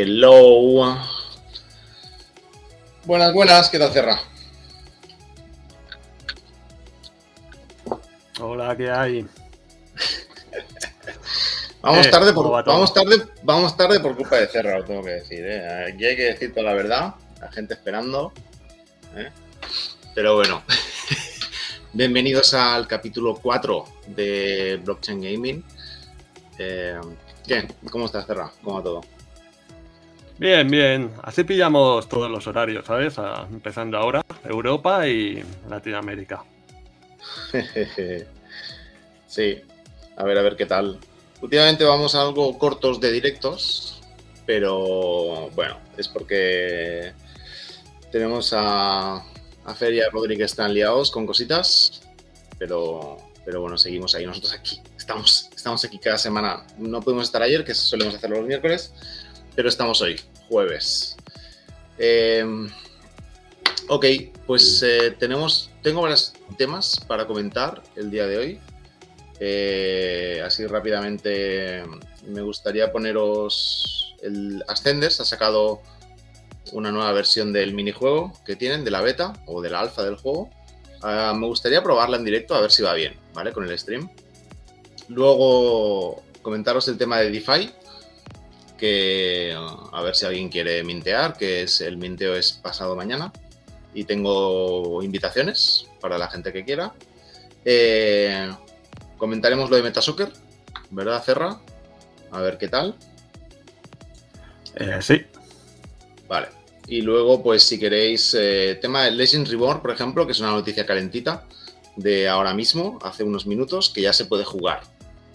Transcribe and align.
Hello. 0.00 0.96
Buenas, 3.04 3.32
buenas, 3.32 3.68
¿qué 3.68 3.80
tal, 3.80 3.92
Cerra? 3.92 4.20
Hola, 8.40 8.76
¿qué 8.76 8.88
hay? 8.88 9.22
Vamos, 11.82 12.06
Eh, 12.06 12.10
tarde 12.10 12.32
¿cómo 12.32 12.50
va 12.50 12.62
por, 12.62 12.72
vamos, 12.72 12.94
tarde, 12.94 13.26
vamos 13.42 13.76
tarde 13.76 13.98
por 13.98 14.14
culpa 14.14 14.36
de 14.36 14.46
Cerra, 14.46 14.78
lo 14.78 14.84
tengo 14.84 15.02
que 15.02 15.10
decir. 15.10 15.44
¿eh? 15.44 15.86
Aquí 15.92 16.04
hay 16.04 16.14
que 16.14 16.24
decir 16.26 16.54
toda 16.54 16.66
la 16.66 16.74
verdad, 16.74 17.16
la 17.40 17.50
gente 17.50 17.74
esperando. 17.74 18.32
¿eh? 19.16 19.32
Pero 20.14 20.36
bueno, 20.36 20.62
bienvenidos 21.92 22.54
al 22.54 22.86
capítulo 22.86 23.34
4 23.34 23.84
de 24.06 24.80
Blockchain 24.84 25.22
Gaming. 25.22 25.64
Eh, 26.56 27.00
¿Qué? 27.44 27.66
¿Cómo 27.90 28.06
estás, 28.06 28.28
Cerra? 28.28 28.52
¿Cómo 28.62 28.76
va 28.76 28.82
todo? 28.84 29.17
Bien, 30.38 30.70
bien. 30.70 31.10
Así 31.22 31.42
pillamos 31.42 32.08
todos 32.08 32.30
los 32.30 32.46
horarios, 32.46 32.86
¿sabes? 32.86 33.18
Ah, 33.18 33.48
empezando 33.50 33.98
ahora, 33.98 34.24
Europa 34.44 35.06
y 35.08 35.42
Latinoamérica. 35.68 36.44
sí, 39.26 39.60
a 40.16 40.24
ver, 40.24 40.38
a 40.38 40.42
ver 40.42 40.54
qué 40.56 40.66
tal. 40.66 41.00
Últimamente 41.42 41.82
vamos 41.84 42.14
algo 42.14 42.56
cortos 42.56 43.00
de 43.00 43.10
directos, 43.10 44.00
pero 44.46 45.50
bueno, 45.56 45.78
es 45.96 46.06
porque 46.06 47.12
tenemos 48.12 48.52
a, 48.52 49.16
a 49.16 49.74
Fer 49.74 49.94
y 49.94 50.00
a 50.00 50.08
Rodri 50.08 50.36
que 50.36 50.44
están 50.44 50.72
liados 50.72 51.10
con 51.10 51.26
cositas, 51.26 52.02
pero, 52.58 53.16
pero 53.44 53.60
bueno, 53.60 53.76
seguimos 53.76 54.14
ahí. 54.14 54.24
Nosotros 54.24 54.52
aquí, 54.52 54.80
estamos, 54.96 55.50
estamos 55.54 55.84
aquí 55.84 55.98
cada 55.98 56.16
semana. 56.16 56.64
No 56.78 57.00
pudimos 57.00 57.24
estar 57.24 57.42
ayer, 57.42 57.64
que 57.64 57.74
solemos 57.74 58.14
hacerlo 58.14 58.36
los 58.36 58.46
miércoles, 58.46 58.92
pero 59.58 59.70
estamos 59.70 60.00
hoy, 60.02 60.20
jueves. 60.48 61.16
Eh, 61.98 62.46
ok, 63.88 64.06
pues 64.46 64.84
eh, 64.86 65.16
tenemos, 65.18 65.72
tengo 65.82 66.00
varios 66.00 66.32
temas 66.56 67.00
para 67.08 67.26
comentar 67.26 67.82
el 67.96 68.08
día 68.08 68.28
de 68.28 68.38
hoy. 68.38 68.60
Eh, 69.40 70.40
así 70.46 70.64
rápidamente 70.64 71.82
me 72.28 72.40
gustaría 72.42 72.92
poneros 72.92 74.14
el 74.22 74.62
Ascenders 74.68 75.20
ha 75.20 75.24
sacado 75.24 75.82
una 76.70 76.92
nueva 76.92 77.10
versión 77.10 77.52
del 77.52 77.74
minijuego 77.74 78.32
que 78.46 78.54
tienen 78.54 78.84
de 78.84 78.92
la 78.92 79.00
beta 79.00 79.32
o 79.46 79.60
de 79.60 79.70
la 79.70 79.80
alfa 79.80 80.04
del 80.04 80.18
juego. 80.18 80.50
Ah, 81.02 81.34
me 81.36 81.48
gustaría 81.48 81.82
probarla 81.82 82.16
en 82.16 82.24
directo 82.24 82.54
a 82.54 82.60
ver 82.60 82.70
si 82.70 82.84
va 82.84 82.94
bien, 82.94 83.16
¿vale? 83.34 83.52
Con 83.52 83.68
el 83.68 83.76
stream. 83.76 84.08
Luego 85.08 86.22
comentaros 86.42 86.86
el 86.86 86.96
tema 86.96 87.18
de 87.18 87.32
DeFi, 87.32 87.72
que 88.78 89.54
uh, 89.54 89.94
a 89.94 90.02
ver 90.02 90.14
si 90.14 90.24
alguien 90.24 90.48
quiere 90.48 90.82
mintear, 90.84 91.36
que 91.36 91.62
es 91.62 91.80
el 91.82 91.98
minteo 91.98 92.34
es 92.34 92.52
pasado 92.52 92.96
mañana. 92.96 93.32
Y 93.92 94.04
tengo 94.04 95.02
invitaciones 95.02 95.86
para 96.00 96.16
la 96.16 96.28
gente 96.28 96.52
que 96.52 96.64
quiera. 96.64 96.94
Eh, 97.64 98.50
comentaremos 99.16 99.68
lo 99.68 99.76
de 99.76 99.82
Metasoccer, 99.82 100.32
¿verdad, 100.90 101.22
Cerra? 101.22 101.60
A 102.30 102.40
ver 102.40 102.58
qué 102.58 102.68
tal. 102.68 102.94
Eh, 104.76 104.98
sí. 105.00 105.24
Vale. 106.28 106.48
Y 106.86 107.02
luego, 107.02 107.42
pues 107.42 107.64
si 107.64 107.78
queréis, 107.78 108.34
eh, 108.38 108.78
tema 108.80 109.04
de 109.04 109.10
Legends 109.10 109.50
Reborn, 109.50 109.82
por 109.82 109.90
ejemplo, 109.90 110.24
que 110.24 110.32
es 110.32 110.40
una 110.40 110.50
noticia 110.50 110.86
calentita 110.86 111.44
de 111.96 112.28
ahora 112.28 112.54
mismo, 112.54 112.98
hace 113.02 113.24
unos 113.24 113.46
minutos, 113.46 113.90
que 113.90 114.02
ya 114.02 114.12
se 114.12 114.24
puede 114.24 114.44
jugar. 114.44 114.82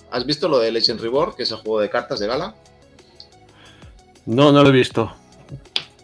¿Has 0.09 0.25
visto 0.25 0.47
lo 0.47 0.59
de 0.59 0.71
Legends 0.71 1.01
Reborn, 1.01 1.35
que 1.35 1.43
es 1.43 1.51
el 1.51 1.57
juego 1.57 1.79
de 1.79 1.89
cartas 1.89 2.19
de 2.19 2.27
gala? 2.27 2.55
No, 4.25 4.51
no 4.51 4.63
lo 4.63 4.69
he 4.69 4.73
visto. 4.73 5.13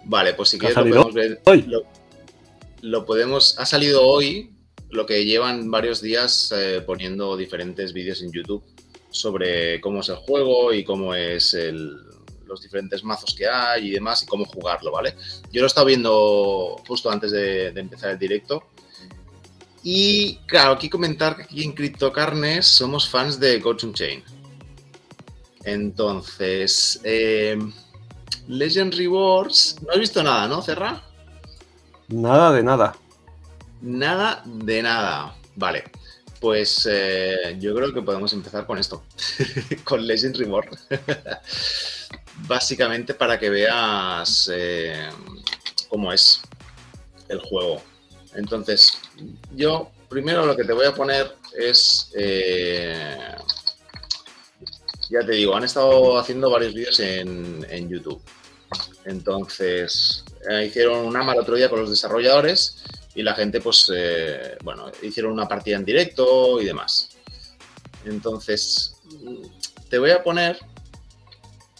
Vale, 0.05 0.33
pues 0.33 0.49
si 0.49 0.59
¿Que 0.59 0.67
ha 0.67 0.73
quieres 0.73 0.85
lo 0.95 1.03
podemos 1.03 1.13
ver. 1.13 1.41
hoy? 1.45 1.61
Lo, 1.63 1.83
lo 2.81 3.05
podemos. 3.05 3.57
Ha 3.59 3.65
salido 3.65 4.03
hoy, 4.03 4.51
lo 4.89 5.05
que 5.05 5.25
llevan 5.25 5.69
varios 5.69 6.01
días 6.01 6.53
eh, 6.55 6.81
poniendo 6.85 7.37
diferentes 7.37 7.93
vídeos 7.93 8.21
en 8.21 8.31
YouTube 8.31 8.63
sobre 9.11 9.79
cómo 9.81 10.01
es 10.01 10.09
el 10.09 10.15
juego 10.17 10.73
y 10.73 10.83
cómo 10.83 11.13
es 11.15 11.53
el, 11.53 11.95
los 12.45 12.61
diferentes 12.61 13.03
mazos 13.03 13.33
que 13.35 13.47
hay 13.47 13.87
y 13.87 13.91
demás 13.91 14.23
y 14.23 14.25
cómo 14.25 14.45
jugarlo, 14.45 14.91
¿vale? 14.91 15.15
Yo 15.51 15.61
lo 15.61 15.65
he 15.65 15.67
estado 15.67 15.87
viendo 15.87 16.75
justo 16.87 17.09
antes 17.09 17.31
de, 17.31 17.71
de 17.71 17.79
empezar 17.81 18.11
el 18.11 18.19
directo. 18.19 18.63
Y 19.83 20.35
claro, 20.45 20.73
aquí 20.73 20.89
comentar 20.89 21.37
que 21.37 21.43
aquí 21.43 21.63
en 21.63 21.71
CryptoCarnes 21.71 22.67
somos 22.67 23.07
fans 23.07 23.39
de 23.39 23.59
Gochun 23.59 23.93
Chain. 23.93 24.23
Entonces, 25.63 26.99
eh, 27.03 27.57
Legend 28.47 28.93
Rewards, 28.95 29.77
no 29.81 29.91
has 29.91 29.99
visto 29.99 30.23
nada, 30.23 30.47
¿no, 30.47 30.61
Cerra? 30.61 31.01
Nada 32.07 32.51
de 32.51 32.63
nada. 32.63 32.95
Nada 33.81 34.41
de 34.45 34.81
nada. 34.81 35.35
Vale, 35.55 35.83
pues 36.39 36.87
eh, 36.89 37.57
yo 37.59 37.75
creo 37.75 37.93
que 37.93 38.01
podemos 38.01 38.33
empezar 38.33 38.65
con 38.65 38.77
esto, 38.77 39.03
con 39.83 40.05
Legend 40.05 40.35
Reborn. 40.37 40.69
Básicamente 42.47 43.13
para 43.13 43.37
que 43.37 43.49
veas 43.49 44.49
eh, 44.51 45.09
cómo 45.89 46.11
es 46.11 46.41
el 47.27 47.39
juego. 47.39 47.81
Entonces, 48.33 48.99
yo 49.55 49.91
primero 50.09 50.45
lo 50.45 50.55
que 50.55 50.63
te 50.63 50.73
voy 50.73 50.85
a 50.85 50.95
poner 50.95 51.35
es... 51.57 52.11
eh, 52.15 53.35
ya 55.09 55.25
te 55.25 55.33
digo, 55.33 55.55
han 55.55 55.63
estado 55.63 56.17
haciendo 56.17 56.49
varios 56.51 56.73
vídeos 56.73 56.99
en, 56.99 57.89
YouTube. 57.89 58.21
Entonces, 59.05 60.23
eh, 60.49 60.65
hicieron 60.65 61.05
una 61.05 61.31
el 61.31 61.39
otro 61.39 61.55
día 61.55 61.69
con 61.69 61.79
los 61.79 61.89
desarrolladores 61.89 62.83
y 63.15 63.23
la 63.23 63.33
gente, 63.33 63.59
pues, 63.59 63.91
eh, 63.93 64.57
bueno, 64.63 64.91
hicieron 65.01 65.31
una 65.31 65.47
partida 65.47 65.77
en 65.77 65.85
directo 65.85 66.61
y 66.61 66.65
demás. 66.65 67.09
Entonces, 68.05 68.95
te 69.89 69.97
voy 69.97 70.11
a 70.11 70.23
poner 70.23 70.59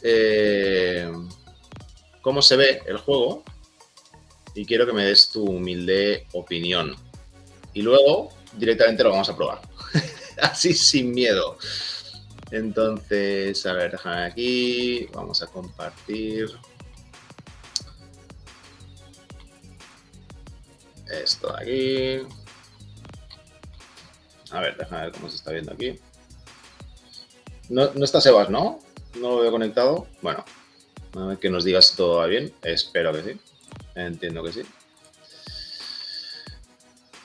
eh, 0.01 1.11
cómo 2.21 2.41
se 2.41 2.55
ve 2.55 2.81
el 2.87 2.97
juego 2.97 3.43
y 4.55 4.65
quiero 4.65 4.85
que 4.85 4.93
me 4.93 5.05
des 5.05 5.29
tu 5.29 5.43
humilde 5.43 6.25
opinión. 6.33 6.95
Y 7.73 7.83
luego, 7.83 8.33
directamente 8.53 9.03
lo 9.03 9.11
vamos 9.11 9.29
a 9.29 9.35
probar. 9.35 9.61
Así 10.41 10.73
sin 10.73 11.11
miedo. 11.11 11.57
Entonces, 12.51 13.65
a 13.65 13.73
ver, 13.73 13.91
déjame 13.91 14.23
aquí. 14.25 15.07
Vamos 15.13 15.41
a 15.41 15.47
compartir. 15.47 16.49
Esto 21.09 21.53
de 21.53 21.63
aquí. 21.63 22.27
A 24.51 24.61
ver, 24.61 24.77
déjame 24.77 25.03
ver 25.03 25.11
cómo 25.11 25.29
se 25.29 25.35
está 25.35 25.51
viendo 25.51 25.73
aquí. 25.73 25.99
No, 27.69 27.91
no 27.93 28.05
está 28.05 28.19
Sebas, 28.19 28.49
¿no? 28.49 28.79
No 29.15 29.29
lo 29.29 29.39
veo 29.39 29.51
conectado. 29.51 30.07
Bueno, 30.21 30.43
a 31.15 31.25
ver 31.25 31.37
que 31.37 31.49
nos 31.49 31.63
digas 31.63 31.95
todo 31.95 32.17
va 32.17 32.25
bien. 32.25 32.53
Espero 32.63 33.13
que 33.13 33.23
sí. 33.23 33.39
Entiendo 33.95 34.43
que 34.43 34.53
sí. 34.53 34.61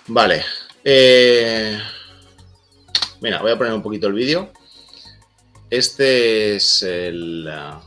Vale. 0.07 0.45
Eh, 0.85 1.79
Mira, 3.25 3.41
voy 3.41 3.53
a 3.53 3.57
poner 3.57 3.73
un 3.73 3.83
poquito 3.83 4.07
el 4.07 4.13
vídeo. 4.13 4.53
Este 5.71 6.57
es 6.57 6.83
el. 6.83 7.49
uh, 7.49 7.81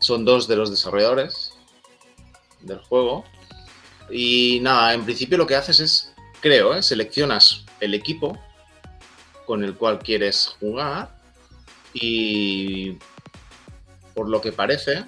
son 0.00 0.24
dos 0.24 0.48
de 0.48 0.56
los 0.56 0.70
desarrolladores 0.70 1.52
del 2.60 2.78
juego. 2.78 3.24
Y 4.10 4.58
nada, 4.62 4.92
en 4.94 5.04
principio 5.04 5.38
lo 5.38 5.46
que 5.46 5.54
haces 5.54 5.80
es, 5.80 6.12
creo, 6.40 6.74
¿eh? 6.74 6.82
seleccionas 6.82 7.64
el 7.80 7.94
equipo 7.94 8.38
con 9.46 9.62
el 9.62 9.74
cual 9.74 9.98
quieres 10.00 10.56
jugar 10.58 11.16
y 11.92 12.96
por 14.14 14.28
lo 14.28 14.40
que 14.40 14.52
parece, 14.52 15.04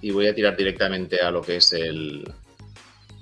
y 0.00 0.10
voy 0.10 0.26
a 0.26 0.34
tirar 0.34 0.56
directamente 0.56 1.20
a 1.20 1.30
lo 1.30 1.42
que 1.42 1.56
es 1.56 1.72
el, 1.72 2.30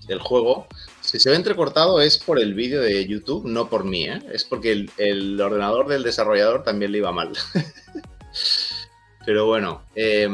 el 0.09 0.19
juego, 0.19 0.67
si 1.11 1.19
se 1.19 1.29
ve 1.29 1.35
entrecortado 1.35 2.01
es 2.01 2.19
por 2.19 2.39
el 2.39 2.55
vídeo 2.55 2.81
de 2.83 3.05
YouTube, 3.05 3.45
no 3.45 3.69
por 3.69 3.83
mí, 3.83 4.05
¿eh? 4.05 4.23
es 4.33 4.45
porque 4.45 4.87
el, 4.97 5.41
ordenador 5.41 5.89
del 5.89 6.05
desarrollador 6.05 6.63
también 6.63 6.93
le 6.93 6.99
iba 6.99 7.11
mal. 7.11 7.33
Pero 9.27 9.47
bueno, 9.47 9.83
eh, 9.97 10.29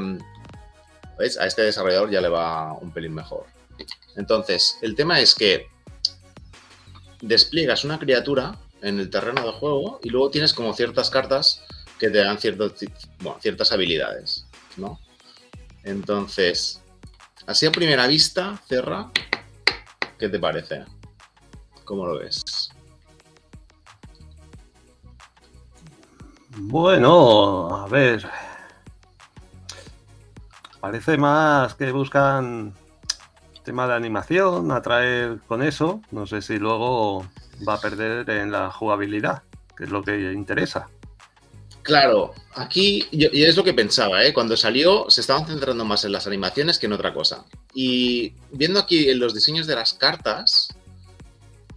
¿ves? 1.19 1.39
a 1.39 1.47
este 1.47 1.63
desarrollador 1.63 2.11
ya 2.11 2.21
le 2.21 2.29
va 2.29 2.75
un 2.75 2.93
pelín 2.93 3.15
mejor. 3.15 3.47
Entonces, 4.17 4.77
el 4.83 4.95
tema 4.95 5.19
es 5.19 5.35
que 5.35 5.67
despliegas 7.23 7.87
una 7.87 7.99
criatura 7.99 8.59
en 8.83 9.01
el 9.01 9.09
terreno 9.09 9.47
de 9.47 9.53
juego 9.53 9.99
y 10.03 10.11
luego 10.11 10.29
tienes 10.29 10.53
como 10.53 10.75
ciertas 10.75 11.09
cartas 11.09 11.63
que 11.99 12.11
te 12.11 12.19
dan 12.19 12.39
ciertas 12.39 13.73
habilidades, 13.73 14.45
¿no? 14.77 15.01
Entonces, 15.85 16.83
así 17.47 17.65
a 17.65 17.73
primera 17.73 18.07
vista, 18.07 18.61
Cerra, 18.69 19.11
¿qué 20.19 20.29
te 20.29 20.39
parece? 20.39 20.85
¿Cómo 21.85 22.07
lo 22.07 22.19
ves? 22.19 22.71
Bueno, 26.59 27.77
a 27.77 27.87
ver. 27.87 28.27
parece 30.81 31.19
más 31.19 31.75
que 31.75 31.93
buscan 31.93 32.73
tema 33.63 33.87
de 33.87 33.95
animación, 33.95 34.71
atraer 34.71 35.41
con 35.47 35.63
eso. 35.63 36.01
No 36.11 36.27
sé 36.27 36.41
si 36.41 36.59
luego 36.59 37.27
va 37.69 37.75
a 37.75 37.81
perder 37.81 38.31
en 38.31 38.53
la 38.53 38.71
jugabilidad, 38.71 39.43
que 39.77 39.85
es 39.85 39.91
lo 39.91 40.03
que 40.03 40.33
interesa. 40.33 40.89
Claro, 41.87 42.35
aquí 42.57 43.07
y 43.13 43.45
es 43.45 43.57
lo 43.57 43.63
que 43.63 43.73
pensaba, 43.73 44.25
¿eh? 44.25 44.35
cuando 44.35 44.57
salió 44.57 45.09
se 45.09 45.21
estaban 45.21 45.47
centrando 45.47 45.85
más 45.85 46.05
en 46.05 46.11
las 46.11 46.27
animaciones 46.27 46.81
que 46.81 46.87
en 46.87 46.95
otra 46.95 47.15
cosa. 47.15 47.45
Y 47.75 48.33
viendo 48.51 48.81
aquí 48.81 49.09
en 49.09 49.21
los 49.21 49.33
diseños 49.33 49.69
de 49.69 49.77
las 49.77 49.95
cartas, 49.95 50.75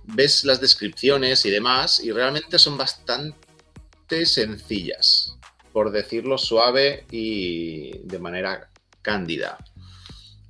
ves 0.05 0.45
las 0.45 0.59
descripciones 0.59 1.45
y 1.45 1.51
demás, 1.51 1.99
y 2.03 2.11
realmente 2.11 2.57
son 2.57 2.75
bastante 2.75 4.25
sencillas, 4.25 5.37
por 5.71 5.91
decirlo 5.91 6.39
suave 6.39 7.05
y 7.11 7.99
de 7.99 8.17
manera 8.17 8.67
cándida. 9.03 9.59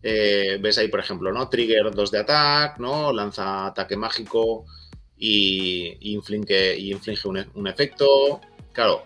Eh, 0.01 0.57
ves 0.61 0.77
ahí, 0.77 0.87
por 0.87 1.01
ejemplo, 1.01 1.33
¿no? 1.33 1.49
Trigger 1.49 1.91
2 1.93 2.11
de 2.11 2.19
ataque, 2.19 2.81
¿no? 2.81 3.11
Lanza 3.11 3.65
ataque 3.65 3.97
mágico 3.97 4.63
y, 5.17 5.97
inflige, 6.13 6.77
y 6.77 6.93
inflige 6.93 7.27
un 7.27 7.67
efecto. 7.67 8.39
Claro, 8.71 9.03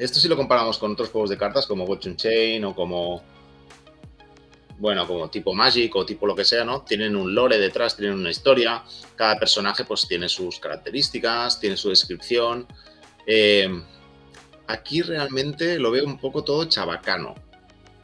esto 0.00 0.18
si 0.18 0.28
lo 0.28 0.36
comparamos 0.36 0.78
con 0.78 0.92
otros 0.92 1.10
juegos 1.10 1.28
de 1.28 1.36
cartas 1.36 1.66
como 1.66 1.84
Watch 1.84 2.08
Chain 2.16 2.64
o 2.64 2.74
como. 2.74 3.22
Bueno, 4.78 5.06
como 5.06 5.28
tipo 5.28 5.52
Magic 5.52 5.94
o 5.94 6.06
tipo 6.06 6.26
lo 6.26 6.34
que 6.34 6.46
sea, 6.46 6.64
¿no? 6.64 6.80
Tienen 6.80 7.14
un 7.14 7.34
lore 7.34 7.58
detrás, 7.58 7.98
tienen 7.98 8.16
una 8.16 8.30
historia. 8.30 8.82
Cada 9.14 9.38
personaje, 9.38 9.84
pues, 9.84 10.08
tiene 10.08 10.26
sus 10.30 10.58
características, 10.58 11.60
tiene 11.60 11.76
su 11.76 11.90
descripción. 11.90 12.66
Eh, 13.26 13.68
aquí 14.66 15.02
realmente 15.02 15.78
lo 15.78 15.90
veo 15.90 16.06
un 16.06 16.18
poco 16.18 16.44
todo 16.44 16.64
chabacano, 16.64 17.34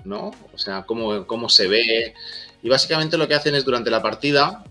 ¿no? 0.04 0.32
O 0.52 0.58
sea, 0.58 0.84
cómo, 0.84 1.26
cómo 1.26 1.48
se 1.48 1.66
ve. 1.66 2.12
Y 2.62 2.68
básicamente 2.68 3.16
lo 3.16 3.26
que 3.26 3.36
hacen 3.36 3.54
es 3.54 3.64
durante 3.64 3.90
la 3.90 4.02
partida, 4.02 4.64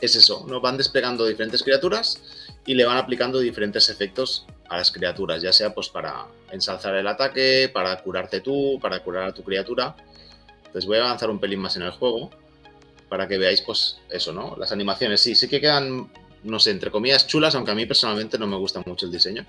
es 0.00 0.14
eso, 0.14 0.46
¿no? 0.48 0.60
Van 0.60 0.76
desplegando 0.76 1.26
diferentes 1.26 1.64
criaturas 1.64 2.22
y 2.64 2.74
le 2.74 2.84
van 2.84 2.98
aplicando 2.98 3.40
diferentes 3.40 3.88
efectos 3.88 4.46
a 4.68 4.76
las 4.78 4.90
criaturas, 4.90 5.42
ya 5.42 5.52
sea 5.52 5.74
pues 5.74 5.88
para 5.88 6.26
ensalzar 6.50 6.94
el 6.96 7.06
ataque, 7.06 7.70
para 7.72 7.96
curarte 8.02 8.40
tú, 8.40 8.78
para 8.80 9.00
curar 9.00 9.28
a 9.28 9.32
tu 9.32 9.42
criatura. 9.42 9.94
Entonces 10.58 10.86
voy 10.86 10.98
a 10.98 11.04
avanzar 11.04 11.30
un 11.30 11.38
pelín 11.38 11.60
más 11.60 11.76
en 11.76 11.82
el 11.82 11.90
juego 11.90 12.30
para 13.08 13.28
que 13.28 13.38
veáis 13.38 13.60
pues 13.62 13.98
eso, 14.10 14.32
¿no? 14.32 14.56
Las 14.56 14.72
animaciones 14.72 15.20
sí, 15.20 15.34
sí 15.34 15.48
que 15.48 15.60
quedan, 15.60 16.10
no 16.42 16.58
sé, 16.58 16.70
entre 16.70 16.90
comillas 16.90 17.26
chulas, 17.26 17.54
aunque 17.54 17.70
a 17.70 17.74
mí 17.74 17.86
personalmente 17.86 18.38
no 18.38 18.46
me 18.46 18.56
gusta 18.56 18.82
mucho 18.84 19.06
el 19.06 19.12
diseño. 19.12 19.44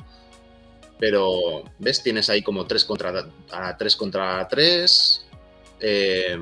Pero, 1.00 1.64
¿ves? 1.78 2.02
Tienes 2.02 2.30
ahí 2.30 2.42
como 2.42 2.66
3 2.66 2.86
contra 2.86 3.28
3 3.78 3.96
contra 3.96 4.48
3. 4.48 5.26
Eh, 5.80 6.38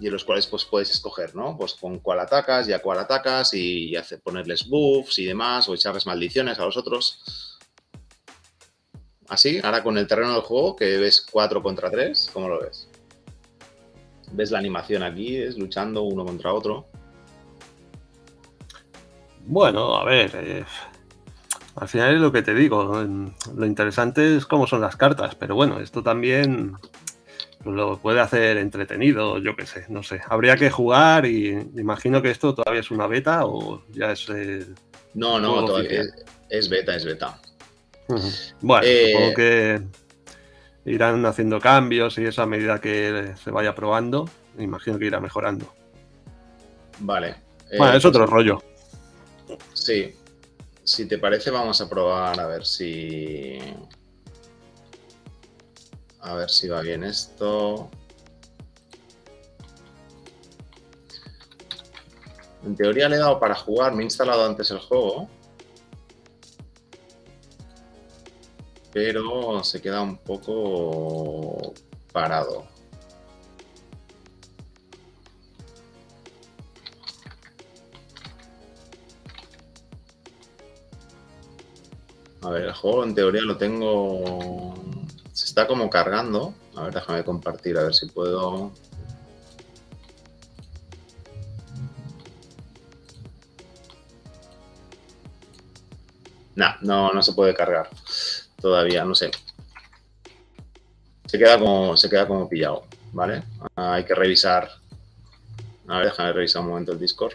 y 0.00 0.06
en 0.06 0.12
los 0.12 0.24
cuales 0.24 0.46
pues 0.46 0.64
puedes 0.64 0.90
escoger, 0.90 1.34
¿no? 1.36 1.56
Pues 1.56 1.74
con 1.74 2.00
cuál 2.00 2.20
atacas 2.20 2.68
y 2.68 2.72
a 2.72 2.80
cuál 2.80 2.98
atacas 2.98 3.54
y, 3.54 3.94
hacer, 3.94 4.20
ponerles 4.20 4.66
buffs 4.66 5.18
y 5.20 5.26
demás 5.26 5.68
o 5.68 5.74
echarles 5.74 6.06
maldiciones 6.06 6.58
a 6.58 6.64
los 6.64 6.76
otros. 6.76 7.51
Así, 9.32 9.60
ahora 9.64 9.82
con 9.82 9.96
el 9.96 10.06
terreno 10.06 10.34
del 10.34 10.42
juego, 10.42 10.76
que 10.76 10.98
ves 10.98 11.26
4 11.32 11.62
contra 11.62 11.90
3, 11.90 12.32
¿cómo 12.34 12.50
lo 12.50 12.60
ves? 12.60 12.86
¿Ves 14.30 14.50
la 14.50 14.58
animación 14.58 15.02
aquí? 15.02 15.38
Es 15.38 15.56
luchando 15.56 16.02
uno 16.02 16.22
contra 16.22 16.52
otro. 16.52 16.86
Bueno, 19.46 19.96
a 19.96 20.04
ver, 20.04 20.32
eh, 20.34 20.64
al 21.76 21.88
final 21.88 22.14
es 22.14 22.20
lo 22.20 22.30
que 22.30 22.42
te 22.42 22.52
digo. 22.52 23.06
Lo 23.56 23.64
interesante 23.64 24.36
es 24.36 24.44
cómo 24.44 24.66
son 24.66 24.82
las 24.82 24.96
cartas, 24.96 25.34
pero 25.34 25.54
bueno, 25.54 25.80
esto 25.80 26.02
también 26.02 26.74
lo 27.64 27.96
puede 28.00 28.20
hacer 28.20 28.58
entretenido, 28.58 29.38
yo 29.38 29.56
qué 29.56 29.64
sé, 29.64 29.86
no 29.88 30.02
sé. 30.02 30.20
Habría 30.28 30.56
que 30.56 30.68
jugar 30.68 31.24
y 31.24 31.52
imagino 31.74 32.20
que 32.20 32.30
esto 32.30 32.54
todavía 32.54 32.82
es 32.82 32.90
una 32.90 33.06
beta 33.06 33.46
o 33.46 33.82
ya 33.92 34.12
es. 34.12 34.28
Eh, 34.28 34.66
no, 35.14 35.40
no, 35.40 35.64
todavía 35.64 36.02
es 36.50 36.68
beta, 36.68 36.94
es 36.94 37.06
beta. 37.06 37.40
Bueno, 38.60 38.86
supongo 38.86 39.30
eh, 39.30 39.34
que 39.36 39.82
irán 40.84 41.24
haciendo 41.26 41.60
cambios 41.60 42.18
y 42.18 42.24
eso 42.24 42.42
a 42.42 42.46
medida 42.46 42.80
que 42.80 43.34
se 43.42 43.50
vaya 43.50 43.74
probando. 43.74 44.28
Me 44.56 44.64
imagino 44.64 44.98
que 44.98 45.06
irá 45.06 45.20
mejorando. 45.20 45.72
Vale. 46.98 47.36
bueno, 47.76 47.96
es 47.96 48.04
otro 48.04 48.26
rollo. 48.26 48.62
Sí. 49.72 50.14
Si 50.84 51.06
te 51.06 51.18
parece, 51.18 51.50
vamos 51.50 51.80
a 51.80 51.88
probar 51.88 52.38
a 52.40 52.46
ver 52.46 52.66
si. 52.66 53.58
A 56.20 56.34
ver 56.34 56.50
si 56.50 56.68
va 56.68 56.80
bien 56.80 57.04
esto. 57.04 57.90
En 62.64 62.76
teoría 62.76 63.08
le 63.08 63.16
he 63.16 63.18
dado 63.18 63.40
para 63.40 63.54
jugar, 63.54 63.92
me 63.92 64.02
he 64.02 64.04
instalado 64.04 64.46
antes 64.46 64.70
el 64.70 64.78
juego. 64.78 65.28
Pero 68.92 69.64
se 69.64 69.80
queda 69.80 70.02
un 70.02 70.18
poco 70.18 71.72
parado. 72.12 72.66
A 82.42 82.50
ver, 82.50 82.64
el 82.64 82.72
juego 82.74 83.04
en 83.04 83.14
teoría 83.14 83.42
lo 83.42 83.56
tengo... 83.56 84.74
Se 85.32 85.46
está 85.46 85.66
como 85.66 85.88
cargando. 85.88 86.54
A 86.76 86.84
ver, 86.84 86.94
déjame 86.94 87.24
compartir, 87.24 87.78
a 87.78 87.84
ver 87.84 87.94
si 87.94 88.06
puedo... 88.06 88.72
no, 96.82 97.12
no 97.12 97.22
se 97.22 97.32
puede 97.32 97.54
cargar 97.54 97.88
todavía, 98.62 99.04
no 99.04 99.14
sé. 99.14 99.30
Se 101.26 101.38
queda 101.38 101.58
como, 101.58 101.96
se 101.96 102.08
queda 102.08 102.26
como 102.26 102.48
pillado, 102.48 102.84
¿vale? 103.12 103.42
Ah, 103.76 103.94
hay 103.94 104.04
que 104.04 104.14
revisar. 104.14 104.70
A 105.88 105.98
ver, 105.98 106.06
déjame 106.06 106.32
revisar 106.32 106.62
un 106.62 106.68
momento 106.68 106.92
el 106.92 107.00
Discord. 107.00 107.34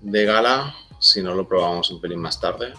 De 0.00 0.24
gala, 0.24 0.74
si 0.98 1.22
no 1.22 1.34
lo 1.34 1.46
probamos 1.46 1.90
un 1.90 2.00
pelín 2.00 2.20
más 2.20 2.40
tarde. 2.40 2.72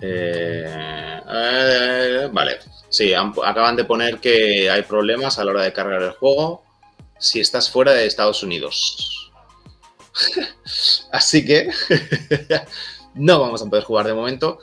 Eh, 0.00 1.20
eh, 1.28 2.28
vale, 2.32 2.58
sí, 2.88 3.12
acaban 3.12 3.76
de 3.76 3.84
poner 3.84 4.18
que 4.18 4.70
hay 4.70 4.82
problemas 4.82 5.38
a 5.38 5.44
la 5.44 5.50
hora 5.50 5.62
de 5.62 5.72
cargar 5.72 6.02
el 6.02 6.12
juego 6.12 6.64
si 7.18 7.38
estás 7.38 7.70
fuera 7.70 7.92
de 7.92 8.06
Estados 8.06 8.42
Unidos. 8.42 9.30
Así 11.12 11.44
que 11.44 11.70
no 13.14 13.40
vamos 13.40 13.62
a 13.62 13.66
poder 13.66 13.84
jugar 13.84 14.06
de 14.06 14.14
momento. 14.14 14.58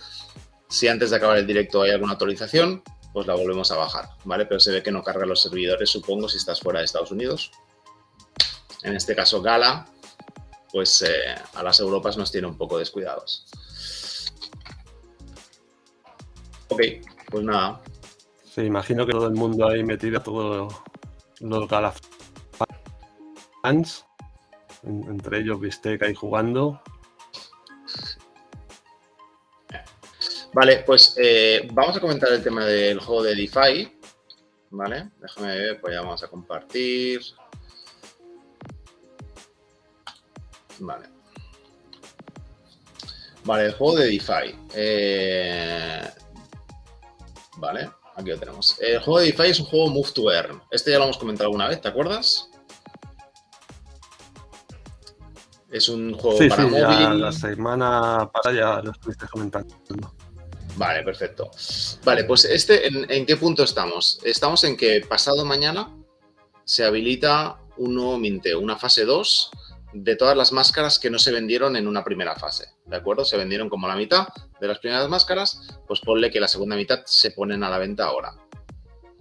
Si 0.70 0.88
antes 0.88 1.10
de 1.10 1.16
acabar 1.16 1.38
el 1.38 1.48
directo 1.48 1.82
hay 1.82 1.92
alguna 1.92 2.14
actualización, 2.14 2.84
pues 3.14 3.26
la 3.26 3.36
volvemos 3.36 3.72
a 3.72 3.78
bajar, 3.78 4.10
¿vale? 4.26 4.46
Pero 4.46 4.60
se 4.60 4.72
ve 4.72 4.84
que 4.84 4.92
no 4.92 5.04
carga 5.04 5.26
los 5.26 5.42
servidores, 5.42 5.90
supongo, 5.90 6.30
si 6.30 6.38
estás 6.38 6.60
fuera 6.60 6.80
de 6.80 6.86
Estados 6.86 7.12
Unidos. 7.12 7.52
En 8.84 8.96
este 8.96 9.16
caso, 9.16 9.42
Gala, 9.42 9.88
pues 10.72 11.02
eh, 11.02 11.36
a 11.56 11.64
las 11.64 11.80
Europas 11.80 12.18
nos 12.18 12.32
tiene 12.32 12.48
un 12.48 12.58
poco 12.58 12.78
descuidados. 12.78 13.48
Ok, 16.70 16.82
pues 17.32 17.44
nada. 17.44 17.82
Sí, 18.44 18.62
imagino 18.62 19.06
que 19.06 19.14
todo 19.14 19.28
el 19.28 19.34
mundo 19.34 19.68
ahí 19.68 19.84
metido, 19.84 20.22
todos 20.22 20.74
los 21.40 21.68
Gala 21.68 21.94
fans, 23.62 24.06
entre 24.84 25.40
ellos 25.40 25.60
Bistec 25.60 26.04
ahí 26.04 26.14
jugando, 26.14 26.82
Vale, 30.60 30.78
pues 30.88 31.14
eh, 31.18 31.70
vamos 31.72 31.96
a 31.96 32.00
comentar 32.00 32.32
el 32.32 32.42
tema 32.42 32.66
del 32.66 33.00
juego 33.00 33.22
de 33.22 33.36
DeFi. 33.36 33.96
Vale, 34.72 35.12
déjame 35.22 35.56
ver, 35.56 35.80
pues 35.80 35.94
ya 35.94 36.02
vamos 36.02 36.24
a 36.24 36.28
compartir. 36.28 37.22
Vale. 40.80 41.10
Vale, 43.44 43.66
el 43.66 43.74
juego 43.74 43.98
de 43.98 44.06
DeFi. 44.08 44.56
Eh, 44.74 46.10
vale, 47.58 47.92
aquí 48.16 48.30
lo 48.32 48.40
tenemos. 48.40 48.82
El 48.82 49.00
juego 49.02 49.20
de 49.20 49.26
DeFi 49.28 49.52
es 49.52 49.60
un 49.60 49.68
juego 49.68 49.90
Move 49.90 50.12
to 50.12 50.32
Earn. 50.32 50.60
Este 50.72 50.90
ya 50.90 50.98
lo 50.98 51.04
hemos 51.04 51.20
comentado 51.20 51.50
alguna 51.50 51.68
vez, 51.68 51.82
¿te 51.82 51.90
acuerdas? 51.90 52.50
Es 55.70 55.88
un 55.88 56.18
juego 56.18 56.40
para 56.50 56.64
móvil. 56.66 57.22
la 57.22 57.32
semana 57.32 58.28
pasada 58.34 58.56
ya 58.56 58.82
lo 58.82 58.90
estuviste 58.90 59.28
comentando. 59.28 59.76
Vale, 60.78 61.04
perfecto. 61.04 61.50
Vale, 62.04 62.24
pues 62.24 62.46
este, 62.46 62.88
¿en, 62.88 63.26
qué 63.26 63.36
punto 63.36 63.64
estamos? 63.64 64.20
Estamos 64.24 64.64
en 64.64 64.78
que 64.78 65.02
pasado 65.02 65.44
mañana 65.44 65.92
se 66.66 66.86
habilita 66.86 67.60
un 67.78 67.96
nuevo 67.96 68.20
una 68.60 68.78
fase 68.78 69.06
2 69.06 69.52
de 69.94 70.16
todas 70.16 70.38
las 70.38 70.52
máscaras 70.52 71.00
que 71.00 71.10
no 71.10 71.18
se 71.18 71.32
vendieron 71.32 71.76
en 71.76 71.88
una 71.88 72.04
primera 72.04 72.36
fase. 72.36 72.68
¿De 72.86 72.96
acuerdo? 72.96 73.26
Se 73.26 73.38
vendieron 73.38 73.70
como 73.70 73.88
la 73.88 73.96
mitad 73.96 74.28
de 74.62 74.68
las 74.68 74.78
primeras 74.78 75.10
máscaras, 75.10 75.62
pues 75.88 76.00
ponle 76.02 76.30
que 76.30 76.40
la 76.40 76.48
segunda 76.48 76.76
mitad 76.76 77.02
se 77.06 77.32
ponen 77.32 77.64
a 77.64 77.70
la 77.70 77.80
venta 77.80 78.06
ahora. 78.06 78.36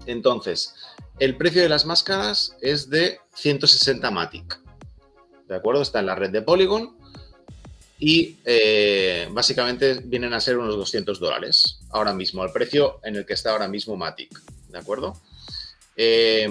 Entonces, 0.04 0.74
el 1.18 1.38
precio 1.38 1.62
de 1.62 1.70
las 1.70 1.86
máscaras 1.86 2.54
es 2.60 2.90
de 2.90 3.18
160 3.34 4.10
Matic. 4.10 4.60
¿De 5.48 5.56
acuerdo? 5.56 5.80
Está 5.80 6.00
en 6.00 6.06
la 6.06 6.14
red 6.16 6.30
de 6.30 6.42
Polygon 6.42 6.95
y 7.98 8.36
eh, 8.44 9.28
básicamente 9.30 10.00
vienen 10.04 10.34
a 10.34 10.40
ser 10.40 10.58
unos 10.58 10.76
200 10.76 11.18
dólares 11.18 11.78
ahora 11.90 12.12
mismo, 12.12 12.42
al 12.42 12.52
precio 12.52 13.00
en 13.02 13.16
el 13.16 13.24
que 13.24 13.32
está 13.34 13.52
ahora 13.52 13.68
mismo 13.68 13.96
Matic. 13.96 14.38
¿De 14.68 14.78
acuerdo? 14.78 15.20
Eh, 15.96 16.48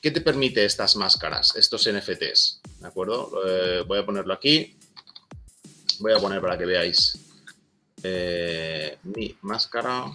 ¿Qué 0.00 0.10
te 0.10 0.20
permite 0.20 0.64
estas 0.64 0.96
máscaras, 0.96 1.54
estos 1.56 1.86
NFTs? 1.90 2.60
¿De 2.80 2.86
acuerdo? 2.86 3.30
Eh, 3.46 3.84
voy 3.86 3.98
a 3.98 4.06
ponerlo 4.06 4.32
aquí. 4.32 4.76
Voy 5.98 6.12
a 6.12 6.18
poner 6.18 6.40
para 6.40 6.56
que 6.56 6.66
veáis 6.66 7.18
mi 9.02 9.36
máscara. 9.42 10.12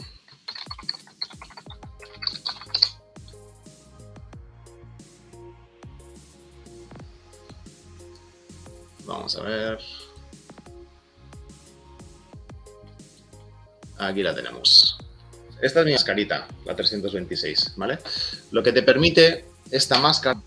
Vamos 9.06 9.36
a 9.36 9.42
ver. 9.44 9.80
Aquí 14.02 14.24
la 14.24 14.34
tenemos. 14.34 14.98
Esta 15.62 15.82
es 15.82 15.86
mi 15.86 15.92
mascarita, 15.92 16.48
la 16.66 16.76
326, 16.76 17.74
¿vale? 17.76 18.00
Lo 18.50 18.64
que 18.64 18.72
te 18.72 18.82
permite 18.82 19.46
esta 19.70 20.00
máscara 20.00 20.42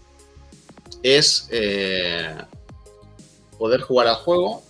es 1.05 1.47
eh, 1.53 2.35
poder 3.57 3.83
jugar 3.83 4.09
al 4.09 4.17
juego 4.17 4.65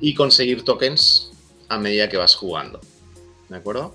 y 0.00 0.14
conseguir 0.14 0.64
tokens 0.64 1.30
a 1.68 1.78
medida 1.78 2.08
que 2.08 2.16
vas 2.16 2.34
jugando, 2.34 2.80
¿de 3.50 3.56
acuerdo? 3.58 3.94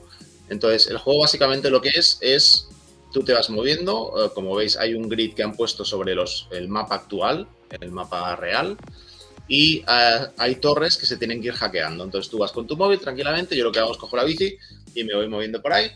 Entonces, 0.49 0.87
el 0.87 0.99
juego 0.99 1.21
básicamente 1.21 1.71
lo 1.71 1.81
que 1.81 1.89
es 1.89 2.19
es, 2.21 2.67
tú 3.11 3.23
te 3.23 3.33
vas 3.33 3.49
moviendo, 3.49 4.13
eh, 4.23 4.29
como 4.35 4.53
veis 4.53 4.77
hay 4.77 4.93
un 4.93 5.09
grid 5.09 5.33
que 5.33 5.41
han 5.41 5.55
puesto 5.55 5.83
sobre 5.83 6.13
los, 6.13 6.47
el 6.51 6.67
mapa 6.67 6.93
actual, 6.93 7.47
el 7.71 7.91
mapa 7.91 8.35
real, 8.35 8.77
y 9.49 9.79
eh, 9.79 10.27
hay 10.37 10.55
torres 10.55 10.95
que 10.95 11.07
se 11.07 11.17
tienen 11.17 11.41
que 11.41 11.47
ir 11.47 11.53
hackeando. 11.55 12.05
Entonces 12.05 12.31
tú 12.31 12.37
vas 12.37 12.51
con 12.51 12.67
tu 12.67 12.77
móvil 12.77 12.99
tranquilamente, 12.99 13.57
yo 13.57 13.65
lo 13.65 13.71
que 13.71 13.79
hago 13.79 13.91
es 13.91 13.97
cojo 13.97 14.15
la 14.15 14.23
bici 14.23 14.55
y 14.93 15.03
me 15.03 15.15
voy 15.15 15.27
moviendo 15.27 15.61
por 15.61 15.73
ahí 15.73 15.91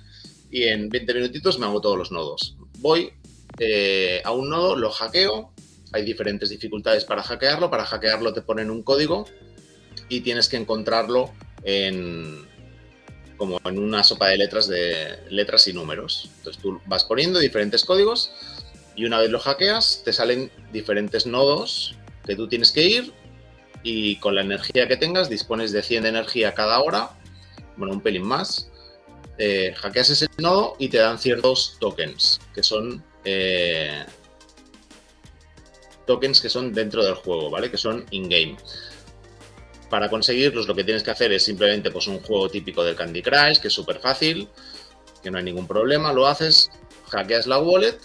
y 0.52 0.64
en 0.64 0.90
20 0.90 1.14
minutitos 1.14 1.58
me 1.60 1.68
hago 1.68 1.80
todos 1.80 1.98
los 1.98 2.12
nodos. 2.12 2.58
Voy 2.80 3.14
eh, 3.60 4.22
a 4.26 4.32
un 4.32 4.50
nodo, 4.50 4.76
lo 4.76 4.90
hackeo, 4.92 5.52
hay 5.92 6.04
diferentes 6.04 6.50
dificultades 6.50 7.06
para 7.06 7.22
hackearlo, 7.22 7.70
para 7.70 7.86
hackearlo 7.86 8.34
te 8.34 8.42
ponen 8.42 8.72
un 8.72 8.82
código 8.82 9.26
y 10.10 10.22
tienes 10.22 10.50
que 10.50 10.58
encontrarlo 10.58 11.32
en 11.64 12.52
como 13.38 13.60
en 13.66 13.80
una 13.80 14.04
sopa 14.04 14.30
de 14.30 14.38
letras 14.38 14.68
de 14.68 15.20
letras 15.30 15.68
y 15.68 15.74
números. 15.74 16.30
Entonces 16.38 16.62
tú 16.62 16.82
vas 16.88 17.04
poniendo 17.04 17.40
diferentes 17.40 17.84
códigos 17.84 18.32
y 18.96 19.06
una 19.06 19.20
vez 19.20 19.30
lo 19.30 19.40
hackeas 19.40 20.02
te 20.04 20.14
salen 20.14 20.52
diferentes 20.72 21.26
nodos 21.26 21.96
que 22.26 22.36
tú 22.36 22.48
tienes 22.48 22.72
que 22.72 22.84
ir 22.84 23.14
y 23.84 24.16
con 24.18 24.36
la 24.36 24.42
energía 24.42 24.88
que 24.88 24.98
tengas 24.98 25.30
dispones 25.30 25.72
de 25.72 25.84
100 25.84 26.04
de 26.04 26.10
energía 26.10 26.54
cada 26.54 26.80
hora, 26.82 27.12
bueno, 27.78 27.94
un 27.94 28.02
pelín 28.02 28.26
más, 28.26 28.72
eh, 29.38 29.74
hackeas 29.76 30.12
ese 30.12 30.28
nodo 30.38 30.76
y 30.80 30.90
te 30.90 30.98
dan 30.98 31.20
ciertos 31.20 31.78
tokens, 31.80 32.40
que 32.54 32.64
son 32.64 33.04
eh, 33.26 34.06
tokens 36.06 36.40
que 36.42 36.50
son 36.50 36.74
dentro 36.74 37.04
del 37.04 37.16
juego, 37.16 37.50
¿vale? 37.50 37.70
Que 37.70 37.78
son 37.78 38.06
in-game. 38.12 38.58
Para 39.90 40.10
conseguirlos 40.10 40.68
lo 40.68 40.76
que 40.76 40.84
tienes 40.84 41.04
que 41.04 41.12
hacer 41.12 41.32
es 41.34 41.44
simplemente 41.44 41.92
pues, 41.92 42.08
un 42.08 42.20
juego 42.20 42.50
típico 42.50 42.84
del 42.84 42.96
Candy 42.96 43.22
Crush, 43.22 43.60
que 43.60 43.68
es 43.68 43.74
súper 43.74 44.00
fácil, 44.00 44.48
que 45.22 45.30
no 45.30 45.38
hay 45.38 45.44
ningún 45.44 45.68
problema, 45.68 46.14
lo 46.14 46.28
haces, 46.28 46.70
hackeas 47.10 47.48
la 47.48 47.60
wallet 47.60 47.98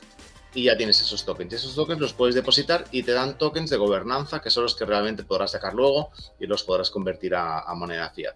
y 0.59 0.65
ya 0.65 0.77
tienes 0.77 1.01
esos 1.01 1.25
tokens. 1.25 1.53
Y 1.53 1.57
esos 1.57 1.77
tokens 1.77 2.01
los 2.01 2.13
puedes 2.13 2.35
depositar 2.35 2.85
y 2.91 3.05
te 3.05 3.13
dan 3.13 3.39
tokens 3.39 3.71
de 3.71 3.77
gobernanza, 3.77 4.41
que 4.41 4.51
son 4.51 4.65
los 4.65 4.75
que 4.75 4.85
realmente 4.85 5.23
podrás 5.23 5.53
sacar 5.53 5.73
luego 5.73 6.11
y 6.41 6.47
los 6.47 6.65
podrás 6.65 6.91
convertir 6.91 7.37
a, 7.37 7.73
moneda 7.77 8.11
fiat. 8.11 8.35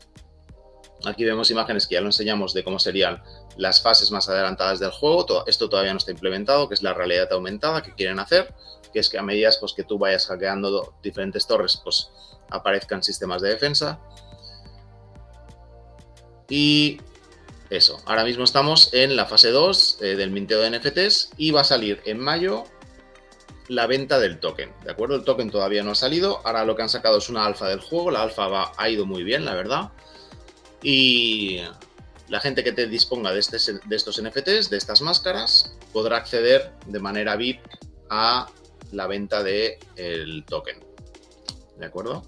Aquí 1.05 1.25
vemos 1.25 1.51
imágenes 1.51 1.89
que 1.89 1.97
ya 1.97 2.01
lo 2.01 2.07
enseñamos 2.07 2.55
de 2.55 2.63
cómo 2.63 2.79
serían 2.79 3.21
las 3.57 3.83
fases 3.83 4.13
más 4.13 4.29
adelantadas 4.29 4.79
del 4.79 4.93
juego. 4.93 5.45
esto 5.49 5.69
todavía 5.69 5.93
no 5.93 5.99
está 5.99 6.13
implementado, 6.13 6.69
que 6.69 6.75
es 6.75 6.83
la 6.85 6.95
realidad 6.95 7.27
aumentada 7.33 7.83
que 7.83 7.93
quieren 7.93 8.21
hacer, 8.21 8.55
que 8.93 9.01
es 9.01 9.09
que 9.09 9.19
a 9.19 9.23
medida 9.23 9.51
pues, 9.59 9.73
que 9.73 9.83
tú 9.83 9.99
vayas 9.99 10.27
hackeando 10.27 10.95
diferentes 11.03 11.45
torres, 11.49 11.81
pues 11.83 12.09
aparezcan 12.51 13.03
sistemas 13.03 13.43
de 13.43 13.49
defensa. 13.49 13.99
Y 16.49 17.01
eso, 17.77 18.03
ahora 18.05 18.25
mismo 18.25 18.45
estamos 18.45 18.91
en 18.93 19.17
la 19.17 19.25
fase 19.25 19.51
2 19.51 19.99
eh, 20.03 20.05
del 20.17 20.31
minteo 20.31 20.61
de 20.61 20.79
NFTs 20.79 21.31
y 21.39 21.53
va 21.53 21.63
a 21.63 21.65
salir 21.65 22.03
en 22.05 22.19
mayo 22.19 22.65
la 23.69 23.87
venta 23.87 24.19
del 24.19 24.41
token, 24.41 24.71
¿de 24.85 24.91
acuerdo? 24.91 25.15
El 25.15 25.25
token 25.25 25.51
todavía 25.51 25.83
no 25.83 25.93
ha 25.93 25.95
salido, 25.95 26.43
ahora 26.45 26.67
lo 26.67 26.77
que 26.77 26.83
han 26.83 26.91
sacado 26.91 27.17
es 27.17 27.31
una 27.31 27.47
alfa 27.47 27.69
del 27.69 27.81
juego, 27.81 28.11
la 28.11 28.23
alfa 28.23 28.73
ha 28.77 28.89
ido 28.91 29.07
muy 29.07 29.23
bien, 29.23 29.47
la 29.47 29.55
verdad, 29.55 29.91
y 30.83 31.63
la 32.29 32.41
gente 32.41 32.63
que 32.63 32.73
te 32.73 32.87
disponga 32.87 33.33
de, 33.33 33.41
este, 33.41 33.57
de 33.59 33.97
estos 33.97 34.21
NFTs, 34.23 34.69
de 34.69 34.77
estas 34.77 35.01
máscaras, 35.01 35.75
podrá 35.95 36.19
acceder 36.19 36.73
de 36.87 36.99
manera 36.99 37.37
VIP 37.37 37.61
a 38.11 38.49
la 38.91 39.07
venta 39.07 39.43
del 39.43 39.79
el 39.97 40.45
token, 40.45 40.79
¿de 41.79 41.87
acuerdo? 41.87 42.23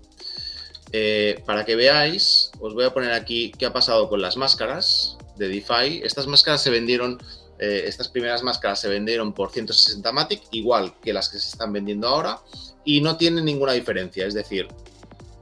Eh, 0.93 1.43
para 1.45 1.65
que 1.65 1.77
veáis, 1.77 2.53
os 2.61 2.73
voy 2.73 2.85
a 2.85 2.95
poner 2.95 3.13
aquí 3.13 3.53
qué 3.59 3.67
ha 3.67 3.73
pasado 3.73 4.09
con 4.09 4.23
las 4.23 4.37
máscaras 4.37 5.14
de 5.37 5.49
DeFi. 5.49 6.03
Estas 6.05 6.27
máscaras 6.27 6.63
se 6.63 6.71
vendieron, 6.71 7.19
eh, 7.59 7.85
estas 7.87 8.09
primeras 8.09 8.43
máscaras 8.43 8.81
se 8.81 8.89
vendieron 8.89 9.33
por 9.33 9.51
160 9.51 10.13
Matic, 10.13 10.43
igual 10.53 10.95
que 11.01 11.13
las 11.13 11.29
que 11.29 11.39
se 11.39 11.49
están 11.49 11.73
vendiendo 11.73 12.09
ahora, 12.09 12.41
y 12.85 13.01
no 13.01 13.17
tienen 13.17 13.45
ninguna 13.45 13.73
diferencia. 13.73 14.27
Es 14.27 14.35
decir, 14.35 14.69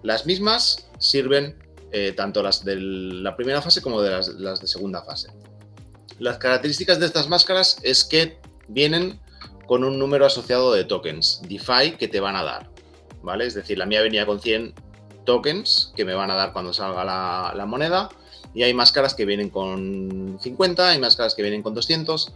las 0.02 0.26
mismas 0.26 0.88
sirven 0.98 1.56
eh, 1.90 2.12
tanto 2.16 2.42
las 2.42 2.64
de 2.64 2.76
la 2.76 3.36
primera 3.36 3.60
fase 3.60 3.82
como 3.82 4.00
de 4.00 4.10
las, 4.10 4.60
de 4.60 4.66
segunda 4.66 5.02
fase. 5.02 5.30
Las 6.18 6.38
características 6.38 7.00
de 7.00 7.06
estas 7.06 7.28
máscaras 7.28 7.78
es 7.82 8.04
que 8.04 8.38
vienen 8.68 9.20
con 9.66 9.84
un 9.84 9.98
número 9.98 10.26
asociado 10.26 10.72
de 10.72 10.84
tokens 10.84 11.40
DeFi 11.48 11.92
que 11.98 12.08
te 12.08 12.20
van 12.20 12.36
a 12.36 12.42
dar. 12.42 12.70
¿Vale? 13.22 13.46
Es 13.46 13.54
decir, 13.54 13.78
la 13.78 13.86
mía 13.86 14.02
venía 14.02 14.26
con 14.26 14.40
100 14.40 14.74
tokens 15.24 15.92
que 15.94 16.04
me 16.04 16.14
van 16.14 16.30
a 16.30 16.34
dar 16.34 16.52
cuando 16.52 16.72
salga 16.72 17.04
la 17.04 17.66
moneda 17.66 18.08
y 18.54 18.62
hay 18.62 18.74
máscaras 18.74 19.14
que 19.14 19.24
vienen 19.24 19.50
con 19.50 20.38
50, 20.40 20.90
hay 20.90 20.98
máscaras 20.98 21.34
que 21.34 21.42
vienen 21.42 21.62
con 21.62 21.74
200 21.74 22.32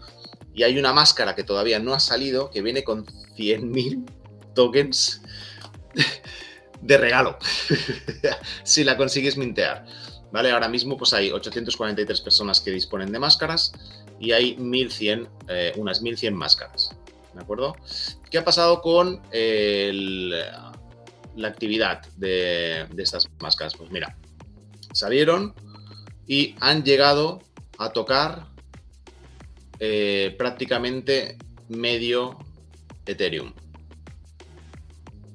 y 0.55 0.63
hay 0.63 0.79
una 0.79 0.93
máscara 0.93 1.35
que 1.35 1.45
todavía 1.45 1.79
no 1.79 1.93
ha 1.93 2.01
salido 2.01 2.51
que 2.51 2.63
viene 2.63 2.83
con 2.83 3.05
100.000 3.05 4.05
tokens 4.55 5.21
de 6.81 6.99
regalo 6.99 7.39
si 8.65 8.85
la 8.85 8.97
consigues 8.97 9.37
mintear. 9.37 9.85
¿Vale? 10.33 10.51
Ahora 10.51 10.69
mismo 10.69 10.97
pues 10.97 11.13
hay 11.13 11.31
843 11.31 12.21
personas 12.21 12.61
que 12.61 12.71
disponen 12.71 13.13
de 13.13 13.19
máscaras 13.19 13.73
y 14.19 14.33
hay 14.33 14.57
1100, 14.57 15.29
eh, 15.49 15.73
unas 15.77 16.03
1100 16.03 16.35
máscaras. 16.35 16.91
¿De 17.33 17.43
acuerdo? 17.43 17.77
¿Qué 18.31 18.39
ha 18.39 18.45
pasado 18.45 18.81
con 18.81 19.21
la 21.37 21.49
actividad 21.49 22.03
de, 22.17 22.87
de 22.91 23.03
estas 23.03 23.29
máscaras? 23.41 23.75
Pues 23.77 23.91
mira, 23.91 24.17
salieron 24.93 25.55
y 26.27 26.55
han 26.61 26.85
llegado 26.85 27.41
a 27.79 27.91
tocar 27.91 28.47
eh, 29.79 30.35
prácticamente 30.39 31.37
medio 31.69 32.39
Ethereum. 33.05 33.53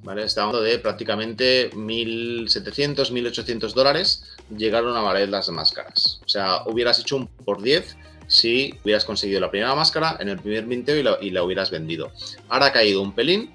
¿Vale? 0.04 0.24
Estamos 0.24 0.56
hablando 0.56 0.70
de 0.70 0.80
prácticamente 0.80 1.70
1.700, 1.72 3.12
1.800 3.12 3.74
dólares 3.74 4.24
llegaron 4.56 4.98
a 4.98 5.02
valer 5.02 5.30
las 5.30 5.48
máscaras. 5.50 6.22
O 6.26 6.30
sea, 6.30 6.64
hubieras 6.66 7.00
hecho 7.00 7.18
un 7.18 7.28
por 7.28 7.62
10 7.62 7.98
si 8.28 8.74
hubieras 8.84 9.06
conseguido 9.06 9.40
la 9.40 9.52
primera 9.52 9.76
máscara 9.76 10.18
en 10.20 10.30
el 10.30 10.40
primer 10.40 10.66
minteo 10.66 10.96
y 10.96 11.04
la, 11.04 11.18
y 11.22 11.30
la 11.30 11.44
hubieras 11.44 11.70
vendido. 11.70 12.12
Ahora 12.50 12.68
ha 12.68 12.72
caído 12.72 13.02
un 13.02 13.14
pelín, 13.14 13.52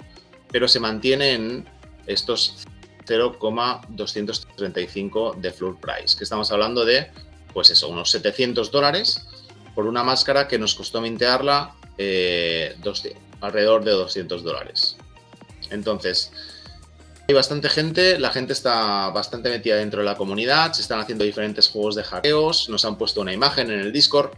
pero 0.53 0.69
se 0.69 0.79
mantiene 0.79 1.33
en 1.33 1.69
estos 2.07 2.67
0,235 3.07 5.37
de 5.39 5.51
floor 5.51 5.81
price, 5.81 6.17
que 6.17 6.25
estamos 6.25 6.53
hablando 6.53 6.85
de 6.85 7.11
pues 7.57 7.71
eso, 7.71 7.89
unos 7.89 8.11
700 8.11 8.71
dólares 8.71 9.23
por 9.75 9.87
una 9.87 10.05
máscara 10.05 10.47
que 10.47 10.59
nos 10.59 10.75
costó 10.75 11.01
mintearla 11.01 11.75
eh, 11.97 12.77
alrededor 13.41 13.83
de 13.83 13.93
200 13.93 14.45
dólares. 14.45 14.99
Entonces, 15.71 16.33
hay 17.27 17.35
bastante 17.35 17.71
gente, 17.71 18.19
la 18.19 18.29
gente 18.29 18.53
está 18.53 19.09
bastante 19.09 19.49
metida 19.49 19.77
dentro 19.77 20.01
de 20.01 20.05
la 20.05 20.17
comunidad, 20.17 20.75
se 20.75 20.83
están 20.83 21.01
haciendo 21.01 21.25
diferentes 21.25 21.71
juegos 21.71 21.95
de 21.95 22.05
hackeos, 22.05 22.69
nos 22.69 22.85
han 22.85 22.99
puesto 22.99 23.23
una 23.23 23.33
imagen 23.33 23.71
en 23.71 23.81
el 23.81 23.91
Discord 23.91 24.33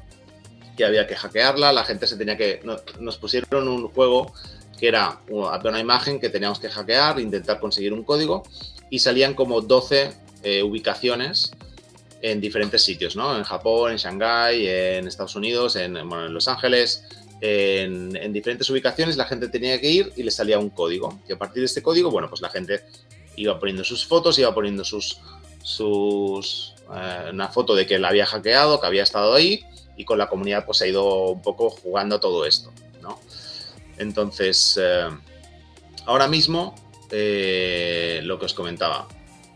que 0.76 0.84
había 0.84 1.08
que 1.08 1.16
hackearla, 1.16 1.72
la 1.72 1.82
gente 1.82 2.06
se 2.06 2.16
tenía 2.16 2.36
que... 2.36 2.62
Nos 3.00 3.18
pusieron 3.18 3.66
un 3.66 3.88
juego 3.88 4.32
que 4.78 4.86
era 4.86 5.18
una 5.28 5.80
imagen 5.80 6.20
que 6.20 6.28
teníamos 6.28 6.60
que 6.60 6.70
hackear, 6.70 7.18
intentar 7.18 7.58
conseguir 7.58 7.92
un 7.92 8.04
código 8.04 8.44
y 8.90 9.00
salían 9.00 9.34
como 9.34 9.60
12 9.60 10.12
eh, 10.44 10.62
ubicaciones 10.62 11.50
en 12.22 12.40
diferentes 12.40 12.82
sitios, 12.82 13.16
¿no? 13.16 13.36
En 13.36 13.44
Japón, 13.44 13.92
en 13.92 13.98
Shanghái, 13.98 14.66
en 14.66 15.06
Estados 15.06 15.36
Unidos, 15.36 15.76
en, 15.76 15.94
Los 16.32 16.48
Ángeles, 16.48 17.04
en, 17.40 18.32
diferentes 18.32 18.68
ubicaciones 18.70 19.16
la 19.16 19.24
gente 19.24 19.48
tenía 19.48 19.80
que 19.80 19.90
ir 19.90 20.12
y 20.16 20.22
le 20.22 20.30
salía 20.30 20.58
un 20.58 20.70
código. 20.70 21.20
Y 21.28 21.32
a 21.32 21.38
partir 21.38 21.60
de 21.60 21.66
este 21.66 21.82
código, 21.82 22.10
bueno, 22.10 22.28
pues 22.28 22.40
la 22.40 22.48
gente 22.48 22.84
iba 23.36 23.58
poniendo 23.58 23.84
sus 23.84 24.04
fotos, 24.06 24.38
iba 24.38 24.52
poniendo 24.52 24.84
sus, 24.84 25.18
sus 25.62 26.74
eh, 26.94 27.30
una 27.30 27.48
foto 27.48 27.74
de 27.74 27.86
que 27.86 27.98
la 27.98 28.08
había 28.08 28.26
hackeado, 28.26 28.80
que 28.80 28.86
había 28.86 29.02
estado 29.02 29.34
ahí, 29.34 29.64
y 29.96 30.04
con 30.04 30.18
la 30.18 30.28
comunidad 30.28 30.64
pues 30.64 30.82
ha 30.82 30.86
ido 30.86 31.30
un 31.30 31.42
poco 31.42 31.70
jugando 31.70 32.18
todo 32.20 32.46
esto, 32.46 32.72
¿no? 33.02 33.20
Entonces, 33.96 34.78
eh, 34.80 35.08
ahora 36.06 36.28
mismo, 36.28 36.74
eh, 37.10 38.20
lo 38.24 38.38
que 38.38 38.46
os 38.46 38.54
comentaba, 38.54 39.08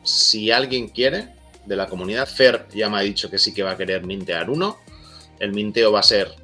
si 0.03 0.51
alguien 0.51 0.89
quiere 0.89 1.29
de 1.67 1.77
la 1.77 1.87
comunidad, 1.87 2.27
Fer 2.27 2.67
ya 2.75 2.89
me 2.89 2.99
ha 2.99 3.01
dicho 3.01 3.31
que 3.31 3.39
sí 3.39 3.55
que 3.55 3.63
va 3.63 3.73
a 3.73 3.77
querer 3.77 4.05
mintear 4.05 4.51
uno, 4.51 4.79
el 5.39 5.53
minteo 5.53 5.93
va 5.93 6.01
a 6.01 6.05
ser 6.05 6.35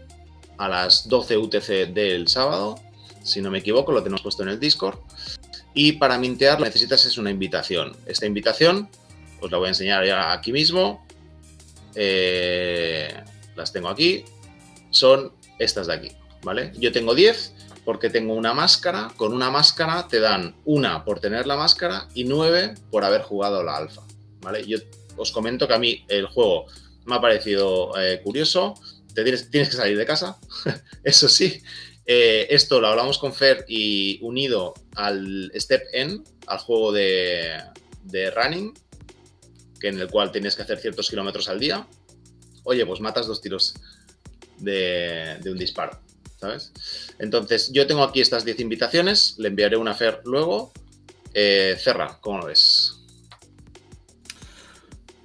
a 0.58 0.68
las 0.68 1.08
12 1.08 1.36
UTC 1.36 1.68
del 1.92 2.28
sábado, 2.28 2.76
si 3.22 3.40
no 3.40 3.50
me 3.50 3.58
equivoco, 3.58 3.92
lo 3.92 4.02
tenemos 4.02 4.22
puesto 4.22 4.42
en 4.42 4.48
el 4.48 4.60
Discord. 4.60 4.98
Y 5.74 5.92
para 5.92 6.18
mintear 6.18 6.60
necesitas 6.60 7.04
es 7.04 7.18
una 7.18 7.30
invitación. 7.30 7.96
Esta 8.06 8.26
invitación 8.26 8.88
os 9.40 9.50
la 9.50 9.58
voy 9.58 9.66
a 9.66 9.68
enseñar 9.70 10.04
ya 10.04 10.32
aquí 10.32 10.52
mismo. 10.52 11.06
Eh, 11.94 13.14
las 13.54 13.72
tengo 13.72 13.88
aquí. 13.88 14.24
Son 14.90 15.32
estas 15.58 15.86
de 15.86 15.94
aquí, 15.94 16.12
¿vale? 16.42 16.72
Yo 16.78 16.90
tengo 16.92 17.14
10 17.14 17.52
porque 17.84 18.10
tengo 18.10 18.34
una 18.34 18.54
máscara. 18.54 19.12
Con 19.16 19.32
una 19.32 19.50
máscara 19.50 20.08
te 20.08 20.20
dan 20.20 20.56
una 20.64 21.04
por 21.04 21.20
tener 21.20 21.46
la 21.46 21.56
máscara 21.56 22.08
y 22.14 22.24
9 22.24 22.74
por 22.90 23.04
haber 23.04 23.22
jugado 23.22 23.62
la 23.62 23.76
alfa, 23.76 24.02
¿vale? 24.40 24.64
Yo 24.66 24.78
os 25.18 25.32
comento 25.32 25.68
que 25.68 25.74
a 25.74 25.78
mí 25.78 26.04
el 26.08 26.26
juego 26.26 26.66
me 27.04 27.16
ha 27.16 27.20
parecido 27.20 27.92
eh, 27.98 28.20
curioso 28.22 28.74
tienes, 29.24 29.68
que 29.68 29.76
salir 29.76 29.96
de 29.96 30.06
casa, 30.06 30.38
eso 31.04 31.28
sí. 31.28 31.62
Eh, 32.06 32.46
esto 32.50 32.80
lo 32.80 32.88
hablamos 32.88 33.18
con 33.18 33.34
Fer 33.34 33.64
y 33.68 34.18
unido 34.22 34.74
al 34.94 35.52
Step 35.54 35.82
N, 35.92 36.22
al 36.46 36.58
juego 36.58 36.92
de, 36.92 37.60
running, 38.34 38.72
que 39.78 39.88
en 39.88 40.00
el 40.00 40.08
cual 40.08 40.32
tienes 40.32 40.56
que 40.56 40.62
hacer 40.62 40.78
ciertos 40.78 41.10
kilómetros 41.10 41.48
al 41.48 41.60
día. 41.60 41.86
Oye, 42.64 42.84
pues 42.86 43.00
matas 43.00 43.26
dos 43.26 43.42
tiros 43.42 43.74
de, 44.58 45.38
un 45.44 45.58
disparo, 45.58 46.00
¿sabes? 46.40 46.72
Entonces, 47.18 47.70
yo 47.72 47.86
tengo 47.86 48.02
aquí 48.02 48.20
estas 48.20 48.44
10 48.44 48.60
invitaciones, 48.60 49.34
le 49.38 49.48
enviaré 49.48 49.76
una 49.76 49.94
Fer 49.94 50.20
luego. 50.24 50.72
Eh, 51.34 51.76
Cerra, 51.78 52.18
¿cómo 52.22 52.38
lo 52.38 52.46
ves? 52.46 52.77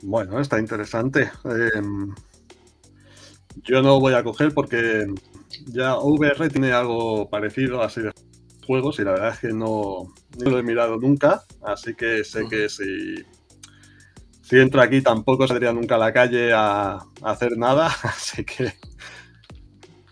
Bueno, 0.05 0.39
está 0.41 0.59
interesante. 0.59 1.31
Em, 1.45 2.13
yo 3.63 3.81
no 3.81 4.01
voy 4.01 4.13
a 4.13 4.23
coger 4.23 4.53
porque 4.53 5.07
ya 5.67 5.97
VR 5.97 6.49
tiene 6.49 6.73
algo 6.73 7.29
parecido 7.29 7.81
así 7.81 8.01
de 8.01 8.11
juegos 8.67 8.99
y 8.99 9.03
la 9.03 9.11
verdad 9.11 9.33
es 9.33 9.39
que 9.39 9.53
no, 9.53 10.13
lo 10.39 10.59
he 10.59 10.63
mirado 10.63 10.97
nunca, 10.97 11.43
así 11.63 11.95
que 11.95 12.25
sé 12.25 12.47
que 12.49 12.67
si, 12.67 13.15
si 14.41 14.59
entro 14.59 14.81
aquí 14.81 15.01
tampoco 15.01 15.47
saldría 15.47 15.71
nunca 15.71 15.95
a 15.95 15.99
la 15.99 16.13
calle 16.13 16.51
a, 16.53 16.99
hacer 17.21 17.57
nada, 17.57 17.87
así 18.03 18.43
que 18.43 18.73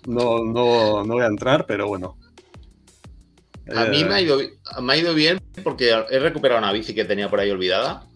no, 0.08 0.46
no, 0.46 1.04
no 1.04 1.14
voy 1.16 1.24
a 1.24 1.28
entrar, 1.28 1.66
pero 1.66 1.88
bueno. 1.88 2.18
A 3.76 3.86
mí 3.86 4.04
me 4.06 4.16
ha, 4.16 4.20
eh, 4.20 4.24
ido, 4.24 4.40
me 4.82 4.94
ha 4.94 4.98
ido 4.98 5.14
bien 5.14 5.40
porque 5.64 5.92
he 6.10 6.20
recuperado 6.20 6.60
una 6.60 6.72
bici 6.72 6.96
que 6.96 7.06
tenía 7.06 7.30
por 7.30 7.40
ahí 7.40 7.52
olvidada 7.52 8.11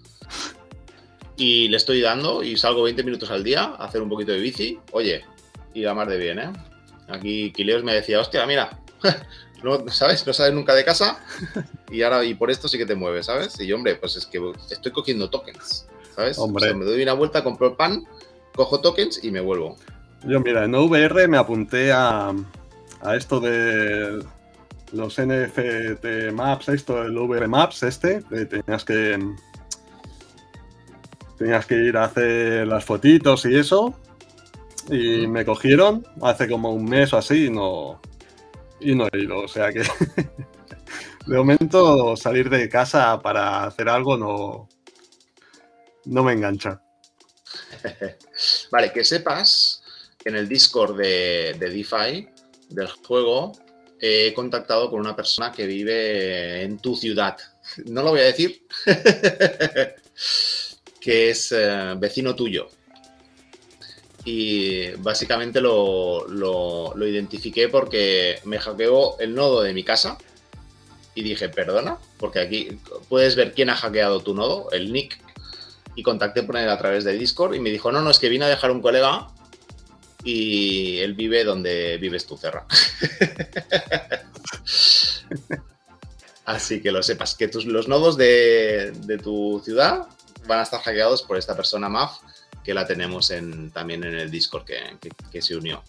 y 1.37 1.67
le 1.67 1.77
estoy 1.77 2.01
dando 2.01 2.43
y 2.43 2.57
salgo 2.57 2.83
20 2.83 3.03
minutos 3.03 3.29
al 3.29 3.43
día 3.43 3.63
a 3.63 3.85
hacer 3.85 4.01
un 4.01 4.09
poquito 4.09 4.31
de 4.31 4.39
bici. 4.39 4.79
Oye, 4.91 5.25
y 5.73 5.81
la 5.81 5.93
más 5.93 6.07
de 6.07 6.17
bien, 6.17 6.39
¿eh? 6.39 6.51
Aquí 7.07 7.51
Quileos 7.51 7.83
me 7.83 7.93
decía, 7.93 8.19
hostia, 8.19 8.45
mira, 8.45 8.79
no, 9.63 9.87
¿sabes? 9.89 10.25
No 10.25 10.33
sales 10.33 10.53
nunca 10.53 10.73
de 10.73 10.85
casa 10.85 11.19
y 11.91 12.01
ahora 12.01 12.23
y 12.23 12.33
por 12.33 12.49
esto 12.49 12.67
sí 12.67 12.77
que 12.77 12.85
te 12.85 12.95
mueves, 12.95 13.27
¿sabes? 13.27 13.59
Y 13.59 13.67
yo, 13.67 13.75
hombre, 13.75 13.95
pues 13.95 14.15
es 14.15 14.25
que 14.25 14.41
estoy 14.71 14.91
cogiendo 14.91 15.29
tokens, 15.29 15.87
¿sabes? 16.15 16.37
Hombre. 16.37 16.73
me 16.73 16.85
doy 16.85 17.03
una 17.03 17.13
vuelta, 17.13 17.43
compro 17.43 17.67
el 17.67 17.73
pan, 17.73 18.05
cojo 18.55 18.79
tokens 18.79 19.23
y 19.23 19.31
me 19.31 19.41
vuelvo. 19.41 19.77
Yo, 20.25 20.39
mira, 20.39 20.63
en 20.63 20.73
VR 20.73 21.27
me 21.27 21.37
apunté 21.37 21.91
a, 21.91 22.33
a 23.01 23.15
esto 23.15 23.39
de 23.39 24.23
los 24.91 25.19
NFT 25.19 26.31
Maps, 26.33 26.69
esto, 26.69 27.03
el 27.03 27.17
VR 27.17 27.47
Maps, 27.47 27.83
este, 27.83 28.23
que 28.29 28.45
tenías 28.45 28.85
que 28.85 29.19
tenías 31.37 31.65
que 31.65 31.75
ir 31.75 31.97
a 31.97 32.05
hacer 32.05 32.67
las 32.67 32.85
fotitos 32.85 33.45
y 33.45 33.57
eso. 33.57 33.99
Y 34.89 35.27
me 35.27 35.45
cogieron 35.45 36.05
hace 36.21 36.47
como 36.47 36.71
un 36.71 36.85
mes 36.85 37.11
o 37.13 37.17
así 37.17 37.45
y 37.45 37.49
no, 37.49 38.01
y 38.79 38.93
no 38.95 39.07
he 39.11 39.19
ido. 39.19 39.39
O 39.39 39.47
sea 39.47 39.71
que 39.71 39.81
de 41.25 41.37
momento 41.37 42.15
salir 42.15 42.49
de 42.49 42.69
casa 42.69 43.19
para 43.21 43.65
hacer 43.65 43.89
algo 43.89 44.17
no, 44.17 44.69
no 46.05 46.23
me 46.23 46.33
engancha. 46.33 46.81
vale, 48.71 48.91
que 48.91 49.03
sepas 49.03 49.83
que 50.17 50.29
en 50.29 50.35
el 50.35 50.47
Discord 50.47 50.97
de, 50.97 51.55
de 51.59 51.69
DeFi 51.69 52.29
del 52.69 52.87
juego 52.87 53.53
he 53.99 54.33
contactado 54.33 54.89
con 54.89 54.99
una 54.99 55.15
persona 55.15 55.51
que 55.51 55.65
vive 55.65 56.63
en 56.63 56.77
tu 56.77 56.95
ciudad. 56.95 57.37
No 57.85 58.03
lo 58.03 58.11
voy 58.11 58.19
a 58.21 58.25
decir. 58.25 58.67
que 61.05 61.29
es 61.29 61.51
eh, 61.51 61.93
vecino 61.99 62.35
tuyo. 62.35 62.67
Y 64.25 64.89
básicamente 64.93 65.61
lo, 65.61 66.27
lo, 66.27 67.07
identifiqué 67.07 67.69
porque 67.69 68.39
me 68.45 68.57
hackeó 68.57 69.19
el 69.19 69.35
nodo 69.35 69.61
de 69.61 69.71
mi 69.71 69.83
casa. 69.83 70.17
Y 71.13 71.21
dije, 71.21 71.49
perdona, 71.49 71.99
porque 72.17 72.39
aquí 72.39 72.79
puedes 73.07 73.35
ver 73.35 73.53
quién 73.53 73.69
ha 73.69 73.75
hackeado 73.75 74.21
tu 74.21 74.33
nodo, 74.33 74.71
el 74.71 74.91
nick. 74.91 75.21
Y 75.95 76.01
contacté 76.01 76.43
con 76.43 76.57
él 76.57 76.67
a 76.69 76.79
través 76.79 77.03
de 77.03 77.13
Discord 77.13 77.53
y 77.53 77.59
me 77.59 77.69
dijo, 77.69 77.91
no, 77.91 78.01
no, 78.01 78.09
es 78.09 78.17
que 78.17 78.29
vine 78.29 78.45
a 78.45 78.49
dejar 78.49 78.71
un 78.71 78.81
colega 78.81 79.27
y 80.23 80.97
él 81.01 81.13
vive 81.13 81.43
donde 81.43 81.99
vives 81.99 82.25
tú, 82.25 82.35
Cerra. 82.35 82.65
Así 86.45 86.81
que 86.81 86.91
lo 86.91 87.03
sepas, 87.03 87.35
que 87.35 87.47
tus, 87.47 87.65
los 87.65 87.87
nodos 87.87 88.17
de, 88.17 88.91
de 89.05 89.19
tu 89.19 89.61
ciudad 89.63 90.07
van 90.47 90.59
a 90.59 90.63
estar 90.63 90.81
hackeados 90.81 91.23
por 91.23 91.37
esta 91.37 91.55
persona 91.55 91.89
MAF 91.89 92.19
que 92.63 92.73
la 92.73 92.85
tenemos 92.87 93.29
en, 93.29 93.71
también 93.71 94.03
en 94.03 94.15
el 94.15 94.31
Discord 94.31 94.65
que, 94.65 95.41
se 95.41 95.55
unió. 95.55 95.83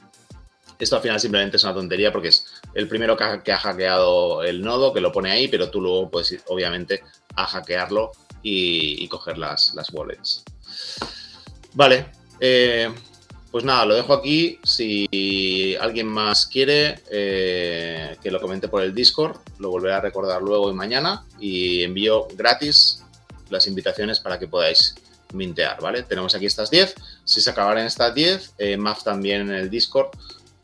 Esto 0.78 0.96
al 0.96 1.02
final 1.02 1.18
simplemente 1.18 1.56
es 1.56 1.64
una 1.64 1.72
tontería 1.72 2.12
porque 2.12 2.28
es 2.28 2.46
el 2.74 2.86
primero 2.86 3.16
que 3.16 3.52
ha, 3.52 3.58
hackeado 3.58 4.42
el 4.42 4.60
nodo, 4.60 4.92
que 4.92 5.00
lo 5.00 5.10
pone 5.10 5.30
ahí, 5.30 5.48
pero 5.48 5.70
tú 5.70 5.80
luego 5.80 6.10
puedes 6.10 6.32
ir, 6.32 6.42
obviamente, 6.48 7.02
a 7.34 7.46
hackearlo 7.46 8.12
y, 8.42 9.08
coger 9.08 9.38
las, 9.38 9.74
las 9.74 9.90
wallets. 9.90 10.44
Vale, 11.72 12.10
eh, 12.40 12.92
pues 13.50 13.64
nada, 13.64 13.86
lo 13.86 13.94
dejo 13.94 14.12
aquí. 14.12 14.58
Si 14.62 15.74
alguien 15.80 16.08
más 16.08 16.44
quiere 16.44 17.00
eh, 17.10 18.16
que 18.22 18.30
lo 18.30 18.38
comente 18.38 18.68
por 18.68 18.82
el 18.82 18.94
Discord, 18.94 19.38
lo 19.58 19.70
volveré 19.70 19.94
a 19.94 20.00
recordar 20.02 20.42
luego 20.42 20.70
y 20.70 20.74
mañana 20.74 21.24
y 21.40 21.82
envío 21.82 22.28
gratis 22.34 23.02
las 23.50 23.66
invitaciones 23.66 24.20
para 24.20 24.38
que 24.38 24.48
podáis 24.48 24.94
mintear, 25.32 25.80
¿vale? 25.80 26.02
Tenemos 26.02 26.34
aquí 26.34 26.46
estas 26.46 26.70
10. 26.70 26.94
Si 27.24 27.40
se 27.40 27.50
acabaran 27.50 27.86
estas 27.86 28.14
10, 28.14 28.54
eh, 28.58 28.76
MAF 28.76 29.02
también 29.02 29.42
en 29.42 29.52
el 29.52 29.70
Discord 29.70 30.10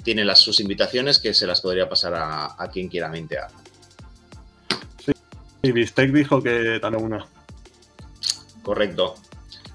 tiene 0.03 0.25
las, 0.25 0.41
sus 0.41 0.61
invitaciones 0.61 1.19
que 1.19 1.33
se 1.35 1.47
las 1.47 1.61
podría 1.61 1.89
pasar 1.89 2.15
a, 2.15 2.69
quien 2.73 2.89
quiera 2.89 3.09
mintear. 3.09 3.49
Sí, 5.05 5.13
y 5.63 5.73
Bistec 5.73 6.13
dijo 6.13 6.43
que 6.43 6.79
también 6.81 7.05
una. 7.05 7.27
Correcto. 8.63 9.15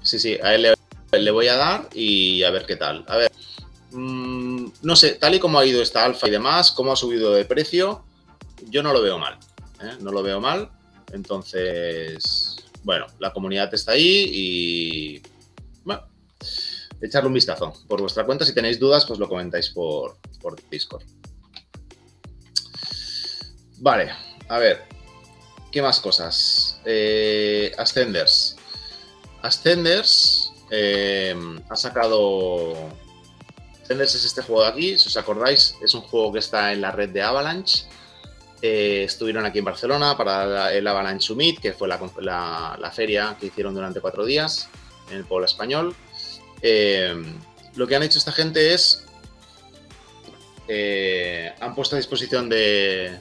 Sí, 0.02 0.18
sí, 0.18 0.38
a 0.42 0.54
él 0.54 0.74
le, 1.12 1.30
voy 1.30 1.48
a 1.48 1.56
dar 1.56 1.88
y 1.94 2.42
a 2.42 2.50
ver 2.50 2.66
qué 2.66 2.76
tal. 2.76 3.04
A 3.08 3.16
ver, 3.16 3.32
mm, 3.92 4.66
no 4.82 4.96
sé, 4.96 5.14
tal 5.14 5.34
y 5.34 5.38
como 5.38 5.58
ha 5.58 5.66
ido 5.66 5.82
esta 5.82 6.04
alfa 6.04 6.28
y 6.28 6.30
demás, 6.30 6.72
cómo 6.72 6.92
ha 6.92 6.96
subido 6.96 7.32
de 7.32 7.44
precio, 7.44 8.04
yo 8.68 8.82
no 8.82 8.92
lo 8.92 9.02
veo 9.02 9.18
mal. 9.18 9.38
¿eh? 9.82 9.96
No 10.00 10.12
lo 10.12 10.22
veo 10.22 10.40
mal. 10.40 10.70
Entonces, 11.12 12.47
bueno, 12.88 13.04
la 13.18 13.34
comunidad 13.34 13.74
está 13.74 13.92
ahí 13.92 14.30
y 14.32 15.22
bueno, 15.84 16.08
echarle 17.02 17.26
un 17.26 17.34
vistazo 17.34 17.74
por 17.86 18.00
vuestra 18.00 18.24
cuenta. 18.24 18.46
Si 18.46 18.54
tenéis 18.54 18.80
dudas, 18.80 19.04
pues 19.04 19.18
lo 19.18 19.28
comentáis 19.28 19.68
por, 19.68 20.16
Discord. 20.70 21.02
Vale, 23.80 24.10
a 24.48 24.58
ver, 24.58 24.84
¿qué 25.70 25.82
más 25.82 26.00
cosas? 26.00 26.80
Eh, 26.86 27.72
Ascenders. 27.76 28.56
Ascenders 29.42 30.50
eh, 30.70 31.36
ha 31.68 31.76
sacado... 31.76 32.72
Ascenders 33.82 34.14
es 34.14 34.24
este 34.24 34.40
juego 34.40 34.62
de 34.62 34.68
aquí, 34.68 34.98
si 34.98 35.08
os 35.08 35.16
acordáis, 35.18 35.74
es 35.82 35.92
un 35.92 36.00
juego 36.00 36.32
que 36.32 36.38
está 36.38 36.72
en 36.72 36.80
la 36.80 36.90
red 36.90 37.10
de 37.10 37.20
Avalanche 37.20 37.84
eh, 38.62 39.04
estuvieron 39.04 39.44
aquí 39.44 39.58
en 39.58 39.64
Barcelona 39.64 40.16
para 40.16 40.72
el 40.72 40.86
Avalanche 40.86 41.26
Summit, 41.26 41.60
que 41.60 41.72
fue 41.72 41.88
la, 41.88 42.92
feria 42.94 43.36
que 43.38 43.46
hicieron 43.46 43.74
durante 43.74 44.00
cuatro 44.00 44.24
días 44.24 44.68
en 45.10 45.18
el 45.18 45.24
pueblo 45.24 45.46
español. 45.46 45.94
Eh, 46.62 47.14
lo 47.76 47.86
que 47.86 47.96
han 47.96 48.02
hecho 48.02 48.18
esta 48.18 48.32
gente 48.32 48.74
es 48.74 49.04
eh, 50.68 51.54
han 51.60 51.74
puesto 51.74 51.96
a 51.96 51.98
disposición 51.98 52.48
de, 52.48 53.18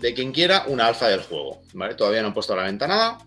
de 0.00 0.14
quien 0.14 0.32
quiera 0.32 0.64
una 0.66 0.86
alfa 0.86 1.08
del 1.08 1.22
juego. 1.22 1.62
Todavía 1.96 2.20
no 2.20 2.28
han 2.28 2.34
puesto 2.34 2.52
a 2.52 2.56
la 2.56 2.64
venta 2.64 2.86
nada. 2.86 3.18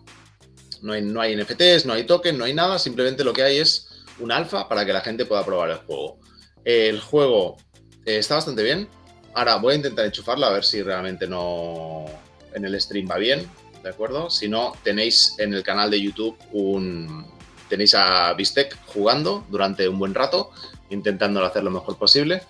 No 0.82 0.94
hay, 0.94 1.02
no 1.02 1.20
hay 1.20 1.36
NFTs, 1.36 1.86
no 1.86 1.94
hay 1.94 2.06
token, 2.06 2.38
no 2.38 2.46
hay 2.46 2.54
nada. 2.54 2.78
Simplemente 2.78 3.24
lo 3.24 3.34
que 3.34 3.42
hay 3.42 3.58
es 3.58 3.90
una 4.20 4.38
alfa 4.38 4.70
para 4.70 4.86
que 4.86 4.94
la 4.94 5.02
gente 5.02 5.26
pueda 5.26 5.44
probar 5.44 5.72
el 5.72 5.78
juego. 5.78 6.20
El 6.64 7.00
juego 7.00 7.58
eh, 8.06 8.18
está 8.18 8.36
bastante 8.36 8.62
bien. 8.62 8.88
Ahora 9.36 9.58
voy 9.58 9.74
a 9.74 9.76
intentar 9.76 10.06
enchufarlo 10.06 10.45
a 10.45 10.50
ver 10.50 10.63
si 10.63 10.82
realmente 10.82 11.28
no 11.28 12.06
en 12.54 12.63
el 12.63 12.80
stream 12.80 13.06
va 13.10 13.17
bien, 13.17 13.45
¿de 13.84 13.89
acuerdo? 13.89 14.30
Si 14.30 14.48
no, 14.48 14.71
tenéis 14.82 15.36
en 15.39 15.54
el 15.54 15.62
canal 15.62 15.91
de 15.91 16.02
YouTube 16.02 16.38
un 16.54 17.26
tenéis 17.67 17.95
a 17.95 18.34
Bistec 18.34 18.78
jugando 18.86 19.45
durante 19.50 19.89
un 19.89 20.00
buen 20.00 20.13
rato, 20.13 20.52
intentando 20.89 21.43
hacer 21.43 21.63
lo 21.63 21.71
mejor 21.71 21.98
posible. 21.98 22.43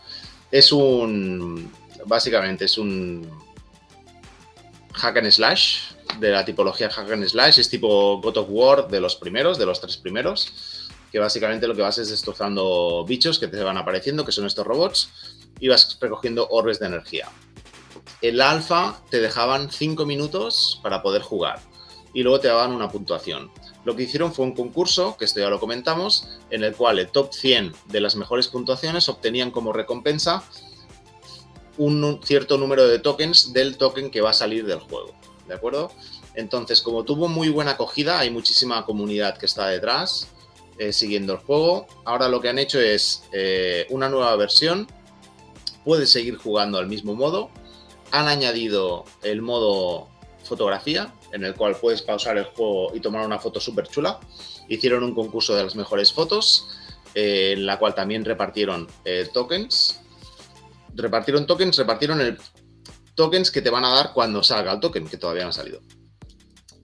Es 0.51 0.71
un 0.71 1.71
básicamente 2.05 2.65
es 2.65 2.77
un 2.77 3.27
hack 4.93 5.17
and 5.17 5.31
slash 5.31 5.79
de 6.19 6.29
la 6.29 6.45
tipología 6.45 6.91
hack 6.91 7.11
and 7.11 7.27
slash, 7.27 7.59
es 7.59 7.67
tipo 7.67 8.21
God 8.21 8.37
of 8.37 8.47
War 8.51 8.87
de 8.87 9.01
los 9.01 9.15
primeros, 9.15 9.57
de 9.57 9.65
los 9.65 9.81
tres 9.81 9.97
primeros, 9.97 10.87
que 11.11 11.17
básicamente 11.17 11.67
lo 11.67 11.75
que 11.75 11.81
vas 11.81 11.97
es 11.97 12.09
destrozando 12.09 13.03
bichos 13.07 13.39
que 13.39 13.47
te 13.47 13.63
van 13.63 13.77
apareciendo, 13.77 14.23
que 14.23 14.31
son 14.31 14.45
estos 14.45 14.67
robots, 14.67 15.09
y 15.59 15.67
vas 15.67 15.97
recogiendo 15.99 16.47
orbes 16.49 16.79
de 16.79 16.87
energía. 16.87 17.29
El 18.21 18.41
alfa 18.41 19.01
te 19.09 19.19
dejaban 19.19 19.71
5 19.71 20.05
minutos 20.05 20.79
para 20.81 21.01
poder 21.01 21.21
jugar 21.21 21.59
y 22.13 22.23
luego 22.23 22.39
te 22.39 22.47
daban 22.47 22.71
una 22.71 22.89
puntuación. 22.89 23.51
Lo 23.83 23.95
que 23.95 24.03
hicieron 24.03 24.33
fue 24.33 24.45
un 24.45 24.55
concurso, 24.55 25.15
que 25.17 25.25
esto 25.25 25.39
ya 25.39 25.49
lo 25.49 25.59
comentamos, 25.59 26.27
en 26.49 26.63
el 26.63 26.73
cual 26.75 26.97
el 26.97 27.09
top 27.09 27.33
100 27.33 27.73
de 27.87 27.99
las 27.99 28.15
mejores 28.15 28.47
puntuaciones 28.47 29.09
obtenían 29.09 29.51
como 29.51 29.73
recompensa 29.73 30.43
un 31.77 32.21
cierto 32.23 32.57
número 32.57 32.87
de 32.87 32.99
tokens 32.99 33.53
del 33.53 33.77
token 33.77 34.09
que 34.09 34.21
va 34.21 34.29
a 34.29 34.33
salir 34.33 34.65
del 34.65 34.79
juego. 34.79 35.13
¿De 35.47 35.53
acuerdo? 35.53 35.91
Entonces, 36.35 36.81
como 36.81 37.03
tuvo 37.03 37.27
muy 37.27 37.49
buena 37.49 37.71
acogida, 37.71 38.19
hay 38.19 38.29
muchísima 38.29 38.85
comunidad 38.85 39.37
que 39.37 39.45
está 39.45 39.67
detrás 39.67 40.29
eh, 40.77 40.91
siguiendo 40.91 41.33
el 41.33 41.39
juego. 41.39 41.87
Ahora 42.03 42.27
lo 42.27 42.41
que 42.41 42.49
han 42.49 42.59
hecho 42.59 42.79
es 42.79 43.23
eh, 43.31 43.85
una 43.89 44.09
nueva 44.09 44.35
versión. 44.35 44.87
Puedes 45.85 46.11
seguir 46.11 46.35
jugando 46.35 46.77
al 46.77 46.87
mismo 46.87 47.15
modo. 47.15 47.49
Han 48.11 48.27
añadido 48.27 49.05
el 49.23 49.41
modo 49.41 50.09
fotografía, 50.43 51.13
en 51.31 51.45
el 51.45 51.55
cual 51.55 51.77
puedes 51.79 52.01
pausar 52.01 52.37
el 52.37 52.45
juego 52.45 52.93
y 52.93 52.99
tomar 52.99 53.25
una 53.25 53.39
foto 53.39 53.61
súper 53.61 53.87
chula. 53.87 54.19
Hicieron 54.67 55.03
un 55.03 55.15
concurso 55.15 55.55
de 55.55 55.63
las 55.63 55.75
mejores 55.75 56.11
fotos, 56.11 56.67
eh, 57.13 57.53
en 57.55 57.65
la 57.65 57.79
cual 57.79 57.95
también 57.95 58.25
repartieron 58.25 58.87
tokens 59.33 60.01
repartieron 60.95 61.45
tokens, 61.45 61.77
repartieron 61.77 62.21
el 62.21 62.37
tokens 63.15 63.51
que 63.51 63.61
te 63.61 63.69
van 63.69 63.85
a 63.85 63.93
dar 63.93 64.13
cuando 64.13 64.43
salga 64.43 64.73
el 64.73 64.79
token, 64.79 65.07
que 65.07 65.17
todavía 65.17 65.43
no 65.43 65.49
ha 65.49 65.53
salido. 65.53 65.81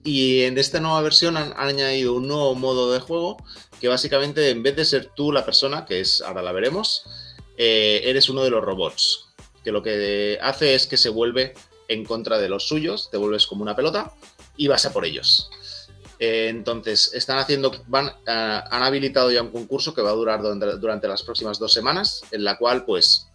Y 0.04 0.42
en 0.42 0.58
esta 0.58 0.80
nueva 0.80 1.00
versión 1.00 1.36
han, 1.36 1.52
añadido 1.56 2.14
un 2.14 2.26
nuevo 2.26 2.54
modo 2.54 2.92
de 2.92 3.00
juego 3.00 3.36
que 3.80 3.88
básicamente 3.88 4.50
en 4.50 4.62
vez 4.62 4.76
de 4.76 4.84
ser 4.84 5.10
tú 5.14 5.32
la 5.32 5.44
persona, 5.44 5.84
que 5.84 6.00
es, 6.00 6.20
ahora 6.20 6.42
la 6.42 6.52
veremos, 6.52 7.04
eh, 7.56 8.00
eres 8.04 8.28
uno 8.28 8.42
de 8.42 8.50
los 8.50 8.64
robots, 8.64 9.28
que 9.64 9.72
lo 9.72 9.82
que 9.82 10.38
hace 10.40 10.74
es 10.74 10.86
que 10.86 10.96
se 10.96 11.08
vuelve 11.08 11.54
en 11.88 12.04
contra 12.04 12.38
de 12.38 12.48
los 12.48 12.66
suyos, 12.66 13.10
te 13.10 13.16
vuelves 13.16 13.46
como 13.46 13.62
una 13.62 13.76
pelota 13.76 14.12
y 14.56 14.68
vas 14.68 14.86
a 14.86 14.92
por 14.92 15.04
ellos. 15.04 15.50
Eh, 16.18 16.48
entonces, 16.48 17.12
están 17.14 17.38
haciendo, 17.38 17.72
van, 17.88 18.06
eh, 18.06 18.12
han 18.26 18.82
habilitado 18.84 19.32
ya 19.32 19.42
un 19.42 19.50
concurso 19.50 19.92
que 19.92 20.02
va 20.02 20.10
a 20.10 20.14
durar 20.14 20.40
durante, 20.40 21.08
las 21.08 21.24
próximas 21.24 21.58
dos 21.58 21.72
semanas, 21.72 22.22
en 22.30 22.44
la 22.44 22.58
cual, 22.58 22.84
pues, 22.84 23.26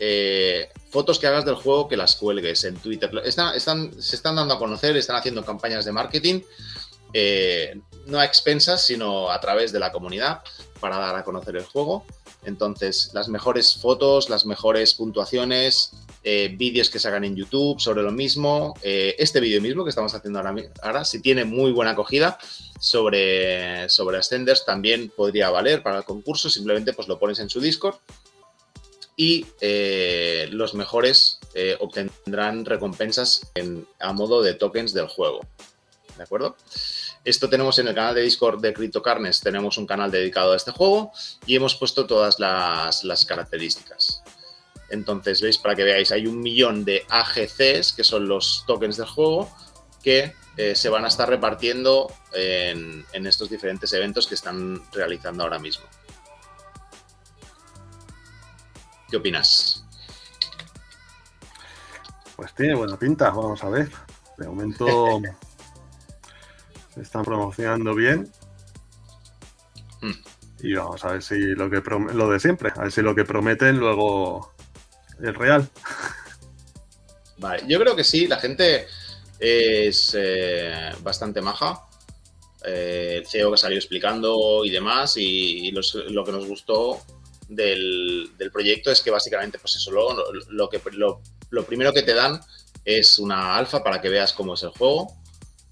eh, 0.00 0.68
fotos 0.90 1.20
que 1.20 1.28
hagas 1.28 1.44
del 1.44 1.54
juego 1.54 1.86
que 1.86 1.96
las 1.96 2.16
cuelgues 2.16 2.64
en 2.64 2.76
Twitter. 2.78 3.10
Están, 3.24 3.60
se 4.02 4.16
están 4.16 4.34
dando 4.34 4.54
a 4.54 4.58
conocer, 4.58 4.96
están 4.96 5.14
haciendo 5.14 5.44
campañas 5.44 5.84
de 5.84 5.92
marketing, 5.92 6.40
no 8.06 8.18
a 8.18 8.24
expensas, 8.24 8.84
sino 8.84 9.30
a 9.30 9.40
través 9.40 9.70
de 9.70 9.78
la 9.78 9.92
comunidad 9.92 10.42
para 10.80 10.98
dar 10.98 11.14
a 11.14 11.22
conocer 11.22 11.56
el 11.56 11.64
juego. 11.64 12.04
Entonces, 12.46 13.10
las 13.12 13.28
mejores 13.28 13.76
fotos, 13.76 14.30
las 14.30 14.46
mejores 14.46 14.94
puntuaciones, 14.94 15.92
eh, 16.22 16.54
vídeos 16.56 16.88
que 16.88 16.98
se 16.98 17.08
hagan 17.08 17.24
en 17.24 17.36
YouTube 17.36 17.80
sobre 17.80 18.02
lo 18.02 18.12
mismo. 18.12 18.74
este 18.82 19.40
vídeo 19.40 19.60
mismo 19.60 19.84
que 19.84 19.90
estamos 19.90 20.14
haciendo 20.14 20.40
ahora, 20.82 21.04
si 21.04 21.20
tiene 21.20 21.44
muy 21.44 21.72
buena 21.72 21.92
acogida 21.92 22.38
sobre, 22.80 23.88
sobre 23.88 24.18
Ascenders, 24.18 24.64
también 24.64 25.12
podría 25.14 25.50
valer 25.50 25.82
para 25.82 25.98
el 25.98 26.04
concurso. 26.04 26.48
Simplemente 26.48 26.94
pues 26.94 27.08
lo 27.08 27.18
pones 27.18 27.38
en 27.38 27.50
su 27.50 27.60
Discord 27.60 27.96
y 29.16 29.46
eh, 29.60 30.48
los 30.50 30.74
mejores 30.74 31.40
eh, 31.54 31.76
obtendrán 31.80 32.66
recompensas 32.66 33.50
a 33.98 34.12
modo 34.12 34.42
de 34.42 34.54
tokens 34.54 34.92
del 34.92 35.08
juego. 35.08 35.40
¿De 36.16 36.22
acuerdo? 36.22 36.56
Esto 37.26 37.48
tenemos 37.48 37.76
en 37.80 37.88
el 37.88 37.94
canal 37.96 38.14
de 38.14 38.22
Discord 38.22 38.60
de 38.60 38.72
CryptoCarnes, 38.72 39.40
tenemos 39.40 39.78
un 39.78 39.86
canal 39.86 40.12
dedicado 40.12 40.52
a 40.52 40.56
este 40.56 40.70
juego 40.70 41.10
y 41.44 41.56
hemos 41.56 41.74
puesto 41.74 42.06
todas 42.06 42.38
las, 42.38 43.24
características. 43.24 44.22
Entonces, 44.90 45.42
veis, 45.42 45.58
para 45.58 45.74
que 45.74 45.82
veáis, 45.82 46.12
hay 46.12 46.28
un 46.28 46.38
millón 46.38 46.84
de 46.84 47.04
AGCs, 47.10 47.94
que 47.94 48.04
son 48.04 48.28
los 48.28 48.62
tokens 48.68 48.96
del 48.96 49.08
juego, 49.08 49.50
que 50.04 50.34
eh, 50.56 50.76
se 50.76 50.88
van 50.88 51.04
a 51.04 51.08
estar 51.08 51.28
repartiendo 51.28 52.12
en 52.32 53.26
estos 53.26 53.50
diferentes 53.50 53.92
eventos 53.92 54.28
que 54.28 54.36
están 54.36 54.80
realizando 54.92 55.42
ahora 55.42 55.58
mismo. 55.58 55.84
¿Qué 59.10 59.16
opinas? 59.16 59.84
Pues 62.36 62.54
tiene 62.54 62.76
buena 62.76 62.96
pinta, 62.96 63.30
vamos 63.30 63.64
a 63.64 63.68
ver. 63.68 63.90
De 64.38 64.46
momento 64.46 65.20
se 66.96 67.02
están 67.02 67.24
promocionando 67.24 67.94
bien. 67.94 68.28
Hmm. 70.00 70.12
Y 70.60 70.74
vamos 70.74 71.04
a 71.04 71.12
ver 71.12 71.22
si 71.22 71.38
lo 71.54 71.70
que 71.70 71.82
lo 72.14 72.30
de 72.30 72.40
siempre, 72.40 72.72
a 72.74 72.82
ver 72.82 72.92
si 72.92 73.02
lo 73.02 73.14
que 73.14 73.24
prometen 73.24 73.78
luego 73.78 74.52
es 75.22 75.34
real. 75.34 75.68
Vale, 77.38 77.62
yo 77.68 77.78
creo 77.78 77.94
que 77.94 78.02
sí, 78.02 78.26
la 78.26 78.38
gente 78.38 78.86
es 79.38 80.16
eh, 80.18 80.92
bastante 81.02 81.42
maja. 81.42 81.82
Eh, 82.64 83.18
el 83.18 83.26
CEO 83.26 83.52
que 83.52 83.58
salió 83.58 83.76
explicando 83.76 84.64
y 84.64 84.70
demás, 84.70 85.16
y, 85.18 85.70
lo 85.70 86.24
que 86.24 86.32
nos 86.32 86.46
gustó 86.46 87.02
del, 87.48 88.32
proyecto 88.52 88.90
es 88.90 89.02
que 89.02 89.10
básicamente, 89.10 89.58
pues 89.58 89.76
eso, 89.76 89.90
lo, 89.90 90.32
lo 90.48 90.68
que, 90.70 90.80
lo, 90.92 91.20
primero 91.66 91.92
que 91.92 92.02
te 92.02 92.14
dan 92.14 92.40
es 92.84 93.18
una 93.18 93.56
alfa 93.56 93.84
para 93.84 94.00
que 94.00 94.08
veas 94.08 94.32
cómo 94.32 94.54
es 94.54 94.62
el 94.62 94.70
juego. 94.70 95.12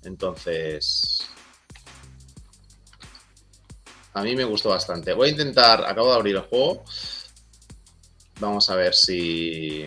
Entonces, 0.05 1.29
a 4.15 4.23
mí 4.23 4.37
me 4.37 4.45
gustó 4.45 4.69
bastante. 4.69 5.13
Voy 5.13 5.29
a 5.29 5.33
intentar, 5.33 5.85
acabo 5.85 6.11
de 6.11 6.15
abrir 6.15 6.37
el 6.37 6.43
juego. 6.43 6.85
Vamos 8.39 8.71
a 8.71 8.77
ver 8.77 8.95
si... 8.95 9.87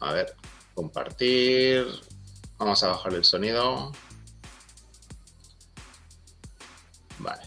A 0.00 0.12
ver, 0.12 0.34
compartir. 0.74 1.86
Vamos 2.56 2.82
a 2.82 2.88
bajar 2.88 3.12
el 3.14 3.24
sonido. 3.24 3.92
Vale. 7.18 7.42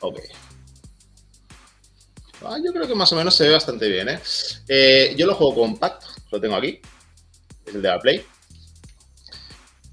Ok. 0.00 0.20
Ah, 2.42 2.56
yo 2.64 2.72
creo 2.72 2.86
que 2.86 2.94
más 2.94 3.12
o 3.12 3.16
menos 3.16 3.34
se 3.34 3.44
ve 3.44 3.52
bastante 3.52 3.88
bien, 3.88 4.08
¿eh? 4.08 4.20
¿eh? 4.68 5.14
yo 5.18 5.26
lo 5.26 5.34
juego 5.34 5.56
compact, 5.56 6.04
lo 6.30 6.40
tengo 6.40 6.56
aquí. 6.56 6.80
Es 7.68 7.74
el 7.74 7.82
de 7.82 7.88
la 7.88 7.98
Play. 7.98 8.24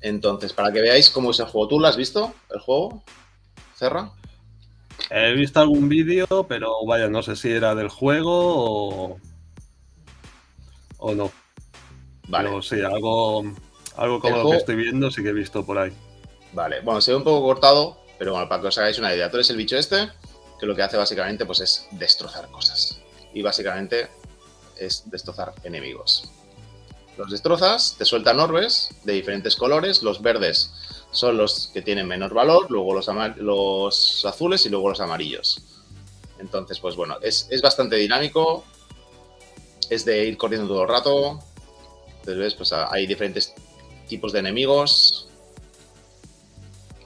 Entonces, 0.02 0.54
para 0.54 0.72
que 0.72 0.82
veáis 0.82 1.10
cómo 1.10 1.32
es 1.32 1.40
el 1.40 1.48
juego. 1.48 1.68
¿Tú 1.68 1.80
lo 1.80 1.88
has 1.88 1.98
visto, 1.98 2.34
el 2.54 2.60
juego? 2.60 3.04
Cerra. 3.76 4.12
He 5.10 5.34
visto 5.34 5.60
algún 5.60 5.90
vídeo, 5.90 6.28
pero 6.48 6.86
vaya, 6.86 7.08
no 7.08 7.22
sé 7.22 7.36
si 7.36 7.52
era 7.52 7.76
del 7.76 7.90
juego 7.90 8.32
o, 8.34 9.20
o 10.98 11.16
no. 11.16 11.32
Vale. 12.28 12.50
Pero 12.50 12.62
sí, 12.62 12.82
algo, 12.82 13.44
algo 13.98 14.20
como 14.20 14.38
lo 14.38 14.50
que 14.52 14.58
estoy 14.58 14.76
viendo 14.76 15.12
sí 15.12 15.22
que 15.22 15.30
he 15.30 15.34
visto 15.34 15.66
por 15.66 15.78
ahí. 15.78 15.92
Vale, 16.54 16.82
bueno, 16.82 17.02
se 17.02 17.12
ve 17.12 17.18
un 17.18 17.24
poco 17.24 17.46
cortado, 17.46 17.98
pero 18.18 18.32
bueno, 18.32 18.48
para 18.48 18.62
que 18.62 18.68
os 18.68 18.78
hagáis 18.78 18.98
una 18.98 19.14
idea, 19.14 19.30
tú 19.30 19.38
eres 19.38 19.50
el 19.50 19.58
bicho 19.58 19.78
este, 19.78 20.10
que 20.60 20.66
lo 20.66 20.76
que 20.76 20.84
hace 20.84 20.98
básicamente 20.98 21.46
pues, 21.46 21.60
es 21.60 21.88
destrozar 21.92 22.50
cosas. 22.50 23.02
Y 23.34 23.42
básicamente 23.42 24.08
es 24.78 25.10
destrozar 25.10 25.54
enemigos. 25.64 26.32
Los 27.18 27.32
destrozas, 27.32 27.96
te 27.98 28.06
sueltan 28.06 28.40
orbes 28.40 28.90
de 29.04 29.14
diferentes 29.14 29.56
colores. 29.56 30.04
Los 30.04 30.22
verdes 30.22 30.72
son 31.12 31.38
los 31.38 31.68
que 31.74 31.82
tienen 31.82 32.08
menor 32.08 32.34
valor, 32.34 32.70
luego 32.70 32.94
los, 32.94 34.26
azules 34.26 34.66
y 34.66 34.70
luego 34.70 34.90
los 34.90 35.00
amarillos. 35.00 35.62
Entonces, 36.40 36.80
pues 36.80 36.96
bueno, 36.96 37.18
es, 37.22 37.48
es, 37.50 37.62
bastante 37.62 37.96
dinámico. 37.96 38.66
Es 39.90 40.04
de 40.04 40.26
ir 40.26 40.38
corriendo 40.38 40.68
todo 40.68 40.84
el 40.84 40.90
rato. 40.90 41.40
Entonces, 42.08 42.38
ves, 42.38 42.56
pues 42.56 42.74
hay 42.74 43.08
diferentes 43.08 43.54
tipos 44.08 44.34
de 44.34 44.40
enemigos 44.40 45.30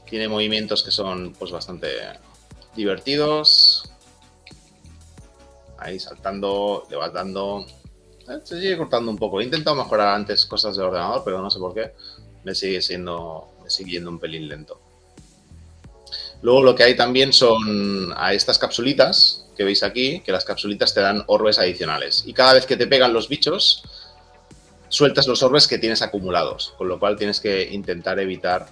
tiene 0.10 0.28
movimientos 0.28 0.84
que 0.84 0.92
son 0.92 1.34
pues 1.38 1.52
bastante 1.52 1.88
divertidos. 2.76 3.92
Ahí 5.78 6.00
saltando, 6.00 6.86
le 6.90 6.98
vas 6.98 7.14
dando. 7.14 7.66
Eh, 8.30 8.40
se 8.44 8.60
sigue 8.60 8.78
cortando 8.78 9.10
un 9.12 9.18
poco. 9.18 9.42
He 9.42 9.44
intentado 9.44 9.76
mejorar 9.76 10.16
antes 10.16 10.46
cosas 10.46 10.76
de 10.76 10.84
ordenador, 10.84 11.24
pero 11.26 11.42
no 11.42 11.50
sé 11.50 11.60
por 11.60 11.74
qué. 11.74 11.94
Me 12.44 12.54
sigue 12.54 12.82
siendo. 12.82 13.48
Me 13.64 13.70
sigue 13.70 13.92
yendo 13.92 14.10
un 14.10 14.20
pelín 14.20 14.48
lento. 14.48 14.80
Luego 16.42 16.64
lo 16.64 16.76
que 16.76 16.84
hay 16.84 16.96
también 16.96 17.34
son 17.34 18.14
a 18.16 18.34
estas 18.34 18.58
capsulitas 18.58 19.46
que 19.58 19.66
veis 19.66 19.84
aquí, 19.84 20.22
que 20.22 20.32
las 20.32 20.46
capsulitas 20.46 20.94
te 20.94 21.02
dan 21.02 21.24
orbes 21.28 21.60
adicionales. 21.60 22.24
Y 22.26 22.34
cada 22.34 22.54
vez 22.54 22.66
que 22.66 22.78
te 22.78 22.88
pegan 22.88 23.12
los 23.12 23.28
bichos, 23.28 23.84
sueltas 24.88 25.28
los 25.28 25.44
orbes 25.44 25.68
que 25.68 25.78
tienes 25.78 26.02
acumulados, 26.02 26.74
con 26.78 26.88
lo 26.88 26.98
cual 26.98 27.18
tienes 27.18 27.42
que 27.42 27.70
intentar 27.74 28.20
evitar 28.20 28.68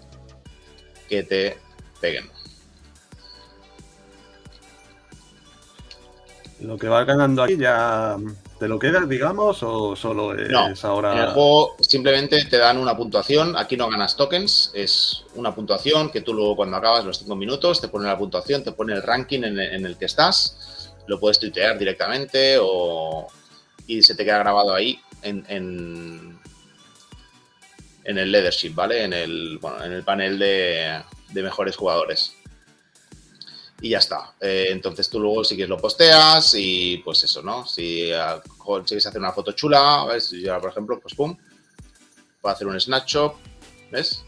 que 1.10 1.24
te 1.24 1.58
peguen. 2.00 2.30
Lo 6.62 6.78
que 6.78 6.88
vas 6.88 7.06
ganando 7.06 7.44
aquí 7.44 7.58
ya 7.58 8.18
te 8.60 8.68
lo 8.68 8.80
quedas, 8.80 9.08
digamos, 9.08 9.62
o 9.62 9.96
solo 9.96 10.34
es 10.36 10.84
ahora. 10.84 11.14
En 11.14 11.20
el 11.20 11.28
juego 11.30 11.76
simplemente 11.80 12.44
te 12.46 12.58
dan 12.58 12.78
una 12.78 12.96
puntuación. 12.96 13.56
Aquí 13.56 13.78
no 13.78 13.90
ganas 13.90 14.16
tokens, 14.16 14.72
es 14.74 15.24
una 15.36 15.54
puntuación 15.54 16.10
que 16.12 16.22
tú 16.22 16.34
luego 16.34 16.56
cuando 16.56 16.78
acabas 16.78 17.06
los 17.06 17.20
5 17.20 17.36
minutos 17.36 17.82
te 17.82 17.88
pone 17.88 18.08
la 18.08 18.18
puntuación, 18.18 18.64
te 18.64 18.72
pone 18.72 18.94
el 18.94 19.04
ranking 19.04 19.44
en, 19.44 19.86
el 19.86 19.98
que 19.98 20.06
estás. 20.06 20.94
Lo 21.08 21.20
puedes 21.20 21.40
tuitear 21.40 21.78
directamente 21.78 22.58
o, 22.60 23.28
y 23.86 24.02
se 24.02 24.16
te 24.16 24.26
queda 24.26 24.40
grabado 24.40 24.74
ahí 24.74 25.00
en, 25.22 25.46
en, 25.48 26.38
el 28.06 28.32
leadership, 28.32 28.74
¿vale? 28.74 29.04
En 29.04 29.14
el, 29.14 29.58
bueno, 29.60 29.84
en 29.84 29.92
el 29.92 30.04
panel 30.04 30.40
de, 30.40 31.02
de 31.30 31.44
mejores 31.44 31.76
jugadores 31.76 32.37
y 33.82 33.90
ya 33.90 34.00
está. 34.00 34.34
Eh, 34.40 34.68
entonces 34.70 35.10
tú 35.10 35.20
luego 35.20 35.44
si 35.44 35.56
quieres 35.56 35.70
lo 35.70 35.78
posteas 35.78 36.54
y 36.58 36.98
pues 36.98 37.24
eso, 37.24 37.42
¿no? 37.42 37.66
Si 37.66 38.10
consigues 38.58 39.06
hacer 39.06 39.20
una 39.20 39.32
foto 39.32 39.52
chula, 39.52 40.06
¿ves? 40.06 40.32
Yo 40.32 40.60
por 40.60 40.72
ejemplo, 40.72 41.00
pues 41.00 41.14
pum, 41.14 41.38
puedo 42.42 42.56
hacer 42.56 42.68
un 42.68 42.80
snapshot, 42.80 43.36
¿ves? 43.92 44.24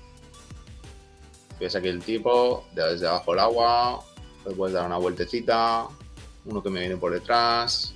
Ves 1.60 1.76
aquí 1.76 1.88
el 1.88 2.02
tipo, 2.02 2.66
desde 2.74 3.08
abajo 3.08 3.34
el 3.34 3.40
agua, 3.40 4.06
le 4.48 4.56
puedes 4.56 4.74
dar 4.74 4.86
una 4.86 4.98
vueltecita, 4.98 5.88
uno 6.46 6.64
que 6.64 6.70
me 6.70 6.82
viene 6.82 6.98
por 6.98 7.12
detrás, 7.12 7.94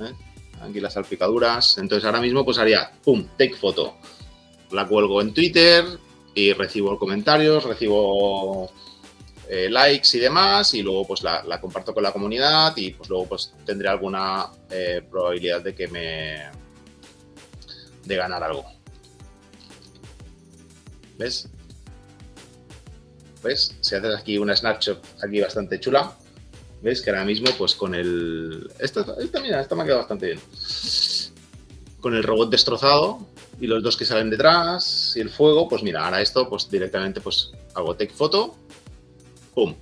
¿eh? 0.00 0.12
aquí 0.60 0.80
las 0.80 0.94
salpicaduras. 0.94 1.78
Entonces 1.78 2.04
ahora 2.04 2.20
mismo 2.20 2.44
pues 2.44 2.58
haría, 2.58 2.92
pum, 3.04 3.26
take 3.36 3.54
foto. 3.54 3.96
La 4.70 4.86
cuelgo 4.86 5.20
en 5.20 5.34
Twitter 5.34 5.84
y 6.34 6.52
recibo 6.52 6.98
comentarios, 6.98 7.64
recibo 7.64 8.70
eh, 9.48 9.68
likes 9.70 10.16
y 10.16 10.20
demás, 10.20 10.72
y 10.74 10.82
luego 10.82 11.06
pues 11.06 11.22
la, 11.22 11.60
comparto 11.60 11.92
con 11.92 12.02
la 12.02 12.12
comunidad 12.12 12.76
y 12.76 12.90
pues 12.92 13.08
luego 13.08 13.26
pues 13.26 13.52
tendré 13.64 13.88
alguna 13.88 14.50
eh, 14.70 15.02
probabilidad 15.10 15.62
de 15.62 15.74
que 15.74 15.88
me... 15.88 16.50
de 18.04 18.16
ganar 18.16 18.42
algo. 18.42 18.64
¿Ves? 21.18 21.48
¿Ves? 23.42 23.76
Si 23.80 23.94
haces 23.94 24.16
aquí 24.16 24.38
una 24.38 24.56
snapshot 24.56 25.04
aquí 25.22 25.40
bastante 25.40 25.80
chula, 25.80 26.16
¿ves? 26.80 27.02
Que 27.02 27.10
ahora 27.10 27.24
mismo 27.24 27.48
pues 27.58 27.74
con 27.74 27.94
el... 27.94 28.70
Esta, 28.78 29.04
esta 29.18 29.40
me 29.40 29.82
ha 29.82 29.84
quedado 29.84 29.98
bastante 29.98 30.26
bien. 30.26 30.40
Con 32.00 32.14
el 32.14 32.22
robot 32.22 32.50
destrozado, 32.50 33.26
y 33.62 33.68
los 33.68 33.80
dos 33.80 33.96
que 33.96 34.04
salen 34.04 34.28
detrás 34.28 35.14
y 35.16 35.20
el 35.20 35.30
fuego, 35.30 35.68
pues 35.68 35.84
mira, 35.84 36.04
ahora 36.04 36.20
esto 36.20 36.48
pues 36.48 36.68
directamente 36.68 37.20
pues 37.20 37.52
hago 37.74 37.94
take 37.94 38.12
foto 38.12 38.56
¡pum! 39.54 39.74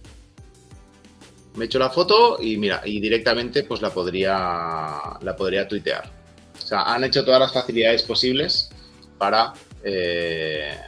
Me 1.56 1.64
echo 1.64 1.78
la 1.78 1.90
foto 1.90 2.38
y 2.40 2.56
mira, 2.56 2.82
y 2.84 3.00
directamente 3.00 3.64
pues 3.64 3.82
la 3.82 3.90
podría, 3.90 5.00
la 5.20 5.36
podría 5.36 5.66
tuitear. 5.66 6.10
O 6.56 6.66
sea, 6.66 6.82
han 6.82 7.04
hecho 7.04 7.24
todas 7.24 7.40
las 7.40 7.52
facilidades 7.52 8.02
posibles 8.04 8.70
para, 9.18 9.52
eh, 9.82 10.78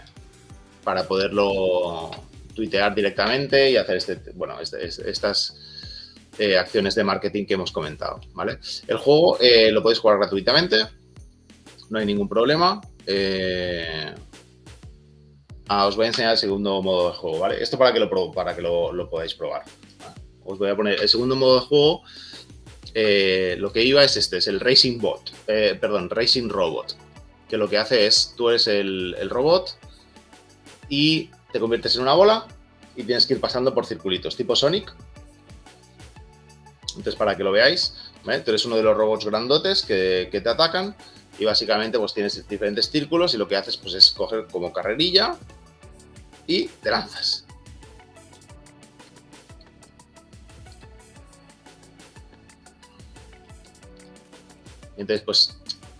para 0.84 1.06
poderlo 1.06 2.10
tuitear 2.54 2.94
directamente 2.94 3.70
y 3.70 3.76
hacer 3.76 3.96
este, 3.96 4.16
bueno, 4.34 4.60
este, 4.60 4.86
estas 4.86 5.56
eh, 6.38 6.56
acciones 6.56 6.94
de 6.94 7.04
marketing 7.04 7.44
que 7.44 7.54
hemos 7.54 7.72
comentado, 7.72 8.20
¿vale? 8.34 8.58
El 8.86 8.98
juego 8.98 9.38
eh, 9.40 9.72
lo 9.72 9.82
podéis 9.82 9.98
jugar 9.98 10.18
gratuitamente, 10.18 10.76
no 11.90 11.98
hay 11.98 12.06
ningún 12.06 12.28
problema. 12.28 12.80
Ah, 15.74 15.86
os 15.86 15.96
voy 15.96 16.04
a 16.04 16.08
enseñar 16.08 16.32
el 16.32 16.36
segundo 16.36 16.82
modo 16.82 17.08
de 17.08 17.16
juego, 17.16 17.38
¿vale? 17.38 17.62
Esto 17.62 17.78
para 17.78 17.94
que 17.94 17.98
lo, 17.98 18.30
para 18.32 18.54
que 18.54 18.60
lo, 18.60 19.08
podáis 19.08 19.32
probar. 19.32 19.64
Os 20.44 20.58
voy 20.58 20.68
a 20.68 20.76
poner 20.76 21.00
el 21.00 21.08
segundo 21.08 21.34
modo 21.34 21.60
de 21.60 21.66
juego. 21.66 22.02
Eh, 22.92 23.56
lo 23.58 23.72
que 23.72 23.82
iba 23.82 24.04
es 24.04 24.18
este, 24.18 24.36
es 24.36 24.48
el 24.48 24.60
Racing 24.60 24.98
Bot, 24.98 25.32
eh, 25.46 25.78
perdón, 25.80 26.10
Racing 26.10 26.50
Robot, 26.50 26.94
que 27.48 27.56
lo 27.56 27.70
que 27.70 27.78
hace 27.78 28.06
es, 28.06 28.34
tú 28.36 28.50
eres 28.50 28.66
el, 28.66 29.30
robot 29.30 29.78
y 30.90 31.30
te 31.54 31.58
conviertes 31.58 31.96
en 31.96 32.02
una 32.02 32.12
bola 32.12 32.46
y 32.94 33.04
tienes 33.04 33.24
que 33.24 33.32
ir 33.32 33.40
pasando 33.40 33.72
por 33.72 33.86
circulitos, 33.86 34.36
tipo 34.36 34.54
Sonic. 34.54 34.94
Entonces, 36.88 37.16
para 37.16 37.34
que 37.34 37.44
lo 37.44 37.50
veáis, 37.50 37.94
tú 38.22 38.50
eres 38.50 38.66
uno 38.66 38.76
de 38.76 38.82
los 38.82 38.94
robots 38.94 39.24
grandotes 39.24 39.84
que, 39.84 40.28
que, 40.30 40.42
te 40.42 40.50
atacan 40.50 40.94
y 41.38 41.46
básicamente 41.46 41.98
pues 41.98 42.12
tienes 42.12 42.46
diferentes 42.46 42.90
círculos 42.90 43.32
y 43.32 43.38
lo 43.38 43.48
que 43.48 43.56
haces 43.56 43.78
pues 43.78 43.94
es 43.94 44.10
coger 44.10 44.48
como 44.52 44.70
carrerilla 44.70 45.38
y 46.52 46.68
te 46.82 46.90
lanzas. 46.90 47.46
Entonces, 54.96 55.22
pues 55.24 55.56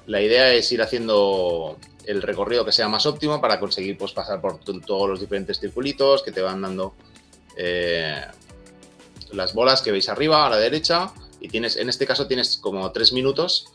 la 0.06 0.20
idea 0.20 0.52
es 0.52 0.70
ir 0.70 0.82
haciendo 0.82 1.78
el 2.04 2.22
recorrido 2.22 2.64
que 2.64 2.72
sea 2.72 2.88
más 2.88 3.06
óptimo 3.06 3.40
para 3.40 3.58
conseguir 3.58 3.96
pues, 3.96 4.12
pasar 4.12 4.40
por 4.40 4.58
todos 4.60 5.08
los 5.08 5.20
diferentes 5.20 5.58
circulitos 5.58 6.22
que 6.22 6.32
te 6.32 6.42
van 6.42 6.62
dando 6.62 6.94
eh, 7.56 8.20
las 9.32 9.54
bolas 9.54 9.82
que 9.82 9.92
veis 9.92 10.08
arriba 10.08 10.46
a 10.46 10.50
la 10.50 10.56
derecha 10.56 11.12
y 11.40 11.48
tienes, 11.48 11.76
en 11.76 11.88
este 11.88 12.06
caso 12.06 12.26
tienes 12.26 12.56
como 12.56 12.90
tres 12.92 13.12
minutos 13.12 13.66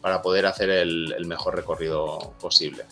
para 0.00 0.22
poder 0.22 0.46
hacer 0.46 0.70
el, 0.70 1.26
mejor 1.26 1.56
recorrido 1.56 2.34
posible. 2.40 2.84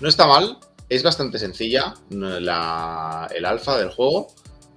No 0.00 0.08
está 0.08 0.26
mal, 0.26 0.58
es 0.88 1.02
bastante 1.02 1.38
sencilla 1.38 1.94
el 2.10 2.48
alfa 2.48 3.78
del 3.78 3.90
juego, 3.90 4.28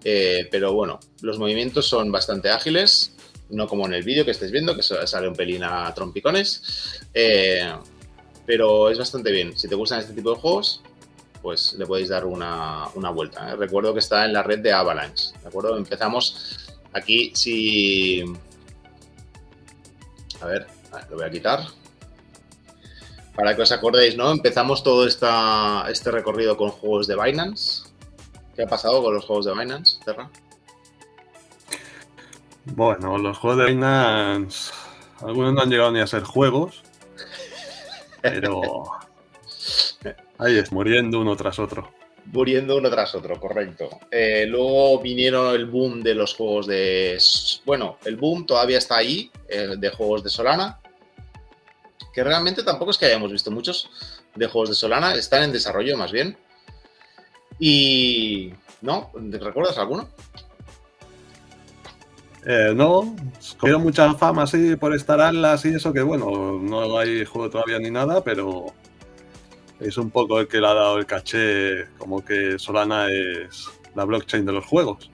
eh, 0.04 0.48
pero 0.50 0.74
bueno, 0.74 1.00
los 1.22 1.38
movimientos 1.38 1.88
son 1.88 2.12
bastante 2.12 2.50
ágiles, 2.50 3.14
no 3.50 3.68
como 3.68 3.86
en 3.86 3.94
el 3.94 4.04
vídeo 4.04 4.26
que 4.26 4.32
estáis 4.32 4.52
viendo, 4.52 4.76
que 4.76 4.82
sale 4.82 5.28
un 5.28 5.36
pelín 5.36 5.64
a 5.64 5.94
trompicones, 5.94 7.00
eh, 7.14 7.72
pero 8.48 8.90
es 8.90 8.98
bastante 8.98 9.32
bien. 9.32 9.56
Si 9.56 9.68
te 9.68 9.76
gustan 9.76 10.00
este 10.00 10.14
tipo 10.14 10.34
de 10.34 10.40
juegos, 10.40 10.82
pues 11.44 11.74
le 11.74 11.86
podéis 11.86 12.10
dar 12.10 12.26
una, 12.26 12.90
vuelta. 13.14 13.52
¿eh? 13.52 13.56
Recuerdo 13.56 13.94
que 13.94 14.00
está 14.00 14.26
en 14.26 14.34
la 14.34 14.42
red 14.42 14.60
de 14.60 14.72
Avalanche, 14.72 15.34
¿de 15.40 15.48
acuerdo? 15.48 15.78
Empezamos 15.78 16.58
aquí, 16.94 17.32
si... 17.36 18.24
A 20.42 20.48
ver, 20.48 20.66
lo 21.12 21.18
voy 21.18 21.26
a 21.26 21.30
quitar 21.30 21.81
para 23.36 23.56
que 23.56 23.62
os 23.62 23.72
acordéis, 23.72 24.18
¿no? 24.18 24.32
Empezamos 24.32 24.84
todo 24.84 25.08
esta, 25.08 25.86
este 25.90 26.12
recorrido 26.12 26.58
con 26.58 26.70
juegos 26.70 27.08
de 27.08 27.16
Binance. 27.16 27.84
¿Qué 28.56 28.64
ha 28.64 28.68
pasado 28.68 29.02
con 29.02 29.14
los 29.14 29.26
juegos 29.26 29.46
de 29.46 29.54
Binance, 29.54 30.00
Terra? 30.04 30.30
Bueno, 32.66 33.18
los 33.18 33.38
juegos 33.38 33.60
de 33.60 33.66
Binance, 33.72 34.72
algunos 35.22 35.54
no 35.54 35.62
han 35.62 35.70
llegado 35.70 35.92
ni 35.92 36.00
a 36.00 36.08
ser 36.08 36.24
juegos, 36.24 36.84
pero 38.22 38.84
ahí 40.38 40.58
es, 40.58 40.72
muriendo 40.72 41.20
uno 41.20 41.36
tras 41.36 41.58
otro. 41.58 41.92
Muriendo 42.26 42.78
uno 42.78 42.90
tras 42.90 43.16
otro, 43.16 43.40
correcto. 43.40 43.90
Eh, 44.12 44.46
luego 44.48 45.00
vinieron 45.00 45.56
el 45.56 45.66
boom 45.66 46.04
de 46.04 46.14
los 46.14 46.36
juegos 46.36 46.68
de... 46.68 47.18
Bueno, 47.66 47.98
el 48.06 48.16
boom 48.16 48.46
todavía 48.46 48.78
está 48.78 48.98
ahí, 48.98 49.32
eh, 49.50 49.76
de 49.78 49.90
juegos 49.90 50.24
de 50.24 50.30
Solana, 50.30 50.81
que 52.14 52.24
realmente 52.24 52.64
tampoco 52.64 52.92
es 52.92 52.98
que 52.98 53.06
hayamos 53.06 53.32
visto 53.32 53.52
muchos 53.52 53.90
de 54.36 54.48
juegos 54.48 54.70
de 54.70 54.76
Solana, 54.76 55.16
están 55.16 55.44
en 55.44 55.52
desarrollo 55.52 55.98
más 55.98 56.12
bien. 56.12 56.38
Y... 57.60 58.54
¿No? 58.82 59.12
¿Recuerdas 59.14 59.78
alguno? 59.78 60.10
Eh, 62.46 62.74
no, 62.76 63.16
cogieron 63.60 63.84
mucha 63.84 64.16
fama 64.16 64.44
así 64.44 64.76
por 64.76 64.96
estar 64.96 65.22
alas 65.22 65.64
y 65.66 65.76
eso, 65.76 65.94
que 65.94 66.02
bueno, 66.02 66.60
no 66.60 66.98
hay 66.98 67.24
juego 67.24 67.52
todavía 67.52 67.78
ni 67.78 67.92
nada, 67.92 68.24
pero 68.24 68.74
es 69.80 69.98
un 69.98 70.10
poco 70.10 70.40
el 70.40 70.48
que 70.48 70.60
le 70.60 70.68
ha 70.68 70.74
dado 70.74 70.98
el 70.98 71.06
caché, 71.06 71.86
como 72.00 72.26
que 72.26 72.58
Solana 72.58 73.08
es 73.12 73.68
la 73.94 74.06
blockchain 74.06 74.46
de 74.46 74.54
los 74.54 74.66
juegos. 74.66 75.12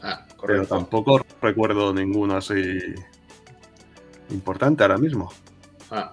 Ah, 0.00 0.26
correcto. 0.36 0.46
Pero 0.46 0.66
tampoco 0.66 1.26
recuerdo 1.42 1.92
ninguno 1.92 2.36
así 2.36 2.78
importante 4.30 4.84
ahora 4.84 4.98
mismo. 4.98 5.32
Ah, 5.90 6.12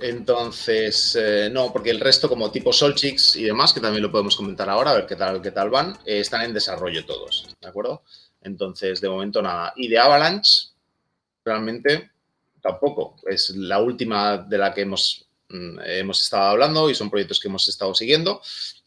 Entonces, 0.00 1.16
eh, 1.20 1.50
no, 1.50 1.72
porque 1.72 1.90
el 1.90 2.00
resto, 2.00 2.28
como 2.28 2.50
tipo 2.50 2.72
Solchix 2.72 3.36
y 3.36 3.44
demás, 3.44 3.72
que 3.72 3.80
también 3.80 4.02
lo 4.02 4.12
podemos 4.12 4.36
comentar 4.36 4.68
ahora, 4.70 4.92
a 4.92 4.94
ver 4.94 5.06
qué 5.06 5.16
tal, 5.16 5.42
qué 5.42 5.50
tal 5.50 5.70
van, 5.70 5.98
eh, 6.04 6.20
están 6.20 6.42
en 6.42 6.54
desarrollo 6.54 7.04
todos, 7.04 7.48
¿de 7.60 7.68
acuerdo? 7.68 8.02
Entonces, 8.42 9.00
de 9.00 9.08
momento 9.08 9.42
nada. 9.42 9.72
Y 9.76 9.88
de 9.88 9.98
Avalanche, 9.98 10.68
realmente 11.44 12.10
tampoco. 12.60 13.16
Es 13.26 13.50
la 13.50 13.80
última 13.80 14.38
de 14.38 14.58
la 14.58 14.72
que 14.72 14.82
hemos, 14.82 15.26
mm, 15.48 15.80
hemos 15.84 16.22
estado 16.22 16.50
hablando 16.50 16.88
y 16.90 16.94
son 16.94 17.10
proyectos 17.10 17.40
que 17.40 17.48
hemos 17.48 17.66
estado 17.66 17.94
siguiendo, 17.94 18.40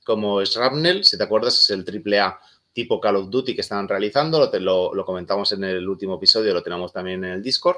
como 0.04 0.44
Shrapnel, 0.44 1.04
si 1.04 1.18
te 1.18 1.24
acuerdas, 1.24 1.60
es 1.60 1.70
el 1.72 1.84
AAA 1.84 2.40
tipo 2.74 3.02
Call 3.02 3.18
of 3.18 3.30
Duty 3.30 3.54
que 3.54 3.62
están 3.62 3.88
realizando, 3.88 4.50
lo, 4.60 4.94
lo, 4.94 5.06
comentamos 5.06 5.52
en 5.52 5.64
el 5.66 5.88
último 5.88 6.16
episodio, 6.16 6.54
lo 6.54 6.64
tenemos 6.64 6.94
también 6.94 7.24
en 7.26 7.32
el 7.32 7.44
Discord. 7.44 7.78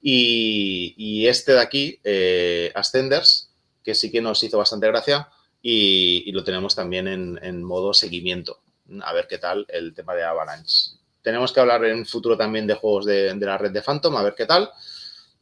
Y, 0.00 1.26
este 1.26 1.52
de 1.52 1.60
aquí, 1.60 2.00
eh, 2.04 2.72
Ascenders, 2.74 3.50
que 3.82 3.94
sí 3.94 4.10
que 4.10 4.20
nos 4.20 4.42
hizo 4.42 4.58
bastante 4.58 4.86
gracia 4.86 5.28
y, 5.62 6.30
lo 6.32 6.44
tenemos 6.44 6.74
también 6.74 7.08
en, 7.08 7.62
modo 7.62 7.94
seguimiento. 7.94 8.60
A 9.02 9.12
ver 9.12 9.26
qué 9.28 9.38
tal 9.38 9.66
el 9.68 9.94
tema 9.94 10.14
de 10.14 10.24
Avalanche. 10.24 10.92
Tenemos 11.22 11.52
que 11.52 11.60
hablar 11.60 11.84
en 11.84 12.06
futuro 12.06 12.36
también 12.36 12.66
de 12.66 12.74
juegos 12.74 13.04
de, 13.04 13.34
la 13.34 13.58
red 13.58 13.72
de 13.72 13.82
Phantom, 13.82 14.16
a 14.16 14.22
ver 14.22 14.34
qué 14.34 14.46
tal. 14.46 14.70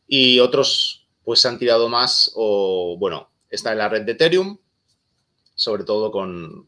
Y 0.06 0.40
otros, 0.40 1.06
pues 1.24 1.40
se 1.40 1.48
han 1.48 1.58
tirado 1.58 1.88
más, 1.88 2.32
o 2.34 2.96
bueno, 2.98 3.30
está 3.50 3.72
en 3.72 3.78
la 3.78 3.88
red 3.88 4.02
de 4.02 4.12
Ethereum, 4.12 4.58
sobre 5.54 5.84
todo 5.84 6.10
con, 6.10 6.66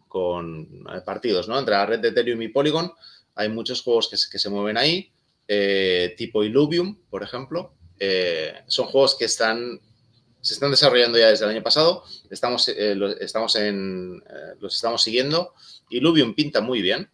eh, 0.95 1.01
partidos, 1.05 1.49
¿no? 1.49 1.59
Entre 1.59 1.75
la 1.75 1.87
red 1.87 2.01
de 2.01 2.09
Ethereum 2.09 2.43
y 2.43 2.49
Polygon 2.49 2.93
hay 3.35 3.49
muchos 3.49 3.83
juegos 3.83 4.09
que 4.09 4.39
se, 4.39 4.51
mueven 4.51 4.77
ahí, 4.77 5.13
eh, 5.47 6.15
tipo 6.19 6.43
Illuvium, 6.43 6.99
por 7.09 7.23
ejemplo, 7.23 7.75
eh, 7.99 8.55
son 8.67 8.87
juegos 8.87 9.17
que 9.17 9.25
están, 9.25 9.81
se 10.41 10.55
están 10.55 10.71
desarrollando 10.71 11.19
ya 11.19 11.29
desde 11.29 11.45
el 11.45 11.53
año 11.53 11.63
pasado. 11.63 12.05
Estamos, 12.31 12.69
eh, 12.69 12.95
los, 12.95 13.17
estamos 13.21 13.57
en, 13.57 14.23
eh, 14.29 14.55
los 14.61 14.75
estamos 14.75 15.03
siguiendo. 15.03 15.55
Y 15.89 16.01
Lubium 16.01 16.35
pinta 16.35 16.61
muy 16.61 16.83
bien. 16.83 17.11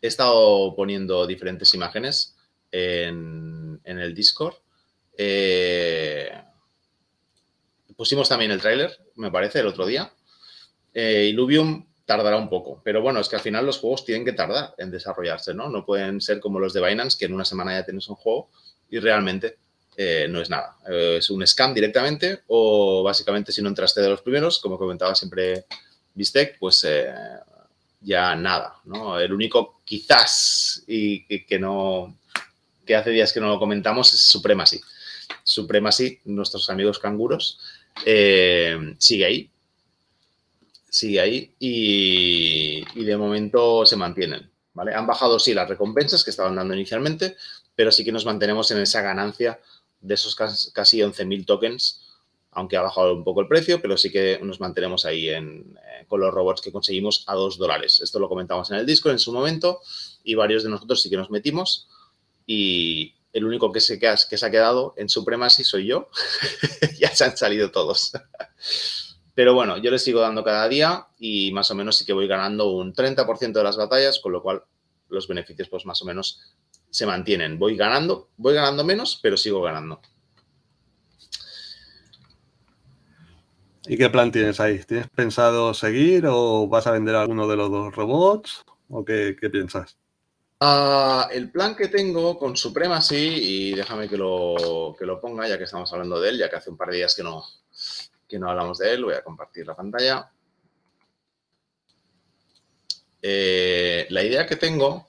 He 0.00 0.06
estado 0.06 0.74
poniendo 0.74 1.26
diferentes 1.26 1.74
imágenes 1.74 2.36
en, 2.70 3.80
el 3.84 4.14
Discord. 4.14 4.54
pusimos 7.96 8.28
también 8.28 8.50
el 8.50 8.60
tráiler, 8.60 8.98
me 9.16 9.30
parece, 9.30 9.60
el 9.60 9.66
otro 9.66 9.86
día. 9.86 10.12
y 10.94 11.32
Lubium 11.32 11.86
tardará 12.04 12.36
un 12.36 12.48
poco. 12.48 12.80
Pero 12.82 13.00
bueno, 13.00 13.20
es 13.20 13.28
que 13.28 13.36
al 13.36 13.42
final 13.42 13.64
los 13.64 13.78
juegos 13.78 14.04
tienen 14.04 14.24
que 14.24 14.32
tardar 14.32 14.74
en 14.78 14.90
desarrollarse, 14.90 15.54
¿no? 15.54 15.68
No 15.68 15.86
pueden 15.86 16.20
ser 16.20 16.40
como 16.40 16.58
los 16.58 16.72
de 16.72 16.84
Binance, 16.84 17.16
que 17.16 17.26
en 17.26 17.34
una 17.34 17.44
semana 17.44 17.78
ya 17.78 17.84
tienes 17.84 18.08
un 18.08 18.16
juego 18.16 18.50
y 18.90 18.98
realmente 18.98 19.58
eh, 19.96 20.26
no 20.28 20.40
es 20.40 20.48
nada. 20.48 20.76
Eh, 20.88 21.16
es 21.18 21.30
un 21.30 21.46
scam 21.46 21.74
directamente 21.74 22.42
o 22.48 23.02
básicamente 23.02 23.52
si 23.52 23.60
no 23.60 23.68
entraste 23.68 24.00
de 24.00 24.08
los 24.08 24.22
primeros, 24.22 24.58
como 24.58 24.78
comentaba 24.78 25.14
siempre 25.14 25.66
Bistec, 26.14 26.58
pues 26.58 26.84
eh, 26.88 27.12
ya 28.00 28.34
nada. 28.34 28.76
¿no? 28.84 29.18
El 29.18 29.32
único 29.32 29.80
quizás 29.84 30.82
y, 30.86 31.24
que 31.44 31.58
no 31.58 32.16
que 32.86 32.96
hace 32.96 33.10
días 33.10 33.32
que 33.32 33.40
no 33.40 33.48
lo 33.48 33.58
comentamos 33.58 34.12
es 34.14 34.20
Supremacy. 34.20 34.80
Supremacy, 35.44 36.20
nuestros 36.24 36.68
amigos 36.70 36.98
canguros, 36.98 37.60
sigue 38.98 39.24
ahí. 39.24 39.50
Sigue 40.88 41.20
ahí 41.20 41.54
y, 41.58 42.84
y 42.94 43.04
de 43.04 43.16
momento 43.16 43.86
se 43.86 43.96
mantienen. 43.96 44.50
¿vale? 44.74 44.94
Han 44.94 45.06
bajado 45.06 45.38
sí 45.38 45.54
las 45.54 45.68
recompensas 45.68 46.24
que 46.24 46.30
estaban 46.30 46.56
dando 46.56 46.74
inicialmente, 46.74 47.36
pero 47.74 47.92
sí 47.92 48.04
que 48.04 48.12
nos 48.12 48.26
mantenemos 48.26 48.70
en 48.70 48.78
esa 48.78 49.00
ganancia 49.00 49.58
de 50.02 50.14
esos 50.14 50.34
casi 50.34 50.98
11.000 50.98 51.46
tokens, 51.46 52.02
aunque 52.50 52.76
ha 52.76 52.82
bajado 52.82 53.14
un 53.14 53.24
poco 53.24 53.40
el 53.40 53.48
precio, 53.48 53.80
pero 53.80 53.96
sí 53.96 54.10
que 54.10 54.38
nos 54.42 54.60
mantenemos 54.60 55.06
ahí 55.06 55.28
en, 55.30 55.74
eh, 55.78 56.04
con 56.06 56.20
los 56.20 56.34
robots 56.34 56.60
que 56.60 56.70
conseguimos 56.70 57.24
a 57.26 57.34
2 57.34 57.56
dólares. 57.56 58.00
Esto 58.02 58.18
lo 58.18 58.28
comentamos 58.28 58.70
en 58.70 58.76
el 58.76 58.86
Discord 58.86 59.12
en 59.12 59.18
su 59.18 59.32
momento 59.32 59.80
y 60.22 60.34
varios 60.34 60.62
de 60.62 60.68
nosotros 60.68 61.00
sí 61.00 61.08
que 61.08 61.16
nos 61.16 61.30
metimos 61.30 61.88
y 62.46 63.14
el 63.32 63.46
único 63.46 63.72
que 63.72 63.80
se, 63.80 63.98
que 63.98 64.16
se 64.16 64.46
ha 64.46 64.50
quedado 64.50 64.92
en 64.96 65.08
Supremacy 65.08 65.64
soy 65.64 65.86
yo. 65.86 66.10
ya 66.98 67.14
se 67.14 67.24
han 67.24 67.36
salido 67.36 67.70
todos. 67.70 68.12
Pero 69.34 69.54
bueno, 69.54 69.78
yo 69.78 69.90
les 69.90 70.04
sigo 70.04 70.20
dando 70.20 70.44
cada 70.44 70.68
día 70.68 71.06
y 71.18 71.52
más 71.52 71.70
o 71.70 71.74
menos 71.74 71.96
sí 71.96 72.04
que 72.04 72.12
voy 72.12 72.26
ganando 72.26 72.70
un 72.70 72.92
30% 72.92 73.52
de 73.52 73.64
las 73.64 73.78
batallas, 73.78 74.18
con 74.20 74.32
lo 74.32 74.42
cual 74.42 74.62
los 75.08 75.26
beneficios 75.26 75.68
pues 75.68 75.86
más 75.86 76.02
o 76.02 76.04
menos 76.04 76.40
se 76.92 77.06
mantienen. 77.06 77.58
Voy 77.58 77.74
ganando, 77.74 78.28
voy 78.36 78.54
ganando 78.54 78.84
menos, 78.84 79.18
pero 79.22 79.36
sigo 79.36 79.62
ganando. 79.62 80.00
¿Y 83.86 83.96
qué 83.96 84.10
plan 84.10 84.30
tienes 84.30 84.60
ahí? 84.60 84.78
¿Tienes 84.84 85.08
pensado 85.08 85.72
seguir 85.74 86.26
o 86.28 86.68
vas 86.68 86.86
a 86.86 86.92
vender 86.92 87.16
alguno 87.16 87.48
de 87.48 87.56
los 87.56 87.70
dos 87.70 87.96
robots? 87.96 88.64
¿O 88.90 89.04
qué, 89.04 89.34
piensas? 89.50 89.96
Ah, 90.60 91.28
el 91.32 91.50
plan 91.50 91.74
que 91.74 91.88
tengo 91.88 92.38
con 92.38 92.56
Supremacy, 92.56 93.16
y 93.16 93.74
déjame 93.74 94.06
que 94.06 94.18
lo, 94.18 94.94
que 94.96 95.06
lo 95.06 95.18
ponga 95.18 95.48
ya 95.48 95.56
que 95.56 95.64
estamos 95.64 95.90
hablando 95.92 96.20
de 96.20 96.28
él, 96.28 96.38
ya 96.38 96.50
que 96.50 96.56
hace 96.56 96.70
un 96.70 96.76
par 96.76 96.90
de 96.90 96.98
días 96.98 97.16
que 97.16 97.22
no, 97.22 97.42
que 98.28 98.38
no 98.38 98.50
hablamos 98.50 98.78
de 98.78 98.92
él, 98.92 99.04
voy 99.04 99.14
a 99.14 99.24
compartir 99.24 99.66
la 99.66 99.74
pantalla. 99.74 100.30
Eh, 103.22 104.06
la 104.10 104.22
idea 104.22 104.46
que 104.46 104.56
tengo 104.56 105.08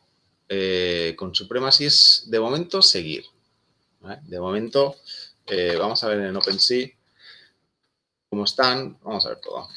eh, 0.56 1.16
con 1.16 1.34
Supremacy 1.34 1.86
es 1.86 2.26
de 2.28 2.40
momento 2.40 2.80
seguir. 2.80 3.26
De 4.22 4.40
momento, 4.40 4.98
eh, 5.48 5.76
vamos 5.80 6.04
a 6.04 6.10
ver 6.10 6.20
en 6.20 6.38
OpenSea 6.38 6.90
cómo 8.30 8.44
están. 8.44 9.00
Vamos 9.02 9.26
a 9.26 9.30
ver 9.30 9.40
todo. 9.40 9.68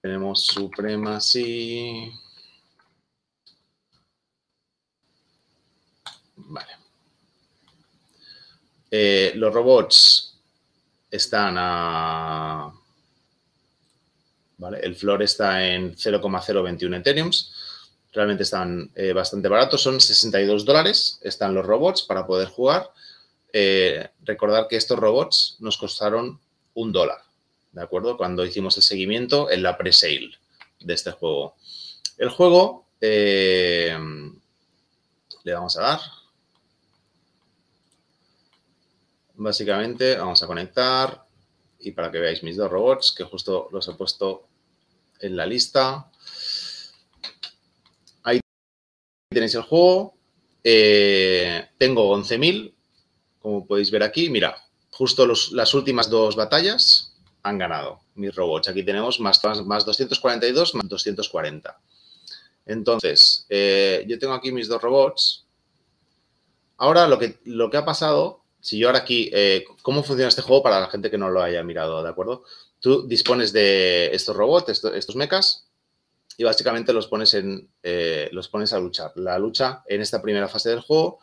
Tenemos 0.00 0.46
Supremacy. 0.46 2.12
Vale. 6.36 6.72
Eh, 8.92 9.32
los 9.34 9.52
robots 9.52 10.38
están 11.10 11.56
a... 11.58 12.72
¿Vale? 14.58 14.78
El 14.80 14.94
floor 14.94 15.24
está 15.24 15.66
en 15.66 15.96
0,021 15.96 16.98
Ethereums 16.98 17.61
realmente 18.12 18.42
están 18.42 18.90
eh, 18.94 19.12
bastante 19.12 19.48
baratos, 19.48 19.82
son 19.82 20.00
62 20.00 20.64
dólares, 20.64 21.18
están 21.22 21.54
los 21.54 21.64
robots 21.64 22.02
para 22.02 22.26
poder 22.26 22.48
jugar. 22.48 22.90
Eh, 23.52 24.08
recordar 24.22 24.68
que 24.68 24.76
estos 24.76 24.98
robots 24.98 25.56
nos 25.60 25.76
costaron 25.76 26.40
un 26.74 26.92
dólar, 26.92 27.18
¿de 27.72 27.82
acuerdo? 27.82 28.16
Cuando 28.16 28.44
hicimos 28.44 28.76
el 28.76 28.82
seguimiento 28.82 29.50
en 29.50 29.62
la 29.62 29.76
pre-sale 29.76 30.30
de 30.80 30.94
este 30.94 31.10
juego. 31.12 31.54
El 32.18 32.28
juego 32.28 32.86
eh, 33.00 33.96
le 35.44 35.54
vamos 35.54 35.76
a 35.76 35.82
dar. 35.82 36.00
Básicamente 39.34 40.16
vamos 40.16 40.42
a 40.42 40.46
conectar 40.46 41.24
y 41.80 41.92
para 41.92 42.10
que 42.10 42.18
veáis 42.18 42.42
mis 42.42 42.56
dos 42.56 42.70
robots, 42.70 43.12
que 43.12 43.24
justo 43.24 43.68
los 43.72 43.88
he 43.88 43.94
puesto 43.94 44.46
en 45.20 45.36
la 45.36 45.46
lista 45.46 46.11
tenéis 49.32 49.54
el 49.54 49.62
juego. 49.62 50.14
Eh, 50.64 51.66
tengo 51.78 52.16
11.000, 52.16 52.72
como 53.40 53.66
podéis 53.66 53.90
ver 53.90 54.02
aquí. 54.02 54.30
Mira, 54.30 54.56
justo 54.90 55.26
las 55.26 55.74
últimas 55.74 56.08
dos 56.08 56.36
batallas 56.36 57.12
han 57.42 57.58
ganado 57.58 58.00
mis 58.14 58.34
robots. 58.34 58.68
Aquí 58.68 58.84
tenemos 58.84 59.20
más, 59.20 59.42
más 59.64 59.84
242, 59.84 60.74
más 60.74 60.88
240. 60.88 61.80
Entonces, 62.66 63.46
eh, 63.48 64.04
yo 64.06 64.18
tengo 64.18 64.34
aquí 64.34 64.52
mis 64.52 64.68
dos 64.68 64.80
robots. 64.80 65.44
Ahora 66.76 67.08
lo 67.08 67.18
que, 67.18 67.38
lo 67.44 67.70
que 67.70 67.76
ha 67.76 67.84
pasado, 67.84 68.42
si 68.60 68.78
yo 68.78 68.88
ahora 68.88 69.00
aquí, 69.00 69.30
eh, 69.32 69.64
¿cómo 69.82 70.02
funciona 70.02 70.28
este 70.28 70.42
juego 70.42 70.62
para 70.62 70.80
la 70.80 70.88
gente 70.88 71.10
que 71.10 71.18
no 71.18 71.30
lo 71.30 71.42
haya 71.42 71.62
mirado, 71.62 72.02
¿de 72.02 72.08
acuerdo? 72.08 72.44
Tú 72.80 73.06
dispones 73.06 73.52
de 73.52 74.10
estos 74.12 74.36
robots, 74.36 74.68
estos, 74.68 74.94
estos 74.94 75.16
mechas, 75.16 75.66
y 76.36 76.44
básicamente 76.44 76.92
los 76.92 77.06
pones, 77.06 77.34
en, 77.34 77.68
eh, 77.82 78.28
los 78.32 78.48
pones 78.48 78.72
a 78.72 78.80
luchar. 78.80 79.12
La 79.16 79.38
lucha 79.38 79.82
en 79.86 80.00
esta 80.00 80.22
primera 80.22 80.48
fase 80.48 80.70
del 80.70 80.80
juego 80.80 81.18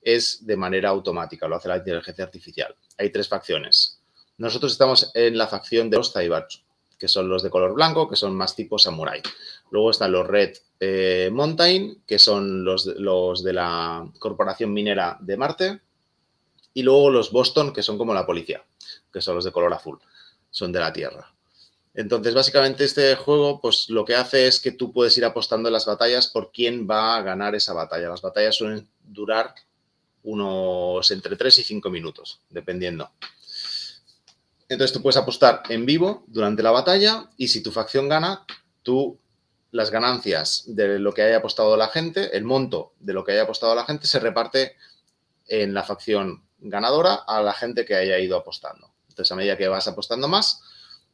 es 0.00 0.46
de 0.46 0.56
manera 0.56 0.90
automática, 0.90 1.48
lo 1.48 1.56
hace 1.56 1.68
la 1.68 1.78
inteligencia 1.78 2.24
artificial. 2.24 2.74
Hay 2.98 3.10
tres 3.10 3.28
facciones. 3.28 4.00
Nosotros 4.38 4.72
estamos 4.72 5.10
en 5.14 5.36
la 5.36 5.48
facción 5.48 5.90
de 5.90 5.96
los 5.96 6.12
Taibatsu, 6.12 6.60
que 6.98 7.08
son 7.08 7.28
los 7.28 7.42
de 7.42 7.50
color 7.50 7.74
blanco, 7.74 8.08
que 8.08 8.16
son 8.16 8.34
más 8.34 8.54
tipo 8.54 8.78
samurai. 8.78 9.22
Luego 9.70 9.90
están 9.90 10.12
los 10.12 10.26
Red 10.26 10.56
eh, 10.80 11.30
Mountain, 11.32 12.02
que 12.06 12.18
son 12.18 12.64
los, 12.64 12.86
los 12.86 13.42
de 13.42 13.52
la 13.52 14.08
Corporación 14.18 14.72
Minera 14.72 15.18
de 15.20 15.36
Marte. 15.36 15.80
Y 16.74 16.82
luego 16.82 17.10
los 17.10 17.32
Boston, 17.32 17.72
que 17.72 17.82
son 17.82 17.98
como 17.98 18.14
la 18.14 18.26
policía, 18.26 18.62
que 19.12 19.20
son 19.20 19.34
los 19.34 19.44
de 19.44 19.52
color 19.52 19.72
azul, 19.72 19.98
son 20.50 20.72
de 20.72 20.80
la 20.80 20.92
Tierra. 20.92 21.35
Entonces, 21.96 22.34
básicamente 22.34 22.84
este 22.84 23.14
juego, 23.16 23.58
pues 23.58 23.88
lo 23.88 24.04
que 24.04 24.14
hace 24.14 24.46
es 24.46 24.60
que 24.60 24.70
tú 24.70 24.92
puedes 24.92 25.16
ir 25.16 25.24
apostando 25.24 25.70
en 25.70 25.72
las 25.72 25.86
batallas 25.86 26.28
por 26.28 26.52
quién 26.52 26.86
va 26.88 27.16
a 27.16 27.22
ganar 27.22 27.54
esa 27.54 27.72
batalla. 27.72 28.10
Las 28.10 28.20
batallas 28.20 28.54
suelen 28.54 28.86
durar 29.02 29.54
unos 30.22 31.10
entre 31.10 31.36
3 31.36 31.58
y 31.58 31.64
5 31.64 31.88
minutos, 31.88 32.42
dependiendo. 32.50 33.10
Entonces 34.68 34.92
tú 34.92 35.00
puedes 35.00 35.16
apostar 35.16 35.62
en 35.70 35.86
vivo 35.86 36.24
durante 36.26 36.62
la 36.62 36.70
batalla 36.70 37.30
y 37.38 37.48
si 37.48 37.62
tu 37.62 37.72
facción 37.72 38.10
gana, 38.10 38.44
tú 38.82 39.18
las 39.70 39.90
ganancias 39.90 40.64
de 40.66 40.98
lo 40.98 41.14
que 41.14 41.22
haya 41.22 41.38
apostado 41.38 41.78
la 41.78 41.88
gente, 41.88 42.36
el 42.36 42.44
monto 42.44 42.92
de 43.00 43.14
lo 43.14 43.24
que 43.24 43.32
haya 43.32 43.44
apostado 43.44 43.74
la 43.74 43.86
gente 43.86 44.06
se 44.06 44.20
reparte 44.20 44.76
en 45.46 45.72
la 45.72 45.82
facción 45.82 46.44
ganadora 46.58 47.14
a 47.26 47.40
la 47.40 47.54
gente 47.54 47.86
que 47.86 47.94
haya 47.94 48.18
ido 48.18 48.36
apostando. 48.36 48.92
Entonces, 49.08 49.32
a 49.32 49.36
medida 49.36 49.56
que 49.56 49.68
vas 49.68 49.88
apostando 49.88 50.28
más, 50.28 50.60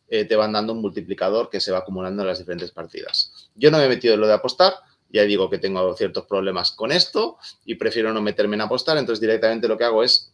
eh, 0.09 0.25
te 0.25 0.37
van 0.37 0.53
dando 0.53 0.73
un 0.73 0.81
multiplicador 0.81 1.51
que 1.51 1.61
se 1.61 1.73
va 1.73 1.79
acumulando 1.79 2.23
en 2.23 2.29
las 2.29 2.39
diferentes 2.39 2.71
partidas. 2.71 3.51
Yo 3.55 3.71
no 3.71 3.79
me 3.79 3.85
he 3.85 3.89
metido 3.89 4.15
en 4.15 4.21
lo 4.21 4.27
de 4.27 4.35
apostar, 4.35 4.75
ya 5.11 5.23
digo 5.23 5.51
que 5.51 5.59
tengo 5.59 5.95
ciertos 5.95 6.27
problemas 6.27 6.73
con 6.73 6.93
esto 6.93 7.39
y 7.65 7.75
prefiero 7.75 8.13
no 8.13 8.23
meterme 8.23 8.57
en 8.57 8.63
apostar, 8.63 8.97
entonces 8.97 9.21
directamente 9.21 9.69
lo 9.69 9.77
que 9.77 9.85
hago 9.85 10.03
es 10.03 10.33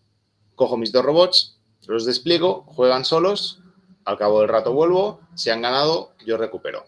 cojo 0.54 0.76
mis 0.76 0.92
dos 0.92 1.04
robots, 1.04 1.58
los 1.86 2.04
despliego, 2.04 2.64
juegan 2.68 3.04
solos, 3.04 3.60
al 4.04 4.18
cabo 4.18 4.40
del 4.40 4.48
rato 4.48 4.72
vuelvo, 4.72 5.20
si 5.34 5.50
han 5.50 5.62
ganado, 5.62 6.14
yo 6.24 6.36
recupero. 6.36 6.86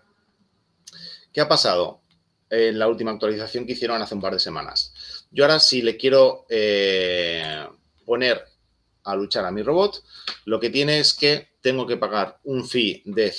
¿Qué 1.33 1.41
ha 1.41 1.49
pasado 1.49 2.01
en 2.49 2.79
la 2.79 2.89
última 2.89 3.13
actualización 3.13 3.67
que 3.67 3.73
hicieron 3.73 4.03
hace 4.03 4.15
un 4.15 4.21
par 4.21 4.33
de 4.33 4.41
semanas? 4.41 5.27
Yo 5.31 5.45
ahora 5.45 5.61
si 5.61 5.83
le 5.83 5.97
quiero 5.97 6.45
eh, 6.49 7.67
poner 8.05 8.45
a 9.11 9.17
luchar 9.17 9.45
a 9.45 9.51
mi 9.51 9.63
robot, 9.63 10.03
lo 10.45 10.61
que 10.61 10.71
tiene 10.71 11.01
es 11.01 11.15
que 11.15 11.51
tengo 11.61 11.87
que 11.87 11.97
pagar 11.97 12.39
un 12.45 12.67
fee 12.67 13.03
de, 13.05 13.31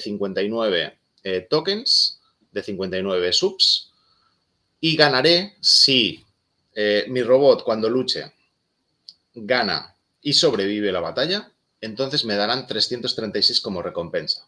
59 0.00 0.98
eh, 1.24 1.46
tokens, 1.48 2.20
de 2.50 2.62
59 2.62 3.32
subs, 3.32 3.90
y 4.80 4.96
ganaré 4.96 5.54
si 5.60 6.24
eh, 6.74 7.06
mi 7.08 7.22
robot 7.22 7.62
cuando 7.62 7.88
luche 7.88 8.32
gana 9.34 9.94
y 10.20 10.32
sobrevive 10.32 10.92
la 10.92 11.00
batalla, 11.00 11.50
entonces 11.80 12.24
me 12.24 12.36
darán 12.36 12.66
336 12.66 13.60
como 13.60 13.82
recompensa. 13.82 14.46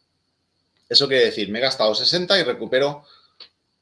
Eso 0.89 1.09
quiere 1.09 1.27
decir, 1.27 1.51
me 1.51 1.59
he 1.59 1.62
gastado 1.62 1.95
60 1.95 2.39
y 2.39 2.43
recupero, 2.43 3.05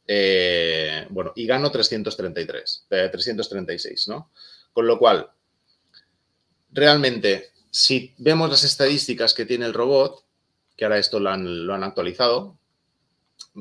eh, 0.07 1.07
bueno, 1.11 1.33
y 1.37 1.47
gano 1.47 1.71
333, 1.71 2.87
336, 2.89 4.09
¿no? 4.09 4.31
Con 4.73 4.87
lo 4.87 4.99
cual, 4.99 5.31
realmente, 6.73 7.51
si 7.71 8.15
vemos 8.19 8.51
las 8.51 8.65
estadísticas 8.65 9.35
que 9.35 9.47
tiene 9.47 9.67
el 9.67 9.75
robot, 9.75 10.25
que 10.77 10.85
ahora 10.85 10.99
esto 10.99 11.21
lo 11.21 11.31
han, 11.31 11.85
actualizado, 11.85 12.57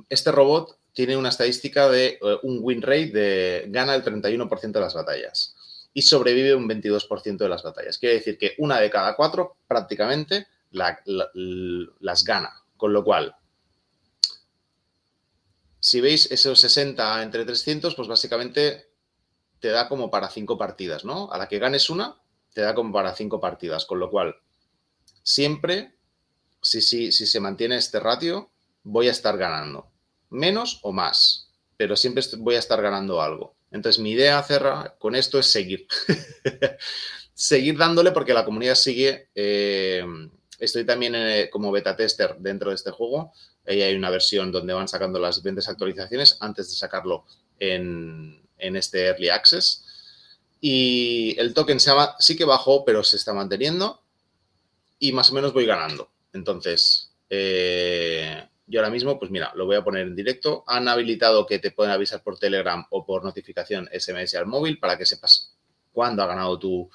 este 0.09 0.31
robot 0.31 0.77
tiene 0.93 1.17
una 1.17 1.29
estadística 1.29 1.89
de 1.89 2.19
eh, 2.21 2.37
un 2.43 2.59
win 2.61 2.81
rate 2.81 3.11
de 3.11 3.65
gana 3.67 3.95
el 3.95 4.03
31% 4.03 4.71
de 4.71 4.79
las 4.79 4.93
batallas 4.93 5.55
y 5.93 6.01
sobrevive 6.01 6.55
un 6.55 6.67
22% 6.67 7.37
de 7.37 7.49
las 7.49 7.63
batallas. 7.63 7.97
Quiere 7.97 8.15
decir 8.15 8.37
que 8.37 8.55
una 8.57 8.79
de 8.79 8.89
cada 8.89 9.15
cuatro 9.15 9.57
prácticamente 9.67 10.47
las 10.71 12.23
gana. 12.23 12.61
Con 12.77 12.93
lo 12.93 13.03
cual, 13.03 13.35
si 15.79 15.99
veis 15.99 16.31
esos 16.31 16.59
60 16.61 17.23
entre 17.23 17.45
300, 17.45 17.93
pues 17.93 18.07
básicamente 18.07 18.89
te 19.59 19.69
da 19.69 19.87
como 19.87 20.09
para 20.09 20.29
cinco 20.29 20.57
partidas, 20.57 21.05
¿no? 21.05 21.31
A 21.31 21.37
la 21.37 21.47
que 21.47 21.59
ganes 21.59 21.89
una, 21.89 22.15
te 22.53 22.61
da 22.61 22.73
como 22.75 22.91
para 22.91 23.15
cinco 23.15 23.39
partidas. 23.39 23.85
Con 23.85 23.99
lo 23.99 24.09
cual, 24.09 24.35
siempre, 25.23 25.93
si, 26.61 26.81
si, 26.81 27.11
si 27.11 27.25
se 27.25 27.39
mantiene 27.39 27.77
este 27.77 27.99
ratio, 27.99 28.51
voy 28.83 29.07
a 29.07 29.11
estar 29.11 29.37
ganando. 29.37 29.89
Menos 30.29 30.79
o 30.83 30.91
más, 30.91 31.51
pero 31.77 31.95
siempre 31.95 32.23
voy 32.37 32.55
a 32.55 32.59
estar 32.59 32.81
ganando 32.81 33.21
algo. 33.21 33.55
Entonces, 33.71 34.01
mi 34.01 34.11
idea, 34.11 34.41
Cerra, 34.43 34.95
con 34.99 35.15
esto 35.15 35.39
es 35.39 35.45
seguir. 35.47 35.87
seguir 37.33 37.77
dándole 37.77 38.11
porque 38.11 38.33
la 38.33 38.45
comunidad 38.45 38.75
sigue. 38.75 39.29
Eh, 39.33 40.05
estoy 40.59 40.85
también 40.85 41.15
eh, 41.15 41.49
como 41.49 41.71
beta 41.71 41.95
tester 41.95 42.35
dentro 42.37 42.69
de 42.69 42.75
este 42.75 42.91
juego. 42.91 43.33
Ahí 43.65 43.81
hay 43.81 43.95
una 43.95 44.09
versión 44.09 44.51
donde 44.51 44.73
van 44.73 44.87
sacando 44.87 45.19
las 45.19 45.37
diferentes 45.37 45.69
actualizaciones 45.69 46.37
antes 46.39 46.69
de 46.69 46.75
sacarlo 46.75 47.25
en, 47.59 48.41
este 48.57 49.07
Early 49.07 49.29
Access. 49.29 49.85
Y 50.61 51.37
el 51.39 51.53
token 51.53 51.79
se 51.79 51.91
sí 52.19 52.37
que 52.37 52.45
bajó, 52.45 52.85
pero 52.85 53.03
se 53.03 53.17
está 53.17 53.33
manteniendo. 53.33 54.01
Y 54.99 55.11
más 55.11 55.31
o 55.31 55.33
menos 55.33 55.51
voy 55.51 55.65
ganando. 55.65 56.11
Entonces, 56.31 57.11
eh, 57.29 58.47
yo 58.67 58.79
ahora 58.79 58.91
mismo, 58.91 59.19
pues 59.19 59.31
mira, 59.31 59.51
lo 59.55 59.65
voy 59.65 59.75
a 59.75 59.83
poner 59.83 60.07
en 60.07 60.15
directo. 60.15 60.63
Han 60.67 60.87
habilitado 60.87 61.45
que 61.47 61.59
te 61.59 61.71
pueden 61.71 61.91
avisar 61.91 62.23
por 62.23 62.37
Telegram 62.37 62.85
o 62.91 63.03
por 63.03 63.23
notificación 63.23 63.89
SMS 63.91 64.35
al 64.35 64.45
móvil 64.45 64.79
para 64.79 64.97
que 64.97 65.05
sepas 65.05 65.57
cuándo 65.91 66.21
ha 66.23 66.27
ganado 66.27 66.57
tu, 66.59 66.89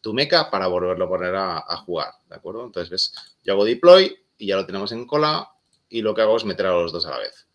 tu 0.00 0.14
meca 0.14 0.50
para 0.50 0.66
volverlo 0.66 1.04
a 1.04 1.08
poner 1.08 1.34
a, 1.36 1.76
jugar, 1.84 2.12
¿de 2.28 2.36
acuerdo? 2.36 2.64
Entonces, 2.64 2.90
ves, 2.90 3.14
yo 3.44 3.52
hago 3.52 3.64
deploy 3.64 4.16
y 4.38 4.46
ya 4.46 4.56
lo 4.56 4.66
tenemos 4.66 4.92
en 4.92 5.06
cola 5.06 5.50
y 5.88 6.02
lo 6.02 6.14
que 6.14 6.22
hago 6.22 6.36
es 6.36 6.44
meter 6.44 6.66
a 6.66 6.72
los 6.72 6.92
dos 6.92 7.06
a 7.06 7.10
la 7.10 7.18
vez. 7.18 7.46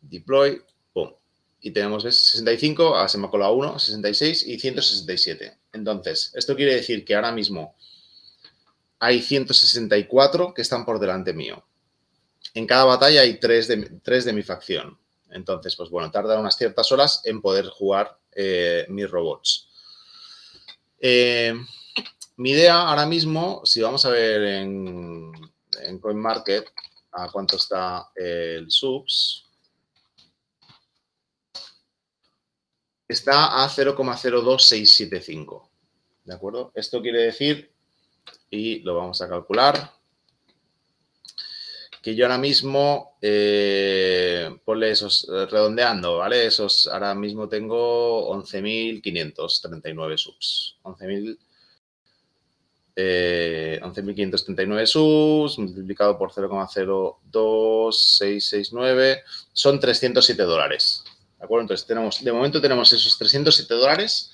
Deploy. 0.00 0.62
Y 1.60 1.72
tenemos, 1.72 2.04
¿ves? 2.04 2.16
65, 2.16 2.96
ahora 2.96 3.08
se 3.08 3.18
me 3.18 3.26
ha 3.26 3.30
colado 3.30 3.54
1, 3.54 3.78
66 3.78 4.46
y 4.46 4.58
167. 4.58 5.58
Entonces, 5.72 6.32
esto 6.34 6.54
quiere 6.54 6.74
decir 6.74 7.04
que 7.04 7.14
ahora 7.14 7.32
mismo 7.32 7.74
hay 9.00 9.20
164 9.20 10.54
que 10.54 10.62
están 10.62 10.84
por 10.84 10.98
delante 10.98 11.32
mío 11.32 11.64
en 12.54 12.66
cada 12.66 12.84
batalla 12.84 13.22
hay 13.22 13.38
tres 13.38 13.68
de, 13.68 14.00
tres 14.02 14.24
de 14.24 14.32
mi 14.32 14.42
facción. 14.42 14.98
Entonces, 15.30 15.76
pues 15.76 15.90
bueno, 15.90 16.10
tarda 16.10 16.40
unas 16.40 16.56
ciertas 16.56 16.90
horas 16.90 17.20
en 17.24 17.40
poder 17.40 17.66
jugar 17.66 18.18
eh, 18.32 18.86
mis 18.88 19.10
robots. 19.10 19.68
Eh, 21.00 21.54
mi 22.36 22.50
idea 22.50 22.80
ahora 22.82 23.06
mismo, 23.06 23.62
si 23.64 23.80
vamos 23.80 24.04
a 24.04 24.10
ver 24.10 24.42
en, 24.42 25.32
en 25.82 25.98
CoinMarket 25.98 26.72
a 27.12 27.30
cuánto 27.30 27.56
está 27.56 28.10
el 28.14 28.70
subs, 28.70 29.44
está 33.08 33.64
a 33.64 33.68
0,02675. 33.68 35.68
¿De 36.24 36.34
acuerdo? 36.34 36.72
Esto 36.74 37.00
quiere 37.00 37.22
decir, 37.22 37.72
y 38.50 38.80
lo 38.80 38.94
vamos 38.94 39.22
a 39.22 39.28
calcular, 39.28 39.92
que 42.02 42.14
yo 42.14 42.26
ahora 42.26 42.38
mismo, 42.38 43.16
eh, 43.20 44.56
ponle 44.64 44.90
esos, 44.90 45.28
eh, 45.28 45.46
redondeando, 45.46 46.18
¿vale? 46.18 46.46
Esos, 46.46 46.86
ahora 46.86 47.14
mismo 47.14 47.48
tengo 47.48 48.30
11.539 48.30 50.16
subs. 50.16 50.76
11.000 50.82 51.38
eh, 53.00 53.78
11.539 53.80 54.86
subs 54.86 55.56
multiplicado 55.58 56.18
por 56.18 56.32
0,02669 56.32 59.22
son 59.52 59.78
307 59.78 60.42
dólares. 60.42 61.04
¿De 61.38 61.44
acuerdo? 61.44 61.62
Entonces, 61.62 61.86
tenemos, 61.86 62.22
de 62.22 62.32
momento 62.32 62.60
tenemos 62.60 62.92
esos 62.92 63.16
307 63.16 63.74
dólares, 63.74 64.32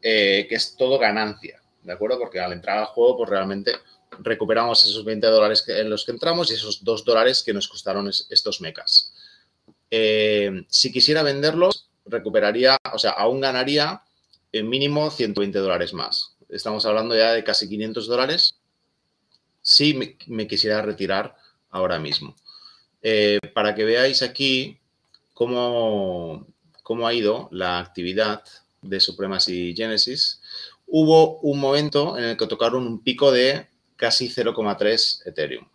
que 0.00 0.46
es 0.50 0.76
todo 0.76 0.98
ganancia. 0.98 1.60
¿De 1.82 1.92
acuerdo? 1.92 2.18
Porque 2.18 2.40
al 2.40 2.52
entrar 2.52 2.78
al 2.78 2.86
juego, 2.86 3.18
pues 3.18 3.30
realmente 3.30 3.72
recuperamos 4.18 4.84
esos 4.84 5.04
20 5.04 5.26
dólares 5.26 5.64
en 5.68 5.88
los 5.88 6.04
que 6.04 6.12
entramos 6.12 6.50
y 6.50 6.54
esos 6.54 6.84
2 6.84 7.04
dólares 7.04 7.42
que 7.42 7.54
nos 7.54 7.68
costaron 7.68 8.08
estos 8.08 8.60
mecas. 8.60 9.12
Eh, 9.90 10.64
si 10.68 10.92
quisiera 10.92 11.22
venderlos, 11.22 11.90
recuperaría, 12.06 12.76
o 12.92 12.98
sea, 12.98 13.12
aún 13.12 13.40
ganaría 13.40 14.02
en 14.52 14.68
mínimo 14.68 15.10
120 15.10 15.58
dólares 15.58 15.92
más. 15.92 16.36
Estamos 16.48 16.84
hablando 16.86 17.16
ya 17.16 17.32
de 17.32 17.44
casi 17.44 17.68
500 17.68 18.06
dólares 18.06 18.56
si 19.62 19.94
me, 20.26 20.46
quisiera 20.46 20.82
retirar 20.82 21.36
ahora 21.70 21.98
mismo. 21.98 22.34
Eh, 23.02 23.38
para 23.54 23.74
que 23.74 23.84
veáis 23.84 24.22
aquí 24.22 24.79
cómo, 25.40 26.46
cómo 26.82 27.08
ha 27.08 27.14
ido 27.14 27.48
la 27.50 27.78
actividad 27.78 28.44
de 28.82 29.00
Supremacy 29.00 29.72
Genesis, 29.74 30.42
hubo 30.86 31.38
un 31.38 31.58
momento 31.58 32.18
en 32.18 32.24
el 32.24 32.36
que 32.36 32.46
tocaron 32.46 32.86
un 32.86 33.02
pico 33.02 33.32
de 33.32 33.66
casi 33.96 34.28
0,3 34.28 35.26
Ethereum. 35.26 35.66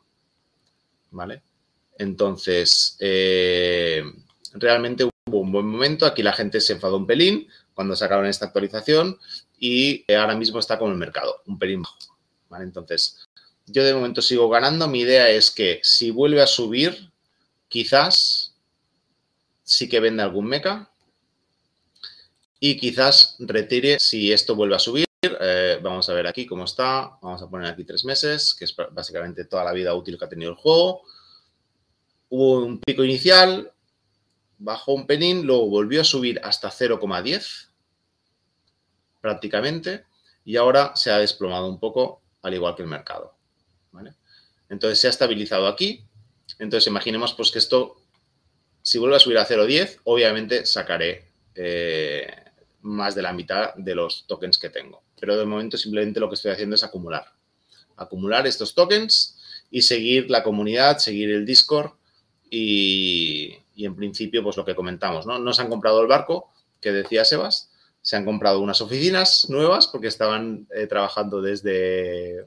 ¿Vale? 1.09 1.41
Entonces, 1.97 2.95
eh, 2.99 4.03
realmente 4.53 5.03
hubo 5.03 5.39
un 5.39 5.51
buen 5.51 5.65
momento. 5.65 6.05
Aquí 6.05 6.21
la 6.21 6.33
gente 6.33 6.61
se 6.61 6.73
enfadó 6.73 6.97
un 6.97 7.07
pelín 7.07 7.47
cuando 7.73 7.95
sacaron 7.95 8.27
esta 8.27 8.45
actualización 8.45 9.17
y 9.57 10.05
ahora 10.13 10.35
mismo 10.35 10.59
está 10.59 10.77
como 10.77 10.91
el 10.91 10.99
mercado, 10.99 11.41
un 11.47 11.57
pelín 11.57 11.81
bajo. 11.81 11.97
¿Vale? 12.49 12.65
Entonces, 12.65 13.27
yo 13.65 13.83
de 13.83 13.95
momento 13.95 14.21
sigo 14.21 14.47
ganando. 14.47 14.87
Mi 14.87 14.99
idea 14.99 15.27
es 15.27 15.49
que 15.49 15.79
si 15.81 16.11
vuelve 16.11 16.43
a 16.43 16.45
subir, 16.45 17.11
quizás 17.67 18.44
sí 19.65 19.89
que 19.89 19.99
venda 19.99 20.23
algún 20.23 20.45
meca 20.45 20.89
y 22.61 22.77
quizás 22.77 23.35
retire 23.39 23.99
si 23.99 24.31
esto 24.31 24.55
vuelve 24.55 24.75
a 24.75 24.79
subir 24.79 25.05
eh, 25.39 25.79
vamos 25.81 26.07
a 26.09 26.13
ver 26.13 26.27
aquí 26.27 26.45
cómo 26.45 26.65
está. 26.65 27.17
Vamos 27.21 27.41
a 27.41 27.49
poner 27.49 27.67
aquí 27.71 27.83
tres 27.83 28.05
meses, 28.05 28.53
que 28.53 28.65
es 28.65 28.75
básicamente 28.91 29.45
toda 29.45 29.63
la 29.63 29.73
vida 29.73 29.93
útil 29.93 30.17
que 30.17 30.25
ha 30.25 30.29
tenido 30.29 30.51
el 30.51 30.57
juego. 30.57 31.03
Hubo 32.29 32.65
un 32.65 32.79
pico 32.79 33.03
inicial, 33.03 33.71
bajó 34.57 34.93
un 34.93 35.07
penín, 35.07 35.45
luego 35.45 35.69
volvió 35.69 36.01
a 36.01 36.03
subir 36.03 36.39
hasta 36.43 36.69
0,10 36.69 37.69
prácticamente 39.21 40.05
y 40.43 40.57
ahora 40.57 40.95
se 40.95 41.11
ha 41.11 41.17
desplomado 41.17 41.67
un 41.67 41.79
poco 41.79 42.21
al 42.41 42.53
igual 42.53 42.75
que 42.75 42.83
el 42.83 42.89
mercado. 42.89 43.33
Entonces 44.67 44.99
se 44.99 45.07
ha 45.07 45.11
estabilizado 45.11 45.67
aquí. 45.67 46.03
Entonces 46.59 46.87
imaginemos 46.87 47.33
pues 47.33 47.51
que 47.51 47.59
esto, 47.59 47.97
si 48.85 48.99
vuelve 48.99 49.15
a 49.15 49.19
subir 49.19 49.39
a 49.39 49.47
0,10, 49.47 50.01
obviamente 50.03 50.63
sacaré 50.67 51.31
eh, 51.55 52.27
más 52.81 53.15
de 53.15 53.23
la 53.23 53.33
mitad 53.33 53.73
de 53.73 53.95
los 53.95 54.27
tokens 54.27 54.59
que 54.59 54.69
tengo. 54.69 55.01
Pero 55.19 55.35
de 55.35 55.45
momento 55.45 55.75
simplemente 55.75 56.19
lo 56.19 56.29
que 56.29 56.35
estoy 56.35 56.51
haciendo 56.51 56.75
es 56.75 56.83
acumular. 56.83 57.25
Acumular 57.97 58.45
estos 58.45 58.75
tokens 58.75 59.39
y 59.71 59.81
seguir 59.81 60.29
la 60.29 60.43
comunidad, 60.43 60.99
seguir 60.99 61.31
el 61.31 61.47
Discord 61.47 61.93
y, 62.47 63.57
en 63.75 63.95
principio 63.95 64.43
pues 64.43 64.55
lo 64.55 64.63
que 64.63 64.75
comentamos, 64.75 65.25
¿no? 65.25 65.39
No 65.39 65.51
se 65.51 65.63
han 65.63 65.69
comprado 65.69 65.99
el 66.03 66.07
barco 66.07 66.51
que 66.79 66.91
decía 66.91 67.25
Sebas, 67.25 67.71
se 68.03 68.17
han 68.17 68.23
comprado 68.23 68.59
unas 68.59 68.81
oficinas 68.81 69.49
nuevas 69.49 69.87
porque 69.87 70.09
estaban 70.09 70.67
eh, 70.75 70.85
trabajando 70.85 71.41
desde, 71.41 72.45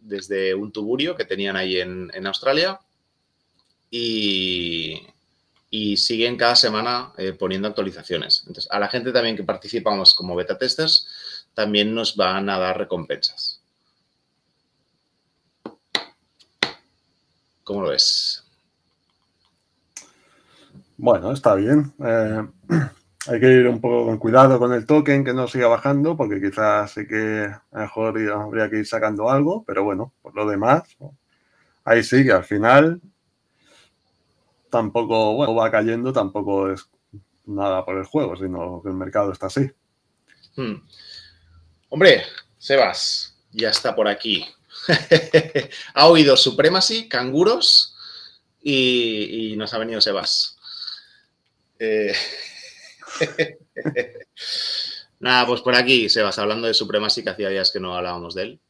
desde 0.00 0.54
un 0.54 0.70
tuburio 0.70 1.16
que 1.16 1.24
tenían 1.24 1.56
ahí 1.56 1.80
en, 1.80 2.24
Australia 2.24 2.78
y, 3.90 5.02
siguen 5.96 6.36
cada 6.36 6.54
semana 6.54 7.12
eh, 7.16 7.32
poniendo 7.32 7.66
actualizaciones. 7.66 8.44
Entonces, 8.46 8.70
a 8.70 8.78
la 8.78 8.88
gente 8.88 9.10
también 9.10 9.36
que 9.36 9.42
participamos 9.42 10.14
como 10.14 10.36
beta 10.36 10.58
testers, 10.58 11.08
también 11.54 11.94
nos 11.94 12.14
van 12.14 12.50
a 12.50 12.58
dar 12.58 12.76
recompensas. 12.76 13.62
¿Cómo 17.64 17.82
lo 17.82 17.88
ves? 17.88 18.44
Bueno, 20.98 21.32
está 21.32 21.54
bien. 21.54 21.92
Eh, 22.04 22.42
hay 23.28 23.40
que 23.40 23.50
ir 23.50 23.66
un 23.66 23.80
poco 23.80 24.04
con 24.04 24.18
cuidado 24.18 24.58
con 24.58 24.74
el 24.74 24.84
token, 24.84 25.24
que 25.24 25.32
no 25.32 25.48
siga 25.48 25.68
bajando, 25.68 26.18
porque 26.18 26.38
quizás 26.38 26.90
sí 26.90 27.06
que 27.06 27.50
mejor 27.72 28.18
habría 28.30 28.68
que 28.68 28.78
ir 28.78 28.86
sacando 28.86 29.30
algo, 29.30 29.64
pero 29.64 29.84
bueno, 29.84 30.12
por 30.20 30.34
lo 30.34 30.46
demás, 30.46 30.82
ahí 31.84 32.02
sí 32.02 32.24
que 32.24 32.32
al 32.32 32.44
final 32.44 33.00
tampoco, 34.72 35.34
bueno, 35.34 35.54
va 35.54 35.70
cayendo, 35.70 36.14
tampoco 36.14 36.72
es 36.72 36.88
nada 37.44 37.84
por 37.84 37.98
el 37.98 38.06
juego, 38.06 38.36
sino 38.36 38.80
que 38.82 38.88
el 38.88 38.94
mercado 38.94 39.30
está 39.30 39.46
así. 39.46 39.70
Hmm. 40.56 40.76
Hombre, 41.90 42.22
Sebas, 42.56 43.36
ya 43.52 43.68
está 43.68 43.94
por 43.94 44.08
aquí. 44.08 44.46
ha 45.94 46.06
oído 46.08 46.38
Supremacy, 46.38 47.06
canguros 47.06 47.94
y, 48.62 49.54
nos 49.58 49.74
ha 49.74 49.78
venido 49.78 50.00
Sebas. 50.00 50.56
Eh... 51.78 52.14
Nada, 55.20 55.46
pues 55.46 55.60
por 55.60 55.74
aquí, 55.74 56.08
Sebas, 56.08 56.38
hablando 56.38 56.66
de 56.66 56.72
Supremacy, 56.74 57.22
que 57.22 57.30
hacía 57.30 57.50
días 57.50 57.70
que 57.70 57.78
no 57.78 57.94
hablábamos 57.94 58.34
de 58.34 58.42
él. 58.42 58.60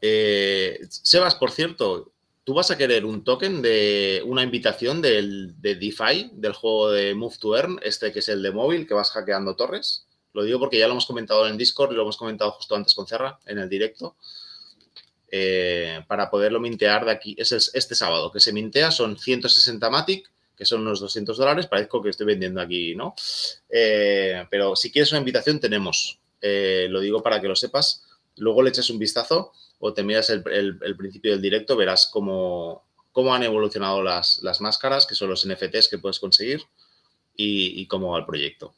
Eh, 0.00 0.80
Sebas, 0.88 1.36
por 1.36 1.52
cierto, 1.52 2.13
tú 2.44 2.54
vas 2.54 2.70
a 2.70 2.78
querer 2.78 3.04
un 3.04 3.24
token 3.24 3.62
de 3.62 4.22
una 4.26 4.42
invitación 4.42 5.02
del, 5.02 5.60
de 5.60 5.74
DeFi, 5.74 6.30
del 6.34 6.52
juego 6.52 6.90
de 6.90 7.14
Move 7.14 7.36
to 7.40 7.56
Earn, 7.56 7.80
este 7.82 8.12
que 8.12 8.20
es 8.20 8.28
el 8.28 8.42
de 8.42 8.52
móvil, 8.52 8.86
que 8.86 8.94
vas 8.94 9.10
hackeando 9.10 9.56
torres. 9.56 10.06
Lo 10.32 10.42
digo 10.42 10.58
porque 10.58 10.78
ya 10.78 10.86
lo 10.86 10.92
hemos 10.92 11.06
comentado 11.06 11.46
en 11.48 11.56
Discord 11.56 11.92
y 11.92 11.96
lo 11.96 12.02
hemos 12.02 12.16
comentado 12.16 12.50
justo 12.52 12.76
antes 12.76 12.94
con 12.94 13.06
Cerra, 13.06 13.38
en 13.46 13.58
el 13.58 13.68
directo. 13.68 14.16
Eh, 15.30 16.04
para 16.06 16.30
poderlo 16.30 16.60
mintear 16.60 17.04
de 17.04 17.10
aquí, 17.10 17.34
es 17.38 17.52
este 17.52 17.94
sábado, 17.94 18.30
que 18.30 18.40
se 18.40 18.52
mintea, 18.52 18.90
son 18.90 19.18
160 19.18 19.90
Matic 19.90 20.30
que 20.56 20.64
son 20.64 20.82
unos 20.82 21.00
200 21.00 21.36
dólares, 21.36 21.66
parezco 21.66 22.00
que 22.00 22.10
estoy 22.10 22.26
vendiendo 22.26 22.60
aquí, 22.60 22.94
¿no? 22.94 23.14
Eh, 23.68 24.46
pero 24.50 24.76
si 24.76 24.90
quieres 24.90 25.10
una 25.12 25.18
invitación, 25.18 25.58
tenemos. 25.58 26.20
Eh, 26.40 26.86
lo 26.90 27.00
digo 27.00 27.22
para 27.22 27.40
que 27.40 27.48
lo 27.48 27.56
sepas. 27.56 28.04
Luego 28.36 28.62
le 28.62 28.70
eches 28.70 28.90
un 28.90 28.98
vistazo 28.98 29.52
o 29.78 29.92
te 29.92 30.02
miras 30.02 30.30
el, 30.30 30.42
principio 30.96 31.32
del 31.32 31.42
directo, 31.42 31.76
verás 31.76 32.08
cómo, 32.12 32.84
cómo 33.12 33.34
han 33.34 33.42
evolucionado 33.42 34.02
las, 34.02 34.40
máscaras, 34.60 35.06
que 35.06 35.14
son 35.14 35.30
los 35.30 35.46
NFTs 35.46 35.88
que 35.88 35.98
puedes 35.98 36.18
conseguir, 36.18 36.62
y, 37.36 37.86
cómo 37.86 38.12
va 38.12 38.18
el 38.18 38.26
proyecto. 38.26 38.74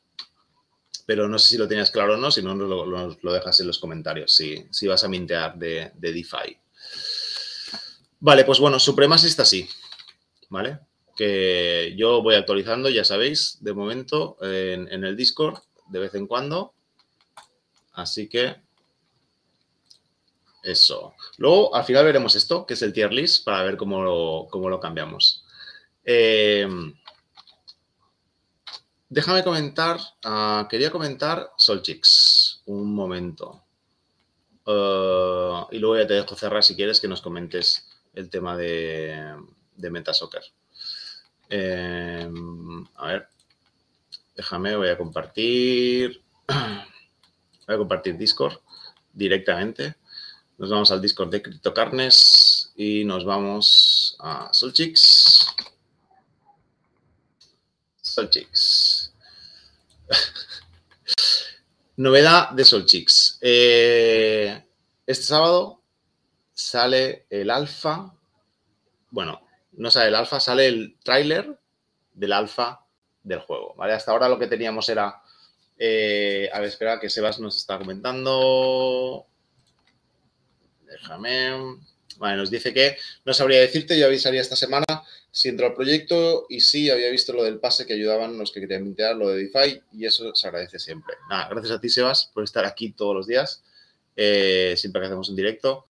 Pero 1.05 1.29
no 1.29 1.39
sé 1.39 1.51
si 1.51 1.59
lo 1.59 1.69
tenías 1.69 1.91
claro 1.91 2.15
o 2.15 2.17
no, 2.17 2.31
si 2.31 2.43
no, 2.43 2.55
lo, 2.55 3.33
dejas 3.33 3.61
en 3.61 3.67
los 3.67 3.79
comentarios, 3.79 4.35
si, 4.35 4.67
si 4.71 4.87
vas 4.87 5.05
a 5.05 5.09
mintear 5.09 5.57
de, 5.57 5.93
de 5.95 6.13
DeFi. 6.13 6.57
Vale, 8.21 8.45
pues 8.45 8.59
bueno, 8.59 8.81
Supremacy 8.81 9.27
está 9.27 9.43
así, 9.43 9.69
¿vale? 10.49 10.81
que 11.17 11.95
yo 11.97 12.23
voy 12.23 12.35
actualizando, 12.35 12.91
ya 12.91 13.03
sabéis, 13.03 13.59
de 13.63 13.73
momento 13.73 14.37
en, 14.43 15.03
el 15.03 15.17
Discord, 15.17 15.59
de 15.89 15.99
vez 15.99 16.15
en 16.15 16.27
cuando. 16.27 16.75
Así 17.95 18.29
que 18.29 18.57
eso. 20.67 21.15
Luego, 21.39 21.75
al 21.75 21.85
final 21.85 22.05
veremos 22.05 22.35
esto, 22.35 22.67
que 22.67 22.75
es 22.75 22.83
el 22.83 22.93
tier 22.93 23.13
list, 23.13 23.45
para 23.45 23.63
ver 23.63 23.77
cómo 23.77 24.03
lo, 24.03 24.81
cambiamos. 24.81 25.45
Eh, 26.05 26.69
déjame 29.09 29.45
comentar, 29.45 29.99
ah, 30.25 30.67
quería 30.69 30.91
comentar 30.91 31.53
Solchix, 31.57 32.63
un 32.67 32.95
momento. 32.95 33.63
Ah, 34.67 35.69
y 35.71 35.79
luego 35.79 35.97
ya 35.97 36.07
te 36.07 36.15
dejo 36.15 36.35
cerrar 36.35 36.65
si 36.65 36.75
quieres 36.75 37.01
que 37.01 37.09
nos 37.09 37.23
comentes 37.23 37.87
el 38.15 38.29
tema 38.29 38.57
de, 38.57 39.37
de 39.77 39.91
Metasoccer. 39.91 40.43
Em, 41.49 42.87
a 42.97 43.07
ver, 43.07 43.29
déjame, 44.35 44.77
voy 44.77 44.89
a 44.89 44.99
compartir. 44.99 46.23
Voy 47.67 47.75
a 47.75 47.79
compartir 47.79 48.17
Discord 48.17 48.61
directamente. 49.13 49.97
Nos 50.59 50.71
vamos 50.71 50.91
al 50.91 51.03
Discord 51.03 51.29
de 51.29 51.43
CryptoCarnes 51.43 52.73
y 52.77 53.05
nos 53.05 53.27
vamos 53.27 54.17
a 54.21 54.49
Solchix. 54.55 55.55
Solchix. 58.01 59.13
Novedad 61.97 62.53
de 62.53 62.65
Solchix. 62.65 63.39
Eh, 63.43 64.65
este 65.07 65.25
sábado 65.25 65.83
sale 66.55 67.27
el 67.29 67.51
alfa. 67.51 68.15
Bueno, 69.11 69.47
no 69.73 69.91
sale 69.91 70.09
el 70.09 70.15
alfa, 70.15 70.41
sale 70.41 70.69
el 70.69 70.97
tráiler 71.05 71.61
del 72.15 72.33
alfa 72.33 72.81
del 73.23 73.41
juego, 73.41 73.75
¿vale? 73.77 73.93
Hasta 73.93 74.13
ahora 74.13 74.29
lo 74.29 74.39
que 74.39 74.47
teníamos 74.47 74.89
era... 74.89 75.21
Eh, 75.79 76.49
a 76.51 76.61
ver, 76.61 76.69
espera, 76.71 76.99
que 76.99 77.11
Sebas 77.11 77.41
nos 77.41 77.59
está 77.59 77.77
comentando. 77.77 79.27
Déjame. 80.87 81.79
Vale, 82.19 82.37
nos 82.37 82.51
dice 82.51 82.73
que 82.73 82.97
no 83.25 83.35
sabría 83.35 83.61
decirte, 83.61 83.99
yo 83.99 84.07
avisaría 84.07 84.41
esta 84.41 84.57
semana 84.57 84.87
si 85.37 85.51
entró 85.51 85.67
al 85.67 85.75
proyecto 85.75 86.47
y 86.49 86.61
sí, 86.61 86.89
había 86.89 87.11
visto 87.11 87.35
lo 87.35 87.45
del 87.45 87.59
pase 87.59 87.85
que 87.85 87.93
ayudaban 87.93 88.39
los 88.39 88.53
que 88.53 88.61
querían 88.61 88.85
mintear, 88.85 89.17
lo 89.17 89.29
de 89.29 89.45
DeFi, 89.45 89.83
y 89.93 90.07
eso 90.07 90.35
se 90.35 90.49
agradece 90.49 90.79
siempre. 90.79 91.15
Nada, 91.29 91.49
gracias 91.51 91.73
a 91.73 91.81
ti, 91.81 91.91
Sebas, 91.91 92.31
por 92.33 92.43
estar 92.43 92.65
aquí 92.65 92.93
todos 92.93 93.15
los 93.15 93.27
días, 93.27 93.63
eh, 94.17 94.75
siempre 94.79 95.03
que 95.03 95.09
hacemos 95.09 95.29
un 95.29 95.37
directo. 95.37 95.89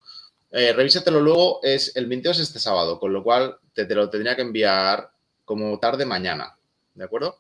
Eh, 0.51 0.73
revísatelo 0.73 1.21
luego, 1.21 1.61
es, 1.63 1.95
el 1.95 2.09
minteo 2.09 2.33
es 2.33 2.41
este 2.41 2.59
sábado, 2.59 2.99
con 2.99 3.13
lo 3.13 3.23
cual 3.23 3.57
te, 3.73 3.87
lo 3.95 4.11
tendría 4.11 4.35
que 4.35 4.43
enviar 4.43 5.13
como 5.45 5.79
tarde 5.79 6.05
mañana, 6.05 6.57
¿de 6.95 7.05
acuerdo? 7.05 7.39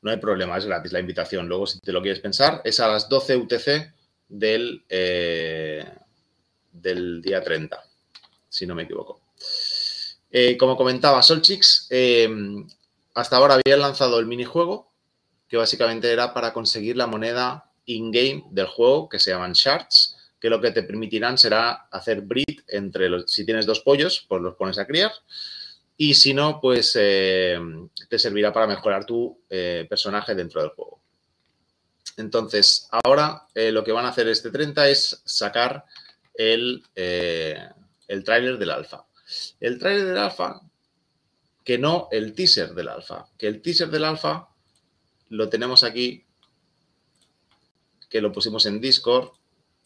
No 0.00 0.10
hay 0.10 0.16
problema, 0.16 0.58
es 0.58 0.66
gratis 0.66 0.90
la 0.90 0.98
invitación. 0.98 1.46
Luego, 1.46 1.68
si 1.68 1.78
te 1.78 1.92
lo 1.92 2.02
quieres 2.02 2.18
pensar, 2.18 2.62
es 2.64 2.80
a 2.80 2.88
las 2.88 3.08
12 3.08 3.36
UTC 3.36 3.92
del, 4.32 4.82
eh, 4.88 5.86
del 6.72 7.20
día 7.20 7.42
30, 7.42 7.78
si 8.48 8.66
no 8.66 8.74
me 8.74 8.84
equivoco. 8.84 9.20
Eh, 10.30 10.56
como 10.56 10.76
comentaba 10.76 11.22
Solchix, 11.22 11.88
hasta 13.14 13.36
ahora 13.36 13.54
habían 13.54 13.80
lanzado 13.80 14.18
el 14.18 14.26
minijuego, 14.26 14.90
que 15.48 15.58
básicamente 15.58 16.10
era 16.10 16.32
para 16.32 16.54
conseguir 16.54 16.96
la 16.96 17.06
moneda 17.06 17.70
in-game 17.84 18.44
del 18.50 18.66
juego, 18.66 19.08
que 19.08 19.18
se 19.18 19.30
llaman 19.30 19.52
Shards, 19.52 20.16
que 20.40 20.48
lo 20.48 20.60
que 20.60 20.70
te 20.70 20.82
permitirán 20.82 21.36
será 21.36 21.88
hacer 21.90 22.22
breed 22.22 22.60
entre 22.68 23.10
los, 23.10 23.30
si 23.30 23.44
tienes 23.44 23.66
dos 23.66 23.80
pollos, 23.80 24.24
pues 24.28 24.40
los 24.40 24.56
pones 24.56 24.78
a 24.78 24.86
criar, 24.86 25.12
y 25.96 26.14
si 26.14 26.32
no, 26.32 26.60
pues 26.60 26.96
eh, 26.98 27.60
te 28.08 28.18
servirá 28.18 28.52
para 28.52 28.66
mejorar 28.66 29.04
tu 29.04 29.38
eh, 29.50 29.86
personaje 29.88 30.34
dentro 30.34 30.62
del 30.62 30.70
juego. 30.70 31.01
Entonces, 32.16 32.88
ahora 32.90 33.46
eh, 33.54 33.72
lo 33.72 33.84
que 33.84 33.92
van 33.92 34.04
a 34.04 34.10
hacer 34.10 34.28
este 34.28 34.50
30 34.50 34.88
es 34.88 35.22
sacar 35.24 35.84
el, 36.34 36.84
el 36.94 38.24
tráiler 38.24 38.58
del 38.58 38.70
alfa. 38.70 39.04
El 39.60 39.78
tráiler 39.78 40.06
del 40.06 40.18
alfa, 40.18 40.60
que 41.64 41.78
no 41.78 42.08
el 42.10 42.34
teaser 42.34 42.74
del 42.74 42.88
alfa, 42.88 43.26
que 43.38 43.46
el 43.46 43.62
teaser 43.62 43.88
del 43.88 44.04
alfa 44.04 44.48
lo 45.28 45.48
tenemos 45.48 45.84
aquí, 45.84 46.26
que 48.10 48.20
lo 48.20 48.30
pusimos 48.30 48.66
en 48.66 48.80
Discord, 48.80 49.30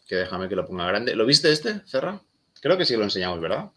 que 0.06 0.16
déjame 0.16 0.48
que 0.48 0.56
lo 0.56 0.66
ponga 0.66 0.86
grande. 0.86 1.14
¿Lo 1.14 1.24
viste 1.24 1.52
este, 1.52 1.80
Cerra? 1.86 2.20
Creo 2.60 2.76
que 2.76 2.84
sí 2.84 2.96
lo 2.96 3.04
enseñamos, 3.04 3.40
¿verdad? 3.40 3.70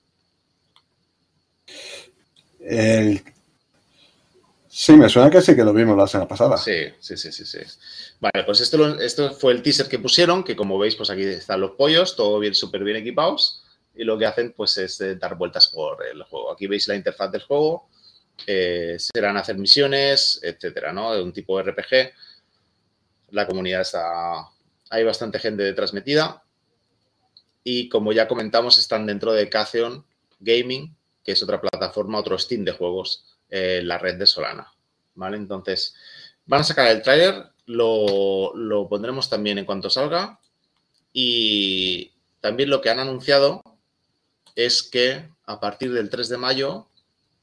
Sí, 4.82 4.94
me 4.94 5.10
suena 5.10 5.30
que 5.30 5.42
sí 5.42 5.58
que 5.58 5.64
lo 5.66 5.74
vimos 5.74 5.98
la 5.98 6.08
semana 6.08 6.30
pasada. 6.30 6.56
Sí, 6.56 6.86
sí, 7.02 7.18
sí, 7.18 7.34
sí, 7.34 7.44
sí. 7.44 7.60
Vale, 8.22 8.46
pues 8.46 8.62
esto, 8.62 8.98
esto 8.98 9.34
fue 9.34 9.52
el 9.52 9.62
teaser 9.62 9.90
que 9.90 10.00
pusieron, 10.00 10.42
que 10.42 10.56
como 10.56 10.80
veis, 10.80 10.96
pues 10.96 11.10
aquí 11.10 11.24
están 11.24 11.60
los 11.60 11.72
pollos, 11.72 12.16
todo 12.16 12.40
bien, 12.40 12.56
súper 12.56 12.86
bien 12.86 12.96
equipados, 12.96 13.62
y 13.94 14.06
lo 14.06 14.18
que 14.18 14.26
hacen, 14.26 14.54
pues, 14.54 14.78
es 14.78 15.02
eh, 15.02 15.16
dar 15.16 15.36
vueltas 15.36 15.68
por 15.68 16.06
el 16.06 16.24
juego. 16.24 16.54
Aquí 16.54 16.66
veis 16.68 16.88
la 16.88 16.96
interfaz 16.96 17.30
del 17.30 17.42
juego, 17.42 17.90
eh, 18.48 18.96
serán 18.98 19.36
hacer 19.36 19.58
misiones, 19.58 20.40
etcétera, 20.42 20.94
¿no? 20.94 21.14
De 21.14 21.22
un 21.24 21.34
tipo 21.34 21.62
RPG. 21.62 22.14
La 23.32 23.46
comunidad 23.46 23.82
está... 23.82 24.48
Hay 24.92 25.04
bastante 25.04 25.40
gente 25.40 25.74
transmitida. 25.74 26.42
Y 27.66 27.90
como 27.90 28.14
ya 28.14 28.30
comentamos, 28.30 28.80
están 28.80 29.06
dentro 29.06 29.34
de 29.34 29.50
Catheon 29.50 30.06
Gaming, 30.40 30.96
que 31.22 31.34
es 31.34 31.44
otra 31.44 31.60
plataforma, 31.60 32.18
otro 32.18 32.40
Steam 32.40 32.64
de 32.64 32.72
juegos 32.72 33.26
en 33.50 33.88
la 33.88 33.98
red 33.98 34.16
de 34.18 34.28
Solana. 34.28 34.72
¿Vale? 35.16 35.38
Entonces, 35.38 35.96
van 36.46 36.62
a 36.62 36.64
sacar 36.64 36.88
el 36.88 37.02
trailer, 37.02 37.46
lo, 37.66 38.56
lo 38.56 38.88
pondremos 38.88 39.30
también 39.30 39.58
en 39.58 39.66
cuanto 39.66 39.90
salga. 39.90 40.40
Y 41.12 42.12
también 42.40 42.70
lo 42.70 42.82
que 42.82 42.90
han 42.90 43.00
anunciado 43.00 43.64
es 44.56 44.84
que 44.84 45.30
a 45.46 45.60
partir 45.60 45.94
del 45.94 46.10
3 46.10 46.30
de 46.30 46.38
mayo 46.38 46.88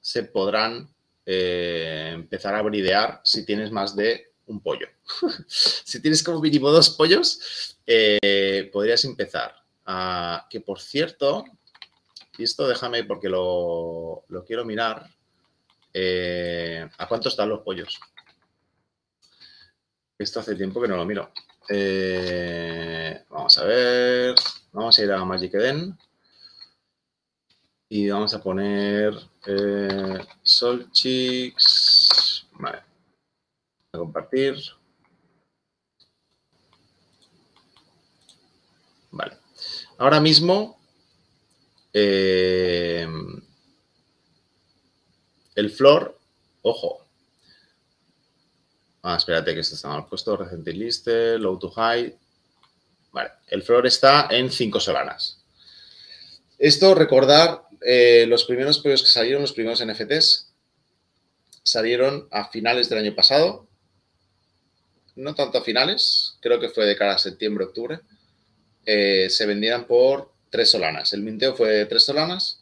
se 0.01 0.23
podrán 0.23 0.89
eh, 1.25 2.13
empezar 2.15 2.55
a 2.55 2.63
bridear 2.63 3.21
si 3.25 3.45
tienes 3.45 3.73
más 3.73 3.97
de 3.97 4.31
un 4.47 4.61
pollo. 4.61 4.87
si 5.49 6.01
tienes 6.01 6.23
como 6.23 6.41
mínimo 6.41 6.71
dos 6.71 6.91
pollos, 6.91 7.77
eh, 7.87 8.71
podrías 8.73 9.05
empezar. 9.05 9.55
a 9.85 10.47
que 10.51 10.61
por 10.61 10.81
cierto, 10.81 11.45
y 12.39 12.45
esto 12.45 12.69
déjame 12.69 13.05
porque 13.05 13.29
lo, 13.29 14.25
quiero 14.47 14.65
mirar, 14.65 15.09
eh, 15.99 16.87
¿a 16.99 17.09
cuánto 17.09 17.31
están 17.31 17.49
los 17.49 17.63
pollos? 17.63 17.99
Esto 20.19 20.41
hace 20.41 20.55
tiempo 20.55 20.83
que 20.83 20.89
no 20.89 20.97
lo 20.97 21.07
miro. 21.07 21.33
vamos 23.31 23.57
a 23.57 23.65
ver, 23.65 24.35
vamos 24.73 24.99
a 24.99 25.03
ir 25.03 25.13
a 25.13 25.25
Magic 25.25 25.55
Eden 25.55 25.97
y 27.89 28.11
vamos 28.11 28.35
a 28.35 28.43
poner 28.43 29.15
eh, 29.47 30.19
Solchix. 30.43 31.57
Vale. 32.59 32.83
A 33.93 33.99
compartir. 33.99 34.57
Vale. 39.13 39.39
Ahora 39.99 40.21
mismo 40.21 40.79
eh, 41.93 43.09
el 45.57 45.71
flor, 45.71 46.17
ojo. 46.63 47.05
Ah, 49.03 49.17
espérate 49.17 49.55
que 49.55 49.61
esto 49.61 49.75
está 49.75 49.89
mal 49.89 50.07
puesto. 50.07 50.37
Recent 50.37 50.67
list, 50.69 51.09
low 51.39 51.59
to 51.59 51.71
high. 51.71 52.15
Vale. 53.13 53.31
El 53.49 53.63
flor 53.63 53.87
está 53.87 54.29
en 54.31 54.51
5 54.51 54.79
solanas. 54.79 55.43
Esto, 56.59 56.95
recordar, 56.95 57.63
eh, 57.85 58.27
los 58.29 58.45
primeros 58.45 58.79
pollos 58.79 59.03
que 59.03 59.09
salieron, 59.09 59.43
los 59.43 59.53
primeros 59.53 59.85
NFTs, 59.85 60.53
salieron 61.63 62.29
a 62.31 62.49
finales 62.49 62.89
del 62.89 62.99
año 62.99 63.15
pasado. 63.15 63.67
No 65.15 65.35
tanto 65.35 65.59
a 65.59 65.65
finales, 65.65 66.37
creo 66.41 66.61
que 66.61 66.69
fue 66.69 66.85
de 66.85 66.97
cara 66.97 67.15
a 67.15 67.19
septiembre, 67.19 67.65
octubre. 67.65 68.01
Eh, 68.85 69.29
se 69.31 69.47
vendían 69.47 69.87
por 69.87 70.33
tres 70.51 70.71
solanas. 70.71 71.13
El 71.15 71.23
minteo 71.23 71.55
fue 71.55 71.71
de 71.71 71.87
tres 71.87 72.05
solanas 72.05 72.61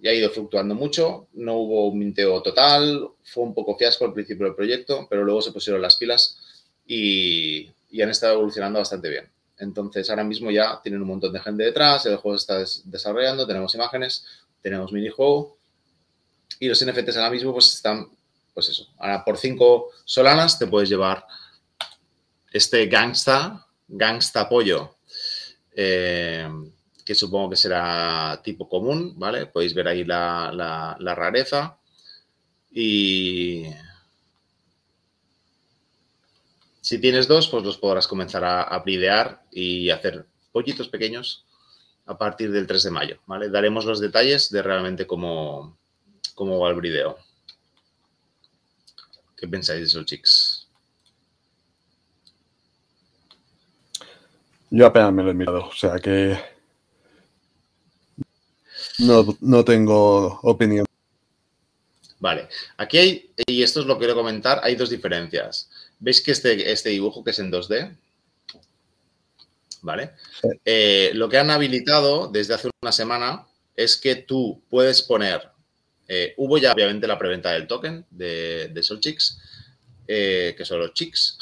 y 0.00 0.08
ha 0.08 0.14
ido 0.14 0.30
fluctuando 0.30 0.74
mucho. 0.74 1.28
No 1.34 1.56
hubo 1.56 1.88
un 1.88 1.98
minteo 1.98 2.42
total, 2.42 3.08
fue 3.24 3.44
un 3.44 3.54
poco 3.54 3.76
fiasco 3.76 4.04
al 4.04 4.12
principio 4.12 4.46
del 4.46 4.54
proyecto, 4.54 5.06
pero 5.08 5.24
luego 5.24 5.42
se 5.42 5.52
pusieron 5.52 5.82
las 5.82 5.96
pilas 5.96 6.38
y 6.86 7.70
han 8.00 8.10
estado 8.10 8.34
evolucionando 8.34 8.78
bastante 8.78 9.08
bien. 9.10 9.30
Entonces, 9.58 10.08
ahora 10.08 10.24
mismo 10.24 10.50
ya 10.50 10.80
tienen 10.82 11.02
un 11.02 11.08
montón 11.08 11.32
de 11.32 11.40
gente 11.40 11.64
detrás, 11.64 12.06
el 12.06 12.16
juego 12.16 12.38
se 12.38 12.42
está 12.42 12.80
desarrollando, 12.88 13.46
tenemos 13.46 13.74
imágenes, 13.74 14.24
tenemos 14.62 14.92
minijuego 14.92 15.58
y 16.60 16.68
los 16.68 16.84
NFTs 16.84 17.16
ahora 17.16 17.30
mismo 17.30 17.52
pues 17.52 17.74
están, 17.74 18.08
pues 18.54 18.68
eso, 18.68 18.88
ahora 18.98 19.24
por 19.24 19.36
5 19.36 19.90
solanas 20.04 20.58
te 20.58 20.66
puedes 20.66 20.88
llevar 20.88 21.24
este 22.52 22.86
gangsta, 22.86 23.66
gangsta 23.88 24.48
pollo, 24.48 24.94
eh, 25.72 26.48
que 27.08 27.14
supongo 27.14 27.48
que 27.48 27.56
será 27.56 28.38
tipo 28.44 28.68
común, 28.68 29.14
¿vale? 29.16 29.46
Podéis 29.46 29.72
ver 29.72 29.88
ahí 29.88 30.04
la, 30.04 30.94
rareza 31.16 31.78
y 32.70 33.64
si 36.82 36.98
tienes 36.98 37.26
dos, 37.26 37.48
pues 37.48 37.64
los 37.64 37.78
podrás 37.78 38.06
comenzar 38.06 38.44
a, 38.44 38.60
a 38.60 38.80
bridear 38.80 39.42
y 39.50 39.88
hacer 39.88 40.26
pollitos 40.52 40.90
pequeños 40.90 41.46
a 42.04 42.18
partir 42.18 42.52
del 42.52 42.66
3 42.66 42.82
de 42.82 42.90
mayo, 42.90 43.18
¿vale? 43.24 43.48
Daremos 43.48 43.86
los 43.86 44.00
detalles 44.00 44.50
de 44.50 44.60
realmente 44.60 45.06
cómo, 45.06 45.78
cómo 46.34 46.58
va 46.58 46.68
el 46.68 46.76
brideo. 46.76 47.16
¿Qué 49.34 49.48
pensáis 49.48 49.80
de 49.80 49.86
eso, 49.86 50.04
chicos? 50.04 50.68
Yo 54.68 54.84
apenas 54.84 55.10
me 55.10 55.22
lo 55.22 55.30
he 55.30 55.34
mirado, 55.34 55.68
o 55.68 55.72
sea 55.72 55.98
que 55.98 56.57
no, 58.98 59.36
no 59.40 59.64
tengo 59.64 60.40
opinión. 60.42 60.86
Vale, 62.20 62.48
aquí 62.76 62.98
hay, 62.98 63.30
y 63.46 63.62
esto 63.62 63.80
es 63.80 63.86
lo 63.86 63.94
que 63.94 64.00
quiero 64.00 64.14
comentar, 64.14 64.60
hay 64.62 64.74
dos 64.74 64.90
diferencias. 64.90 65.70
¿Veis 66.00 66.20
que 66.20 66.32
este, 66.32 66.70
este 66.70 66.90
dibujo 66.90 67.22
que 67.22 67.30
es 67.30 67.38
en 67.38 67.52
2D? 67.52 67.96
¿Vale? 69.82 70.10
Eh, 70.64 71.12
lo 71.14 71.28
que 71.28 71.38
han 71.38 71.50
habilitado 71.50 72.26
desde 72.26 72.54
hace 72.54 72.70
una 72.82 72.90
semana 72.90 73.46
es 73.76 73.96
que 73.96 74.16
tú 74.16 74.60
puedes 74.68 75.02
poner, 75.02 75.48
eh, 76.08 76.34
hubo 76.36 76.58
ya 76.58 76.72
obviamente 76.72 77.06
la 77.06 77.18
preventa 77.18 77.52
del 77.52 77.68
token 77.68 78.04
de, 78.10 78.68
de 78.68 78.82
Solchix, 78.82 79.38
eh, 80.08 80.54
que 80.56 80.64
son 80.64 80.80
los 80.80 80.94
chicks. 80.94 81.38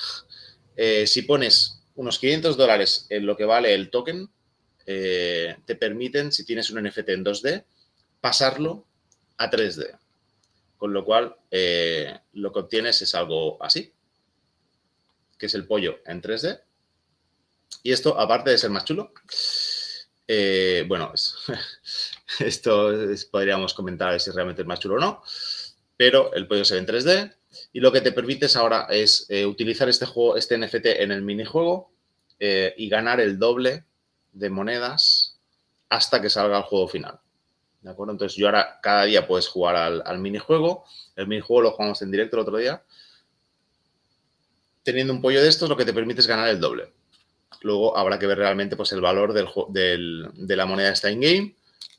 si 1.06 1.22
pones 1.22 1.80
unos 1.94 2.18
500 2.18 2.58
dólares 2.58 3.06
en 3.08 3.24
lo 3.24 3.34
que 3.38 3.46
vale 3.46 3.72
el 3.72 3.88
token, 3.88 4.28
te 4.86 5.76
permiten, 5.78 6.30
si 6.30 6.44
tienes 6.44 6.70
un 6.70 6.82
NFT 6.82 7.08
en 7.10 7.24
2D, 7.24 7.64
pasarlo 8.20 8.86
a 9.36 9.50
3D. 9.50 9.98
Con 10.78 10.92
lo 10.92 11.04
cual, 11.04 11.36
lo 12.32 12.52
que 12.52 12.58
obtienes 12.58 13.02
es 13.02 13.14
algo 13.14 13.62
así 13.62 13.92
que 15.38 15.46
es 15.46 15.54
el 15.54 15.66
pollo 15.66 15.98
en 16.06 16.22
3D. 16.22 16.60
Y 17.82 17.92
esto, 17.92 18.18
aparte 18.18 18.50
de 18.50 18.58
ser 18.58 18.70
más 18.70 18.84
chulo, 18.84 19.12
eh, 20.26 20.84
bueno, 20.88 21.12
esto 22.40 22.92
podríamos 23.30 23.74
comentar 23.74 24.18
si 24.20 24.30
realmente 24.30 24.62
es 24.62 24.68
más 24.68 24.80
chulo 24.80 24.96
o 24.96 25.00
no, 25.00 25.22
pero 25.96 26.32
el 26.34 26.46
pollo 26.46 26.64
se 26.64 26.74
ve 26.74 26.80
en 26.80 26.86
3D 26.86 27.34
y 27.72 27.80
lo 27.80 27.92
que 27.92 28.00
te 28.00 28.12
permites 28.12 28.56
ahora 28.56 28.86
es 28.90 29.26
eh, 29.28 29.46
utilizar 29.46 29.88
este 29.88 30.06
juego, 30.06 30.36
este 30.36 30.58
NFT 30.58 30.86
en 30.86 31.12
el 31.12 31.22
minijuego 31.22 31.92
eh, 32.38 32.74
y 32.76 32.88
ganar 32.88 33.20
el 33.20 33.38
doble 33.38 33.84
de 34.36 34.50
monedas 34.50 35.38
hasta 35.88 36.20
que 36.20 36.30
salga 36.30 36.58
el 36.58 36.64
juego 36.64 36.88
final. 36.88 37.18
¿De 37.80 37.90
acuerdo? 37.90 38.12
Entonces 38.12 38.36
yo 38.36 38.46
ahora 38.46 38.80
cada 38.82 39.04
día 39.04 39.26
puedes 39.26 39.48
jugar 39.48 39.76
al, 39.76 40.18
minijuego. 40.18 40.84
El 41.14 41.28
minijuego 41.28 41.62
lo 41.62 41.70
jugamos 41.72 42.02
en 42.02 42.10
directo 42.10 42.36
el 42.36 42.42
otro 42.42 42.56
día 42.58 42.82
teniendo 44.82 45.12
un 45.12 45.20
pollo 45.20 45.42
de 45.42 45.48
estos, 45.48 45.68
lo 45.68 45.76
que 45.76 45.84
te 45.84 45.92
permite 45.92 46.20
es 46.20 46.28
ganar 46.28 46.48
el 46.48 46.60
doble. 46.60 46.92
Luego 47.62 47.98
habrá 47.98 48.20
que 48.20 48.26
ver 48.28 48.38
realmente 48.38 48.76
pues, 48.76 48.92
el 48.92 49.00
valor 49.00 49.32
de 49.32 50.56
la 50.56 50.66
moneda 50.66 50.90
está 50.90 51.10
in-game 51.10 51.56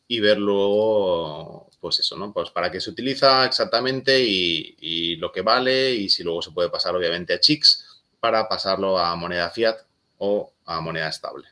y 0.08 0.20
ver 0.22 0.38
luego, 0.38 1.70
pues 1.82 2.00
eso, 2.00 2.16
¿no? 2.16 2.32
Pues 2.32 2.50
para 2.52 2.72
qué 2.72 2.80
se 2.80 2.90
utiliza 2.90 3.46
exactamente 3.46 4.20
y, 4.20 5.18
lo 5.18 5.32
que 5.32 5.42
vale 5.42 5.94
y 5.96 6.10
si 6.10 6.24
luego 6.24 6.42
se 6.42 6.52
puede 6.52 6.70
pasar 6.70 6.96
obviamente 6.96 7.34
a 7.34 7.40
chicks 7.40 8.04
para 8.20 8.48
pasarlo 8.48 8.98
a 8.98 9.16
moneda 9.16 9.50
fiat 9.50 9.78
o 10.20 10.54
a 10.66 10.80
moneda 10.80 11.10
estable. 11.10 11.50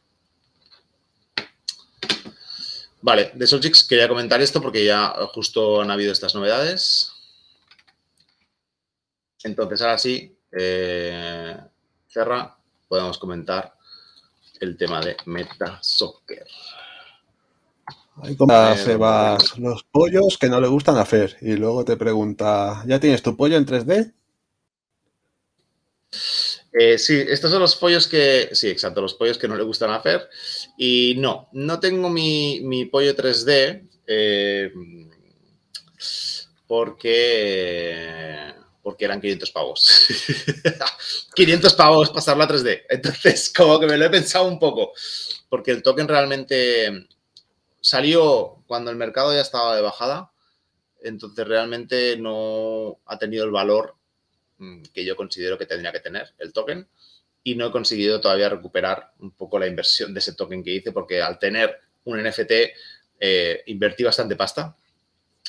Vale, 3.05 3.29
de 3.35 3.45
Solchix 3.45 3.83
quería 3.83 4.07
comentar 4.07 4.41
esto 4.41 4.59
porque 4.59 4.83
ya 4.83 5.13
justo 5.31 5.79
han 5.79 5.91
habido 5.91 6.11
estas 6.11 6.33
novedades. 6.33 7.11
Entonces, 9.43 9.79
ahora 9.83 9.99
sí, 9.99 10.35
eh, 10.51 11.55
Cerra, 12.07 12.57
podemos 12.87 13.19
comentar 13.19 13.75
el 14.59 14.75
tema 14.75 15.01
de 15.01 15.15
Meta 15.25 15.77
Soccer. 15.83 16.47
Ahí 18.23 18.35
como 18.35 18.75
se 18.75 18.97
vas 18.97 19.55
los 19.59 19.83
pollos 19.83 20.39
que 20.39 20.49
no 20.49 20.59
le 20.59 20.67
gustan 20.67 20.97
hacer 20.97 21.37
y 21.41 21.57
luego 21.57 21.85
te 21.85 21.97
pregunta, 21.97 22.83
¿ya 22.87 22.99
tienes 22.99 23.21
tu 23.21 23.37
pollo 23.37 23.55
en 23.55 23.67
3D? 23.67 24.13
Eh, 26.77 26.97
sí, 26.97 27.23
estos 27.29 27.51
son 27.51 27.61
los 27.61 27.77
pollos 27.77 28.05
que, 28.05 28.49
sí, 28.51 28.67
exacto, 28.69 29.01
los 29.01 29.13
pollos 29.13 29.37
que 29.37 29.47
no 29.47 29.55
le 29.55 29.63
gustan 29.63 29.91
hacer. 29.91 30.29
Y 30.77 31.15
no, 31.17 31.47
no 31.53 31.79
tengo 31.79 32.09
mi, 32.09 32.85
pollo 32.91 33.15
3D. 33.15 33.87
Eh, 34.07 34.71
porque, 36.67 38.53
porque 38.81 39.05
eran 39.05 39.21
500 39.21 39.51
pavos. 39.51 40.07
500 41.35 41.73
pavos 41.75 42.09
pasarlo 42.09 42.43
a 42.43 42.47
3D. 42.47 42.83
Entonces, 42.89 43.53
como 43.55 43.79
que 43.79 43.87
me 43.87 43.97
lo 43.97 44.05
he 44.05 44.09
pensado 44.09 44.45
un 44.45 44.59
poco, 44.59 44.91
porque 45.47 45.71
el 45.71 45.81
token 45.81 46.07
realmente 46.07 47.07
salió 47.79 48.63
cuando 48.67 48.91
el 48.91 48.97
mercado 48.97 49.33
ya 49.33 49.41
estaba 49.41 49.75
de 49.75 49.81
bajada, 49.81 50.31
entonces 51.01 51.47
realmente 51.47 52.17
no 52.17 52.99
ha 53.05 53.17
tenido 53.19 53.45
el 53.45 53.51
valor 53.51 53.95
que 54.93 55.03
yo 55.03 55.15
considero 55.15 55.57
que 55.57 55.65
tendría 55.65 55.91
que 55.91 55.99
tener 55.99 56.33
el 56.39 56.53
token 56.53 56.87
y 57.43 57.55
no 57.55 57.67
he 57.67 57.71
conseguido 57.71 58.19
todavía 58.19 58.49
recuperar 58.49 59.11
un 59.19 59.31
poco 59.31 59.59
la 59.59 59.67
inversión 59.67 60.13
de 60.13 60.19
ese 60.19 60.33
token 60.33 60.63
que 60.63 60.71
hice 60.71 60.91
porque 60.91 61.21
al 61.21 61.37
tener 61.37 61.79
un 62.05 62.21
NFT 62.21 62.51
eh, 63.19 63.63
invertí 63.67 64.03
bastante 64.03 64.35
pasta 64.35 64.75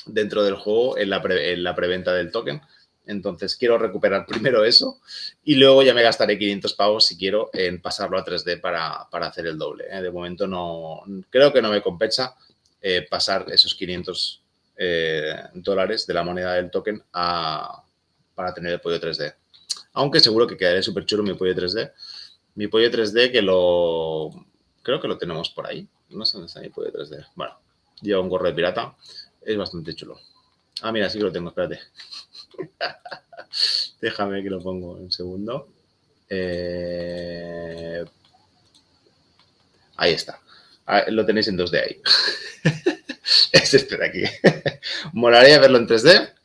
dentro 0.05 0.43
del 0.43 0.55
juego 0.55 0.97
en 0.97 1.09
la, 1.09 1.21
en 1.27 1.63
la 1.63 1.75
preventa 1.75 2.13
del 2.13 2.31
token. 2.31 2.61
Entonces 3.07 3.55
quiero 3.55 3.77
recuperar 3.77 4.25
primero 4.27 4.63
eso 4.63 4.99
y 5.43 5.55
luego 5.55 5.81
ya 5.81 5.93
me 5.93 6.03
gastaré 6.03 6.37
500 6.37 6.73
pavos 6.75 7.05
si 7.05 7.17
quiero 7.17 7.49
en 7.53 7.81
pasarlo 7.81 8.17
a 8.17 8.25
3D 8.25 8.61
para, 8.61 9.07
hacer 9.27 9.47
el 9.47 9.57
doble. 9.57 9.85
¿eh? 9.89 10.01
De 10.01 10.11
momento 10.11 10.45
no 10.45 11.01
creo 11.29 11.51
que 11.51 11.61
no 11.61 11.71
me 11.71 11.81
compensa 11.81 12.35
eh, 12.81 13.07
pasar 13.09 13.45
esos 13.49 13.73
500 13.73 14.43
dólares 15.55 16.05
de 16.05 16.13
la 16.13 16.21
moneda 16.21 16.53
del 16.53 16.69
token 16.69 17.01
a, 17.11 17.83
para 18.37 18.53
tener 18.53 18.73
el 18.73 18.79
pollo 18.79 19.01
3D. 19.01 19.33
Aunque 19.93 20.19
seguro 20.19 20.45
que 20.45 20.55
quedaré 20.55 20.83
súper 20.83 21.07
chulo 21.07 21.23
mi 21.23 21.33
pollo 21.33 21.55
3D. 21.55 21.91
Mi 22.53 22.67
pollo 22.67 22.91
3D 22.91 23.31
que 23.31 23.41
lo... 23.41 24.29
Creo 24.83 25.01
que 25.01 25.07
lo 25.07 25.17
tenemos 25.17 25.49
por 25.49 25.65
ahí. 25.65 25.87
No 26.09 26.23
sé 26.23 26.37
dónde 26.37 26.45
está 26.45 26.61
mi 26.61 26.69
pollo 26.69 26.93
3D. 26.93 27.29
Bueno, 27.33 27.57
lleva 27.99 28.21
un 28.21 28.29
gorro 28.29 28.45
de 28.45 28.53
pirata. 28.53 28.95
Es 29.41 29.57
bastante 29.57 29.95
chulo. 29.95 30.19
Ah, 30.83 30.91
mira, 30.91 31.09
sí 31.09 31.17
que 31.17 31.23
lo 31.23 31.31
tengo, 31.31 31.49
espérate. 31.49 31.79
Déjame 34.01 34.43
que 34.43 34.51
lo 34.51 34.61
pongo 34.61 34.91
un 34.91 35.11
segundo. 35.11 35.69
Eh, 36.29 38.05
ahí 39.95 40.13
está. 40.13 40.39
Ah, 40.85 41.05
lo 41.07 41.25
tenéis 41.25 41.47
en 41.47 41.57
2D 41.57 41.81
ahí. 41.81 42.01
es 43.51 43.73
este 43.73 43.97
de 43.97 44.05
aquí. 44.05 44.23
Molaría 45.13 45.57
verlo 45.57 45.79
en 45.79 45.87
3D. 45.87 46.36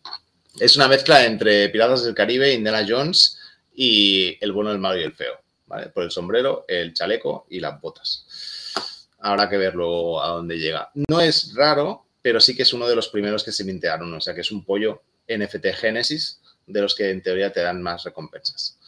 Es 0.63 0.77
una 0.77 0.87
mezcla 0.87 1.25
entre 1.25 1.69
Piratas 1.71 2.05
del 2.05 2.15
Caribe, 2.15 2.55
Indiana 2.55 2.87
Jones 2.89 3.37
y 3.75 4.39
el 4.41 4.53
bueno, 4.53 4.71
el 4.71 4.79
malo 4.79 5.01
y 5.01 5.03
el 5.03 5.13
feo. 5.13 5.41
¿vale? 5.67 5.89
Por 5.89 6.05
el 6.05 6.13
sombrero, 6.13 6.65
el 6.69 6.95
chaleco 6.95 7.49
y 7.51 7.59
las 7.59 7.81
botas. 7.81 8.73
Habrá 9.19 9.51
que 9.51 9.57
verlo 9.57 10.23
a 10.23 10.29
dónde 10.29 10.61
llega. 10.61 10.89
No 11.09 11.21
es 11.21 11.53
raro, 11.57 12.07
pero 12.23 12.41
sí 12.41 12.55
que 12.55 12.63
es 12.63 12.73
uno 12.73 12.87
de 12.87 12.95
los 12.95 13.09
primeros 13.09 13.43
que 13.43 13.51
se 13.51 13.65
mintearon. 13.65 14.15
O 14.15 14.21
sea, 14.21 14.37
que 14.37 14.43
es 14.43 14.53
un 14.53 14.65
pollo 14.65 15.03
NFT 15.27 15.67
Genesis 15.75 16.41
de 16.65 16.81
los 16.81 16.95
que 16.95 17.11
en 17.11 17.25
teoría 17.25 17.53
te 17.53 17.61
dan 17.61 17.83
más 17.83 18.05
recompensas. 18.05 18.79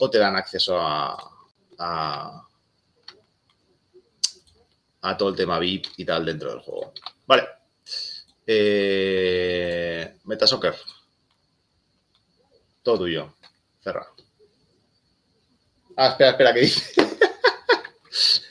O 0.00 0.10
te 0.10 0.18
dan 0.18 0.36
acceso 0.36 0.78
a, 0.78 1.16
a, 1.78 2.46
todo 5.16 5.30
el 5.30 5.34
tema 5.34 5.58
VIP 5.58 5.86
y 5.96 6.04
tal 6.04 6.26
dentro 6.26 6.50
del 6.50 6.60
juego. 6.60 6.92
Vale. 7.26 7.57
Eh, 8.50 10.16
Metasoccer. 10.24 10.74
Todo 12.82 13.00
tuyo. 13.00 13.34
Ah, 15.94 16.08
espera, 16.08 16.30
espera, 16.30 16.54
¿qué 16.54 16.60
dice? 16.60 16.92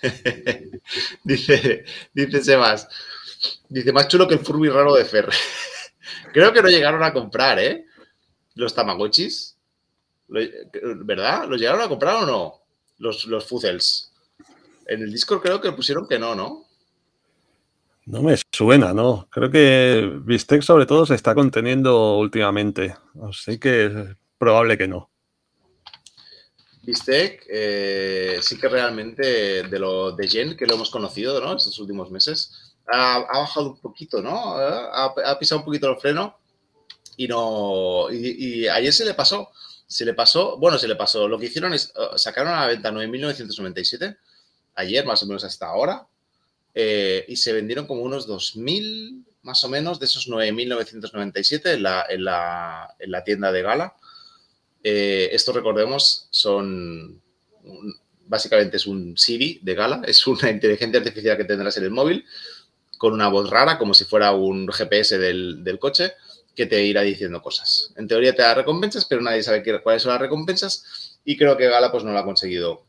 dice, 1.24 1.86
dice 2.14 2.44
Sebas. 2.44 2.88
Dice, 3.70 3.92
más 3.92 4.08
chulo 4.08 4.28
que 4.28 4.36
el 4.36 4.42
Furby 4.42 4.70
raro 4.70 4.94
de 4.94 5.04
Fer. 5.04 5.28
Creo 6.32 6.54
que 6.54 6.62
no 6.62 6.70
llegaron 6.70 7.02
a 7.02 7.12
comprar, 7.12 7.58
¿eh? 7.58 7.86
Los 8.54 8.76
Tamagotchis. 8.76 9.58
¿Verdad? 10.28 11.48
¿Los 11.48 11.60
llegaron 11.60 11.82
a 11.82 11.90
comprar 11.90 12.24
o 12.24 12.26
no? 12.28 12.62
Los, 13.00 13.26
los. 13.26 14.12
En 14.86 15.02
el 15.02 15.12
Discord 15.12 15.42
creo 15.42 15.60
que 15.60 15.72
pusieron 15.72 16.08
que 16.08 16.20
no, 16.20 16.36
¿no? 16.36 16.67
No 18.08 18.22
me 18.22 18.38
suena, 18.54 18.94
¿no? 18.94 19.28
Creo 19.30 19.52
que 19.52 20.10
Bistec 20.24 20.62
sobre 20.62 20.86
todo 20.86 21.06
se 21.06 21.14
está 21.14 21.36
conteniendo 21.36 22.18
últimamente. 22.18 22.96
Así 23.30 23.60
que 23.60 23.86
es 23.88 23.92
probable 24.38 24.78
que 24.78 24.88
no. 24.88 25.12
Bistec 26.84 27.46
eh, 27.50 28.40
sí 28.42 28.58
que 28.58 28.70
realmente 28.70 29.64
de 29.64 29.80
lo 29.80 30.14
de 30.14 30.26
Jen 30.26 30.56
que 30.56 30.66
lo 30.66 30.76
hemos 30.76 30.90
conocido 30.90 31.42
¿no? 31.42 31.58
estos 31.58 31.78
últimos 31.80 32.10
meses 32.10 32.76
ha, 32.88 33.26
bajado 33.28 33.72
un 33.72 33.82
poquito, 33.82 34.22
¿no? 34.22 34.56
Ha, 34.56 35.38
pisado 35.38 35.60
un 35.60 35.66
poquito 35.66 35.90
el 35.90 35.98
freno 35.98 36.38
y 37.18 37.28
no 37.28 38.10
y, 38.10 38.70
ayer 38.70 38.94
se 38.94 39.04
le 39.04 39.16
pasó, 39.16 39.50
se 39.86 40.06
le 40.06 40.14
pasó, 40.14 40.58
bueno, 40.58 40.78
se 40.78 40.88
le 40.88 40.96
pasó. 40.96 41.28
Lo 41.28 41.38
que 41.38 41.48
hicieron 41.48 41.74
es 41.74 41.92
uh, 41.98 42.18
sacaron 42.18 42.54
a 42.54 42.62
la 42.62 42.68
venta 42.68 42.90
9.997 42.90 44.18
ayer 44.76 45.06
más 45.06 45.22
o 45.24 45.26
menos 45.26 45.44
hasta 45.44 45.68
ahora 45.68 46.08
eh, 46.80 47.26
y 47.28 47.38
se 47.38 47.54
vendieron 47.54 47.88
como 47.88 48.04
unos 48.04 48.30
2.000 48.30 49.26
más 49.42 49.64
o 49.64 49.70
menos 49.70 50.00
de 50.00 50.06
esos 50.06 50.30
9.997 50.30 51.74
en 51.74 51.84
la, 51.84 52.06
en, 52.08 52.24
la, 52.24 52.94
en 53.00 53.12
la 53.12 53.24
tienda 53.24 53.52
de 53.52 53.64
Gala. 53.64 53.96
Eh, 54.84 55.30
esto, 55.32 55.54
recordemos, 55.54 56.28
son 56.30 57.20
básicamente 58.28 58.78
es 58.78 58.86
un 58.86 59.18
Siri 59.18 59.60
de 59.64 59.74
gala, 59.74 60.02
es 60.08 60.26
una 60.28 60.52
inteligencia 60.52 61.00
artificial 61.00 61.36
que 61.38 61.46
tendrás 61.46 61.78
en 61.78 61.86
el 61.86 61.92
móvil 61.92 62.26
con 62.98 63.14
una 63.14 63.28
voz 63.28 63.50
rara, 63.50 63.78
como 63.78 63.94
si 63.94 64.06
fuera 64.06 64.32
un 64.34 64.68
GPS 64.68 65.18
del, 65.18 65.78
coche, 65.80 66.14
que 66.56 66.68
te 66.68 66.84
irá 66.84 67.02
diciendo 67.02 67.42
cosas. 67.42 67.94
En 67.96 68.08
teoría 68.08 68.36
te 68.36 68.42
da 68.44 68.54
recompensas, 68.54 69.06
pero 69.06 69.22
nadie 69.22 69.44
sabe 69.44 69.64
cuáles 69.82 70.02
son 70.02 70.12
las 70.12 70.22
recompensas 70.22 71.20
y 71.24 71.38
creo 71.38 71.58
que 71.58 71.68
Gala 71.70 71.92
pues 71.92 72.04
no 72.04 72.12
lo 72.12 72.20
ha 72.20 72.26
conseguido 72.26 72.86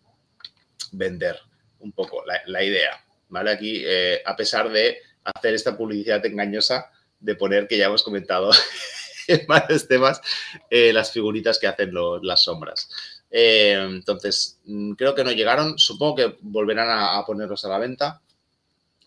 vender 0.92 1.38
un 1.80 1.92
poco 1.92 2.22
la, 2.46 2.64
idea. 2.64 3.04
¿Vale? 3.28 3.50
Aquí, 3.50 3.82
eh, 3.84 4.22
a 4.24 4.36
pesar 4.36 4.70
de 4.70 4.98
hacer 5.24 5.54
esta 5.54 5.76
publicidad 5.76 6.24
engañosa 6.24 6.90
de 7.20 7.34
poner 7.34 7.66
que 7.66 7.78
ya 7.78 7.86
hemos 7.86 8.02
comentado 8.02 8.50
en 9.28 9.46
varios 9.46 9.86
temas, 9.86 10.20
eh, 10.70 10.92
las 10.92 11.12
figuritas 11.12 11.58
que 11.58 11.66
hacen 11.66 11.92
las 12.22 12.44
sombras. 12.44 12.88
Eh, 13.30 13.76
entonces, 13.88 14.58
mm, 14.64 14.92
creo 14.92 15.14
que 15.14 15.24
no 15.24 15.32
llegaron. 15.32 15.78
Supongo 15.78 16.16
que 16.16 16.36
volverán 16.40 16.88
a, 16.90 17.24
ponerlos 17.26 17.64
a 17.64 17.68
la 17.68 17.78
venta. 17.78 18.22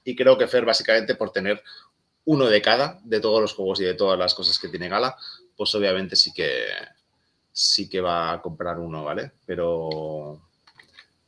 Y 0.03 0.15
creo 0.15 0.37
que 0.37 0.47
Fer, 0.47 0.65
básicamente, 0.65 1.15
por 1.15 1.31
tener 1.31 1.63
uno 2.25 2.45
de 2.45 2.61
cada, 2.61 2.99
de 3.03 3.19
todos 3.19 3.41
los 3.41 3.53
juegos 3.53 3.79
y 3.81 3.83
de 3.83 3.93
todas 3.93 4.17
las 4.17 4.33
cosas 4.33 4.59
que 4.59 4.67
tiene 4.67 4.89
Gala, 4.89 5.15
pues 5.55 5.73
obviamente 5.75 6.15
sí 6.15 6.31
que 6.33 6.65
sí 7.51 7.89
que 7.89 7.99
va 7.99 8.31
a 8.31 8.41
comprar 8.41 8.79
uno, 8.79 9.03
¿vale? 9.03 9.33
Pero 9.45 10.41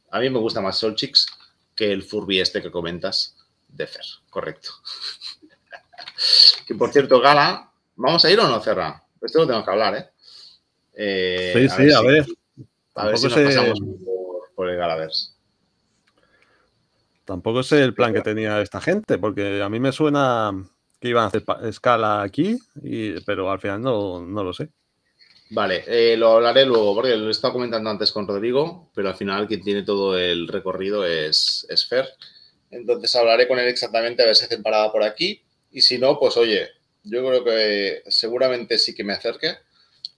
a 0.09 0.19
mí 0.19 0.29
me 0.29 0.39
gusta 0.39 0.61
más 0.61 0.77
Solchix 0.77 1.27
que 1.75 1.91
el 1.91 2.03
Furby 2.03 2.39
este 2.39 2.61
que 2.61 2.71
comentas 2.71 3.37
de 3.67 3.87
Fer, 3.87 4.05
correcto. 4.29 4.69
que 6.67 6.75
por 6.75 6.91
cierto, 6.91 7.19
Gala 7.19 7.73
¿Vamos 7.95 8.25
a 8.25 8.31
ir 8.31 8.39
o 8.39 8.47
no, 8.47 8.59
Cerra? 8.59 9.03
Esto 9.21 9.39
lo 9.39 9.45
tenemos 9.45 9.65
que 9.65 9.71
hablar, 9.71 9.95
¿eh? 9.95 10.09
eh 10.93 11.69
sí, 11.69 11.87
sí, 11.87 11.93
a 11.93 12.01
ver. 12.01 12.25
A 12.95 13.07
ver 13.07 13.17
si 13.17 13.27
nos 13.27 13.33
pasamos 13.33 13.79
por, 14.55 14.69
el 14.69 14.77
Galavers. 14.77 15.35
Tampoco 17.25 17.63
sé 17.63 17.81
el 17.83 17.93
plan 17.93 18.13
que 18.13 18.21
tenía 18.21 18.61
esta 18.61 18.81
gente, 18.81 19.17
porque 19.17 19.61
a 19.61 19.69
mí 19.69 19.79
me 19.79 19.91
suena 19.91 20.51
que 20.99 21.07
iban 21.09 21.23
a 21.23 21.27
hacer 21.27 21.43
escala 21.63 22.21
aquí, 22.21 22.59
pero 23.25 23.49
al 23.49 23.59
final 23.59 23.81
no, 23.81 24.21
lo 24.21 24.53
sé. 24.53 24.69
Vale, 25.49 25.83
eh, 25.87 26.17
lo 26.17 26.31
hablaré 26.31 26.65
luego, 26.65 26.95
porque 26.95 27.15
lo 27.15 27.27
he 27.27 27.31
estado 27.31 27.53
comentando 27.53 27.89
antes 27.89 28.11
con 28.11 28.27
Rodrigo, 28.27 28.89
pero 28.95 29.09
al 29.09 29.15
final 29.15 29.47
quien 29.47 29.63
tiene 29.63 29.83
todo 29.83 30.17
el 30.17 30.47
recorrido 30.47 31.05
es, 31.05 31.65
es 31.69 31.85
Fer. 31.85 32.07
Entonces 32.71 33.15
hablaré 33.15 33.47
con 33.47 33.59
él 33.59 33.67
exactamente 33.67 34.23
a 34.23 34.25
ver 34.25 34.35
si 34.35 34.45
hacen 34.45 34.63
parada 34.63 34.91
por 34.91 35.03
aquí. 35.03 35.43
Y 35.71 35.81
si 35.81 35.99
no, 35.99 36.17
pues 36.17 36.37
oye, 36.37 36.69
yo 37.03 37.25
creo 37.25 37.43
que 37.43 38.03
seguramente 38.07 38.79
sí 38.79 38.95
que 38.95 39.03
me 39.03 39.13
acerque. 39.13 39.55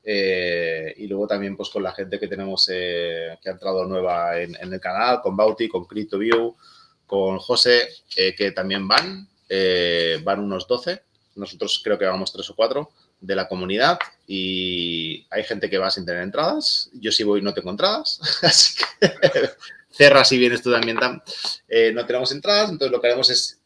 Eh, 0.03 0.93
y 0.97 1.07
luego 1.07 1.28
también 1.28 1.57
pues 1.57 1.69
con 1.69 1.82
la 1.82 1.91
gente 1.91 2.19
que 2.19 2.28
tenemos 2.28 2.69
eh, 2.71 3.38
que 3.41 3.49
ha 3.49 3.53
entrado 3.53 3.86
nueva 3.86 4.39
en, 4.39 4.55
el 4.55 4.80
canal, 4.80 5.21
con 5.21 5.36
Bauti, 5.36 5.67
con 5.67 5.86
CryptoView, 5.86 6.55
con 7.07 7.39
José, 7.39 7.89
que 8.15 8.51
también 8.51 8.88
van, 8.88 9.28
van 10.23 10.39
unos 10.39 10.67
12, 10.67 11.01
nosotros 11.36 11.82
creo 11.84 11.97
que 11.97 12.05
vamos 12.05 12.32
3 12.32 12.49
o 12.51 12.55
4 12.55 12.91
de 13.20 13.36
la 13.36 13.47
comunidad 13.47 13.99
y 14.28 15.26
hay 15.30 15.43
gente 15.43 15.70
que 15.70 15.78
va 15.78 15.91
sin 15.91 16.05
tener 16.05 16.24
entradas, 16.24 16.89
yo 16.93 17.11
sí 17.11 17.24
voy 17.24 17.41
no 17.41 17.53
tengo 17.53 17.72
entradas, 17.72 18.20
así 18.41 18.76
que 18.99 19.09
cerra 19.89 20.26
si 20.26 20.38
vienes 20.38 20.61
tú 20.61 20.72
también, 20.72 20.97
no 20.97 22.05
tenemos 22.05 22.32
entradas, 22.32 22.70
entonces 22.70 22.91
lo 22.91 23.01
que 23.01 23.07
haremos 23.07 23.30
es 23.30 23.59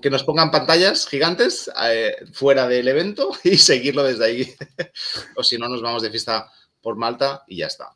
que 0.00 0.10
nos 0.10 0.24
pongan 0.24 0.50
pantallas 0.50 1.06
gigantes 1.06 1.70
eh, 1.90 2.16
fuera 2.32 2.68
del 2.68 2.88
evento 2.88 3.32
y 3.44 3.56
seguirlo 3.56 4.02
desde 4.02 4.24
ahí. 4.24 4.54
o 5.36 5.42
si 5.42 5.58
no, 5.58 5.68
nos 5.68 5.82
vamos 5.82 6.02
de 6.02 6.10
fiesta 6.10 6.50
por 6.80 6.96
Malta 6.96 7.44
y 7.46 7.56
ya 7.58 7.66
está. 7.66 7.92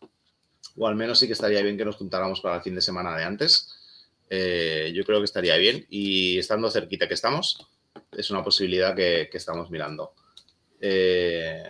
O 0.77 0.87
al 0.87 0.97
menos 0.97 1.19
sí 1.19 1.27
que 1.27 1.33
estaría 1.33 1.63
bien 1.63 1.77
que 1.77 1.85
nos 1.85 1.97
juntáramos 1.97 2.41
para 2.41 2.57
el 2.57 2.63
fin 2.63 2.75
de 2.75 2.83
semana 2.83 3.17
de 3.17 3.25
antes. 3.25 3.69
Eh, 4.29 4.93
yo 4.95 5.05
creo 5.05 5.19
que 5.19 5.25
estaría 5.25 5.57
bien. 5.57 5.87
Y 5.91 6.39
estando 6.39 6.71
cerquita 6.71 7.09
que 7.09 7.15
estamos, 7.15 7.67
es 8.13 8.31
una 8.31 8.45
posibilidad 8.45 8.95
que, 8.95 9.29
estamos 9.33 9.71
mirando. 9.71 10.15
Eh, 10.81 11.63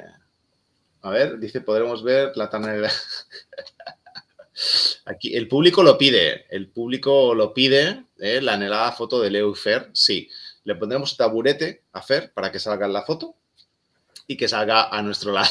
a 1.02 1.10
ver, 1.10 1.38
dice, 1.38 1.60
podremos 1.60 2.02
ver 2.02 2.36
la 2.36 2.50
tonalidad. 2.50 2.92
Aquí, 5.06 5.34
el 5.34 5.48
público 5.48 5.82
lo 5.82 5.96
pide, 5.96 6.46
el 6.50 6.68
público 6.68 7.34
lo 7.34 7.54
pide, 7.54 8.04
¿eh? 8.18 8.40
la 8.42 8.54
anhelada 8.54 8.92
foto 8.92 9.20
de 9.20 9.30
Leo 9.30 9.50
y 9.50 9.54
Fer, 9.54 9.90
sí. 9.92 10.28
Le 10.64 10.74
pondremos 10.74 11.16
taburete 11.16 11.84
a 11.92 12.02
Fer 12.02 12.32
para 12.32 12.52
que 12.52 12.58
salga 12.58 12.86
en 12.86 12.92
la 12.92 13.02
foto 13.02 13.34
y 14.26 14.36
que 14.36 14.48
salga 14.48 14.88
a 14.88 15.02
nuestro 15.02 15.32
lado. 15.32 15.50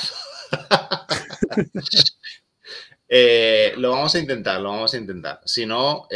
Eh, 3.11 3.73
lo 3.77 3.89
vamos 3.89 4.13
a 4.13 4.19
intentar, 4.19 4.61
lo 4.61 4.69
vamos 4.69 4.93
a 4.93 4.97
intentar. 4.97 5.41
Si 5.43 5.65
no, 5.65 6.07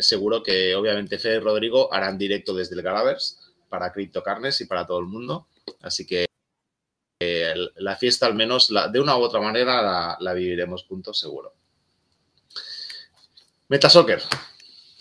seguro 0.00 0.42
que 0.42 0.74
obviamente 0.74 1.20
Fer 1.20 1.36
y 1.36 1.38
Rodrigo 1.38 1.94
harán 1.94 2.18
directo 2.18 2.52
desde 2.52 2.74
el 2.74 2.82
Galavers 2.82 3.45
para 3.76 3.92
CryptoCarnes 3.92 4.58
y 4.62 4.64
para 4.64 4.86
todo 4.86 5.00
el 5.00 5.06
mundo. 5.06 5.48
Así 5.82 6.06
que 6.06 6.24
la 7.76 7.94
fiesta 7.96 8.24
al 8.24 8.34
menos 8.34 8.72
de 8.90 9.00
una 9.00 9.18
u 9.18 9.20
otra 9.20 9.38
manera 9.38 9.82
la, 9.82 10.16
la 10.18 10.32
viviremos 10.32 10.84
juntos 10.84 11.18
seguro. 11.18 11.52
Metasoccer. 13.68 14.22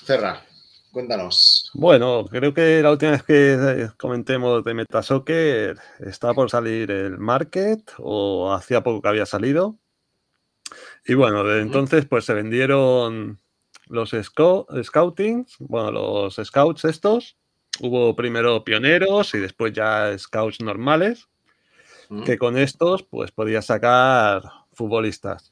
Cerra, 0.03 0.45
cuéntanos. 0.91 1.71
Bueno, 1.73 2.25
creo 2.29 2.53
que 2.53 2.81
la 2.81 2.91
última 2.91 3.11
vez 3.11 3.23
que 3.23 3.53
eh, 3.53 3.89
comentemos 3.97 4.61
de 4.65 4.73
Metasoccer 4.73 5.77
está 5.99 6.33
por 6.33 6.49
salir 6.49 6.91
el 6.91 7.17
Market 7.17 7.93
o 7.99 8.51
hacía 8.51 8.83
poco 8.83 9.01
que 9.01 9.07
había 9.07 9.25
salido. 9.25 9.77
Y 11.05 11.13
bueno, 11.13 11.45
desde 11.45 11.61
entonces 11.61 12.05
pues 12.07 12.25
se 12.25 12.33
vendieron 12.33 13.39
los 13.87 14.11
scoutings, 14.11 15.55
bueno, 15.59 15.91
los 15.91 16.35
scouts 16.43 16.83
estos. 16.83 17.37
Hubo 17.79 18.15
primero 18.15 18.63
pioneros 18.63 19.33
y 19.33 19.39
después 19.39 19.73
ya 19.73 20.17
scouts 20.17 20.61
normales, 20.61 21.27
que 22.23 22.37
con 22.37 22.57
estos 22.57 23.03
pues 23.03 23.31
podía 23.31 23.61
sacar 23.61 24.43
futbolistas. 24.73 25.51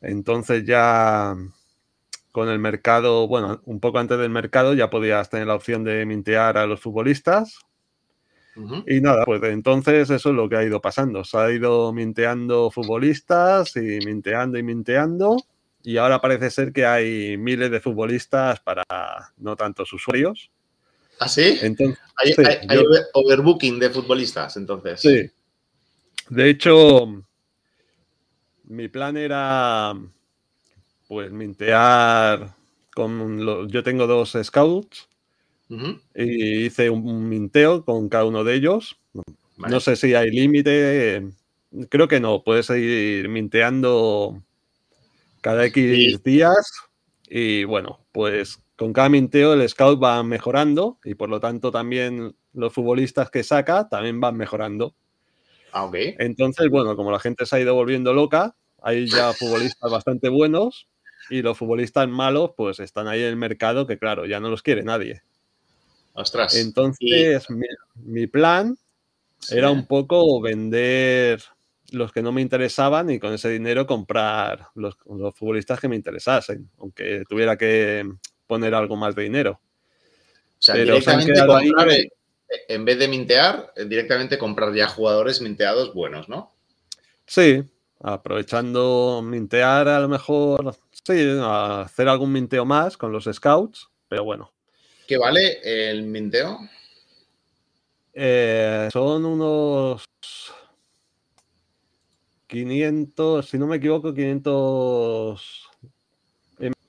Entonces 0.00 0.64
ya 0.64 1.34
con 2.32 2.48
el 2.48 2.58
mercado, 2.58 3.26
bueno, 3.26 3.60
un 3.64 3.80
poco 3.80 3.98
antes 3.98 4.18
del 4.18 4.30
mercado 4.30 4.74
ya 4.74 4.90
podías 4.90 5.28
tener 5.30 5.46
la 5.46 5.54
opción 5.54 5.82
de 5.84 6.06
mintear 6.06 6.56
a 6.58 6.66
los 6.66 6.80
futbolistas. 6.80 7.58
Y 8.86 9.00
nada, 9.00 9.24
pues 9.24 9.40
entonces 9.44 10.10
eso 10.10 10.30
es 10.30 10.34
lo 10.34 10.48
que 10.48 10.56
ha 10.56 10.64
ido 10.64 10.80
pasando. 10.80 11.22
Se 11.22 11.38
ha 11.38 11.50
ido 11.50 11.92
minteando 11.92 12.72
futbolistas 12.72 13.76
y 13.76 14.00
minteando 14.04 14.58
y 14.58 14.64
minteando. 14.64 15.36
Y 15.82 15.96
ahora 15.96 16.20
parece 16.20 16.50
ser 16.50 16.72
que 16.72 16.84
hay 16.84 17.36
miles 17.36 17.70
de 17.70 17.80
futbolistas 17.80 18.58
para 18.60 18.84
no 19.36 19.54
tantos 19.54 19.92
usuarios. 19.92 20.50
¿Ah, 21.20 21.28
sí? 21.28 21.58
Entonces, 21.60 21.98
hay, 22.16 22.34
overbooking 23.12 23.78
de 23.78 23.90
futbolistas, 23.90 24.56
entonces. 24.56 25.00
Sí. 25.00 25.30
De 26.28 26.50
hecho, 26.50 27.24
mi 28.64 28.88
plan 28.88 29.16
era 29.16 29.94
pues 31.08 31.32
mintear 31.32 32.54
con 32.94 33.68
yo 33.68 33.82
tengo 33.82 34.06
dos 34.06 34.36
scouts 34.42 35.08
y 36.14 36.66
hice 36.66 36.90
un 36.90 37.28
minteo 37.28 37.84
con 37.84 38.08
cada 38.08 38.24
uno 38.24 38.44
de 38.44 38.54
ellos. 38.54 38.98
No 39.56 39.80
sé 39.80 39.96
si 39.96 40.14
hay 40.14 40.30
límite, 40.30 41.30
creo 41.88 42.08
que 42.08 42.20
no, 42.20 42.42
puedes 42.44 42.68
ir 42.70 43.28
minteando 43.28 44.42
cada 45.40 45.64
X 45.66 46.22
días 46.22 46.72
y 47.28 47.64
bueno, 47.64 48.00
pues 48.12 48.60
con 48.78 48.92
cada 48.92 49.08
minteo 49.08 49.54
el 49.54 49.68
scout 49.68 50.00
va 50.00 50.22
mejorando 50.22 50.98
y 51.02 51.14
por 51.14 51.28
lo 51.28 51.40
tanto 51.40 51.72
también 51.72 52.36
los 52.52 52.72
futbolistas 52.72 53.28
que 53.28 53.42
saca 53.42 53.88
también 53.88 54.20
van 54.20 54.36
mejorando. 54.36 54.94
Ah, 55.72 55.90
Entonces, 55.92 56.68
bueno, 56.70 56.94
como 56.94 57.10
la 57.10 57.18
gente 57.18 57.44
se 57.44 57.56
ha 57.56 57.60
ido 57.60 57.74
volviendo 57.74 58.14
loca, 58.14 58.54
hay 58.80 59.08
ya 59.08 59.32
futbolistas 59.34 59.90
bastante 59.90 60.28
buenos 60.28 60.86
y 61.28 61.42
los 61.42 61.58
futbolistas 61.58 62.08
malos, 62.08 62.52
pues 62.56 62.78
están 62.78 63.08
ahí 63.08 63.20
en 63.20 63.26
el 63.26 63.36
mercado 63.36 63.84
que, 63.84 63.98
claro, 63.98 64.26
ya 64.26 64.38
no 64.38 64.48
los 64.48 64.62
quiere 64.62 64.84
nadie. 64.84 65.22
Ostras. 66.14 66.54
Entonces, 66.54 67.46
mi, 67.96 68.28
plan 68.28 68.78
era 69.50 69.72
un 69.72 69.86
poco 69.86 70.40
vender 70.40 71.42
los 71.90 72.12
que 72.12 72.22
no 72.22 72.30
me 72.30 72.42
interesaban 72.42 73.10
y 73.10 73.18
con 73.18 73.32
ese 73.32 73.50
dinero 73.50 73.88
comprar 73.88 74.68
los, 74.76 74.96
futbolistas 75.34 75.80
que 75.80 75.88
me 75.88 75.96
interesasen, 75.96 76.70
aunque 76.78 77.24
tuviera 77.28 77.56
que 77.56 78.08
poner 78.48 78.74
algo 78.74 78.96
más 78.96 79.14
de 79.14 79.22
dinero. 79.22 79.60
O 80.58 80.60
sea, 80.60 80.74
directamente 80.74 81.46
comprar, 81.46 81.88
en 82.68 82.84
vez 82.84 82.98
de 82.98 83.06
mintear, 83.06 83.72
directamente 83.86 84.38
comprar 84.38 84.74
ya 84.74 84.88
jugadores 84.88 85.40
minteados 85.40 85.94
buenos, 85.94 86.28
¿no? 86.28 86.52
Sí, 87.26 87.62
aprovechando 88.00 89.20
mintear 89.22 89.86
a 89.86 90.00
lo 90.00 90.08
mejor, 90.08 90.74
sí, 90.90 91.38
hacer 91.40 92.08
algún 92.08 92.32
minteo 92.32 92.64
más 92.64 92.96
con 92.96 93.12
los 93.12 93.28
scouts, 93.32 93.88
pero 94.08 94.24
bueno. 94.24 94.52
¿Qué 95.06 95.16
vale 95.16 95.60
el 95.62 96.02
minteo? 96.02 96.58
Eh, 98.12 98.88
son 98.92 99.24
unos 99.24 100.04
500, 102.48 103.48
si 103.48 103.58
no 103.58 103.66
me 103.66 103.76
equivoco, 103.76 104.12
500 104.14 105.68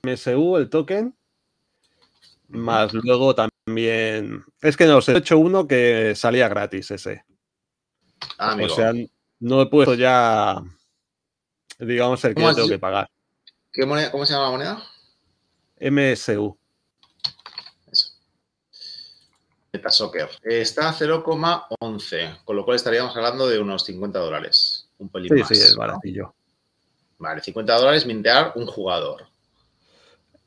MSU 0.02 0.56
el 0.56 0.70
token, 0.70 1.14
más 2.50 2.92
luego 2.92 3.34
también, 3.34 4.44
es 4.60 4.76
que 4.76 4.86
no 4.86 5.00
sé, 5.00 5.12
he 5.12 5.18
hecho 5.18 5.38
uno 5.38 5.66
que 5.66 6.14
salía 6.14 6.48
gratis 6.48 6.90
ese. 6.90 7.24
Ah, 8.38 8.56
o 8.60 8.68
sea, 8.68 8.92
no 9.38 9.62
he 9.62 9.66
puesto 9.66 9.94
ya 9.94 10.62
digamos, 11.80 12.24
el 12.24 12.34
que 12.34 12.42
tengo 12.42 12.68
que 12.68 12.78
pagar. 12.78 13.10
¿Cómo 14.10 14.26
se 14.26 14.32
llama 14.32 14.44
la 14.44 14.50
moneda? 14.50 14.82
MSU. 15.80 16.58
Eso. 17.90 18.12
Metasoccer. 19.72 20.28
Está 20.42 20.90
a 20.90 20.94
0,11, 20.94 22.44
con 22.44 22.56
lo 22.56 22.64
cual 22.64 22.76
estaríamos 22.76 23.16
hablando 23.16 23.48
de 23.48 23.58
unos 23.58 23.84
50 23.84 24.18
dólares. 24.18 24.88
Un 24.98 25.08
pelín 25.08 25.30
sí, 25.46 25.54
Sí, 25.54 25.62
es 25.62 25.76
baratillo. 25.76 26.34
Vale, 27.18 27.40
50 27.40 27.74
dólares 27.76 28.06
mintear 28.06 28.52
un 28.56 28.66
jugador. 28.66 29.26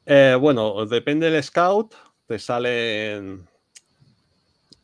Eh, 0.05 0.37
bueno, 0.39 0.85
depende 0.85 1.29
del 1.29 1.43
scout, 1.43 1.93
te 2.27 2.39
salen. 2.39 3.47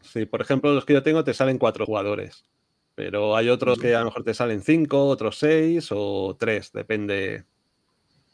Sí, 0.01 0.26
por 0.26 0.41
ejemplo, 0.41 0.74
los 0.74 0.86
que 0.86 0.93
yo 0.93 1.03
tengo 1.03 1.24
te 1.24 1.34
salen 1.34 1.57
cuatro 1.57 1.86
jugadores. 1.86 2.43
Pero 2.95 3.36
hay 3.36 3.47
otros 3.49 3.80
que 3.80 3.95
a 3.95 3.99
lo 3.99 4.05
mejor 4.05 4.26
te 4.26 4.34
salen 4.34 4.61
5, 4.61 5.07
otros 5.07 5.38
6 5.38 5.88
o 5.91 6.36
3, 6.38 6.74
depende. 6.74 7.45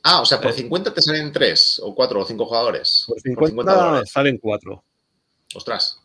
Ah, 0.02 0.22
o 0.22 0.26
sea, 0.26 0.42
por 0.42 0.54
50 0.54 0.90
eh, 0.90 0.94
te 0.94 1.02
salen 1.04 1.32
3 1.32 1.82
o 1.84 1.94
4 1.94 2.20
o 2.20 2.26
5 2.26 2.46
jugadores. 2.46 3.04
Por 3.08 3.20
50, 3.20 4.06
salen 4.06 4.40
4. 4.40 4.84
Ostras. 5.54 6.00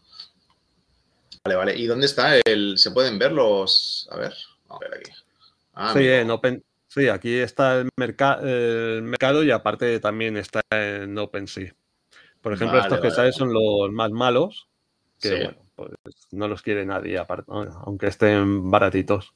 Vale, 1.43 1.57
vale. 1.57 1.77
¿Y 1.77 1.87
dónde 1.87 2.05
está 2.05 2.37
el. 2.37 2.77
¿Se 2.77 2.91
pueden 2.91 3.19
ver 3.19 3.33
los.? 3.33 4.07
A 4.11 4.17
ver, 4.19 4.35
a 4.69 4.79
ver 4.79 4.95
aquí. 4.95 5.11
Ah, 5.73 5.95
sí, 5.97 6.07
en 6.07 6.31
Open... 6.31 6.63
sí, 6.91 7.09
aquí 7.09 7.39
está 7.39 7.81
el, 7.81 7.89
el, 7.97 9.03
mercado 9.03 9.45
y 9.45 9.51
aparte 9.51 10.01
también 10.01 10.37
está 10.37 10.61
en 10.71 11.17
OpenSea. 11.17 11.75
Por 12.43 12.53
ejemplo, 12.53 12.81
estos 12.81 13.01
que 13.01 13.11
salen 13.11 13.33
son 13.33 13.53
los 13.53 13.93
más 13.93 14.11
malos. 14.11 14.69
Que 15.21 15.37
bueno, 15.37 15.57
pues 15.75 15.95
no 16.33 16.49
los 16.49 16.63
quiere 16.63 16.85
nadie, 16.85 17.19
aparte, 17.19 17.45
aunque 17.85 18.09
estén 18.09 18.71
baratitos. 18.71 19.35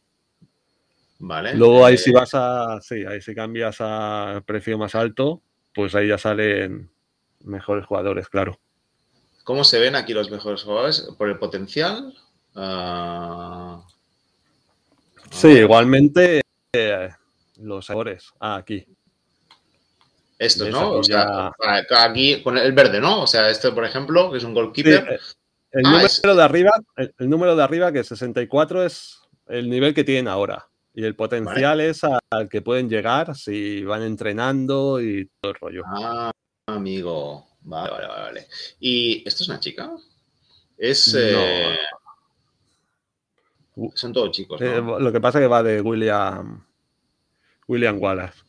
Vale. 1.19 1.55
Luego 1.55 1.87
ahí 1.87 1.97
si 1.97 2.11
eh, 2.11 2.15
vas 2.15 2.31
a, 2.35 2.81
sí, 2.81 3.05
ahí 3.07 3.21
si 3.21 3.35
cambias 3.35 3.77
a 3.81 4.43
precio 4.45 4.77
más 4.77 4.95
alto, 4.95 5.43
pues 5.75 5.95
ahí 5.95 6.09
ya 6.09 6.19
salen 6.19 6.91
mejores 7.45 7.87
jugadores, 7.87 8.29
claro. 8.29 8.59
¿Cómo 9.45 9.65
se 9.65 9.79
ven 9.79 9.95
aquí 9.95 10.15
los 10.15 10.31
mejores 10.31 10.63
jugadores? 10.63 11.09
¿Por 11.17 11.29
el 11.29 11.39
potencial? 11.39 12.15
Ah, 12.55 13.87
sí, 15.31 15.49
igualmente 15.49 16.41
eh, 16.73 17.11
los 17.57 17.87
jugadores. 17.87 18.33
Ah, 18.41 18.57
aquí. 18.57 18.87
Estos, 20.39 20.69
¿no? 20.69 20.93
O 20.93 21.03
sea, 21.03 21.53
aquí 21.99 22.43
con 22.43 22.59
el 22.59 22.73
verde, 22.73 23.01
¿no? 23.01 23.23
O 23.23 23.27
sea, 23.27 23.49
este, 23.51 23.71
por 23.73 23.85
ejemplo, 23.85 24.31
que 24.31 24.39
es 24.39 24.45
un 24.45 24.55
goalkeeper. 24.55 25.09
Eh, 25.13 25.19
el, 25.73 25.87
ah, 25.87 25.91
número 25.91 26.37
de 26.37 26.43
arriba, 26.43 26.73
el, 26.97 27.31
número 27.31 27.57
de 27.57 27.63
arriba, 27.63 27.93
que 27.93 28.01
es 28.01 28.09
64, 28.09 28.85
es 28.85 29.21
el 29.49 29.71
nivel 29.71 29.95
que 29.95 30.05
tienen 30.05 30.29
ahora. 30.29 30.69
Y 30.93 31.05
el 31.05 31.17
potencial 31.17 31.81
es 31.81 32.03
al 32.31 32.49
que 32.49 32.63
pueden 32.63 32.89
llegar 32.89 33.35
si 33.35 33.83
van 33.85 34.03
entrenando 34.03 35.01
y 35.01 35.29
todo 35.41 35.53
el 35.53 35.59
rollo. 35.61 35.83
Ah, 35.87 36.31
amigo. 36.67 37.49
Vale, 37.63 37.91
vale, 37.91 38.07
vale. 38.07 38.47
¿Y 38.79 39.27
esto 39.27 39.43
es 39.43 39.49
una 39.49 39.59
chica? 39.59 39.91
Es. 40.77 41.15
Eh, 41.19 41.77
son 43.95 44.13
todos 44.13 44.31
chicos. 44.31 44.61
Eh, 44.61 44.81
lo 44.81 45.11
que 45.11 45.21
pasa 45.21 45.39
es 45.39 45.45
que 45.45 45.49
va 45.49 45.63
de 45.63 45.81
William. 45.81 46.65
William 47.67 47.99
Wallace. 48.01 48.45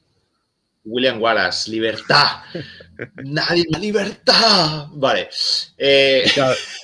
William 0.86 1.20
Wallace, 1.20 1.70
libertad. 1.70 2.43
Nadie 3.24 3.66
más 3.72 3.82
libertad. 3.82 4.88
Vale. 4.91 5.30
Eh, 5.78 6.26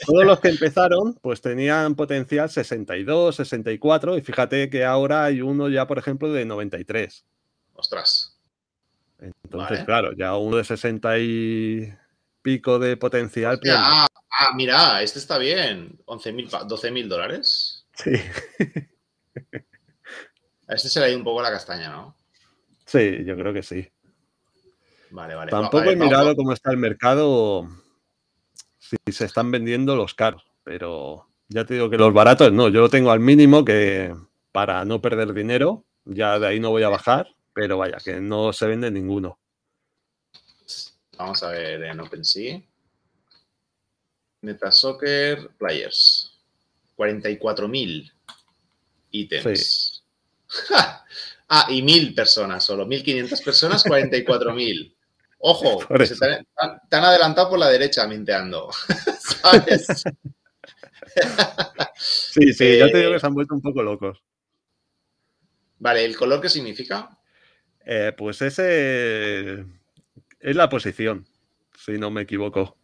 todos 0.06 0.26
los 0.26 0.40
que 0.40 0.50
empezaron, 0.50 1.14
pues 1.22 1.40
tenían 1.40 1.96
potencial 1.96 2.50
62, 2.50 3.36
64, 3.36 4.18
y 4.18 4.22
fíjate 4.22 4.70
que 4.70 4.84
ahora 4.84 5.26
hay 5.26 5.42
uno 5.42 5.70
ya, 5.70 5.86
por 5.86 6.00
ejemplo, 6.00 6.34
de 6.34 6.46
93. 6.46 7.24
Ostras. 7.74 8.36
Entonces, 9.20 9.84
claro, 9.86 10.14
ya 10.18 10.36
uno 10.36 10.58
de 10.58 10.64
60 10.64 11.20
y 11.20 11.94
pico 12.42 12.80
de 12.80 12.98
potencial. 12.98 13.60
Pues 13.60 13.72
ah, 13.76 14.08
ah, 14.32 14.50
mira, 14.56 15.04
este 15.04 15.20
está 15.20 15.38
bien. 15.38 16.00
11.000, 16.06 16.66
12 16.66 16.92
mil 16.92 17.08
dólares. 17.08 17.86
Sí. 17.94 18.14
A 20.68 20.74
este 20.74 20.90
se 20.90 21.00
le 21.00 21.06
ha 21.06 21.10
ido 21.10 21.18
un 21.18 21.24
poco 21.24 21.42
la 21.42 21.52
castaña, 21.52 21.90
¿no? 21.90 22.16
Sí, 22.92 23.24
yo 23.24 23.38
creo 23.38 23.54
que 23.54 23.64
sí. 23.64 23.88
Vale, 25.12 25.34
vale. 25.34 25.50
Tampoco 25.50 25.90
he 25.90 25.96
mirado 25.96 26.36
cómo 26.36 26.52
está 26.52 26.72
el 26.72 26.78
mercado, 26.78 27.66
si 28.80 28.98
se 29.14 29.24
están 29.24 29.50
vendiendo 29.50 29.96
los 29.96 30.14
caros, 30.14 30.44
pero 30.66 31.26
ya 31.48 31.64
te 31.64 31.76
digo 31.76 31.90
que 31.90 31.98
los 31.98 32.14
baratos 32.14 32.52
no, 32.52 32.68
yo 32.68 32.82
lo 32.82 32.90
tengo 32.90 33.12
al 33.12 33.22
mínimo 33.22 33.64
que 33.64 34.14
para 34.52 34.84
no 34.84 35.02
perder 35.02 35.34
dinero, 35.34 35.86
ya 36.04 36.38
de 36.38 36.48
ahí 36.48 36.60
no 36.60 36.72
voy 36.72 36.84
a 36.84 36.90
bajar, 36.90 37.34
pero 37.54 37.78
vaya, 37.78 37.98
que 38.04 38.20
no 38.20 38.52
se 38.52 38.68
vende 38.68 38.92
ninguno. 38.92 39.40
Vamos 41.18 41.44
a 41.44 41.52
ver 41.52 41.82
en 41.84 42.00
OpenSea. 42.02 42.62
Metasoccer 44.42 45.50
Players. 45.58 46.38
44.000 46.98 48.12
ítems. 49.12 50.04
ah, 51.52 51.68
y 51.70 51.82
1.000 51.82 52.16
personas 52.16 52.64
solo. 52.64 52.88
1.500 52.88 53.44
personas, 53.44 53.86
44.000. 53.86 54.96
Ojo, 55.44 55.80
te, 55.88 56.98
han, 56.98 57.04
adelantado 57.04 57.50
por 57.50 57.60
la 57.60 57.70
derecha 57.70 58.08
minteando. 58.08 58.70
¿Sabes? 59.20 59.88
sí, 61.98 62.54
sí, 62.54 62.78
ya 62.78 62.90
te 62.90 63.00
digo 63.00 63.12
que 63.12 63.20
se 63.20 63.28
han 63.28 63.34
vuelto 63.34 63.56
un 63.56 63.62
poco 63.62 63.84
locos. 63.84 64.24
Vale, 65.80 66.06
¿el 66.06 66.16
color 66.16 66.42
qué 66.42 66.50
significa? 66.50 67.10
Eh, 67.86 68.14
pues 68.16 68.42
ese 68.44 69.66
es 70.40 70.56
la 70.56 70.70
posición, 70.70 71.26
si 71.76 71.94
no 71.94 72.12
me 72.12 72.22
equivoco. 72.22 72.78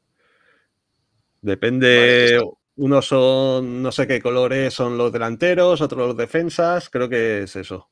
Depende, 1.41 2.41
unos 2.75 3.05
son, 3.05 3.83
no 3.83 3.91
sé 3.91 4.07
qué 4.07 4.19
colores 4.19 4.73
son 4.73 4.97
los 4.97 5.13
delanteros, 5.13 5.79
otros 5.79 6.07
los 6.07 6.17
defensas, 6.17 6.89
creo 6.89 7.07
que 7.07 7.43
es 7.43 7.55
eso. 7.55 7.87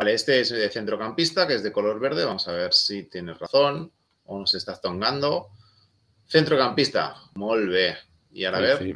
Vale, 0.00 0.14
este 0.14 0.40
es 0.40 0.48
de 0.48 0.70
centrocampista, 0.70 1.46
que 1.46 1.56
es 1.56 1.62
de 1.62 1.72
color 1.72 2.00
verde. 2.00 2.24
Vamos 2.24 2.48
a 2.48 2.52
ver 2.52 2.72
si 2.72 3.02
tienes 3.02 3.38
razón 3.38 3.92
o 4.24 4.38
nos 4.38 4.54
estás 4.54 4.80
tongando. 4.80 5.50
Centrocampista, 6.26 7.16
molve. 7.34 7.98
Y 8.32 8.46
ahora 8.46 8.60
ver. 8.60 8.94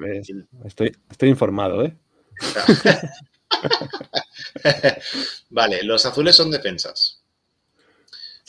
estoy, 0.64 0.96
estoy 1.10 1.28
informado, 1.28 1.84
¿eh? 1.84 1.94
vale, 5.50 5.82
los 5.82 6.06
azules 6.06 6.34
son 6.34 6.50
defensas. 6.50 7.22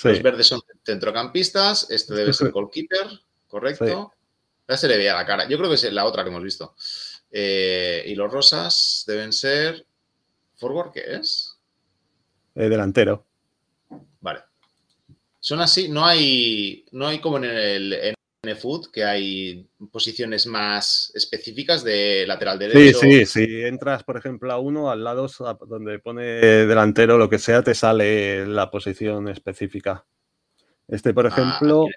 Los 0.05 0.23
verdes 0.23 0.47
son 0.47 0.61
centrocampistas. 0.85 1.91
Este 1.91 2.13
debe 2.13 2.31
ser 2.31 2.51
goalkeeper, 2.53 3.19
correcto. 3.49 4.13
Ya 4.65 4.77
se 4.77 4.87
le 4.87 4.95
veía 4.95 5.13
la 5.13 5.25
cara. 5.25 5.45
Yo 5.49 5.57
creo 5.57 5.69
que 5.69 5.75
es 5.75 5.91
la 5.91 6.05
otra 6.05 6.23
que 6.23 6.29
hemos 6.29 6.43
visto. 6.43 6.73
Eh, 7.29 8.05
y 8.07 8.15
los 8.15 8.31
rosas 8.31 9.03
deben 9.05 9.33
ser. 9.33 9.85
¿Forward 10.55 10.93
qué 10.93 11.15
es? 11.15 11.54
Eh, 12.55 12.69
delantero. 12.69 13.25
Vale. 14.21 14.39
Son 15.39 15.59
así, 15.59 15.89
no 15.89 16.05
hay, 16.05 16.85
no 16.91 17.07
hay 17.07 17.19
como 17.19 17.37
en 17.37 17.45
el 17.45 18.15
Foot, 18.53 18.91
que 18.91 19.03
hay 19.03 19.67
posiciones 19.91 20.45
más 20.45 21.11
específicas 21.15 21.83
de 21.83 22.25
lateral 22.27 22.59
derecho. 22.59 22.99
Sí, 22.99 23.25
sí, 23.25 23.45
si 23.47 23.63
entras, 23.63 24.03
por 24.03 24.17
ejemplo, 24.17 24.51
a 24.51 24.59
uno, 24.59 24.91
al 24.91 25.03
lado 25.03 25.27
donde 25.67 25.99
pone 25.99 26.23
delantero, 26.23 27.17
lo 27.17 27.29
que 27.29 27.39
sea, 27.39 27.63
te 27.63 27.73
sale 27.73 28.45
la 28.45 28.69
posición 28.69 29.27
específica. 29.29 30.05
Este, 30.87 31.13
por 31.13 31.25
ah, 31.25 31.29
ejemplo. 31.29 31.87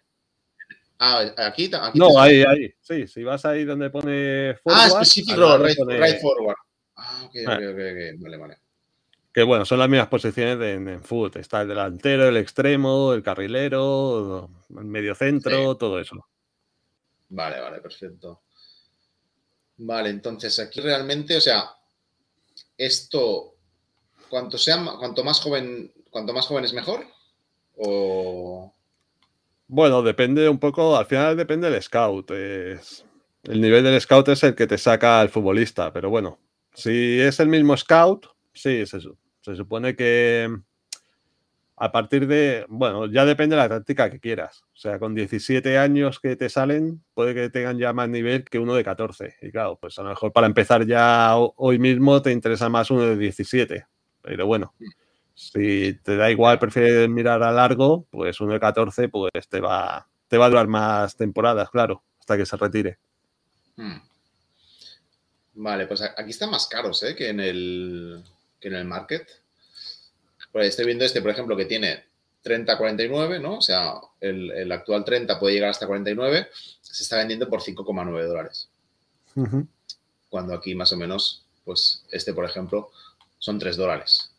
Ah, 0.99 1.25
aquí, 1.37 1.71
no, 1.95 2.19
ahí, 2.19 2.43
ahí. 2.43 2.73
Sí, 2.81 3.07
si 3.07 3.23
vas 3.23 3.45
ahí 3.45 3.65
donde 3.65 3.91
pone 3.91 4.55
forward. 4.63 4.81
Ah, 4.81 4.89
specific 4.91 5.37
right, 5.37 6.21
forward. 6.21 6.57
Ah, 6.97 7.23
ok, 7.25 7.35
ok, 7.47 7.53
ok, 7.53 8.21
vale, 8.21 8.37
vale. 8.37 8.59
Que 9.39 9.45
bueno, 9.45 9.65
son 9.65 9.79
las 9.79 9.89
mismas 9.89 10.09
posiciones 10.09 10.59
de, 10.59 10.73
en, 10.73 11.01
foot. 11.01 11.37
Está 11.37 11.63
el 11.63 11.69
delantero, 11.69 12.27
el 12.27 12.37
extremo, 12.39 13.13
el 13.13 13.23
carrilero, 13.23 14.51
el 14.77 14.85
medio 14.85 15.15
centro, 15.15 15.77
todo 15.77 16.01
eso. 16.01 16.27
Vale, 17.29 17.61
vale, 17.61 17.81
perfecto. 17.81 18.43
Vale, 19.77 20.11
entonces 20.11 20.59
aquí 20.59 20.81
realmente, 20.81 21.37
o 21.37 21.41
sea, 21.41 21.71
esto, 22.77 23.55
cuanto 24.29 24.59
sea, 24.59 24.85
cuanto 24.99 25.23
más 25.23 25.41
joven, 25.41 25.93
cuanto 26.11 26.33
más 26.33 26.45
joven 26.45 26.65
es 26.65 26.73
mejor. 26.73 27.07
O. 27.77 28.75
Bueno, 29.69 30.03
depende 30.03 30.49
un 30.49 30.59
poco, 30.59 30.97
al 30.97 31.07
final 31.07 31.37
depende 31.37 31.71
del 31.71 31.81
scout. 31.81 32.33
Es, 32.33 33.05
el 33.45 33.61
nivel 33.61 33.85
del 33.85 34.01
scout 34.01 34.31
es 34.31 34.43
el 34.43 34.57
que 34.57 34.67
te 34.67 34.79
saca 34.79 35.21
al 35.21 35.29
futbolista, 35.29 35.93
pero 35.93 36.11
bueno, 36.11 36.41
si 36.75 37.21
es 37.21 37.39
el 37.39 37.47
mismo 37.47 37.77
scout, 37.77 38.27
sí, 38.53 38.71
es 38.71 38.95
eso. 38.95 39.17
Se 39.41 39.57
supone 39.57 39.97
que 39.97 40.49
a 41.81 41.93
partir 41.93 42.27
de, 42.27 42.67
bueno, 42.69 43.07
ya 43.07 43.25
depende 43.25 43.55
de 43.55 43.63
la 43.63 43.69
táctica 43.69 44.11
que 44.11 44.19
quieras. 44.19 44.65
O 44.75 44.77
sea, 44.77 44.99
con 44.99 45.15
17 45.15 45.79
años 45.79 46.19
que 46.19 46.35
te 46.35 46.49
salen, 46.49 47.05
puede 47.15 47.35
que 47.35 47.51
tengan 47.51 47.79
ya 47.79 47.93
más 47.93 48.09
nivel 48.09 48.45
que 48.45 48.59
uno 48.59 48.75
de 48.75 48.83
14. 48.83 49.37
Y 49.43 49.53
claro, 49.53 49.79
pues 49.81 49.97
a 49.99 50.03
lo 50.03 50.09
mejor 50.09 50.33
para 50.33 50.49
empezar 50.49 50.85
ya 50.87 51.37
hoy 51.37 51.79
mismo 51.79 52.21
te 52.21 52.33
interesa 52.33 52.69
más 52.69 52.91
uno 52.91 53.03
de 53.03 53.17
17. 53.17 53.87
Pero 54.23 54.47
bueno, 54.47 54.75
si 55.35 55.95
te 56.03 56.17
da 56.17 56.31
igual, 56.33 56.59
prefieres 56.59 57.09
mirar 57.09 57.45
a 57.45 57.53
largo, 57.53 58.07
pues 58.11 58.41
uno 58.41 58.55
de 58.55 58.61
14 58.61 59.09
pues 59.09 59.31
te 59.49 59.61
va, 59.61 60.09
te 60.27 60.37
va 60.37 60.47
a 60.47 60.51
durar 60.51 60.67
más 60.67 61.17
temporadas, 61.17 61.71
claro, 61.71 62.03
hasta 62.19 62.37
que 62.37 62.45
se 62.45 62.57
retire. 62.57 62.99
Hmm. 63.77 63.99
Vale, 65.55 65.87
pues 65.87 66.03
aquí 66.03 66.31
están 66.31 66.51
más 66.51 66.67
caros 66.67 67.03
¿eh? 67.05 67.15
que, 67.15 67.29
en 67.29 67.41
el, 67.41 68.25
que 68.61 68.69
en 68.69 68.75
el 68.75 68.85
market. 68.85 69.27
Pues 70.53 70.69
estoy 70.69 70.87
viendo 70.87 71.05
este, 71.05 71.21
por 71.21 71.31
ejemplo, 71.31 71.57
que 71.57 71.67
tiene 71.67 72.05
30-49, 72.45 73.41
¿no? 73.41 73.59
O 73.59 73.63
sea, 73.63 73.95
el, 74.21 74.71
actual 74.73 75.05
30 75.05 75.39
puede 75.39 75.55
llegar 75.55 75.71
hasta 75.71 75.87
49, 75.87 76.49
se 76.81 77.03
está 77.03 77.19
vendiendo 77.19 77.49
por 77.49 77.61
5,9 77.61 78.27
dólares. 78.27 78.69
Cuando 80.29 80.55
aquí 80.55 80.75
más 80.75 80.93
o 80.93 80.97
menos, 80.97 81.45
pues 81.65 82.03
este, 82.11 82.33
por 82.33 82.45
ejemplo, 82.45 82.91
son 83.39 83.59
3 83.59 83.77
dólares. 83.77 84.31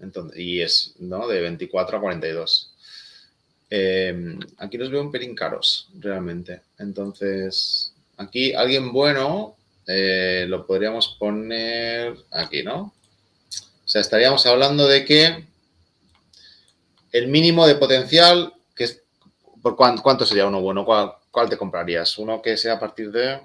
Entonces, 0.00 0.38
y 0.38 0.62
es, 0.62 0.94
¿no? 0.98 1.28
De 1.28 1.40
24 1.40 1.98
a 1.98 2.00
42. 2.00 2.72
Eh, 3.68 4.38
aquí 4.58 4.78
los 4.78 4.90
veo 4.90 5.02
un 5.02 5.12
pelín 5.12 5.34
caros, 5.34 5.88
realmente. 5.98 6.62
Entonces, 6.78 7.92
aquí 8.16 8.52
alguien 8.54 8.92
bueno 8.92 9.56
eh, 9.86 10.46
lo 10.48 10.66
podríamos 10.66 11.16
poner 11.18 12.16
aquí, 12.30 12.62
¿no? 12.62 12.94
O 13.90 13.92
sea, 13.92 14.02
estaríamos 14.02 14.46
hablando 14.46 14.86
de 14.86 15.04
que 15.04 15.48
el 17.10 17.26
mínimo 17.26 17.66
de 17.66 17.74
potencial, 17.74 18.54
que 18.72 18.84
es, 18.84 19.02
¿por 19.60 19.74
cuánto, 19.74 20.24
sería 20.24 20.46
uno 20.46 20.60
bueno? 20.60 20.84
¿Cuál, 20.84 21.48
te 21.48 21.58
comprarías? 21.58 22.16
¿Uno 22.16 22.40
que 22.40 22.56
sea 22.56 22.74
a 22.74 22.78
partir 22.78 23.10
de...? 23.10 23.40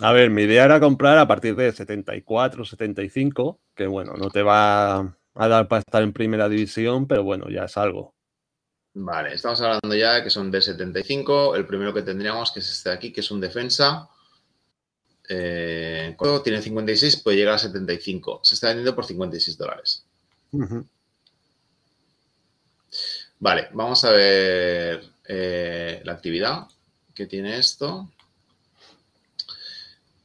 A 0.00 0.10
ver, 0.10 0.28
mi 0.28 0.42
idea 0.42 0.64
era 0.64 0.80
comprar 0.80 1.18
a 1.18 1.28
partir 1.28 1.54
de 1.54 1.70
74, 1.70 2.64
75, 2.64 3.60
que 3.76 3.86
bueno, 3.86 4.14
no 4.14 4.28
te 4.28 4.42
va 4.42 5.16
a 5.36 5.48
dar 5.48 5.68
para 5.68 5.82
estar 5.86 6.02
en 6.02 6.12
primera 6.12 6.48
división, 6.48 7.06
pero 7.06 7.22
bueno, 7.22 7.48
ya 7.48 7.66
es 7.66 7.76
algo. 7.76 8.16
Vale, 8.94 9.34
estamos 9.34 9.60
hablando 9.60 9.94
ya 9.94 10.14
de 10.14 10.24
que 10.24 10.30
son 10.30 10.50
de 10.50 10.62
75. 10.62 11.54
El 11.54 11.64
primero 11.64 11.94
que 11.94 12.02
tendríamos, 12.02 12.50
que 12.50 12.58
es 12.58 12.68
este 12.68 12.88
de 12.88 12.96
aquí, 12.96 13.12
que 13.12 13.20
es 13.20 13.30
un 13.30 13.40
defensa. 13.40 14.08
Eh, 15.32 16.16
tiene 16.42 16.60
56, 16.60 17.18
puede 17.18 17.36
llegar 17.36 17.54
a 17.54 17.58
75. 17.58 18.40
Se 18.42 18.56
está 18.56 18.66
vendiendo 18.68 18.96
por 18.96 19.06
56 19.06 19.56
dólares. 19.56 20.04
Vale, 23.38 23.68
vamos 23.72 24.04
a 24.04 24.10
ver 24.10 25.04
eh, 25.24 26.02
la 26.04 26.12
actividad 26.12 26.66
que 27.14 27.26
tiene 27.26 27.58
esto. 27.58 28.10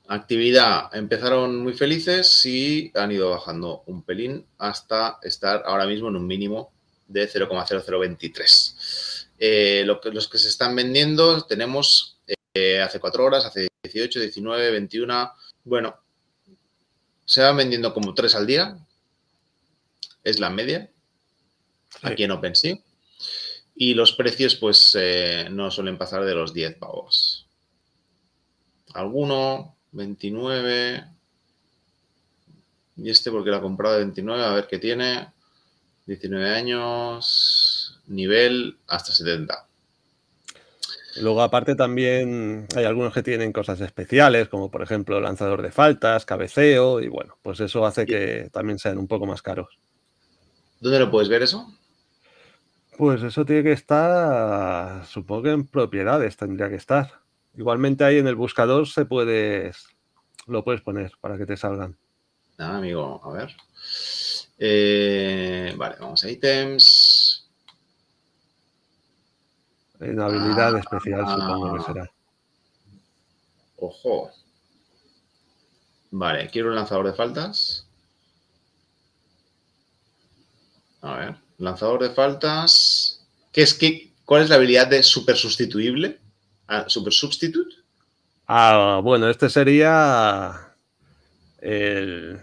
Actividad, 0.08 0.89
empezaron 0.95 1.62
muy 1.62 1.74
felices 1.74 2.43
y 2.47 2.91
han 2.95 3.12
ido 3.12 3.30
bajando 3.30 3.84
un 3.86 4.01
pelín 4.01 4.43
hasta 4.58 5.20
estar 5.22 5.62
ahora 5.68 5.86
mismo 5.86 6.10
en 6.10 6.16
un 6.16 6.26
mínimo 6.26 6.72
de 7.08 7.30
0,0023. 7.30 9.28
Eh, 9.38 9.86
los 9.86 10.28
que 10.28 10.39
se 10.39 10.47
están 10.47 10.76
vendiendo 10.76 11.43
tenemos 11.43 12.14
hace 12.82 12.99
4 12.99 13.26
horas, 13.26 13.45
hace 13.45 13.68
18, 13.84 14.20
19, 14.20 14.72
21. 14.72 15.32
Bueno, 15.64 15.95
se 17.26 17.41
van 17.41 17.58
vendiendo 17.58 17.93
como 17.93 18.14
3 18.14 18.36
al 18.36 18.47
día. 18.47 18.78
Es 20.24 20.39
la 20.39 20.49
media. 20.49 20.89
Aquí 22.01 22.24
en 22.24 22.32
OpenSea. 22.32 22.78
Y 23.76 23.93
los 23.93 24.14
precios, 24.14 24.56
pues, 24.56 24.95
eh, 24.99 25.47
no 25.51 25.70
suelen 25.70 25.97
pasar 25.97 26.24
de 26.24 26.34
los 26.34 26.53
10 26.53 26.76
pavos. 26.76 27.47
Alguno, 28.93 29.76
29. 29.91 31.03
Y 32.97 33.10
este 33.10 33.32
porque 33.32 33.49
lo 33.49 33.58
ha 33.58 33.62
comprado 33.62 33.95
de 33.95 34.01
29, 34.01 34.43
a 34.43 34.53
ver 34.53 34.68
qué 34.68 34.80
tiene. 34.80 35.28
19 36.06 36.49
años, 36.49 37.99
nivel 38.08 38.78
hasta 38.88 39.12
70. 39.12 39.68
Luego, 41.22 41.41
aparte, 41.41 41.76
también 41.76 42.68
hay 42.76 42.84
algunos 42.84 43.13
que 43.13 43.24
tienen 43.24 43.53
cosas 43.53 43.80
especiales, 43.80 44.49
como 44.49 44.70
por 44.70 44.82
ejemplo 44.82 45.22
lanzador 45.22 45.61
de 45.61 45.72
faltas, 45.72 46.26
cabeceo, 46.26 46.99
y 46.99 47.07
bueno, 47.07 47.38
pues 47.41 47.59
eso 47.61 47.86
hace 47.86 48.05
que 48.05 48.49
también 48.51 48.80
sean 48.80 48.97
un 48.97 49.07
poco 49.07 49.26
más 49.26 49.41
caros. 49.41 49.80
¿Dónde 50.82 50.99
lo 50.99 51.09
puedes 51.09 51.30
ver 51.30 51.43
eso? 51.43 51.74
Pues 52.97 53.24
eso 53.24 53.45
tiene 53.45 53.63
que 53.63 53.72
estar, 53.72 55.05
supongo 55.05 55.43
que 55.43 55.51
en 55.51 55.68
propiedades 55.68 56.36
tendría 56.36 56.70
que 56.70 56.76
estar. 56.76 57.11
Igualmente 57.57 58.03
ahí 58.03 58.18
en 58.18 58.28
el 58.28 58.36
buscador 58.36 58.88
se 58.88 59.05
puede, 59.05 59.72
lo 60.47 60.63
puedes 60.63 60.82
poner 60.82 61.11
para 61.22 61.38
que 61.38 61.45
te 61.45 61.55
salgan. 61.55 61.97
Nada, 62.57 62.78
amigo, 62.78 63.22
a 63.24 63.32
ver. 63.32 63.55
Eh, 64.57 65.74
vale, 65.78 65.95
vamos 65.99 66.24
a 66.24 66.30
ítems. 66.30 67.44
En 69.99 70.19
habilidad 70.19 70.77
especial 70.77 71.25
supongo 71.27 71.77
que 71.77 71.83
será. 71.83 72.11
Ojo. 73.77 74.31
Vale, 76.11 76.49
quiero 76.49 76.69
un 76.69 76.75
lanzador 76.75 77.07
de 77.07 77.13
faltas. 77.13 77.87
A 81.01 81.17
ver, 81.17 81.35
lanzador 81.57 82.01
de 82.01 82.09
faltas. 82.09 83.25
¿Qué 83.51 83.61
es 83.61 83.73
que, 83.73 84.11
¿Cuál 84.25 84.43
es 84.43 84.49
la 84.49 84.55
habilidad 84.55 84.87
de 84.87 85.03
super 85.03 85.35
sustituible? 85.35 86.19
Ah, 86.67 86.85
¿Super 86.87 87.13
substitute? 87.13 87.75
Ah, 88.47 88.99
bueno, 89.03 89.29
este 89.29 89.49
sería 89.49 90.73
el, 91.61 92.41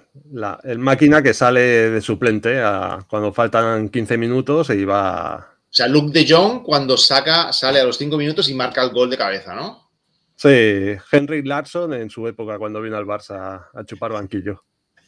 máquina 0.78 1.22
que 1.22 1.34
sale 1.34 1.90
de 1.90 2.00
suplente 2.00 2.60
cuando 3.08 3.32
faltan 3.32 3.88
15 3.88 4.16
minutos 4.18 4.70
y 4.70 4.84
va. 4.84 5.51
O 5.72 5.74
sea, 5.74 5.88
Luke 5.88 6.12
de 6.12 6.30
Jong 6.30 6.62
cuando 6.62 6.98
saca, 6.98 7.50
sale 7.50 7.80
a 7.80 7.84
los 7.84 7.96
5 7.96 8.18
minutos 8.18 8.46
y 8.50 8.54
marca 8.54 8.82
el 8.82 8.90
gol 8.90 9.08
de 9.08 9.16
cabeza, 9.16 9.54
¿no? 9.54 9.90
Sí, 10.36 10.94
Henry 11.10 11.42
Larson 11.42 11.94
en 11.94 12.10
su 12.10 12.28
época 12.28 12.58
cuando 12.58 12.82
vino 12.82 12.98
al 12.98 13.06
Barça 13.06 13.68
a 13.72 13.84
chupar 13.86 14.12
banquillo. 14.12 14.64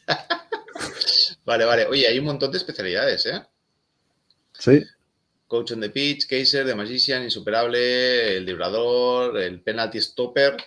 vale, 1.45 1.65
vale. 1.65 1.85
Oye, 1.85 2.07
hay 2.07 2.17
un 2.17 2.25
montón 2.25 2.51
de 2.51 2.57
especialidades, 2.57 3.27
¿eh? 3.27 3.43
Sí. 4.53 4.83
Coach 5.45 5.73
on 5.73 5.81
the 5.81 5.91
pitch, 5.91 6.25
Kaiser, 6.27 6.65
The 6.65 6.73
Magician, 6.73 7.21
Insuperable, 7.21 8.37
el 8.37 8.45
Librador, 8.45 9.37
el 9.37 9.61
Penalty 9.61 10.01
Stopper, 10.01 10.57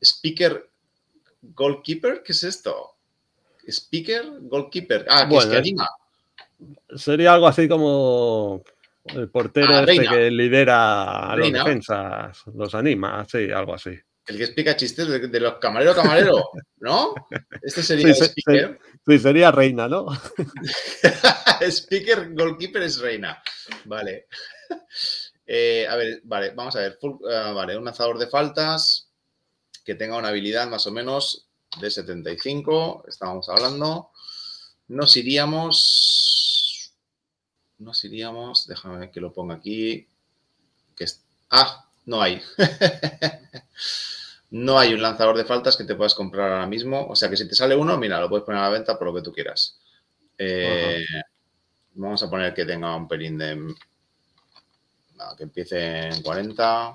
Speaker 0.00 0.70
Goalkeeper, 1.42 2.22
¿qué 2.22 2.30
es 2.30 2.44
esto? 2.44 2.94
Speaker 3.66 4.24
Goalkeeper. 4.42 5.04
Ah, 5.08 5.28
que 5.28 5.36
es 5.36 5.46
que 5.46 5.56
anima. 5.56 5.90
Sería 6.94 7.34
algo 7.34 7.48
así 7.48 7.66
como 7.66 8.62
el 9.14 9.30
portero 9.30 9.76
ah, 9.76 9.84
este 9.86 10.06
que 10.06 10.30
lidera 10.30 11.30
a 11.30 11.36
las 11.36 11.52
defensas, 11.52 12.44
los 12.54 12.74
anima, 12.74 13.24
sí, 13.28 13.50
algo 13.50 13.74
así. 13.74 13.98
El 14.26 14.38
que 14.38 14.44
explica 14.44 14.76
chistes 14.76 15.30
de, 15.30 15.40
los 15.40 15.54
camareros 15.58 15.94
camarero, 15.94 16.50
¿no? 16.80 17.14
Este 17.62 17.82
sería 17.82 18.12
sí, 18.12 18.24
Speaker. 18.24 18.78
Sí, 19.06 19.18
sería 19.18 19.52
Reina, 19.52 19.86
¿no? 19.86 20.06
speaker, 21.60 22.34
goalkeeper 22.34 22.82
es 22.82 22.98
Reina. 22.98 23.42
Vale. 23.84 24.26
Eh, 25.48 25.86
a 25.88 25.94
ver, 25.94 26.22
vale, 26.24 26.50
vamos 26.56 26.74
a 26.74 26.80
ver. 26.80 26.98
Ah, 27.32 27.52
vale, 27.52 27.76
un 27.76 27.84
lanzador 27.84 28.18
de 28.18 28.26
faltas 28.26 29.12
que 29.84 29.94
tenga 29.94 30.16
una 30.16 30.26
habilidad 30.30 30.68
más 30.68 30.88
o 30.88 30.90
menos 30.90 31.48
de 31.80 31.88
75, 31.88 33.04
estábamos 33.06 33.48
hablando. 33.48 34.10
Nos 34.88 35.16
iríamos. 35.16 36.25
Nos 37.78 38.04
iríamos. 38.04 38.66
Déjame 38.66 39.10
que 39.10 39.20
lo 39.20 39.32
ponga 39.32 39.54
aquí. 39.54 40.06
Que 40.96 41.04
es, 41.04 41.24
ah, 41.50 41.88
no 42.04 42.22
hay. 42.22 42.42
No 44.50 44.78
hay 44.78 44.94
un 44.94 45.02
lanzador 45.02 45.36
de 45.36 45.44
faltas 45.44 45.76
que 45.76 45.84
te 45.84 45.96
puedas 45.96 46.14
comprar 46.14 46.52
ahora 46.52 46.66
mismo. 46.66 47.06
O 47.08 47.16
sea 47.16 47.28
que 47.28 47.36
si 47.36 47.48
te 47.48 47.54
sale 47.54 47.74
uno, 47.74 47.98
mira, 47.98 48.20
lo 48.20 48.28
puedes 48.28 48.44
poner 48.44 48.60
a 48.60 48.64
la 48.64 48.70
venta 48.70 48.96
por 48.96 49.08
lo 49.08 49.14
que 49.14 49.22
tú 49.22 49.32
quieras. 49.32 49.78
Eh, 50.38 51.04
vamos 51.94 52.22
a 52.22 52.30
poner 52.30 52.54
que 52.54 52.64
tenga 52.64 52.94
un 52.94 53.08
pelín 53.08 53.38
de. 53.38 53.74
que 55.36 55.42
empiece 55.42 56.08
en 56.08 56.22
40. 56.22 56.92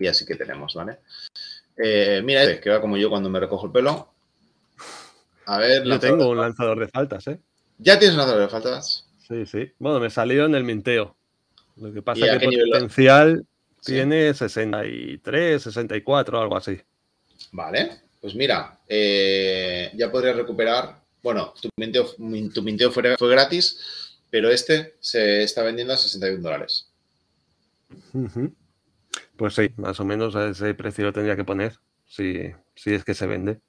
Y 0.00 0.06
así 0.06 0.24
que 0.24 0.34
tenemos, 0.34 0.74
¿vale? 0.74 0.98
Eh, 1.76 2.20
mira, 2.24 2.42
este, 2.42 2.60
que 2.60 2.70
va 2.70 2.80
como 2.80 2.96
yo 2.96 3.08
cuando 3.08 3.30
me 3.30 3.40
recojo 3.40 3.66
el 3.66 3.72
pelo. 3.72 4.12
A 5.46 5.58
ver. 5.58 5.84
Yo 5.84 5.98
tengo 6.00 6.28
un 6.28 6.38
lanzador 6.38 6.80
de 6.80 6.88
faltas, 6.88 7.26
¿eh? 7.28 7.40
¿Ya 7.78 7.98
tienes 7.98 8.14
un 8.14 8.18
lanzador 8.18 8.42
de 8.42 8.48
faltas? 8.48 9.06
Sí, 9.26 9.46
sí. 9.46 9.72
Bueno, 9.78 10.00
me 10.00 10.10
salió 10.10 10.46
en 10.46 10.54
el 10.54 10.64
minteo. 10.64 11.16
Lo 11.76 11.92
que 11.92 12.02
pasa 12.02 12.26
es 12.26 12.38
que 12.38 12.46
potencial 12.72 13.46
tiene 13.84 14.34
63, 14.34 15.62
64, 15.62 16.40
algo 16.40 16.56
así. 16.56 16.80
Vale, 17.52 18.00
pues 18.20 18.34
mira, 18.34 18.80
eh, 18.88 19.92
ya 19.94 20.10
podrías 20.10 20.36
recuperar. 20.36 21.00
Bueno, 21.22 21.54
tu 21.60 21.68
minteo, 21.76 22.14
tu 22.52 22.92
fue, 22.92 23.30
gratis, 23.30 23.78
pero 24.30 24.50
este 24.50 24.96
se 25.00 25.42
está 25.44 25.62
vendiendo 25.62 25.94
a 25.94 25.96
61 25.96 26.42
dólares. 26.42 26.88
Pues 29.36 29.54
sí, 29.54 29.70
más 29.76 30.00
o 30.00 30.04
menos 30.04 30.34
a 30.34 30.48
ese 30.48 30.74
precio 30.74 31.04
lo 31.04 31.12
tendría 31.12 31.36
que 31.36 31.44
poner, 31.44 31.78
si, 32.08 32.52
si 32.74 32.92
es 32.92 33.04
que 33.04 33.14
se 33.14 33.26
vende. 33.26 33.60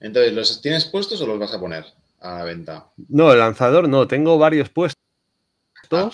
Entonces, 0.00 0.32
¿los 0.32 0.60
tienes 0.62 0.86
puestos 0.86 1.20
o 1.20 1.26
los 1.26 1.38
vas 1.38 1.52
a 1.52 1.60
poner 1.60 1.84
a 2.26 2.38
la 2.38 2.44
venta? 2.44 2.90
No, 3.08 3.32
el 3.32 3.38
lanzador 3.38 3.88
no, 3.88 4.06
tengo 4.06 4.38
varios 4.38 4.68
puestos. 4.68 4.96
Ah 5.90 6.10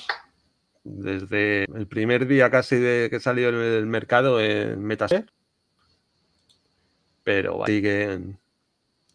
desde 0.84 1.64
el 1.64 1.86
primer 1.86 2.26
día 2.26 2.51
casi 2.51 2.76
de 2.76 3.09
que 3.10 3.20
salió 3.20 3.48
el 3.48 3.86
mercado 3.86 4.40
en 4.40 4.82
Metaser. 4.82 5.26
Pero 7.24 7.64
siguen 7.66 8.40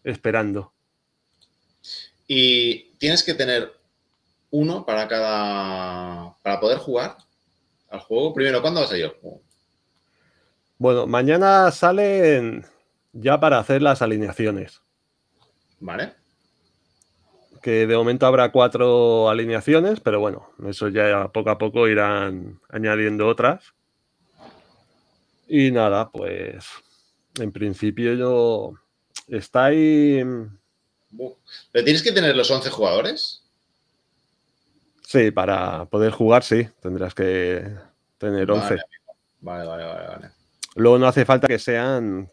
esperando. 0.03 0.73
Y 2.27 2.91
tienes 2.97 3.23
que 3.23 3.33
tener 3.33 3.73
uno 4.51 4.85
para 4.85 5.07
cada. 5.07 6.37
para 6.41 6.59
poder 6.59 6.77
jugar 6.77 7.17
al 7.89 7.99
juego. 7.99 8.33
Primero, 8.33 8.61
¿cuándo 8.61 8.79
va 8.79 8.85
a 8.85 8.89
salir 8.89 9.05
el 9.05 9.11
juego? 9.11 9.41
Bueno, 10.77 11.07
mañana 11.07 11.71
salen 11.71 12.65
ya 13.11 13.39
para 13.39 13.59
hacer 13.59 13.81
las 13.81 14.01
alineaciones. 14.01 14.81
Vale 15.79 16.26
que 17.61 17.87
de 17.87 17.95
momento 17.95 18.25
habrá 18.25 18.51
cuatro 18.51 19.29
alineaciones, 19.29 19.99
pero 19.99 20.19
bueno, 20.19 20.49
eso 20.67 20.89
ya 20.89 21.29
poco 21.29 21.49
a 21.49 21.57
poco 21.57 21.87
irán 21.87 22.59
añadiendo 22.69 23.27
otras. 23.27 23.73
Y 25.47 25.71
nada, 25.71 26.09
pues 26.09 26.65
en 27.39 27.51
principio 27.51 28.13
yo 28.15 28.73
está 29.27 29.65
ahí. 29.65 30.23
¿Pero 31.71 31.85
tienes 31.85 32.03
que 32.03 32.11
tener 32.11 32.35
los 32.35 32.51
11 32.51 32.69
jugadores? 32.69 33.43
Sí, 35.03 35.31
para 35.31 35.85
poder 35.85 36.11
jugar, 36.11 36.43
sí, 36.43 36.67
tendrás 36.81 37.13
que 37.13 37.65
tener 38.17 38.51
11. 38.51 38.75
Vale, 39.39 39.65
vale, 39.65 39.85
vale, 39.85 40.07
vale. 40.07 40.29
Luego 40.75 40.97
no 40.99 41.07
hace 41.07 41.23
falta 41.25 41.47
que 41.47 41.59
sean 41.59 42.29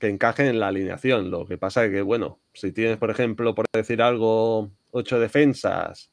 que 0.00 0.08
encajen 0.08 0.46
en 0.46 0.60
la 0.60 0.68
alineación. 0.68 1.30
Lo 1.30 1.46
que 1.46 1.58
pasa 1.58 1.84
es 1.84 1.90
que, 1.90 2.02
bueno, 2.02 2.38
si 2.54 2.72
tienes, 2.72 2.96
por 2.96 3.10
ejemplo, 3.10 3.54
por 3.54 3.66
decir 3.72 4.00
algo, 4.00 4.70
ocho 4.92 5.18
defensas, 5.18 6.10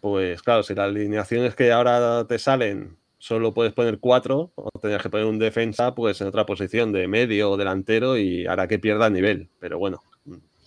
pues 0.00 0.42
claro, 0.42 0.62
si 0.62 0.74
las 0.74 0.88
alineaciones 0.88 1.54
que 1.54 1.72
ahora 1.72 2.26
te 2.26 2.38
salen 2.38 2.96
solo 3.18 3.54
puedes 3.54 3.72
poner 3.72 4.00
cuatro, 4.00 4.52
o 4.54 4.68
tendrías 4.78 5.02
que 5.02 5.08
poner 5.08 5.26
un 5.26 5.38
defensa 5.38 5.94
pues 5.94 6.20
en 6.20 6.26
otra 6.26 6.44
posición 6.44 6.92
de 6.92 7.08
medio 7.08 7.50
o 7.50 7.56
delantero 7.56 8.18
y 8.18 8.46
hará 8.46 8.68
que 8.68 8.78
pierda 8.78 9.08
nivel. 9.08 9.48
Pero 9.58 9.78
bueno. 9.78 10.02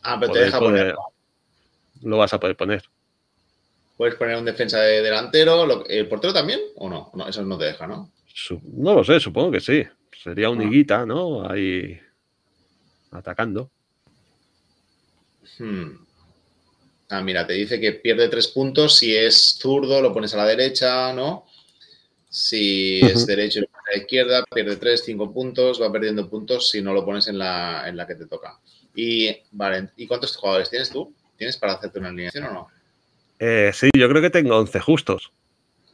Ah, 0.01 0.17
pero 0.19 0.33
te 0.33 0.39
deja 0.39 0.57
poner. 0.59 0.95
Lo 2.01 2.17
vas 2.17 2.33
a 2.33 2.39
poder 2.39 2.57
poner. 2.57 2.83
Puedes 3.95 4.15
poner 4.15 4.37
un 4.37 4.45
defensa 4.45 4.79
de 4.79 5.03
delantero, 5.03 5.85
¿el 5.85 6.07
portero 6.07 6.33
también? 6.33 6.59
¿O 6.75 6.89
no? 6.89 7.11
No, 7.13 7.27
eso 7.27 7.43
no 7.43 7.59
te 7.59 7.65
deja, 7.65 7.85
¿no? 7.85 8.11
No 8.73 8.93
lo 8.95 9.03
sé, 9.03 9.19
supongo 9.19 9.51
que 9.51 9.59
sí. 9.59 9.83
Sería 10.23 10.49
un 10.49 10.59
ah. 10.59 10.63
higuita, 10.63 11.05
¿no? 11.05 11.47
Ahí 11.47 11.99
atacando. 13.11 13.69
Hmm. 15.59 16.05
Ah, 17.09 17.21
mira, 17.21 17.47
te 17.47 17.53
dice 17.53 17.79
que 17.79 17.93
pierde 17.93 18.27
tres 18.27 18.47
puntos. 18.49 18.97
Si 18.97 19.15
es 19.15 19.57
zurdo, 19.59 20.01
lo 20.01 20.13
pones 20.13 20.33
a 20.33 20.37
la 20.37 20.45
derecha, 20.45 21.13
¿no? 21.13 21.45
Si 22.29 22.99
es 22.99 23.25
derecho, 23.25 23.61
lo 23.61 23.67
pones 23.67 23.87
a 23.87 23.91
la 23.91 23.97
izquierda, 24.03 24.43
pierde 24.53 24.75
tres, 24.75 25.03
cinco 25.05 25.31
puntos, 25.31 25.81
va 25.81 25.91
perdiendo 25.91 26.29
puntos 26.29 26.69
si 26.69 26.81
no 26.81 26.93
lo 26.93 27.05
pones 27.05 27.27
en 27.27 27.37
la, 27.37 27.87
en 27.87 27.95
la 27.95 28.05
que 28.05 28.15
te 28.15 28.25
toca. 28.27 28.59
Y, 28.93 29.29
vale, 29.51 29.89
¿y 29.95 30.05
cuántos 30.07 30.35
jugadores 30.35 30.69
tienes 30.69 30.89
tú? 30.89 31.13
¿Tienes 31.37 31.55
para 31.57 31.73
hacerte 31.73 31.99
una 31.99 32.09
alineación 32.09 32.45
o 32.45 32.51
no? 32.53 32.67
Eh, 33.39 33.71
sí, 33.73 33.89
yo 33.95 34.09
creo 34.09 34.21
que 34.21 34.29
tengo 34.29 34.57
11 34.57 34.79
justos. 34.79 35.31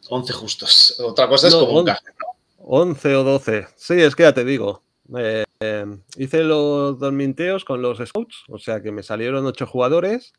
11 0.10 0.34
justos. 0.34 1.00
Otra 1.00 1.28
cosa 1.28 1.48
es 1.48 1.54
No, 1.54 1.60
como 1.62 1.80
un 1.80 1.86
café, 1.86 2.10
¿no? 2.20 2.26
11 2.66 3.16
o 3.16 3.24
12. 3.24 3.68
Sí, 3.76 4.02
es 4.02 4.16
que 4.16 4.24
ya 4.24 4.34
te 4.34 4.44
digo. 4.46 4.82
eh, 5.18 5.44
eh, 5.66 5.86
hice 6.18 6.44
los 6.44 7.00
dos 7.00 7.14
minteos 7.14 7.64
con 7.66 7.82
los 7.82 7.98
scouts, 8.00 8.44
o 8.50 8.58
sea 8.60 8.82
que 8.82 8.92
me 8.92 9.04
salieron 9.04 9.46
8 9.46 9.66
jugadores. 9.66 10.34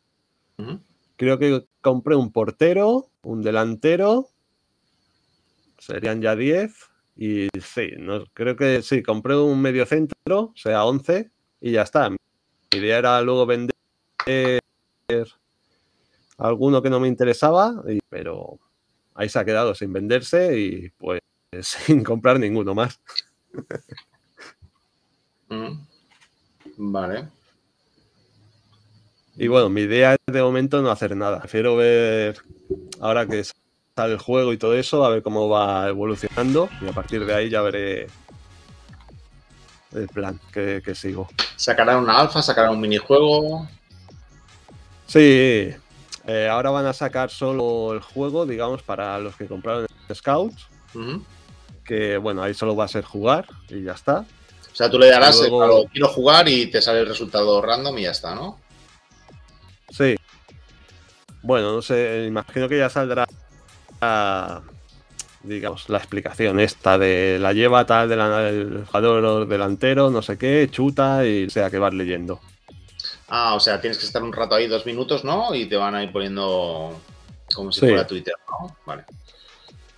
Creo 1.17 1.39
que 1.39 1.65
compré 1.81 2.15
un 2.15 2.31
portero, 2.31 3.07
un 3.23 3.41
delantero. 3.41 4.27
Serían 5.79 6.21
ya 6.21 6.35
10. 6.35 6.73
Y 7.17 7.47
sí, 7.61 7.91
no, 7.97 8.25
creo 8.33 8.55
que 8.55 8.81
sí, 8.81 9.01
compré 9.01 9.35
un 9.37 9.61
medio 9.61 9.85
centro, 9.85 10.39
o 10.39 10.53
sea, 10.55 10.83
11. 10.85 11.31
Y 11.61 11.71
ya 11.71 11.83
está. 11.83 12.09
Mi 12.09 12.17
idea 12.73 12.97
era 12.97 13.21
luego 13.21 13.45
vender 13.45 13.73
alguno 16.37 16.81
que 16.81 16.89
no 16.89 16.99
me 16.99 17.07
interesaba, 17.07 17.73
y- 17.87 17.99
pero 18.09 18.59
ahí 19.13 19.29
se 19.29 19.39
ha 19.39 19.45
quedado 19.45 19.73
sin 19.75 19.93
venderse 19.93 20.59
y 20.59 20.89
pues 20.97 21.21
sin 21.61 22.03
comprar 22.03 22.39
ninguno 22.39 22.75
más. 22.75 22.99
Mm. 25.49 25.79
Vale. 26.77 27.27
Y 29.37 29.47
bueno, 29.47 29.69
mi 29.69 29.81
idea 29.81 30.13
es 30.13 30.33
de 30.33 30.41
momento 30.41 30.81
no 30.81 30.89
hacer 30.89 31.15
nada. 31.15 31.39
Prefiero 31.39 31.75
ver 31.75 32.37
ahora 33.01 33.25
que 33.25 33.43
sale 33.43 34.13
el 34.13 34.19
juego 34.19 34.53
y 34.53 34.57
todo 34.57 34.75
eso, 34.75 35.05
a 35.05 35.09
ver 35.09 35.23
cómo 35.23 35.49
va 35.49 35.87
evolucionando 35.89 36.69
y 36.81 36.87
a 36.87 36.93
partir 36.93 37.25
de 37.25 37.33
ahí 37.33 37.49
ya 37.49 37.61
veré 37.61 38.07
el 39.93 40.07
plan 40.07 40.39
que, 40.51 40.81
que 40.83 40.95
sigo. 40.95 41.27
Sacarán 41.55 42.03
una 42.03 42.19
alfa, 42.19 42.41
sacarán 42.41 42.71
un 42.71 42.81
minijuego. 42.81 43.67
Sí, 45.05 45.73
eh, 46.27 46.47
ahora 46.49 46.71
van 46.71 46.85
a 46.85 46.93
sacar 46.93 47.29
solo 47.29 47.93
el 47.93 47.99
juego, 48.01 48.45
digamos, 48.45 48.83
para 48.83 49.19
los 49.19 49.35
que 49.35 49.47
compraron 49.47 49.85
Scouts, 50.13 50.67
Ujú. 50.93 51.23
que 51.83 52.17
bueno, 52.17 52.41
ahí 52.41 52.53
solo 52.53 52.75
va 52.75 52.85
a 52.85 52.89
ser 52.89 53.03
jugar 53.03 53.47
y 53.69 53.83
ya 53.83 53.93
está. 53.93 54.25
O 54.75 54.77
sea, 54.77 54.89
tú 54.89 54.99
le 54.99 55.07
darás, 55.09 55.37
Y 55.37 55.39
luego- 55.49 55.63
eh, 55.63 55.67
claro, 55.67 55.83
quiero 55.89 56.07
jugar 56.09 56.49
y 56.49 56.65
te 56.65 56.81
sale 56.81 56.99
el 56.99 57.07
resultado 57.07 57.61
random 57.61 57.97
y 57.97 58.01
ya 58.03 58.11
está, 58.11 58.35
¿no? 58.35 58.59
Sí. 59.89 60.17
Bueno, 61.41 61.71
no 61.73 61.81
sé, 61.81 62.25
imagino 62.27 62.67
que 62.67 62.77
ya 62.79 62.89
saldrá, 62.89 63.25
ah, 64.01 64.59
digamos, 65.43 65.87
la 65.87 65.99
explicación 65.99 66.59
esta 66.59 66.97
de 66.97 67.37
la 67.39 67.53
lleva 67.53 67.85
tal 67.85 68.09
del 68.09 68.83
jugador 68.85 69.47
delantero, 69.47 70.09
no 70.09 70.21
sé 70.21 70.37
qué, 70.37 70.67
chuta 70.69 71.25
y 71.25 71.49
sea 71.49 71.69
que 71.69 71.77
vas 71.79 71.93
leyendo. 71.93 72.41
Ah, 73.29 73.53
o 73.55 73.61
sea, 73.61 73.79
tienes 73.79 73.97
que 73.97 74.05
estar 74.05 74.21
un 74.23 74.33
rato 74.33 74.55
ahí, 74.55 74.67
dos 74.67 74.85
minutos, 74.85 75.23
¿no? 75.23 75.55
Y 75.55 75.67
te 75.67 75.77
van 75.77 75.95
a 75.95 76.03
ir 76.03 76.11
poniendo 76.11 76.99
como 77.53 77.71
si 77.71 77.79
Sí. 77.79 77.87
fuera 77.87 78.05
Twitter, 78.05 78.33
¿no? 78.49 78.75
Vale. 78.85 79.05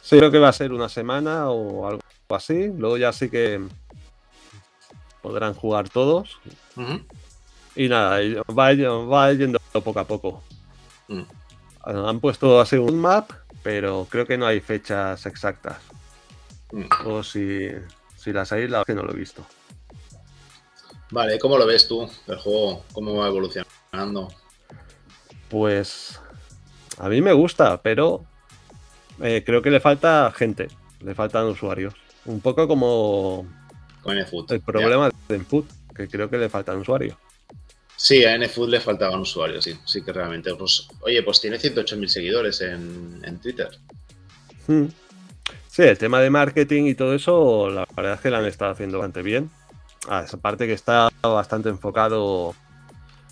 Sí, 0.03 0.17
creo 0.19 0.29
que 0.29 0.37
va 0.39 0.49
a 0.49 0.53
ser 0.53 0.71
una 0.71 0.87
semana 0.87 1.49
o 1.49 1.87
algo 1.87 2.01
así. 2.29 2.71
Luego 2.77 2.97
ya 2.97 3.11
sí 3.11 3.29
que 3.31 3.59
podrán 5.27 5.53
jugar 5.53 5.89
todos. 5.89 6.39
Y 7.75 7.89
nada, 7.89 8.19
va, 8.57 8.73
va 8.73 9.33
yendo 9.33 9.59
poco 9.83 9.99
a 9.99 10.05
poco. 10.07 10.41
Mm. 11.09 11.23
Han 11.83 12.19
puesto 12.21 12.61
así 12.61 12.77
un 12.77 12.97
map, 12.97 13.31
pero 13.61 14.07
creo 14.09 14.25
que 14.25 14.37
no 14.37 14.45
hay 14.45 14.61
fechas 14.61 15.25
exactas. 15.25 15.77
Mm. 16.71 16.85
O 17.05 17.23
si, 17.23 17.67
si 18.15 18.31
las 18.31 18.53
hay, 18.53 18.69
la 18.69 18.85
que 18.85 18.95
no 18.95 19.03
lo 19.03 19.13
he 19.13 19.17
visto. 19.17 19.45
Vale, 21.11 21.37
¿cómo 21.39 21.57
lo 21.57 21.65
ves 21.65 21.87
tú, 21.87 22.09
el 22.27 22.37
juego? 22.37 22.83
¿Cómo 22.93 23.15
va 23.15 23.27
evolucionando? 23.27 24.29
Pues 25.49 26.21
a 26.99 27.09
mí 27.09 27.21
me 27.21 27.33
gusta, 27.33 27.81
pero 27.81 28.25
eh, 29.21 29.43
creo 29.45 29.61
que 29.61 29.71
le 29.71 29.79
falta 29.81 30.31
gente, 30.35 30.69
le 31.01 31.15
faltan 31.15 31.45
usuarios. 31.47 31.93
Un 32.25 32.41
poco 32.41 32.67
como 32.67 33.45
Con 34.07 34.17
el 34.17 34.61
problema 34.61 35.09
de 35.27 35.35
Input, 35.35 35.69
que 35.93 36.07
creo 36.07 36.29
que 36.29 36.37
le 36.37 36.47
faltan 36.47 36.77
usuarios. 36.77 37.17
Sí, 37.97 38.23
a 38.23 38.37
NFood 38.37 38.69
le 38.69 38.79
faltaban 38.79 39.19
usuarios, 39.19 39.65
sí, 39.65 39.77
sí 39.85 40.03
que 40.03 40.13
realmente. 40.13 40.53
Pues, 40.55 40.87
oye, 41.01 41.21
pues 41.23 41.41
tiene 41.41 41.57
108.000 41.57 42.07
seguidores 42.07 42.61
en, 42.61 43.19
en 43.23 43.39
Twitter. 43.39 43.69
Hmm. 44.67 44.85
Sí, 45.67 45.81
el 45.81 45.97
tema 45.97 46.21
de 46.21 46.29
marketing 46.29 46.83
y 46.85 46.95
todo 46.95 47.13
eso, 47.13 47.69
la 47.69 47.85
verdad 47.95 48.13
es 48.13 48.21
que 48.21 48.29
lo 48.29 48.37
han 48.37 48.45
estado 48.45 48.71
haciendo 48.71 48.99
bastante 48.99 49.23
bien. 49.23 49.49
Ah, 50.07 50.23
esa 50.25 50.37
parte 50.37 50.67
que 50.67 50.73
está 50.73 51.09
bastante 51.21 51.69
enfocado 51.69 52.55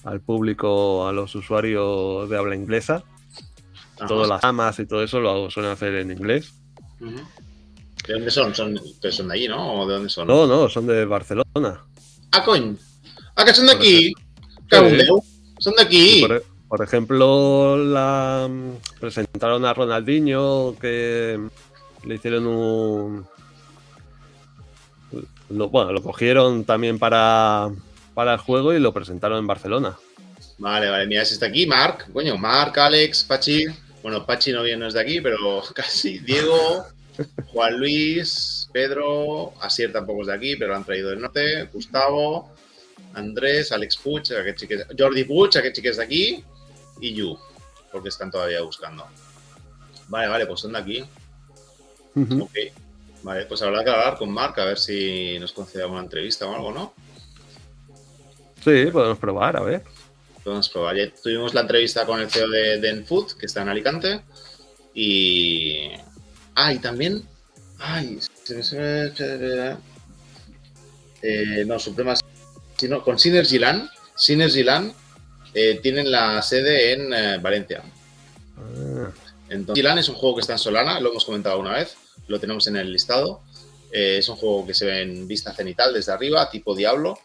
al 0.04 0.20
público, 0.20 1.08
a 1.08 1.14
los 1.14 1.36
usuarios 1.36 2.30
de 2.30 2.38
habla 2.38 2.56
inglesa. 2.56 3.04
Ajá. 3.98 4.08
Todas 4.08 4.28
las 4.28 4.44
amas 4.44 4.78
y 4.80 4.86
todo 4.86 5.04
eso 5.04 5.20
lo 5.20 5.50
suelen 5.50 5.72
hacer 5.72 5.96
en 5.96 6.12
inglés. 6.12 6.54
Ujú. 7.00 7.22
¿De 8.08 8.14
dónde 8.14 8.32
son? 8.32 8.54
¿Son, 8.54 8.80
pero 9.02 9.12
son 9.14 9.28
de 9.28 9.34
allí, 9.34 9.48
no? 9.48 9.82
¿O 9.82 9.88
de 9.88 9.94
dónde 9.96 10.10
son? 10.10 10.28
No, 10.28 10.46
no, 10.46 10.70
son 10.70 10.86
de 10.88 11.06
Barcelona. 11.06 11.82
Ah, 12.32 12.44
coño. 12.44 12.76
Ah, 13.36 13.44
que 13.46 13.54
son 13.54 13.66
de 13.68 13.74
aquí. 13.74 14.08
Sí. 14.08 14.14
Son 15.60 15.74
de 15.76 15.82
aquí. 15.82 16.22
Por, 16.22 16.36
e- 16.38 16.44
por 16.68 16.84
ejemplo, 16.84 17.78
la 17.78 18.48
mm, 18.50 19.00
presentaron 19.00 19.66
a 19.66 19.74
Ronaldinho 19.74 20.76
que 20.80 21.40
le 22.06 22.16
hicieron 22.16 22.46
un. 22.48 23.26
lo- 25.50 25.70
bueno, 25.70 25.92
lo 25.94 26.02
cogieron 26.02 26.64
también 26.66 27.00
para, 27.00 27.70
para 28.14 28.34
el 28.34 28.40
juego 28.40 28.74
y 28.74 28.80
lo 28.80 28.94
presentaron 28.94 29.40
en 29.40 29.48
Barcelona. 29.48 29.98
Vale, 30.58 30.90
vale, 30.90 31.06
mira, 31.08 31.22
ese 31.24 31.34
está 31.34 31.48
aquí. 31.48 31.66
Marc, 31.66 32.12
coño, 32.12 32.38
Marc, 32.38 32.78
Alex, 32.78 33.24
Pachi. 33.24 33.66
Bueno, 34.02 34.26
Pachi 34.26 34.52
no 34.52 34.62
viene 34.64 34.80
no 34.80 34.88
es 34.88 34.94
de 34.94 35.02
aquí, 35.02 35.22
pero 35.22 35.62
casi. 35.74 36.20
Diego, 36.20 36.86
Juan 37.48 37.78
Luis, 37.78 38.70
Pedro, 38.74 39.54
Asier 39.62 39.92
tampoco 39.92 40.22
es 40.22 40.28
de 40.28 40.34
aquí, 40.34 40.56
pero 40.56 40.72
lo 40.72 40.78
han 40.78 40.86
traído 40.86 41.10
del 41.10 41.22
norte. 41.22 41.64
Gustavo, 41.72 42.52
Andrés, 43.14 43.72
Alex 43.72 43.98
és- 44.72 44.88
Jordi 44.98 45.24
Puig, 45.24 45.56
aquest 45.58 45.76
xic 45.78 45.86
és 45.86 45.98
d'aquí, 45.98 46.44
y 47.02 47.14
Yu, 47.14 47.38
porque 47.92 48.10
están 48.10 48.30
todavía 48.32 48.62
buscando. 48.62 49.06
Vale, 50.08 50.28
vale, 50.28 50.46
pues 50.46 50.60
son 50.60 50.74
de 50.74 50.80
aquí. 50.80 51.06
Ok. 52.42 52.54
Vale, 53.24 53.46
pues 53.48 53.62
habrá 53.62 53.84
que 53.84 53.90
hablar 53.90 54.18
con 54.18 54.30
Marc 54.32 54.58
a 54.60 54.66
ver 54.66 54.78
si 54.78 55.38
nos 55.40 55.52
concede 55.52 55.86
una 55.86 56.00
entrevista 56.02 56.46
o 56.46 56.54
algo, 56.56 56.72
¿no? 56.72 56.94
Sí, 58.64 58.86
podemos 58.92 59.18
probar, 59.18 59.58
a 59.58 59.62
ver. 59.62 59.84
Podemos 60.44 60.70
probar. 60.70 60.96
Ya 60.96 61.12
tuvimos 61.12 61.54
la 61.54 61.62
entrevista 61.62 62.06
con 62.06 62.20
el 62.20 62.30
CEO 62.30 62.48
de 62.50 62.80
Denfood, 62.80 63.32
que 63.34 63.46
está 63.48 63.62
en 63.64 63.70
Alicante. 63.70 64.22
Y. 64.94 65.90
Ah, 66.56 66.74
y 66.74 66.80
también. 66.80 67.24
Ay, 67.80 68.20
eh, 71.22 71.64
no, 71.66 71.80
Suprema. 71.80 72.14
sino 72.78 73.04
con 73.04 73.20
Synergyland. 73.20 73.90
Synergyland 74.16 74.94
eh, 75.54 75.80
tienen 75.82 76.12
la 76.12 76.42
sede 76.42 76.94
en 76.94 77.14
eh, 77.14 77.38
Valencia. 77.40 77.82
Ah, 78.58 79.10
Entonces, 79.50 79.86
es 79.98 80.10
un 80.10 80.16
juego 80.16 80.36
que 80.36 80.42
está 80.42 80.54
en 80.54 80.60
Solana, 80.60 81.00
lo 81.00 81.12
hemos 81.12 81.26
comentado 81.26 81.60
una 81.60 81.74
vez, 81.74 81.96
lo 82.28 82.40
tenemos 82.40 82.68
en 82.68 82.78
el 82.78 82.92
listado. 82.92 83.42
Eh, 83.92 84.18
es 84.20 84.30
un 84.30 84.36
juego 84.36 84.66
que 84.66 84.74
se 84.74 84.86
ve 84.86 85.02
en 85.02 85.28
vista 85.28 85.54
cenital 85.54 85.94
desde 85.94 86.12
arriba, 86.12 86.50
tipo 86.50 86.76
Diablo. 86.76 87.20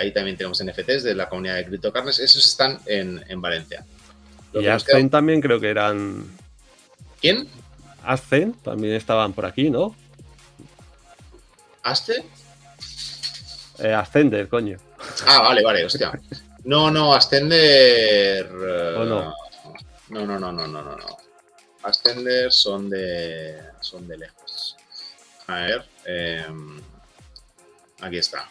Ahí 0.00 0.12
también 0.12 0.36
tenemos 0.36 0.60
NFTs 0.60 1.04
de 1.04 1.14
la 1.14 1.28
comunidad 1.28 1.54
de 1.54 1.66
CryptoCarnes. 1.66 2.18
Esos 2.18 2.44
están 2.44 2.80
en, 2.86 3.22
en 3.28 3.40
Valencia. 3.40 3.84
Lo 4.52 4.60
Y 4.60 4.64
que 4.64 4.70
nos 4.70 4.82
queda- 4.82 4.96
Ascen 4.96 5.08
también 5.10 5.40
creo 5.40 5.60
que 5.60 5.68
eran. 5.70 6.24
¿Quién? 7.20 7.46
Ascen 8.04 8.52
también 8.54 8.94
estaban 8.94 9.32
por 9.32 9.44
aquí, 9.46 9.70
¿no? 9.70 9.94
¿Aste? 11.82 12.24
Eh, 13.78 13.92
Ascender, 13.94 14.48
coño. 14.48 14.78
Ah, 15.26 15.42
vale, 15.42 15.62
vale, 15.62 15.84
hostia. 15.84 16.12
No, 16.64 16.90
no, 16.90 17.14
Ascender. 17.14 18.46
eh, 18.46 18.94
¿O 18.98 19.04
no? 19.04 19.34
No, 20.10 20.26
no, 20.26 20.38
no, 20.38 20.52
no, 20.52 20.66
no, 20.66 20.82
no, 20.82 20.96
no. 20.96 21.16
Ascender 21.82 22.52
son 22.52 22.90
de. 22.90 23.58
son 23.80 24.06
de 24.08 24.18
lejos. 24.18 24.76
A 25.46 25.54
ver. 25.60 25.84
eh, 26.04 26.46
aquí 28.00 28.18
está. 28.18 28.48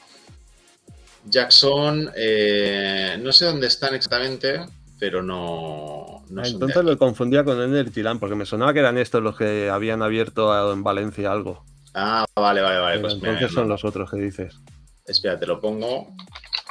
Jackson. 1.25 2.11
eh, 2.15 3.17
no 3.19 3.31
sé 3.31 3.45
dónde 3.45 3.67
están 3.67 3.93
exactamente, 3.95 4.65
pero 4.99 5.21
no. 5.23 6.23
no 6.29 6.45
son 6.45 6.53
Entonces 6.53 6.83
lo 6.83 6.97
confundía 6.97 7.43
con 7.43 7.61
Energyland, 7.61 8.19
porque 8.19 8.35
me 8.35 8.45
sonaba 8.45 8.73
que 8.73 8.79
eran 8.79 8.97
estos 8.97 9.21
los 9.21 9.37
que 9.37 9.69
habían 9.69 10.01
abierto 10.01 10.71
en 10.73 10.83
Valencia 10.83 11.31
algo. 11.31 11.63
Ah, 11.93 12.25
vale, 12.35 12.61
vale, 12.61 12.79
vale. 12.79 12.99
Pues 12.99 13.13
entonces 13.13 13.51
son 13.51 13.67
los 13.67 13.83
otros 13.83 14.09
que 14.11 14.17
dices. 14.17 14.59
Espera, 15.05 15.39
te 15.39 15.47
lo 15.47 15.59
pongo. 15.59 16.13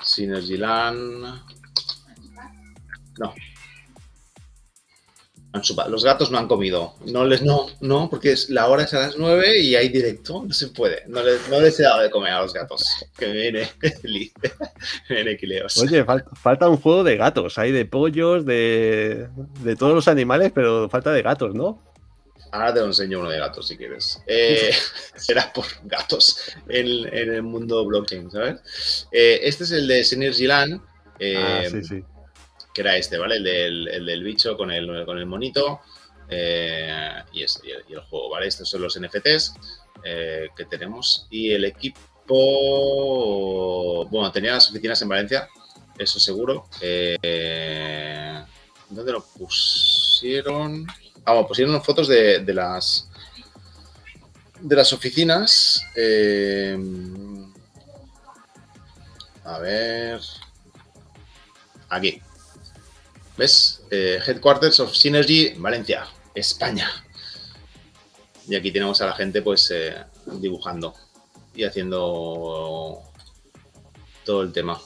Synergyland. 0.03 1.43
No. 3.19 3.35
Los 5.89 6.05
gatos 6.05 6.31
no 6.31 6.39
han 6.39 6.49
comido. 6.49 6.95
No 7.07 7.25
les, 7.25 7.43
no, 7.43 7.67
no, 7.81 8.09
porque 8.11 8.33
es, 8.33 8.51
la 8.51 8.67
hora 8.69 8.85
es 8.85 8.95
a 8.95 9.01
las 9.01 9.17
9 9.17 9.61
y 9.61 9.75
hay 9.75 9.89
directo. 9.89 10.45
No 10.47 10.53
se 10.53 10.69
puede. 10.69 11.05
No 11.07 11.23
les, 11.23 11.49
no 11.49 11.61
les 11.61 11.79
he 11.81 11.83
dado 11.83 12.03
de 12.03 12.11
comer 12.11 12.33
a 12.33 12.43
los 12.43 12.53
gatos. 12.53 12.85
Que 13.17 13.27
viene, 13.27 13.69
viene 15.09 15.37
quileos. 15.37 15.77
Oye, 15.79 16.05
falta, 16.05 16.69
un 16.69 16.77
juego 16.77 17.05
de 17.05 17.17
gatos. 17.17 17.59
Hay 17.59 17.73
de 17.73 17.85
pollos, 17.85 18.45
de, 18.45 19.29
de 19.63 19.77
todos 19.77 19.95
los 19.95 20.09
animales, 20.09 20.53
pero 20.55 20.89
falta 20.89 21.13
de 21.13 21.23
gatos, 21.23 21.55
¿no? 21.55 21.83
Ahora 22.53 22.73
te 22.73 22.81
lo 22.81 22.87
enseño 22.87 23.21
uno 23.21 23.31
de 23.31 23.39
gatos 23.39 23.69
si 23.69 23.77
quieres. 23.77 24.23
Eh, 24.27 24.71
será 25.17 25.53
por 25.53 25.67
gatos 25.85 26.53
en, 26.69 27.07
el 27.13 27.43
mundo 27.43 27.85
blockchain, 27.85 28.31
¿sabes? 28.31 29.09
Eh, 29.13 29.41
este 29.43 29.65
es 29.65 29.73
el 29.73 29.87
de 29.87 30.05
Synergy 30.05 30.47
Land. 30.47 30.81
Eh, 31.19 31.37
ah, 31.37 31.63
sí, 31.71 31.83
sí 31.83 32.05
que 32.77 32.83
era 32.83 32.95
este, 32.95 33.17
¿vale? 33.17 33.37
El 33.37 34.05
del, 34.05 34.23
bicho 34.23 34.55
con 34.55 34.71
el, 34.71 35.07
con 35.07 35.17
el 35.17 35.25
monito 35.25 35.81
eh, 36.29 37.15
y, 37.33 37.41
el, 37.43 37.49
juego, 38.03 38.29
¿vale? 38.29 38.49
Estos 38.49 38.69
son 38.69 38.83
los 38.83 39.01
NFTs 39.01 39.55
eh, 40.05 40.49
que 40.55 40.67
tenemos 40.67 41.27
y 41.31 41.53
el 41.53 41.65
equipo, 41.65 42.05
bueno, 44.11 44.31
tenía 44.31 44.53
las 44.53 44.69
oficinas 44.69 45.01
en 45.01 45.09
Valencia, 45.09 45.49
eso 45.97 46.21
seguro. 46.21 46.69
Eh, 46.83 48.45
¿Dónde 48.91 49.13
lo 49.13 49.25
pusieron? 49.25 50.87
Ah, 51.25 51.33
bueno, 51.33 51.49
pusieron 51.49 51.83
fotos 51.83 52.09
de, 52.09 52.45
las 52.53 53.09
de 54.61 54.77
las 54.77 54.93
oficinas. 54.93 55.83
a 59.45 59.59
ver. 59.61 60.21
Aquí. 61.89 62.21
¿Ves? 63.37 63.83
Eh, 63.91 64.19
Headquarters 64.27 64.81
of 64.81 64.95
Synergy, 64.95 65.55
Valencia, 65.59 66.07
España. 66.35 66.89
Y 68.49 68.55
aquí 68.55 68.71
tenemos 68.71 69.01
a 69.03 69.07
la 69.07 69.15
gente 69.15 69.43
pues 69.43 69.71
eh, 69.73 69.95
dibujando 70.27 70.95
y 71.55 71.65
haciendo 71.65 73.03
todo 74.25 74.43
el 74.43 74.53
tema. 74.53 74.81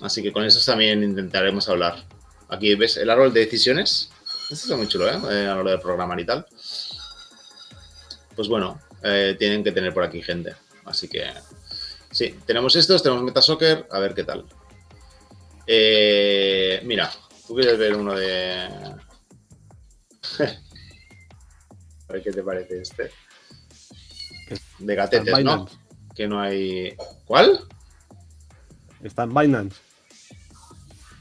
Así 0.00 0.22
que 0.22 0.32
con 0.32 0.44
eso 0.44 0.60
también 0.64 1.02
intentaremos 1.02 1.68
hablar. 1.68 2.04
Aquí 2.48 2.74
ves 2.74 2.96
el 2.96 3.10
árbol 3.10 3.32
de 3.32 3.40
decisiones. 3.40 4.10
Esto 4.50 4.66
está 4.66 4.76
muy 4.76 4.88
chulo, 4.88 5.08
¿eh? 5.08 5.18
El 5.30 5.48
árbol 5.48 5.70
de 5.70 5.78
programar 5.78 6.18
y 6.20 6.26
tal. 6.26 6.46
Pues 8.34 8.48
bueno, 8.48 8.80
eh, 9.02 9.36
tienen 9.38 9.62
que 9.62 9.72
tener 9.72 9.92
por 9.92 10.04
aquí 10.04 10.22
gente. 10.22 10.54
Así 10.84 11.08
que 11.08 11.30
sí, 12.10 12.38
tenemos 12.46 12.76
estos, 12.76 13.02
tenemos 13.02 13.24
Metasoccer, 13.24 13.86
a 13.90 13.98
ver 13.98 14.14
qué 14.14 14.24
tal. 14.24 14.44
Eh, 15.66 16.80
mira, 16.84 17.10
tú 17.46 17.54
quieres 17.54 17.78
ver 17.78 17.96
uno 17.96 18.14
de. 18.14 18.66
a 22.08 22.12
ver 22.12 22.22
qué 22.22 22.32
te 22.32 22.42
parece 22.42 22.80
este. 22.80 23.10
De 24.78 24.94
gatetes, 24.94 25.44
¿no? 25.44 25.68
Que 26.14 26.26
no 26.26 26.40
hay. 26.40 26.94
¿Cuál? 27.24 27.66
Está 29.02 29.24
en 29.24 29.34
Binance. 29.34 29.80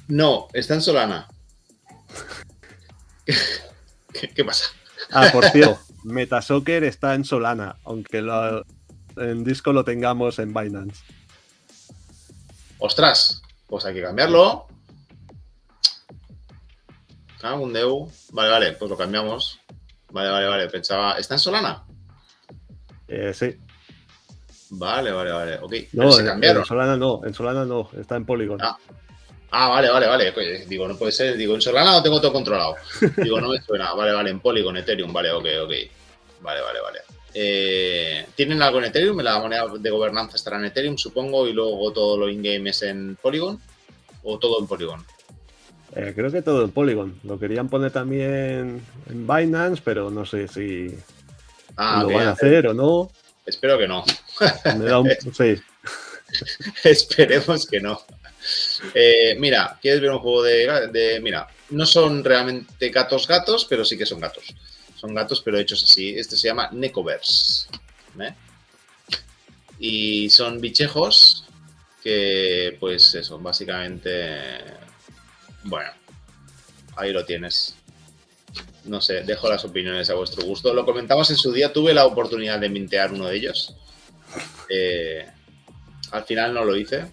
No, 0.07 0.47
está 0.53 0.73
en 0.73 0.81
Solana. 0.81 1.27
¿Qué, 4.35 4.43
pasa? 4.43 4.65
Ah, 5.11 5.30
por 5.31 5.45
cierto, 5.51 5.80
Metasoccer 6.03 6.84
está 6.84 7.15
en 7.15 7.23
Solana, 7.23 7.77
aunque 7.85 8.23
en 9.18 9.43
disco 9.43 9.73
lo 9.73 9.84
tengamos 9.84 10.39
en 10.39 10.53
Binance. 10.53 11.03
¡Ostras! 12.80 13.41
Pues 13.72 13.85
hay 13.85 13.93
que 13.93 14.02
cambiarlo. 14.02 14.68
Un 17.41 17.72
Deu. 17.72 18.11
Vale, 18.34 18.49
vale, 18.52 18.72
pues 18.73 18.91
lo 18.91 18.98
cambiamos. 18.98 19.61
Vale, 20.10 20.30
vale, 20.30 20.45
vale. 20.45 20.68
Pensaba. 20.68 21.14
¿Está 21.14 21.35
en 21.35 21.39
Solana? 21.39 21.85
Eh, 23.07 23.34
sí. 23.34 23.57
Vale, 24.72 25.14
vale, 25.14 25.31
vale. 25.31 25.57
Ok. 25.61 25.73
No, 25.93 26.11
se 26.11 26.26
cambiaron. 26.26 26.64
En 26.64 26.65
Solana 26.65 26.98
no, 26.98 27.22
en 27.23 27.34
Solana 27.34 27.64
no, 27.64 27.89
está 27.98 28.18
en 28.18 28.26
Polygon. 28.26 28.61
Ah. 28.61 28.77
ah 29.52 29.69
vale, 29.69 29.89
vale, 29.89 30.07
vale. 30.07 30.65
digo, 30.68 30.85
no 30.85 30.98
puede 30.98 31.14
ser. 31.14 31.38
Digo, 31.38 31.56
en 31.56 31.61
Solana 31.61 31.93
lo 31.93 32.03
tengo 32.03 32.19
todo 32.19 32.34
controlado. 32.34 32.76
Digo, 33.23 33.39
no 33.39 33.48
me 33.48 33.61
suena. 33.61 33.93
Vale, 33.93 34.11
vale, 34.11 34.31
en 34.31 34.41
Polygon, 34.41 34.76
Ethereum. 34.76 35.14
Vale, 35.14 35.31
ok, 35.31 35.45
ok. 35.64 35.73
Vale, 36.41 36.61
vale, 36.61 36.81
vale. 36.81 36.99
Eh, 37.34 38.26
¿Tienen 38.36 38.62
algo 38.62 38.80
en 38.80 38.86
Ethereum? 38.86 39.20
¿La 39.22 39.40
moneda 39.40 39.66
de 39.78 39.90
gobernanza 39.90 40.36
estará 40.36 40.58
en 40.58 40.66
Ethereum, 40.66 40.98
supongo? 40.98 41.48
Y 41.48 41.53
luego 41.53 41.91
todo 41.91 42.18
lo 42.18 42.30
in-game 42.30 42.70
es 42.70 42.82
en 42.84 43.18
Polygon. 43.22 43.60
¿O 44.24 44.38
todo 44.38 44.60
en 44.60 44.68
Polygon? 44.68 45.03
Eh, 45.95 46.14
creo 46.16 46.32
que 46.32 46.41
todo 46.41 46.64
en 46.64 46.72
Polygon. 46.72 47.20
Lo 47.24 47.40
querían 47.40 47.70
poner 47.70 47.91
también 47.91 48.82
en 49.10 49.28
Binance, 49.28 49.82
pero 49.84 50.10
no 50.10 50.26
sé 50.26 50.48
si 50.48 50.95
ah, 51.76 52.03
lo 52.03 52.14
van 52.14 52.28
a 52.28 52.32
hacer 52.32 52.68
o 52.68 52.74
no. 52.74 53.12
Espero 53.45 53.78
que 53.78 53.88
no. 53.88 54.03
sí. 55.34 55.56
Esperemos 56.84 57.66
que 57.66 57.80
no. 57.80 58.02
Eh, 58.94 59.36
mira, 59.38 59.78
¿quieres 59.82 60.02
ver 60.02 60.12
un 60.12 60.20
juego 60.20 60.44
de, 60.44 60.88
de, 60.91 61.20
Mira, 61.20 61.48
no 61.72 61.86
son 61.86 62.24
realmente 62.24 62.90
gatos 62.90 63.28
gatos, 63.28 63.66
pero 63.70 63.86
sí 63.86 63.98
que 63.98 64.06
son 64.06 64.20
gatos. 64.20 64.56
Son 65.02 65.15
gatos, 65.15 65.41
pero 65.41 65.57
hechos 65.57 65.84
así. 65.84 66.14
Este 66.15 66.38
se 66.38 66.48
llama 66.48 66.69
Necoverse. 66.72 67.68
¿eh? 68.19 68.36
Y 69.80 70.30
son 70.30 70.61
bichejos 70.61 71.44
que, 72.03 72.78
pues 72.80 73.15
eso, 73.15 73.40
básicamente, 73.40 74.40
bueno, 75.64 75.90
ahí 76.98 77.11
lo 77.11 77.26
tienes. 77.26 77.76
No 78.86 79.02
sé, 79.02 79.23
dejo 79.23 79.49
las 79.49 79.65
opiniones 79.65 80.11
a 80.11 80.14
vuestro 80.14 80.45
gusto. 80.45 80.72
Lo 80.72 80.86
comentamos 80.86 81.32
en 81.32 81.38
su 81.38 81.52
día, 81.52 81.73
tuve 81.73 81.95
la 81.95 82.06
oportunidad 82.06 82.60
de 82.60 82.69
mintear 82.69 83.11
uno 83.11 83.26
de 83.26 83.38
ellos. 83.38 83.76
Eh, 84.69 85.26
al 86.11 86.26
final 86.26 86.53
no 86.53 86.64
lo 86.64 86.76
hice. 86.76 87.06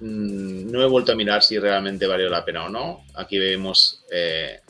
Mm, 0.00 0.68
no 0.68 0.82
he 0.82 0.86
vuelto 0.86 1.12
a 1.12 1.14
mirar 1.14 1.44
si 1.44 1.60
realmente 1.60 2.08
valió 2.08 2.28
la 2.28 2.44
pena 2.44 2.64
o 2.64 2.68
no. 2.68 3.04
Aquí 3.14 3.38
vemos 3.38 4.04
eh, 4.10 4.61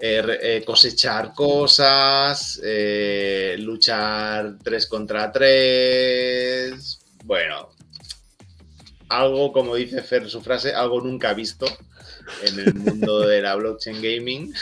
eh, 0.00 0.38
eh, 0.42 0.64
cosechar 0.64 1.32
cosas, 1.32 2.60
eh, 2.64 3.56
luchar 3.60 4.56
tres 4.62 4.86
contra 4.86 5.30
tres. 5.30 6.98
Bueno, 7.24 7.70
algo, 9.08 9.52
como 9.52 9.76
dice 9.76 10.02
Fer 10.02 10.28
su 10.28 10.42
frase, 10.42 10.74
algo 10.74 11.00
nunca 11.00 11.32
visto 11.32 11.66
en 12.42 12.58
el 12.58 12.74
mundo 12.74 13.20
de 13.28 13.40
la 13.40 13.54
blockchain 13.54 14.02
gaming. 14.02 14.52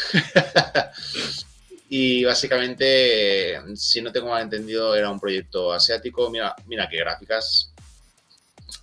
y 1.88 2.24
básicamente, 2.24 3.58
si 3.74 4.02
no 4.02 4.12
tengo 4.12 4.28
mal 4.28 4.42
entendido, 4.42 4.94
era 4.94 5.10
un 5.10 5.18
proyecto 5.18 5.72
asiático. 5.72 6.30
Mira, 6.30 6.54
mira 6.66 6.88
qué 6.90 6.98
gráficas. 6.98 7.72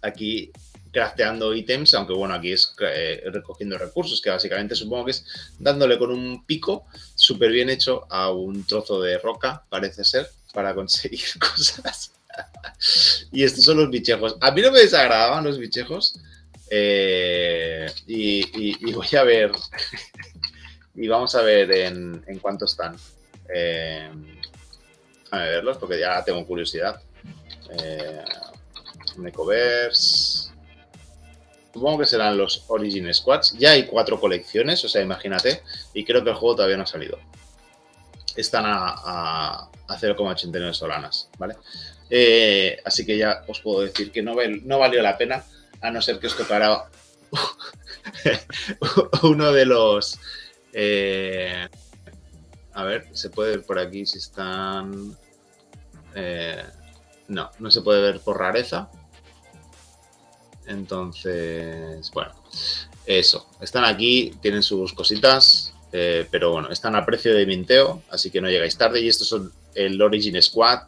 Aquí 0.01 0.51
crafteando 0.91 1.53
ítems, 1.53 1.93
aunque 1.93 2.13
bueno, 2.13 2.33
aquí 2.33 2.51
es 2.51 2.75
eh, 2.81 3.23
recogiendo 3.31 3.77
recursos, 3.77 4.21
que 4.21 4.29
básicamente 4.29 4.75
supongo 4.75 5.05
que 5.05 5.11
es 5.11 5.25
dándole 5.59 5.97
con 5.97 6.11
un 6.11 6.45
pico 6.45 6.85
súper 7.15 7.51
bien 7.51 7.69
hecho 7.69 8.05
a 8.09 8.31
un 8.31 8.65
trozo 8.65 9.01
de 9.01 9.17
roca, 9.17 9.63
parece 9.69 10.03
ser, 10.03 10.29
para 10.53 10.73
conseguir 10.73 11.25
cosas. 11.39 12.11
y 13.31 13.43
estos 13.43 13.63
son 13.65 13.77
los 13.77 13.89
bichejos. 13.89 14.37
A 14.41 14.51
mí 14.51 14.61
no 14.61 14.71
me 14.71 14.79
desagradaban 14.79 15.43
los 15.43 15.57
bichejos. 15.57 16.19
Eh, 16.69 17.91
y, 18.07 18.93
voy 18.93 19.07
a 19.17 19.23
ver. 19.23 19.51
y 20.95 21.07
vamos 21.07 21.33
a 21.35 21.41
ver 21.41 21.71
en, 21.71 22.39
cuánto 22.41 22.65
están. 22.65 22.95
Eh, 23.53 24.09
a 25.31 25.37
verlos, 25.37 25.77
porque 25.77 25.99
ya 25.99 26.23
tengo 26.23 26.45
curiosidad. 26.45 27.01
Eh, 27.71 28.23
Necoverse. 29.17 30.48
Supongo 31.73 31.99
que 31.99 32.05
serán 32.05 32.37
los 32.37 32.63
Origin 32.67 33.13
Squads. 33.13 33.55
Ya 33.57 33.71
hay 33.71 33.85
cuatro 33.85 34.19
colecciones, 34.19 34.83
o 34.83 34.89
sea, 34.89 35.01
imagínate. 35.01 35.61
Y 35.93 36.03
creo 36.03 36.23
que 36.23 36.31
el 36.31 36.35
juego 36.35 36.55
todavía 36.55 36.77
no 36.77 36.83
ha 36.83 36.87
salido. 36.87 37.19
Están 38.35 38.65
a, 38.65 38.95
a, 38.95 39.69
0,89 39.87 40.73
solanas, 40.73 41.29
¿vale? 41.37 41.55
Eh, 42.09 42.79
así 42.85 43.05
que 43.05 43.17
ya 43.17 43.43
os 43.47 43.59
puedo 43.59 43.81
decir 43.81 44.11
que 44.11 44.23
no, 44.23 44.35
no 44.63 44.79
valió 44.79 45.01
la 45.01 45.17
pena, 45.17 45.43
a 45.81 45.91
no 45.91 46.01
ser 46.01 46.19
que 46.19 46.27
os 46.27 46.35
tocara 46.35 46.85
uno 49.23 49.51
de 49.51 49.65
los... 49.65 50.19
Eh, 50.73 51.67
a 52.73 52.83
ver, 52.83 53.07
se 53.13 53.29
puede 53.29 53.57
ver 53.57 53.65
por 53.65 53.79
aquí 53.79 54.05
si 54.05 54.17
están... 54.17 55.17
Eh, 56.15 56.63
no, 57.27 57.51
no 57.59 57.69
se 57.71 57.81
puede 57.81 58.01
ver 58.01 58.19
por 58.21 58.39
rareza. 58.39 58.89
Entonces, 60.69 62.11
bueno, 62.11 62.31
eso. 63.05 63.49
Están 63.59 63.85
aquí, 63.85 64.33
tienen 64.41 64.61
sus 64.61 64.93
cositas, 64.93 65.73
eh, 65.91 66.27
pero 66.29 66.51
bueno, 66.51 66.69
están 66.69 66.95
a 66.95 67.05
precio 67.05 67.33
de 67.33 67.45
minteo, 67.47 68.03
así 68.09 68.29
que 68.29 68.39
no 68.39 68.49
llegáis 68.49 68.77
tarde. 68.77 69.01
Y 69.01 69.07
estos 69.07 69.27
son 69.27 69.51
el 69.73 69.99
Origin 70.01 70.39
Squad, 70.41 70.81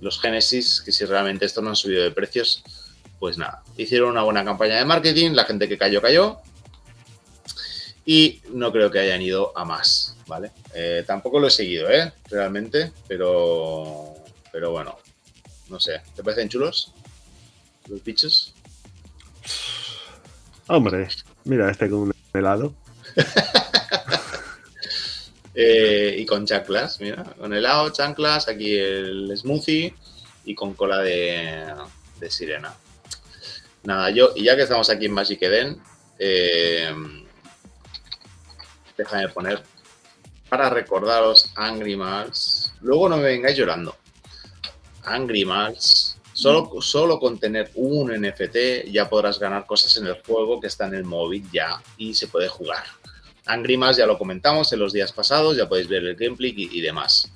los 0.00 0.20
Genesis, 0.20 0.82
que 0.84 0.90
si 0.90 1.04
realmente 1.04 1.46
estos 1.46 1.62
no 1.62 1.70
han 1.70 1.76
subido 1.76 2.02
de 2.02 2.10
precios, 2.10 2.64
pues 3.20 3.38
nada. 3.38 3.62
Hicieron 3.76 4.10
una 4.10 4.24
buena 4.24 4.44
campaña 4.44 4.76
de 4.76 4.84
marketing, 4.84 5.30
la 5.30 5.44
gente 5.44 5.68
que 5.68 5.78
cayó, 5.78 6.02
cayó. 6.02 6.38
y 8.04 8.40
no 8.52 8.72
creo 8.72 8.90
que 8.90 8.98
hayan 8.98 9.22
ido 9.22 9.56
a 9.56 9.64
más, 9.64 10.16
¿vale? 10.26 10.50
Eh, 10.74 11.04
tampoco 11.06 11.38
lo 11.38 11.46
he 11.46 11.50
seguido, 11.50 11.88
¿eh? 11.88 12.12
Realmente, 12.28 12.92
pero, 13.06 14.14
pero 14.50 14.72
bueno, 14.72 14.98
no 15.68 15.78
sé, 15.78 16.00
¿te 16.16 16.24
parecen 16.24 16.48
chulos 16.48 16.92
los 17.88 18.02
bichos? 18.02 18.51
Hombre, 20.68 21.08
mira 21.44 21.70
este 21.70 21.88
con 21.90 22.00
un 22.00 22.14
helado. 22.32 22.74
Eh, 25.54 26.16
y 26.18 26.24
con 26.24 26.46
chanclas, 26.46 26.98
mira, 27.02 27.24
con 27.38 27.52
helado, 27.52 27.90
chanclas, 27.90 28.48
aquí 28.48 28.74
el 28.74 29.30
smoothie 29.36 29.94
y 30.46 30.54
con 30.54 30.72
cola 30.72 31.00
de, 31.00 31.74
de 32.18 32.30
sirena. 32.30 32.74
Nada, 33.84 34.08
yo, 34.10 34.32
y 34.34 34.44
ya 34.44 34.56
que 34.56 34.62
estamos 34.62 34.88
aquí 34.88 35.04
en 35.04 35.12
Magic 35.12 35.42
Eden, 35.42 35.78
eh, 36.18 36.94
déjame 38.96 39.28
poner 39.28 39.62
para 40.48 40.70
recordaros 40.70 41.50
Angry 41.56 41.96
Mars. 41.96 42.72
Luego 42.80 43.08
no 43.08 43.16
me 43.16 43.24
vengáis 43.24 43.56
llorando. 43.56 43.96
Angry 45.04 45.44
Mars. 45.44 46.18
Solo, 46.32 46.80
solo 46.80 47.18
con 47.18 47.38
tener 47.38 47.70
un 47.74 48.10
NFT 48.10 48.90
ya 48.90 49.08
podrás 49.08 49.38
ganar 49.38 49.66
cosas 49.66 49.96
en 49.98 50.06
el 50.06 50.20
juego 50.22 50.60
que 50.60 50.66
está 50.66 50.86
en 50.86 50.94
el 50.94 51.04
móvil 51.04 51.44
ya 51.52 51.82
y 51.98 52.14
se 52.14 52.28
puede 52.28 52.48
jugar. 52.48 52.84
Angry 53.46 53.76
Mars 53.76 53.96
ya 53.96 54.06
lo 54.06 54.18
comentamos 54.18 54.72
en 54.72 54.78
los 54.78 54.92
días 54.92 55.12
pasados, 55.12 55.56
ya 55.56 55.68
podéis 55.68 55.88
ver 55.88 56.04
el 56.04 56.16
gameplay 56.16 56.54
y, 56.56 56.80
demás. 56.80 57.30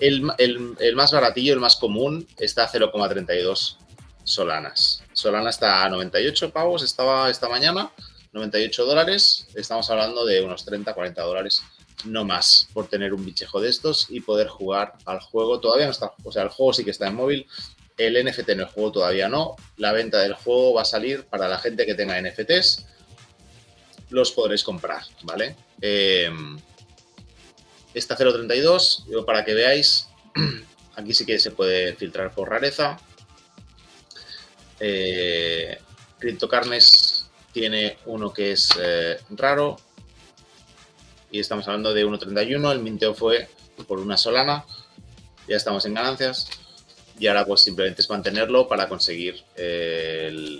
El, 0.00 0.30
el, 0.38 0.96
más 0.96 1.12
baratillo, 1.12 1.54
el 1.54 1.60
más 1.60 1.76
común, 1.76 2.26
está 2.36 2.64
a 2.64 2.70
0,32 2.70 3.78
solanas. 4.24 5.02
Solana 5.12 5.50
está 5.50 5.84
a 5.84 5.88
98 5.88 6.50
pavos, 6.50 6.82
estaba 6.82 7.30
esta 7.30 7.48
mañana, 7.48 7.90
98 8.32 8.84
dólares. 8.84 9.46
Estamos 9.54 9.88
hablando 9.88 10.26
de 10.26 10.42
unos 10.42 10.64
30, 10.66 10.92
40 10.92 11.22
dólares, 11.22 11.62
no 12.04 12.24
más, 12.24 12.68
por 12.74 12.88
tener 12.88 13.14
un 13.14 13.24
bichejo 13.24 13.60
de 13.60 13.70
estos 13.70 14.08
y 14.10 14.20
poder 14.20 14.48
jugar 14.48 14.92
al 15.06 15.20
juego. 15.20 15.58
Todavía 15.58 15.86
no 15.86 15.92
está, 15.92 16.12
o 16.22 16.30
sea, 16.30 16.42
el 16.42 16.50
juego 16.50 16.74
sí 16.74 16.84
que 16.84 16.90
está 16.90 17.06
en 17.06 17.14
móvil, 17.14 17.46
el 17.96 18.24
NFT 18.24 18.50
en 18.50 18.60
el 18.60 18.66
juego 18.66 18.92
todavía 18.92 19.28
no. 19.28 19.56
La 19.76 19.92
venta 19.92 20.20
del 20.20 20.34
juego 20.34 20.74
va 20.74 20.82
a 20.82 20.86
salir 20.86 21.24
para 21.24 21.48
la 21.48 21.58
gente 21.58 21.86
que 21.86 21.94
tenga 21.94 22.20
NFTs. 22.20 22.86
Los 24.10 24.32
podréis 24.32 24.62
comprar, 24.62 25.02
¿vale? 25.22 25.56
Eh, 25.80 26.30
esta 27.94 28.16
0.32, 28.16 29.24
para 29.24 29.44
que 29.44 29.54
veáis, 29.54 30.08
aquí 30.96 31.14
sí 31.14 31.24
que 31.24 31.38
se 31.38 31.50
puede 31.50 31.94
filtrar 31.94 32.34
por 32.34 32.50
rareza. 32.50 32.98
Eh, 34.78 35.78
CryptoCarnes 36.18 37.30
tiene 37.52 37.98
uno 38.04 38.32
que 38.32 38.52
es 38.52 38.68
eh, 38.78 39.18
raro 39.30 39.78
y 41.30 41.40
estamos 41.40 41.66
hablando 41.66 41.94
de 41.94 42.06
1.31. 42.06 42.70
El 42.70 42.80
minteo 42.80 43.14
fue 43.14 43.48
por 43.88 43.98
una 43.98 44.18
solana. 44.18 44.64
Ya 45.48 45.56
estamos 45.56 45.86
en 45.86 45.94
ganancias 45.94 46.48
y 47.18 47.26
ahora 47.26 47.46
pues 47.46 47.62
simplemente 47.62 48.02
es 48.02 48.10
mantenerlo 48.10 48.68
para 48.68 48.88
conseguir 48.88 49.42
eh, 49.56 50.58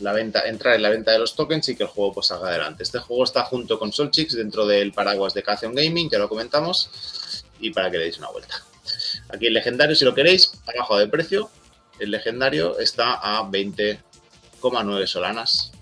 la, 0.00 0.12
venta, 0.12 0.46
entrar 0.46 0.74
en 0.74 0.82
la 0.82 0.90
venta 0.90 1.12
de 1.12 1.18
los 1.18 1.34
tokens 1.34 1.68
y 1.68 1.76
que 1.76 1.84
el 1.84 1.88
juego 1.88 2.14
pues 2.14 2.26
salga 2.26 2.48
adelante. 2.48 2.82
Este 2.82 2.98
juego 2.98 3.24
está 3.24 3.44
junto 3.44 3.78
con 3.78 3.92
Solchix 3.92 4.34
dentro 4.34 4.66
del 4.66 4.92
paraguas 4.92 5.34
de 5.34 5.42
Cacion 5.42 5.74
Gaming, 5.74 6.10
ya 6.10 6.18
lo 6.18 6.28
comentamos, 6.28 7.44
y 7.60 7.70
para 7.70 7.90
que 7.90 7.98
le 7.98 8.04
deis 8.04 8.18
una 8.18 8.28
vuelta. 8.28 8.62
Aquí 9.28 9.46
el 9.46 9.54
legendario, 9.54 9.96
si 9.96 10.04
lo 10.04 10.14
queréis, 10.14 10.52
ha 10.66 10.78
bajado 10.78 11.00
de 11.00 11.08
precio, 11.08 11.50
el 11.98 12.10
legendario 12.10 12.78
está 12.78 13.14
a 13.14 13.42
20,9 13.44 15.06
solanas, 15.06 15.72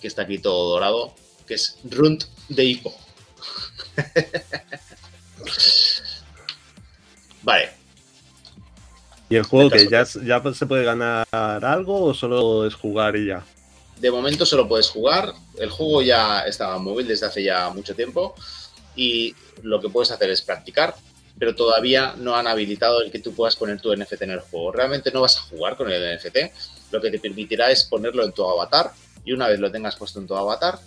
que 0.00 0.08
está 0.08 0.22
aquí 0.22 0.38
todo 0.38 0.70
dorado, 0.70 1.14
que 1.46 1.54
es 1.54 1.78
Rund 1.84 2.24
de 2.48 2.64
Hipo. 2.64 2.94
vale. 7.42 7.85
¿Y 9.28 9.36
el 9.36 9.42
juego 9.42 9.70
que 9.70 9.88
ya, 9.88 10.04
ya 10.04 10.54
se 10.54 10.66
puede 10.66 10.84
ganar 10.84 11.26
algo 11.32 12.04
o 12.04 12.14
solo 12.14 12.66
es 12.66 12.74
jugar 12.74 13.16
y 13.16 13.26
ya? 13.26 13.44
De 13.98 14.10
momento 14.10 14.46
solo 14.46 14.68
puedes 14.68 14.88
jugar. 14.88 15.32
El 15.58 15.70
juego 15.70 16.02
ya 16.02 16.40
estaba 16.40 16.78
móvil 16.78 17.08
desde 17.08 17.26
hace 17.26 17.42
ya 17.42 17.70
mucho 17.70 17.94
tiempo 17.94 18.34
y 18.94 19.34
lo 19.62 19.80
que 19.80 19.88
puedes 19.88 20.10
hacer 20.10 20.30
es 20.30 20.42
practicar 20.42 20.94
pero 21.38 21.54
todavía 21.54 22.14
no 22.16 22.34
han 22.34 22.46
habilitado 22.46 23.02
el 23.02 23.10
que 23.10 23.18
tú 23.18 23.34
puedas 23.34 23.56
poner 23.56 23.80
tu 23.80 23.94
NFT 23.94 24.22
en 24.22 24.30
el 24.30 24.40
juego. 24.40 24.72
Realmente 24.72 25.10
no 25.12 25.20
vas 25.20 25.36
a 25.36 25.40
jugar 25.42 25.76
con 25.76 25.90
el 25.90 26.16
NFT, 26.16 26.36
lo 26.92 27.00
que 27.00 27.10
te 27.10 27.18
permitirá 27.18 27.70
es 27.70 27.84
ponerlo 27.84 28.24
en 28.24 28.32
tu 28.32 28.48
avatar 28.48 28.92
y 29.24 29.32
una 29.32 29.48
vez 29.48 29.60
lo 29.60 29.70
tengas 29.70 29.96
puesto 29.96 30.18
en 30.18 30.26
tu 30.26 30.34
avatar, 30.34 30.78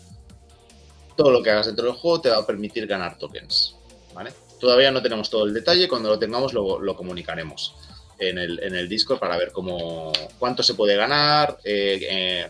todo 1.15 1.31
lo 1.31 1.43
que 1.43 1.51
hagas 1.51 1.67
dentro 1.67 1.85
del 1.85 1.93
juego 1.93 2.21
te 2.21 2.29
va 2.29 2.37
a 2.37 2.47
permitir 2.47 2.87
ganar 2.87 3.17
tokens. 3.17 3.75
¿vale? 4.13 4.31
Todavía 4.59 4.91
no 4.91 5.01
tenemos 5.01 5.29
todo 5.29 5.45
el 5.45 5.53
detalle, 5.53 5.87
cuando 5.87 6.09
lo 6.09 6.17
tengamos 6.17 6.53
lo, 6.53 6.95
comunicaremos 6.95 7.75
en 8.19 8.37
el, 8.37 8.59
en 8.61 8.75
el, 8.75 8.89
Discord 8.89 9.19
para 9.19 9.37
ver 9.37 9.51
cómo, 9.51 10.11
cuánto 10.37 10.61
se 10.61 10.73
puede 10.73 10.95
ganar. 10.95 11.57
Eh, 11.63 11.99
eh, 12.01 12.47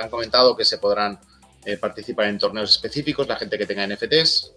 han 0.00 0.08
comentado 0.08 0.56
que 0.56 0.64
se 0.64 0.78
podrán 0.78 1.20
eh, 1.64 1.76
participar 1.76 2.26
en 2.26 2.38
torneos 2.38 2.70
específicos, 2.70 3.28
la 3.28 3.36
gente 3.36 3.58
que 3.58 3.66
tenga 3.66 3.86
NFTs, 3.86 4.52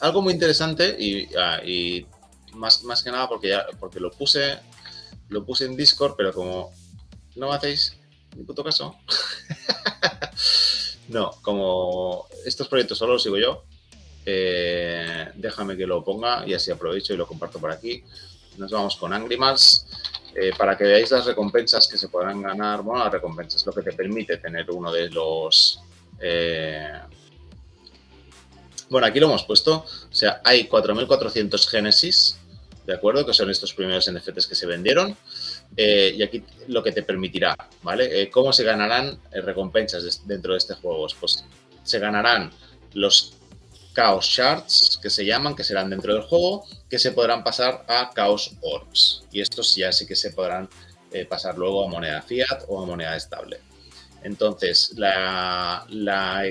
algo 0.00 0.22
muy 0.22 0.32
interesante 0.32 0.96
ah, 1.38 1.60
y, 1.64 2.06
más, 2.54 2.82
más, 2.84 3.02
que 3.02 3.10
nada 3.10 3.28
porque, 3.28 3.48
ya, 3.48 3.66
porque 3.78 4.00
lo 4.00 4.10
puse 4.10 4.58
lo 5.28 5.44
puse 5.44 5.64
en 5.64 5.76
Discord, 5.76 6.14
pero 6.16 6.32
como 6.32 6.70
no 7.36 7.48
me 7.48 7.54
hacéis 7.54 7.96
ni 8.36 8.44
puto 8.44 8.62
caso, 8.62 8.96
no, 11.08 11.30
como 11.42 12.26
estos 12.44 12.68
proyectos 12.68 12.98
solo 12.98 13.14
los 13.14 13.22
sigo 13.22 13.38
yo, 13.38 13.64
déjame 14.24 15.76
que 15.76 15.86
lo 15.86 16.04
ponga 16.04 16.46
y 16.46 16.54
así 16.54 16.70
aprovecho 16.70 17.14
y 17.14 17.16
lo 17.16 17.26
comparto 17.26 17.58
por 17.58 17.70
aquí. 17.70 18.04
Nos 18.58 18.70
vamos 18.70 18.96
con 18.96 19.12
Angry 19.12 19.38
eh, 20.34 20.52
para 20.56 20.76
que 20.76 20.84
veáis 20.84 21.10
las 21.10 21.26
recompensas 21.26 21.88
que 21.88 21.96
se 21.96 22.08
podrán 22.08 22.42
ganar. 22.42 22.82
Bueno, 22.82 23.04
las 23.04 23.12
recompensas, 23.12 23.64
lo 23.66 23.72
que 23.72 23.82
te 23.82 23.92
permite 23.92 24.38
tener 24.38 24.70
uno 24.70 24.90
de 24.92 25.10
los 25.10 25.80
eh, 26.22 27.00
bueno, 28.88 29.06
aquí 29.06 29.18
lo 29.20 29.26
hemos 29.26 29.44
puesto. 29.44 29.86
O 29.86 30.14
sea, 30.14 30.40
hay 30.44 30.68
4.400 30.68 31.66
Genesis, 31.66 32.38
¿de 32.86 32.94
acuerdo? 32.94 33.24
Que 33.26 33.32
son 33.32 33.50
estos 33.50 33.72
primeros 33.72 34.10
NFTs 34.10 34.46
que 34.46 34.54
se 34.54 34.66
vendieron. 34.66 35.16
Eh, 35.76 36.14
y 36.14 36.22
aquí 36.22 36.44
lo 36.68 36.82
que 36.82 36.92
te 36.92 37.02
permitirá, 37.02 37.56
¿vale? 37.82 38.22
Eh, 38.22 38.30
¿Cómo 38.30 38.52
se 38.52 38.64
ganarán 38.64 39.18
recompensas 39.32 40.26
dentro 40.26 40.52
de 40.52 40.58
este 40.58 40.74
juego? 40.74 41.06
Pues 41.18 41.44
se 41.82 41.98
ganarán 41.98 42.52
los 42.92 43.34
Chaos 43.94 44.26
Shards, 44.26 44.98
que 45.02 45.10
se 45.10 45.24
llaman, 45.24 45.54
que 45.54 45.64
serán 45.64 45.90
dentro 45.90 46.14
del 46.14 46.22
juego, 46.22 46.64
que 46.88 46.98
se 46.98 47.12
podrán 47.12 47.44
pasar 47.44 47.84
a 47.88 48.10
Chaos 48.14 48.52
Orbs. 48.60 49.24
Y 49.30 49.40
estos 49.40 49.74
ya 49.76 49.92
sí 49.92 50.06
que 50.06 50.16
se 50.16 50.30
podrán 50.30 50.68
pasar 51.28 51.58
luego 51.58 51.84
a 51.84 51.88
moneda 51.88 52.22
fiat 52.22 52.64
o 52.68 52.82
a 52.82 52.86
moneda 52.86 53.16
estable. 53.16 53.60
Entonces, 54.22 54.92
la, 54.96 55.84
la, 55.88 56.44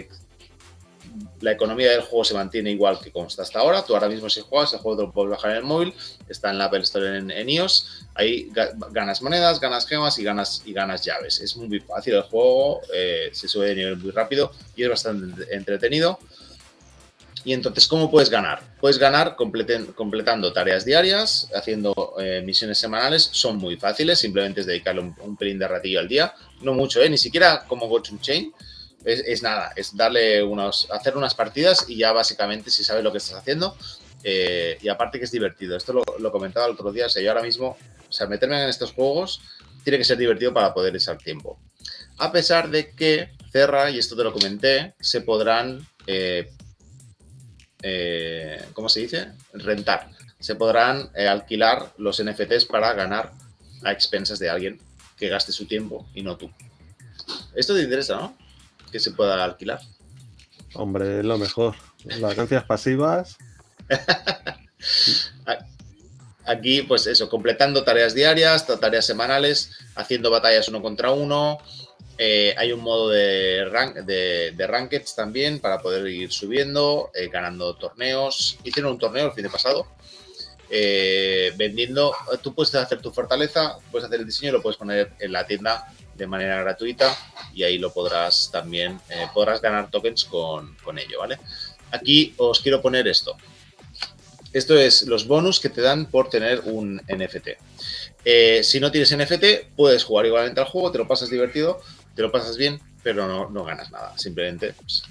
la 1.39 1.51
economía 1.51 1.91
del 1.91 2.01
juego 2.01 2.23
se 2.23 2.33
mantiene 2.33 2.71
igual 2.71 2.99
que 2.99 3.11
como 3.11 3.27
está 3.27 3.43
hasta 3.43 3.59
ahora. 3.59 3.83
Tú 3.83 3.93
ahora 3.93 4.09
mismo 4.09 4.29
si 4.29 4.41
juegas, 4.41 4.73
el 4.73 4.79
juego 4.79 4.97
te 4.97 5.03
lo 5.07 5.11
puedes 5.11 5.31
bajar 5.31 5.51
en 5.51 5.57
el 5.57 5.63
móvil, 5.63 5.93
está 6.27 6.51
en 6.51 6.57
la 6.57 6.65
Apple 6.65 6.81
Store 6.81 7.17
en, 7.17 7.49
iOS. 7.49 8.05
Ahí 8.15 8.51
ganas 8.91 9.21
monedas, 9.21 9.59
ganas 9.59 9.87
gemas 9.87 10.17
y 10.19 10.23
ganas, 10.23 10.61
y 10.65 10.73
ganas 10.73 11.03
llaves. 11.03 11.39
Es 11.41 11.55
muy 11.55 11.79
fácil 11.79 12.15
el 12.15 12.23
juego, 12.23 12.81
eh, 12.93 13.29
se 13.33 13.47
sube 13.47 13.67
de 13.67 13.75
nivel 13.75 13.97
muy 13.97 14.11
rápido 14.11 14.51
y 14.75 14.83
es 14.83 14.89
bastante 14.89 15.53
entretenido. 15.55 16.19
Y 17.43 17.53
entonces, 17.53 17.87
¿cómo 17.87 18.11
puedes 18.11 18.29
ganar? 18.29 18.61
Puedes 18.79 18.99
ganar 18.99 19.35
completando 19.35 20.53
tareas 20.53 20.85
diarias, 20.85 21.49
haciendo 21.55 22.15
eh, 22.19 22.43
misiones 22.45 22.77
semanales. 22.77 23.29
Son 23.31 23.57
muy 23.57 23.77
fáciles, 23.77 24.19
simplemente 24.19 24.61
es 24.61 24.67
dedicarle 24.67 25.01
un, 25.01 25.37
pelín 25.37 25.57
de 25.57 25.67
ratillo 25.67 25.99
al 25.99 26.07
día. 26.07 26.33
No 26.61 26.73
mucho, 26.73 27.01
¿eh? 27.01 27.09
ni 27.09 27.17
siquiera 27.17 27.65
como 27.67 27.87
Go 27.87 28.01
Chain 28.01 28.53
es, 29.05 29.41
nada, 29.41 29.71
es 29.75 29.95
darle 29.95 30.43
unos, 30.43 30.87
hacer 30.91 31.17
unas 31.17 31.33
partidas 31.33 31.85
y 31.87 31.97
ya 31.97 32.11
básicamente 32.11 32.69
si 32.69 32.83
sabes 32.83 33.03
lo 33.03 33.11
que 33.11 33.17
estás 33.17 33.39
haciendo. 33.39 33.75
Eh, 34.23 34.77
y 34.81 34.87
aparte 34.87 35.17
que 35.17 35.25
es 35.25 35.31
divertido. 35.31 35.75
Esto 35.75 36.03
lo, 36.19 36.31
comentaba 36.31 36.67
el 36.67 36.73
otro 36.73 36.91
día. 36.91 37.07
O 37.07 37.09
sea, 37.09 37.23
yo 37.23 37.29
ahora 37.31 37.41
mismo, 37.41 37.77
o 38.07 38.11
sea, 38.11 38.27
meterme 38.27 38.61
en 38.61 38.69
estos 38.69 38.91
juegos 38.93 39.41
tiene 39.83 39.97
que 39.97 40.03
ser 40.03 40.17
divertido 40.17 40.53
para 40.53 40.73
poder 40.73 40.95
echar 40.95 41.17
tiempo. 41.17 41.59
A 42.19 42.31
pesar 42.31 42.69
de 42.69 42.91
que 42.91 43.31
Cerra, 43.51 43.89
y 43.89 43.97
esto 43.97 44.15
te 44.15 44.23
lo 44.23 44.31
comenté, 44.31 44.93
se 44.99 45.21
podrán, 45.21 45.85
eh, 46.05 46.51
eh, 47.81 48.63
¿cómo 48.73 48.89
se 48.89 49.01
dice? 49.01 49.27
Rentar. 49.53 50.09
Se 50.39 50.55
podrán 50.55 51.09
alquilar 51.15 51.93
los 51.97 52.23
NFTs 52.23 52.65
para 52.65 52.93
ganar 52.93 53.31
a 53.83 53.91
expensas 53.91 54.39
de 54.39 54.49
alguien 54.49 54.79
que 55.17 55.29
gaste 55.29 55.51
su 55.51 55.65
tiempo 55.65 56.07
y 56.13 56.23
no 56.23 56.37
tú. 56.37 56.51
Esto 57.55 57.75
te 57.75 57.83
interesa, 57.83 58.15
¿no? 58.15 58.35
que 58.91 58.99
se 58.99 59.11
pueda 59.11 59.43
alquilar. 59.43 59.79
Hombre, 60.73 61.19
es 61.19 61.25
lo 61.25 61.37
mejor. 61.37 61.75
Las 62.03 62.35
ganancias 62.35 62.63
pasivas. 62.65 63.37
Aquí, 66.45 66.81
pues 66.81 67.07
eso, 67.07 67.29
completando 67.29 67.83
tareas 67.83 68.13
diarias, 68.13 68.67
tareas 68.79 69.05
semanales, 69.05 69.71
haciendo 69.95 70.31
batallas 70.31 70.67
uno 70.67 70.81
contra 70.81 71.11
uno, 71.11 71.59
Eh, 72.23 72.53
hay 72.55 72.71
un 72.71 72.81
modo 72.81 73.09
de, 73.09 73.65
rank, 73.65 73.95
de, 73.95 74.67
rankeds 74.67 75.15
también 75.15 75.59
para 75.59 75.79
poder 75.79 76.05
ir 76.05 76.31
subiendo, 76.31 77.09
eh, 77.15 77.29
ganando 77.29 77.73
torneos. 77.73 78.59
Hicieron 78.63 78.91
un 78.91 78.99
torneo 78.99 79.25
el 79.25 79.31
fin 79.31 79.41
de 79.41 79.49
pasado. 79.49 79.87
Eh, 80.69 81.51
vendiendo, 81.57 82.13
tú 82.43 82.53
puedes 82.53 82.75
hacer 82.75 83.01
tu 83.01 83.11
fortaleza, 83.11 83.75
puedes 83.91 84.05
hacer 84.05 84.19
el 84.19 84.27
diseño 84.27 84.49
y 84.49 84.51
lo 84.51 84.61
puedes 84.61 84.77
poner 84.77 85.13
en 85.17 85.31
la 85.31 85.47
tienda 85.47 85.91
de 86.13 86.27
manera 86.27 86.61
gratuita 86.61 87.17
y 87.55 87.63
ahí 87.63 87.79
lo 87.79 87.91
podrás 87.91 88.51
también, 88.51 89.01
podrás 89.33 89.59
ganar 89.59 89.89
tokens 89.89 90.23
con, 90.25 90.75
con 90.83 90.99
ello, 90.99 91.21
¿vale? 91.21 91.39
Aquí 91.89 92.35
os 92.37 92.59
quiero 92.59 92.83
poner 92.83 93.07
esto. 93.07 93.35
Esto 94.53 94.77
es 94.77 95.03
los 95.03 95.25
bonus 95.25 95.59
que 95.59 95.69
te 95.69 95.81
dan 95.81 96.05
por 96.05 96.29
tener 96.29 96.61
un 96.65 97.01
NFT. 97.07 97.47
si 98.61 98.79
no 98.79 98.91
tienes 98.91 99.17
NFT, 99.17 99.73
puedes 99.75 100.03
jugar 100.03 100.27
igualmente 100.27 100.61
al 100.61 100.67
juego, 100.67 100.91
te 100.91 100.99
lo 100.99 101.07
pasas 101.07 101.31
divertido, 101.31 101.81
te 102.15 102.21
lo 102.21 102.31
pasas 102.31 102.57
bien, 102.57 102.79
pero 103.03 103.49
no, 103.49 103.63
ganas 103.63 103.91
nada. 103.91 104.17
Simplemente 104.17 104.73
pues, 104.73 105.03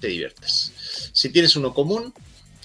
te 0.00 0.08
diviertes. 0.08 1.10
Si 1.12 1.30
tienes 1.30 1.56
uno 1.56 1.74
común, 1.74 2.12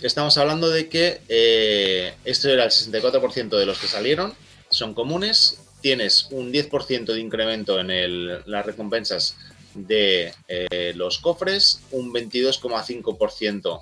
estamos 0.01 0.37
hablando 0.37 0.69
de 0.69 0.89
que 0.89 1.21
eh, 1.29 2.13
esto 2.25 2.49
era 2.49 2.65
el 2.65 2.71
64% 2.71 3.57
de 3.57 3.65
los 3.65 3.79
que 3.79 3.87
salieron, 3.87 4.33
son 4.69 4.93
comunes. 4.93 5.59
Tienes 5.81 6.27
un 6.31 6.53
10% 6.53 7.13
de 7.13 7.19
incremento 7.19 7.79
en 7.79 8.27
las 8.49 8.65
recompensas 8.65 9.35
de 9.75 10.33
eh, 10.47 10.93
los 10.95 11.19
cofres, 11.19 11.81
un 11.91 12.13
22,5% 12.13 13.81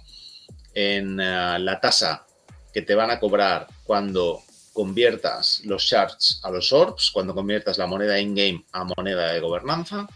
en 0.73 1.19
eh, 1.19 1.60
la 1.60 1.80
tasa 1.80 2.26
que 2.73 2.82
te 2.82 2.95
van 2.95 3.11
a 3.11 3.19
cobrar 3.19 3.68
cuando 3.84 4.41
conviertas 4.73 5.61
los 5.65 5.84
shards 5.84 6.39
a 6.43 6.49
los 6.49 6.72
orbs, 6.72 7.11
cuando 7.11 7.34
conviertas 7.34 7.77
la 7.77 7.88
moneda 7.88 8.19
in-game 8.19 8.64
a 8.72 8.85
moneda 8.85 9.34
de 9.34 9.39
gobernanza. 9.39 10.07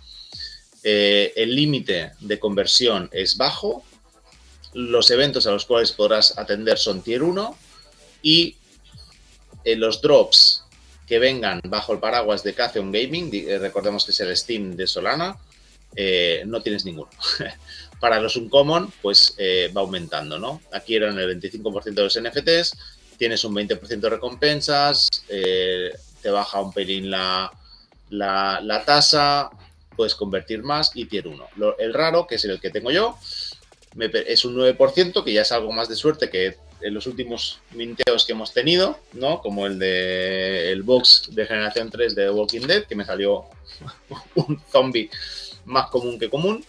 Eh, 0.83 1.33
el 1.35 1.55
límite 1.55 2.11
de 2.19 2.39
conversión 2.39 3.09
es 3.11 3.37
bajo. 3.37 3.83
Los 4.73 5.09
eventos 5.11 5.47
a 5.47 5.51
los 5.51 5.65
cuales 5.65 5.91
podrás 5.91 6.37
atender 6.37 6.77
son 6.77 7.01
tier 7.01 7.23
1 7.23 7.57
y 8.21 8.55
eh, 9.63 9.75
los 9.75 10.01
drops 10.01 10.63
que 11.07 11.19
vengan 11.19 11.61
bajo 11.65 11.93
el 11.93 11.99
paraguas 11.99 12.43
de 12.43 12.53
Catheon 12.53 12.91
Gaming, 12.91 13.29
eh, 13.33 13.59
recordemos 13.59 14.05
que 14.05 14.11
es 14.11 14.19
el 14.19 14.35
Steam 14.35 14.75
de 14.75 14.87
Solana, 14.87 15.37
no 16.45 16.61
tienes 16.61 16.85
ninguno. 16.85 17.09
Para 17.99 18.19
los 18.19 18.35
Uncommon, 18.35 18.91
pues 19.01 19.35
va 19.75 19.81
aumentando, 19.81 20.37
¿no? 20.37 20.61
Aquí 20.73 20.95
eran 20.95 21.17
el 21.17 21.39
25% 21.39 21.93
de 21.93 22.03
los 22.03 22.19
NFTs, 22.19 22.77
tienes 23.17 23.43
un 23.43 23.55
20% 23.55 23.99
de 23.99 24.09
recompensas, 24.09 25.09
eh, 25.29 25.91
te 26.21 26.29
baja 26.29 26.61
un 26.61 26.73
pelín 26.73 27.09
la, 27.09 27.51
la, 28.09 28.83
tasa, 28.85 29.49
puedes 29.95 30.15
convertir 30.15 30.63
más 30.63 30.91
y 30.95 31.05
tier 31.05 31.27
1. 31.27 31.47
el 31.79 31.93
raro, 31.93 32.27
que 32.27 32.35
es 32.35 32.45
el 32.45 32.59
que 32.59 32.69
tengo 32.69 32.91
yo, 32.91 33.17
es 33.97 34.45
un 34.45 34.55
9%, 34.55 35.23
que 35.23 35.33
ya 35.33 35.41
es 35.41 35.51
algo 35.51 35.71
más 35.71 35.87
de 35.87 35.95
suerte 35.95 36.29
que 36.29 36.57
en 36.81 36.93
los 36.93 37.07
últimos 37.07 37.59
minteos 37.71 38.25
que 38.25 38.33
hemos 38.33 38.53
tenido, 38.53 38.99
¿no? 39.13 39.41
Como 39.41 39.65
el 39.65 39.79
de 39.79 40.71
el 40.71 40.83
box 40.83 41.29
de 41.31 41.45
generación 41.45 41.89
3 41.89 42.15
de 42.15 42.29
Walking 42.29 42.67
Dead, 42.67 42.83
que 42.83 42.95
me 42.95 43.05
salió 43.05 43.45
un 44.35 44.61
zombie 44.71 45.09
más 45.65 45.87
común 45.89 46.19
que 46.19 46.29
común. 46.29 46.63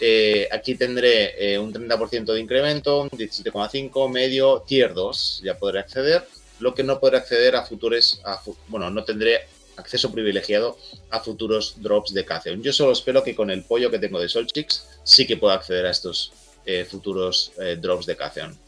Eh, 0.00 0.48
aquí 0.52 0.74
tendré 0.74 1.54
eh, 1.54 1.58
un 1.58 1.72
30% 1.72 2.32
de 2.32 2.40
incremento, 2.40 3.02
un 3.02 3.10
17,5, 3.10 4.10
medio, 4.10 4.62
tier 4.66 4.92
2, 4.92 5.40
ya 5.44 5.56
podré 5.56 5.80
acceder. 5.80 6.26
Lo 6.60 6.74
que 6.74 6.82
no 6.82 7.00
podré 7.00 7.18
acceder 7.18 7.56
a 7.56 7.64
futuros, 7.64 8.20
bueno, 8.68 8.90
no 8.90 9.04
tendré 9.04 9.46
acceso 9.76 10.10
privilegiado 10.10 10.78
a 11.10 11.20
futuros 11.20 11.82
drops 11.82 12.12
de 12.14 12.24
Catheon. 12.24 12.62
Yo 12.62 12.72
solo 12.72 12.92
espero 12.92 13.22
que 13.22 13.34
con 13.34 13.50
el 13.50 13.62
pollo 13.62 13.90
que 13.90 13.98
tengo 13.98 14.18
de 14.18 14.28
Solchix 14.28 14.86
sí 15.04 15.26
que 15.26 15.36
pueda 15.36 15.54
acceder 15.54 15.84
a 15.86 15.90
estos 15.90 16.32
eh, 16.64 16.86
futuros 16.88 17.52
drops 17.78 18.06
de 18.06 18.16
Catheon. 18.16 18.58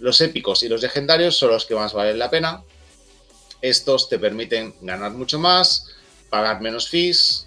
Los 0.00 0.20
épicos 0.20 0.62
y 0.64 0.68
los 0.68 0.82
legendarios 0.82 1.36
son 1.36 1.50
los 1.50 1.64
que 1.66 1.76
más 1.76 1.92
valen 1.92 2.18
la 2.18 2.30
pena. 2.30 2.64
Estos 3.60 4.08
te 4.08 4.18
permiten 4.18 4.74
ganar 4.80 5.12
mucho 5.12 5.38
más, 5.38 5.86
pagar 6.30 6.60
menos 6.60 6.88
fees, 6.88 7.46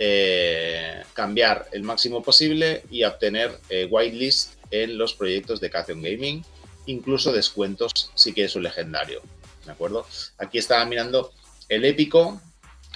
eh, 0.00 1.02
cambiar 1.12 1.66
el 1.72 1.82
máximo 1.82 2.22
posible 2.22 2.84
y 2.88 3.02
obtener 3.02 3.58
eh, 3.68 3.88
whitelist 3.90 4.54
en 4.70 4.96
los 4.96 5.14
proyectos 5.14 5.60
de 5.60 5.70
Cation 5.70 6.02
Gaming, 6.02 6.44
incluso 6.86 7.32
descuentos 7.32 8.12
si 8.14 8.32
quieres 8.32 8.54
un 8.54 8.62
legendario. 8.62 9.22
¿De 9.64 9.72
acuerdo? 9.72 10.06
Aquí 10.38 10.58
estaba 10.58 10.84
mirando 10.84 11.32
el 11.68 11.84
épico, 11.84 12.40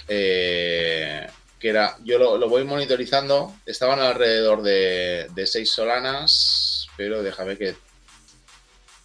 eh, 0.07 1.27
que 1.59 1.69
era, 1.69 1.97
yo 2.05 2.17
lo, 2.17 2.47
voy 2.47 2.63
monitorizando, 2.63 3.53
estaban 3.65 3.99
alrededor 3.99 4.61
de, 4.63 5.27
de 5.35 5.45
6 5.45 5.69
solanas, 5.69 6.87
pero 6.95 7.21
déjame 7.21 7.57
que 7.57 7.75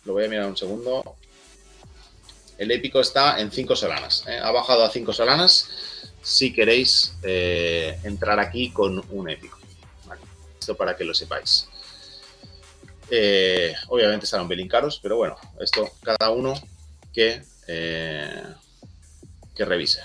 lo 0.05 0.12
voy 0.12 0.25
a 0.25 0.29
mirar 0.29 0.47
un 0.47 0.57
segundo. 0.57 1.16
El 2.59 2.70
épico 2.70 3.01
está 3.01 3.41
en 3.41 3.51
5 3.51 3.75
solanas, 3.75 4.25
ha 4.27 4.51
bajado 4.53 4.85
a 4.85 4.91
5 4.91 5.12
solanas 5.12 5.69
si 6.28 6.52
queréis 6.52 7.16
eh, 7.22 7.98
entrar 8.05 8.38
aquí 8.38 8.70
con 8.70 9.02
un 9.12 9.30
épico. 9.30 9.59
Esto 10.60 10.76
para 10.76 10.94
que 10.94 11.05
lo 11.05 11.14
sepáis. 11.14 11.68
Eh, 13.10 13.74
obviamente 13.88 14.26
están 14.26 14.42
un 14.42 14.48
pelín 14.48 14.68
caros, 14.68 15.00
pero 15.02 15.16
bueno, 15.16 15.36
esto 15.59 15.90
cada 16.02 16.30
uno 16.30 16.52
que, 17.14 17.42
eh, 17.66 18.42
que 19.56 19.64
revise 19.64 20.02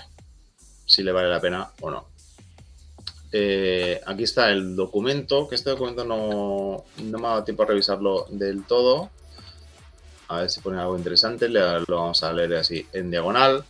si 0.86 1.02
le 1.02 1.12
vale 1.12 1.28
la 1.28 1.42
pena 1.42 1.70
o 1.82 1.90
no. 1.90 2.08
aquí 4.06 4.22
está 4.22 4.50
el 4.50 4.74
documento, 4.74 5.46
que 5.46 5.56
este 5.56 5.70
documento 5.70 6.06
no, 6.06 6.86
no 7.02 7.18
me 7.18 7.26
ha 7.26 7.30
dado 7.32 7.44
tiempo 7.44 7.64
a 7.64 7.66
revisarlo 7.66 8.26
del 8.30 8.64
todo. 8.64 9.10
A 10.28 10.40
ver 10.40 10.50
si 10.50 10.60
pone 10.60 10.80
algo 10.80 10.96
interesante, 10.96 11.50
lo 11.50 11.84
vamos 11.86 12.22
a 12.22 12.32
leer 12.32 12.54
así 12.54 12.86
en 12.94 13.10
diagonal. 13.10 13.66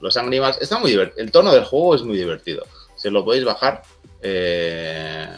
Los 0.00 0.16
Animals 0.16 0.58
está 0.60 0.78
muy 0.78 0.90
divertido. 0.90 1.22
El 1.22 1.30
tono 1.30 1.52
del 1.52 1.64
juego 1.64 1.94
es 1.94 2.02
muy 2.02 2.16
divertido. 2.16 2.66
Si 2.96 3.10
lo 3.10 3.24
podéis 3.24 3.44
bajar, 3.44 3.82
eh, 4.22 5.28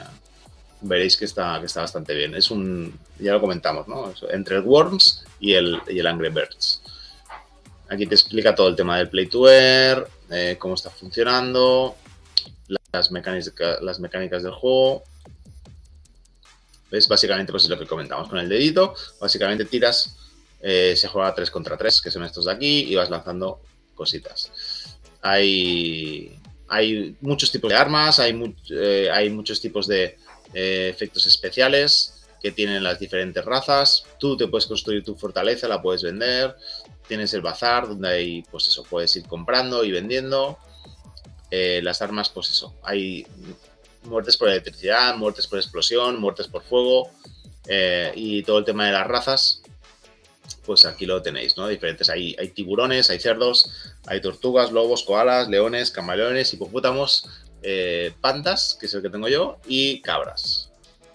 veréis 0.81 1.17
que 1.17 1.25
está, 1.25 1.59
que 1.61 1.67
está 1.67 1.81
bastante 1.83 2.15
bien. 2.15 2.35
Es 2.35 2.51
un, 2.51 2.99
ya 3.19 3.33
lo 3.33 3.41
comentamos, 3.41 3.89
¿no? 3.89 4.13
Entre 4.31 4.57
el 4.57 4.63
Worms 4.63 5.25
y 5.41 5.55
el, 5.55 5.81
y 5.89 5.99
el 5.99 6.07
Angry 6.07 6.29
Birds. 6.29 6.83
Aquí 7.89 8.07
te 8.07 8.15
explica 8.15 8.55
todo 8.55 8.69
el 8.69 8.77
tema 8.77 8.97
del 8.97 9.09
Play 9.09 9.27
to 9.27 9.49
Air, 9.49 10.07
eh, 10.31 10.57
cómo 10.59 10.75
está 10.75 10.91
funcionando, 10.91 11.97
las 12.91 13.11
mecánicas, 13.11 13.83
las 13.83 14.01
mecánicas 14.01 14.43
del 14.43 14.53
juego. 14.53 15.03
¿Ves? 16.91 17.09
Básicamente, 17.09 17.53
pues 17.53 17.65
es 17.65 17.71
lo 17.71 17.79
que 17.79 17.87
comentamos 17.87 18.29
con 18.29 18.39
el 18.39 18.49
dedito. 18.49 18.95
Básicamente 19.21 19.65
tiras, 19.65 20.17
eh, 20.61 20.95
se 20.97 21.09
juega 21.09 21.35
3 21.35 21.51
contra 21.51 21.77
3, 21.77 22.01
que 22.01 22.11
son 22.11 22.25
estos 22.25 22.47
de 22.47 22.53
aquí, 22.53 22.85
y 22.91 22.95
vas 22.95 23.11
lanzando 23.11 23.61
cositas. 24.03 24.51
Hay, 25.23 26.37
muchos 27.21 27.53
tipos 27.53 27.71
de 27.71 27.77
armas, 27.77 28.19
hay, 28.19 28.33
eh, 28.71 29.31
muchos 29.31 29.61
tipos 29.61 29.87
de 29.87 30.19
eh, 30.55 30.89
efectos 30.93 31.27
especiales 31.27 32.25
que 32.43 32.51
tienen 32.51 32.83
las 32.83 32.99
diferentes 32.99 33.45
razas. 33.45 34.05
Tú 34.19 34.37
te 34.37 34.49
puedes 34.49 34.67
construir 34.67 35.05
tu 35.05 35.15
fortaleza, 35.15 35.69
la 35.69 35.81
puedes 35.81 36.03
vender. 36.03 36.57
Tienes 37.07 37.33
el 37.35 37.43
bazar 37.43 37.87
donde 37.87 38.09
hay, 38.09 38.43
pues 38.51 38.67
eso, 38.67 38.83
puedes 38.83 39.15
ir 39.15 39.25
comprando 39.27 39.85
y 39.85 39.93
vendiendo. 39.93 40.59
Eh, 41.51 41.81
las 41.85 42.03
armas, 42.03 42.29
pues 42.31 42.51
eso, 42.51 42.75
hay 42.83 43.27
muertes 44.05 44.37
por 44.37 44.49
electricidad, 44.49 45.15
muertes 45.17 45.47
por 45.47 45.59
explosión, 45.61 46.21
muertes 46.21 46.49
por 46.49 46.63
fuego 46.65 47.11
y 48.17 48.43
todo 48.43 48.59
el 48.59 48.65
tema 48.65 48.87
de 48.87 48.93
las 48.93 49.07
razas 49.07 49.63
pues 50.65 50.85
aquí 50.85 51.07
lo 51.07 51.23
tenéis, 51.23 51.57
¿no? 51.57 51.69
Diferentes, 51.69 52.09
hay, 52.09 52.37
hay 52.39 52.49
tiburones, 52.49 53.11
hay 53.11 53.19
cerdos, 53.19 53.71
hay 54.07 54.21
tortugas, 54.21 54.73
lobos, 54.73 55.03
koalas, 55.05 55.49
leones, 55.49 55.91
camaleones, 55.91 56.53
hipopótamos, 56.55 57.29
eh, 57.63 58.13
pandas, 58.21 58.77
que 58.79 58.87
es 58.87 58.95
el 58.95 59.03
que 59.03 59.11
tengo 59.11 59.29
yo, 59.29 59.59
y 59.67 60.01
cabras. 60.03 60.71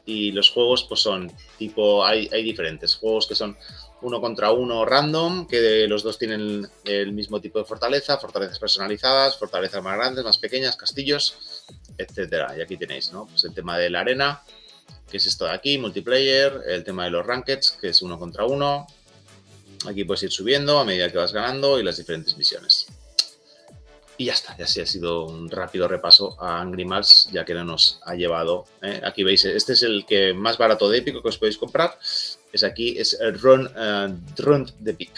Y 0.05 0.31
los 0.31 0.49
juegos, 0.49 0.85
pues 0.85 1.01
son 1.01 1.31
tipo, 1.57 2.05
hay, 2.05 2.29
hay 2.31 2.43
diferentes 2.43 2.95
juegos 2.95 3.27
que 3.27 3.35
son 3.35 3.57
uno 4.01 4.21
contra 4.21 4.51
uno 4.51 4.85
random, 4.85 5.47
que 5.47 5.87
los 5.87 6.03
dos 6.03 6.17
tienen 6.17 6.67
el 6.85 7.13
mismo 7.13 7.41
tipo 7.41 7.59
de 7.59 7.65
fortaleza, 7.65 8.17
fortalezas 8.17 8.59
personalizadas, 8.59 9.37
fortalezas 9.37 9.83
más 9.83 9.97
grandes, 9.97 10.23
más 10.23 10.37
pequeñas, 10.37 10.75
castillos, 10.75 11.65
etcétera. 11.97 12.55
Y 12.57 12.61
aquí 12.61 12.77
tenéis, 12.77 13.11
¿no? 13.11 13.25
Pues 13.25 13.43
el 13.45 13.53
tema 13.53 13.77
de 13.77 13.89
la 13.89 14.01
arena, 14.01 14.43
que 15.09 15.17
es 15.17 15.25
esto 15.25 15.45
de 15.45 15.51
aquí, 15.51 15.77
multiplayer, 15.77 16.61
el 16.67 16.83
tema 16.83 17.05
de 17.05 17.11
los 17.11 17.25
rankeds, 17.25 17.71
que 17.71 17.89
es 17.89 18.01
uno 18.01 18.19
contra 18.19 18.45
uno, 18.45 18.87
Aquí 19.87 20.03
puedes 20.03 20.23
ir 20.23 20.31
subiendo 20.31 20.77
a 20.79 20.85
medida 20.85 21.09
que 21.09 21.17
vas 21.17 21.31
ganando 21.31 21.79
y 21.79 21.83
las 21.83 21.97
diferentes 21.97 22.37
misiones. 22.37 22.87
Y 24.17 24.25
ya 24.25 24.33
está, 24.33 24.57
ya 24.57 24.65
sí 24.65 24.81
ha 24.81 24.85
sido 24.85 25.25
un 25.25 25.49
rápido 25.49 25.87
repaso 25.87 26.35
a 26.41 26.59
Angry 26.59 26.85
Mars, 26.85 27.29
ya 27.31 27.45
que 27.45 27.53
no 27.53 27.63
nos 27.63 27.99
ha 28.03 28.15
llevado. 28.15 28.65
¿eh? 28.81 28.99
Aquí 29.03 29.23
veis, 29.23 29.45
este 29.45 29.73
es 29.73 29.83
el 29.83 30.05
que 30.05 30.33
más 30.33 30.57
barato 30.57 30.89
de 30.89 30.97
épico 30.97 31.21
que 31.21 31.29
os 31.29 31.37
podéis 31.37 31.57
comprar. 31.57 31.97
Es 32.51 32.63
aquí, 32.63 32.97
es 32.97 33.17
el 33.21 33.39
Run, 33.39 33.69
de 34.79 34.93
Pic, 34.93 35.11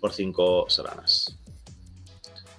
por 0.00 0.12
5 0.12 0.66
solanas. 0.68 1.36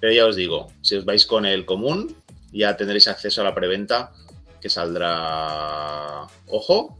Pero 0.00 0.12
ya 0.12 0.26
os 0.26 0.36
digo, 0.36 0.72
si 0.80 0.94
os 0.94 1.04
vais 1.04 1.26
con 1.26 1.44
el 1.44 1.66
común, 1.66 2.16
ya 2.52 2.76
tendréis 2.76 3.08
acceso 3.08 3.40
a 3.40 3.44
la 3.44 3.54
preventa 3.54 4.12
que 4.60 4.70
saldrá. 4.70 6.26
Ojo. 6.46 6.97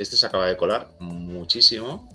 Este 0.00 0.16
se 0.16 0.24
acaba 0.24 0.46
de 0.46 0.56
colar 0.56 0.88
muchísimo. 0.98 2.08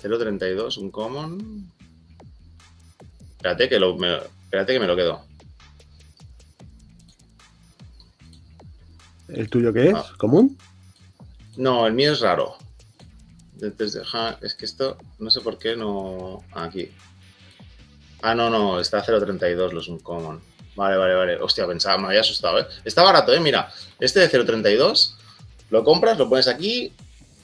¿0.32, 0.00 0.78
un 0.78 0.92
common. 0.92 1.72
Espérate 3.32 3.68
que, 3.68 3.80
lo, 3.80 3.96
me, 3.96 4.18
espérate 4.44 4.74
que 4.74 4.78
me 4.78 4.86
lo 4.86 4.94
quedo. 4.94 5.24
¿El 9.26 9.50
tuyo 9.50 9.72
qué 9.72 9.88
es? 9.88 9.94
Ah. 9.96 10.06
¿Común? 10.18 10.56
No, 11.56 11.84
el 11.84 11.94
mío 11.94 12.12
es 12.12 12.20
raro. 12.20 12.54
es 13.60 14.54
que 14.54 14.64
esto, 14.66 14.98
no 15.18 15.30
sé 15.30 15.40
por 15.40 15.58
qué 15.58 15.74
no. 15.74 16.44
Aquí. 16.52 16.92
Ah, 18.22 18.34
no, 18.34 18.50
no, 18.50 18.80
está 18.80 18.98
a 18.98 19.04
0.32 19.04 19.72
los 19.72 19.88
Uncommon. 19.88 20.40
Vale, 20.76 20.96
vale, 20.96 21.14
vale. 21.14 21.36
Hostia, 21.36 21.66
pensaba, 21.66 21.98
me 21.98 22.08
había 22.08 22.20
asustado, 22.20 22.58
¿eh? 22.60 22.66
Está 22.84 23.02
barato, 23.02 23.32
¿eh? 23.32 23.40
Mira, 23.40 23.72
este 23.98 24.20
de 24.20 24.30
0.32 24.30 25.14
lo 25.70 25.84
compras, 25.84 26.18
lo 26.18 26.28
pones 26.28 26.48
aquí, 26.48 26.92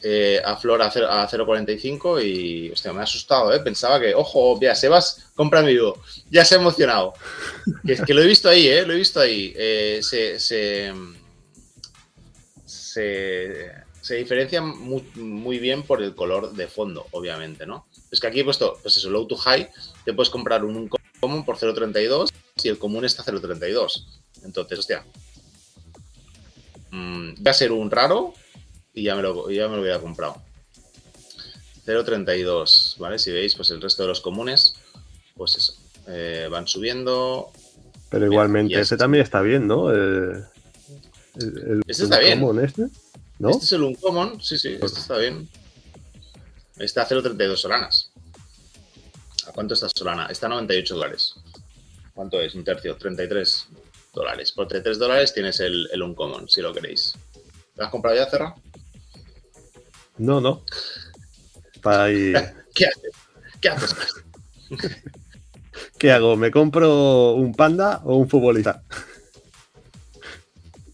eh, 0.03 0.41
a 0.45 0.57
Flor 0.57 0.83
a 0.83 0.91
0.45 0.91 2.23
y, 2.23 2.71
hostia, 2.71 2.93
me 2.93 3.01
ha 3.01 3.05
asustado, 3.05 3.53
¿eh? 3.53 3.61
Pensaba 3.61 3.99
que, 4.01 4.15
ojo, 4.15 4.59
ya, 4.61 4.75
Sebas, 4.75 5.31
compra 5.35 5.63
vivo. 5.63 6.01
Ya 6.31 6.45
se 6.45 6.55
ha 6.55 6.59
emocionado. 6.59 7.15
Que, 7.85 7.97
que 7.97 8.15
lo 8.15 8.23
he 8.23 8.27
visto 8.27 8.49
ahí, 8.49 8.69
¿eh? 8.69 8.85
Lo 8.87 8.93
he 8.93 8.97
visto 8.97 9.21
ahí. 9.21 9.53
Eh, 9.57 10.01
se, 10.03 10.39
se, 10.39 10.93
se, 12.65 14.15
diferencia 14.15 14.61
muy, 14.63 15.59
bien 15.59 15.83
por 15.83 16.03
el 16.03 16.15
color 16.15 16.53
de 16.53 16.69
fondo, 16.69 17.07
obviamente, 17.13 17.67
¿no? 17.67 17.87
Es 18.11 18.21
que 18.21 18.27
aquí 18.27 18.41
he 18.41 18.45
puesto, 18.45 18.79
pues 18.83 18.97
eso, 18.97 19.11
low 19.11 19.27
to 19.27 19.37
high, 19.37 19.69
te 20.07 20.15
puedes 20.15 20.31
comprar 20.31 20.65
un, 20.65 20.89
común 21.21 21.45
por 21.45 21.59
0.32 21.59 22.33
y 22.63 22.69
el 22.69 22.79
común 22.79 23.05
está 23.05 23.23
a 23.23 23.27
0.32. 23.27 24.07
Entonces, 24.45 24.79
hostia, 24.79 25.05
mm, 26.93 27.45
va 27.45 27.51
a 27.51 27.55
ser 27.55 27.73
un 27.73 27.91
raro 27.91 28.33
y 28.95 29.03
ya 29.03 29.17
me 29.17 29.23
lo, 29.23 29.51
ya 29.51 29.69
me 29.69 29.75
lo 29.75 29.83
hubiera 29.83 29.99
comprado. 29.99 30.41
0.32, 31.85 32.99
¿vale? 32.99 33.19
Si 33.19 33.33
veis, 33.33 33.57
pues 33.57 33.71
el 33.71 33.83
resto 33.83 34.05
de 34.05 34.09
los 34.09 34.21
comunes, 34.21 34.77
pues 35.35 35.57
eso, 35.57 35.75
eh, 36.07 36.47
van 36.51 36.69
subiendo. 36.69 37.51
Pero 38.09 38.27
igualmente, 38.27 38.79
ese 38.81 38.97
también 38.97 39.25
está 39.25 39.43
bien, 39.43 39.67
¿no? 39.67 39.91
este 41.87 42.05
está 42.05 42.21
bien. 42.21 42.45
Este, 42.61 42.87
¿no? 43.41 43.51
este 43.51 43.65
es 43.65 43.73
el 43.73 43.83
Uncommon, 43.83 44.41
sí, 44.41 44.57
sí, 44.57 44.79
este 44.81 45.01
está 45.01 45.19
bien. 45.19 45.49
Está 46.79 47.03
a 47.03 47.09
0.32 47.09 47.57
solanas. 47.57 48.13
¿A 49.47 49.53
cuánto 49.53 49.75
está 49.75 49.89
Solana? 49.89 50.27
Está 50.27 50.47
a 50.47 50.51
98 50.51 50.95
dólares. 50.95 51.35
¿Cuánto 52.15 52.41
es? 52.41 52.55
Un 52.55 52.65
tercio, 52.65 52.97
33 52.97 53.69
dólares. 54.13 54.53
Por 54.53 54.69
33 54.69 54.99
dólares 54.99 55.35
tienes 55.35 55.61
el, 55.61 55.89
el 55.93 56.03
Uncommon, 56.03 56.49
si 56.49 56.61
lo 56.61 56.73
queréis. 56.73 57.15
¿Lo 57.77 57.85
has 57.85 57.91
comprado 57.91 58.17
ya, 58.17 58.29
Cerra? 58.29 58.55
No, 60.19 60.41
no. 60.41 60.65
Ahí... 61.85 62.33
¿Qué 62.75 62.87
haces? 62.87 63.13
¿Qué 63.61 63.69
haces? 63.69 63.97
¿Qué 65.99 66.13
hago? 66.13 66.37
¿Me 66.37 66.51
compro 66.51 67.33
un 67.33 67.55
panda 67.55 68.01
o 68.05 68.17
un 68.17 68.29
futbolista? 68.29 68.83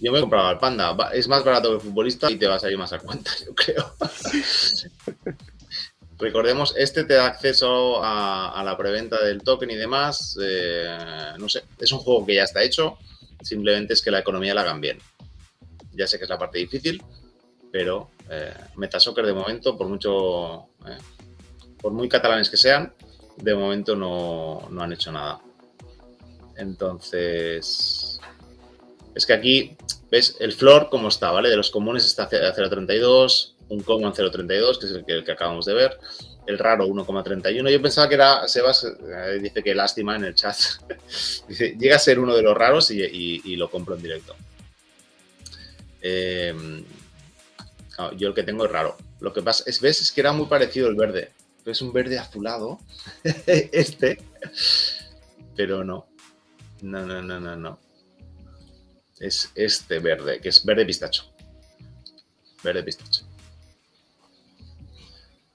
Yo 0.03 0.11
me 0.11 0.19
he 0.19 0.21
comprado 0.21 0.49
al 0.49 0.59
Panda. 0.59 0.97
Es 1.13 1.29
más 1.29 1.45
barato 1.45 1.69
que 1.69 1.75
el 1.77 1.81
futbolista 1.81 2.29
y 2.29 2.37
te 2.37 2.49
vas 2.49 2.65
a 2.65 2.71
ir 2.71 2.77
más 2.77 2.93
a 2.93 2.99
cuenta, 2.99 3.31
yo 3.47 3.55
creo. 3.55 3.95
Recordemos, 6.23 6.73
este 6.77 7.03
te 7.03 7.15
da 7.15 7.27
acceso 7.27 8.01
a, 8.01 8.63
la 8.65 8.77
preventa 8.77 9.21
del 9.25 9.43
token 9.43 9.73
y 9.73 9.75
demás. 9.75 10.39
Eh, 10.41 10.87
no 11.37 11.49
sé, 11.49 11.65
es 11.81 11.91
un 11.91 11.99
juego 11.99 12.25
que 12.25 12.37
ya 12.37 12.45
está 12.45 12.63
hecho. 12.63 12.97
Simplemente 13.41 13.95
es 13.95 14.03
que 14.03 14.13
la 14.13 14.21
economía 14.21 14.55
la 14.55 14.61
hagan 14.61 14.81
bien. 14.81 15.01
Ya 15.91 16.07
sé 16.07 16.19
que 16.19 16.25
es 16.25 16.31
la 16.31 16.39
parte 16.39 16.61
difícil, 16.61 17.03
pero 17.73 18.13
eh, 18.31 18.55
Metasoccer 18.77 19.27
de 19.27 19.33
momento, 19.33 19.77
por 19.77 19.89
mucho, 19.89 20.69
eh, 20.87 20.97
por 21.81 21.91
muy 21.91 22.09
catalanes 22.09 22.49
que 22.49 22.57
sean, 22.57 22.95
de 23.39 23.57
momento 23.57 23.97
no, 23.97 24.69
no 24.71 24.81
han 24.81 24.93
hecho 24.93 25.11
nada. 25.11 25.41
Entonces, 26.57 28.21
es 29.13 29.27
que 29.27 29.33
aquí, 29.33 29.77
¿ves? 30.09 30.37
El 30.39 30.53
floor, 30.53 30.89
¿cómo 30.89 31.09
está? 31.09 31.33
¿Vale? 31.33 31.51
De 31.51 31.57
los 31.57 31.73
comunes 31.73 32.07
está 32.07 32.23
a 32.23 32.31
0.32, 32.31 33.55
un 33.69 33.83
common 33.83 34.13
0.32, 34.13 34.79
que 34.79 34.87
es 34.87 34.93
el 34.93 35.25
que, 35.25 35.33
acabamos 35.33 35.67
de 35.67 35.75
ver, 35.75 35.99
el 36.47 36.59
raro 36.59 36.87
1,31. 36.87 37.71
Yo 37.71 37.83
pensaba 37.83 38.09
que 38.09 38.15
era, 38.15 38.47
Sebas 38.49 38.85
eh, 38.85 39.39
dice 39.41 39.63
que 39.63 39.75
lástima 39.75 40.17
en 40.17 40.25
el 40.25 40.35
chat. 40.35 40.57
dice, 41.49 41.77
llega 41.79 41.97
a 41.97 41.99
ser 41.99 42.19
uno 42.19 42.35
de 42.35 42.43
los 42.43 42.57
raros 42.57 42.91
y, 42.91 43.57
lo 43.57 43.71
compro 43.71 43.95
en 43.95 44.03
directo. 44.03 44.37
Eh, 46.01 46.85
yo 48.17 48.29
el 48.29 48.35
que 48.35 48.43
tengo 48.43 48.65
es 48.65 48.73
raro. 48.73 48.97
Lo 49.21 49.33
que 49.33 49.43
pasa 49.43 49.65
es, 49.67 49.81
ves, 49.81 50.01
es 50.01 50.11
que 50.11 50.21
era 50.21 50.33
muy 50.33 50.47
parecido 50.47 50.89
el 50.89 50.97
verde. 50.97 51.31
Es 51.65 51.81
un 51.81 51.93
verde 51.93 52.19
azulado, 52.19 52.81
este, 53.47 54.19
pero 55.55 55.85
no. 55.85 56.07
No, 56.81 57.07
no, 57.07 57.23
no, 57.23 57.39
no, 57.39 57.55
no 57.55 57.79
es 59.23 59.53
este 59.55 60.01
verde, 60.01 60.41
que 60.41 60.49
es 60.49 60.65
verde 60.65 60.85
pistacho. 60.85 61.33
Verde 62.63 62.83
pistacho. 62.83 63.25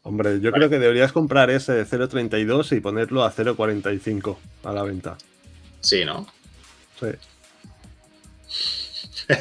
Hombre, 0.07 0.39
yo 0.39 0.53
creo 0.53 0.69
que 0.69 0.79
deberías 0.79 1.11
comprar 1.11 1.49
ese 1.49 1.73
de 1.73 1.85
0.32 1.85 2.77
y 2.77 2.79
ponerlo 2.79 3.25
a 3.25 3.33
0.45 3.33 4.37
a 4.63 4.71
la 4.71 4.83
venta. 4.83 5.17
Sí, 5.81 6.05
¿no? 6.05 6.25
Sí. 6.97 7.07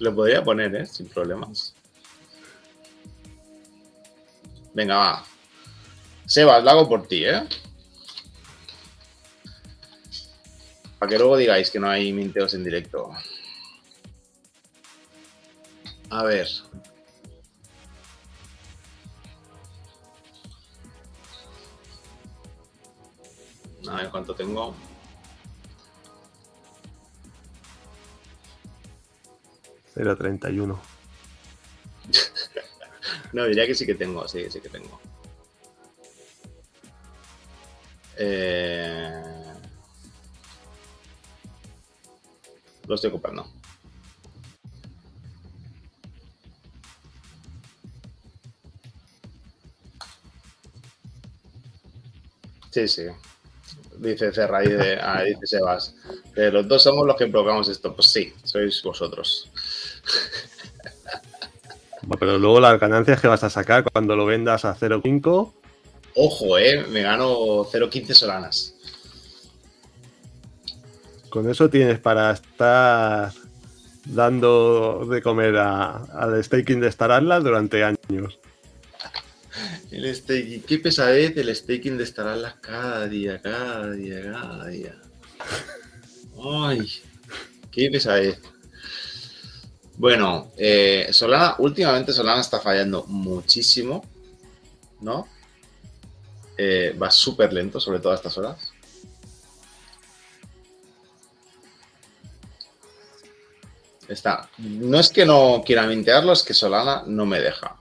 Lo 0.00 0.14
podría 0.14 0.44
poner, 0.44 0.74
¿eh? 0.76 0.84
Sin 0.84 1.08
problemas. 1.08 1.74
Venga, 4.74 4.96
va. 4.98 5.24
Sebas, 6.26 6.62
lo 6.62 6.70
hago 6.70 6.86
por 6.86 7.08
ti, 7.08 7.24
¿eh? 7.24 7.44
Para 10.98 11.08
que 11.08 11.18
luego 11.18 11.38
digáis 11.38 11.70
que 11.70 11.80
no 11.80 11.88
hay 11.88 12.12
minteos 12.12 12.52
en 12.52 12.62
directo. 12.62 13.10
A 16.10 16.24
ver. 16.24 16.46
A 23.90 23.96
ver 23.96 24.10
cuánto 24.10 24.34
tengo. 24.34 24.74
uno. 30.60 30.80
no, 33.32 33.44
diría 33.46 33.66
que 33.66 33.74
sí 33.74 33.86
que 33.86 33.94
tengo, 33.94 34.28
sí, 34.28 34.50
sí 34.50 34.60
que 34.60 34.68
tengo. 34.68 35.00
Eh... 38.16 39.22
Lo 42.86 42.94
estoy 42.94 43.10
ocupando. 43.10 43.46
Sí, 52.70 52.86
sí. 52.86 53.02
Dice 53.98 54.32
Cerra 54.32 54.64
y 54.64 54.68
de, 54.68 54.98
ah, 55.00 55.22
dice 55.22 55.46
Sebas. 55.46 55.94
los 56.34 56.68
dos 56.68 56.82
somos 56.82 57.06
los 57.06 57.16
que 57.16 57.26
provocamos 57.26 57.68
esto. 57.68 57.94
Pues 57.94 58.08
sí, 58.08 58.32
sois 58.44 58.82
vosotros. 58.82 59.50
Pero 62.18 62.38
luego 62.38 62.60
las 62.60 62.78
ganancias 62.80 63.20
que 63.20 63.28
vas 63.28 63.44
a 63.44 63.50
sacar 63.50 63.84
cuando 63.84 64.16
lo 64.16 64.24
vendas 64.24 64.64
a 64.64 64.74
0.5. 64.74 65.52
Ojo, 66.14 66.58
eh, 66.58 66.84
me 66.88 67.02
gano 67.02 67.64
0.15 67.64 68.12
solanas. 68.14 68.74
Con 71.28 71.50
eso 71.50 71.68
tienes 71.68 71.98
para 71.98 72.32
estar 72.32 73.32
dando 74.06 75.06
de 75.06 75.20
comer 75.20 75.56
al 75.56 76.42
staking 76.42 76.80
de 76.80 76.88
Star 76.88 77.12
Atlas 77.12 77.44
durante 77.44 77.84
años. 77.84 78.38
El 79.90 80.14
staking, 80.14 80.62
qué 80.62 80.78
pesadez 80.78 81.36
el 81.36 81.54
staking 81.54 81.96
de 81.96 82.04
Star 82.04 82.28
Atlas 82.28 82.56
cada 82.60 83.08
día, 83.08 83.40
cada 83.40 83.90
día, 83.92 84.20
cada 84.22 84.66
día. 84.66 84.94
Ay, 86.44 86.90
qué 87.70 87.88
pesadez. 87.90 88.38
Bueno, 89.96 90.52
eh, 90.56 91.08
Solana, 91.10 91.56
últimamente 91.58 92.12
Solana 92.12 92.40
está 92.40 92.60
fallando 92.60 93.04
muchísimo, 93.06 94.04
¿no? 95.00 95.26
Eh, 96.56 96.96
va 97.00 97.10
súper 97.10 97.52
lento, 97.52 97.80
sobre 97.80 97.98
todo 97.98 98.12
a 98.12 98.16
estas 98.16 98.36
horas. 98.36 98.72
Está. 104.06 104.48
No 104.58 105.00
es 105.00 105.08
que 105.10 105.24
no 105.24 105.62
quiera 105.64 105.86
mintearlo, 105.86 106.32
es 106.32 106.42
que 106.42 106.54
Solana 106.54 107.04
no 107.06 107.26
me 107.26 107.40
deja. 107.40 107.76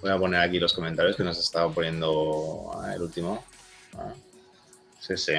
Voy 0.00 0.10
a 0.10 0.18
poner 0.18 0.40
aquí 0.40 0.58
los 0.58 0.72
comentarios 0.72 1.16
que 1.16 1.24
nos 1.24 1.38
estado 1.38 1.72
poniendo 1.72 2.70
el 2.94 3.02
último. 3.02 3.44
Ah. 3.96 4.12
Sí, 5.00 5.16
sí. 5.16 5.32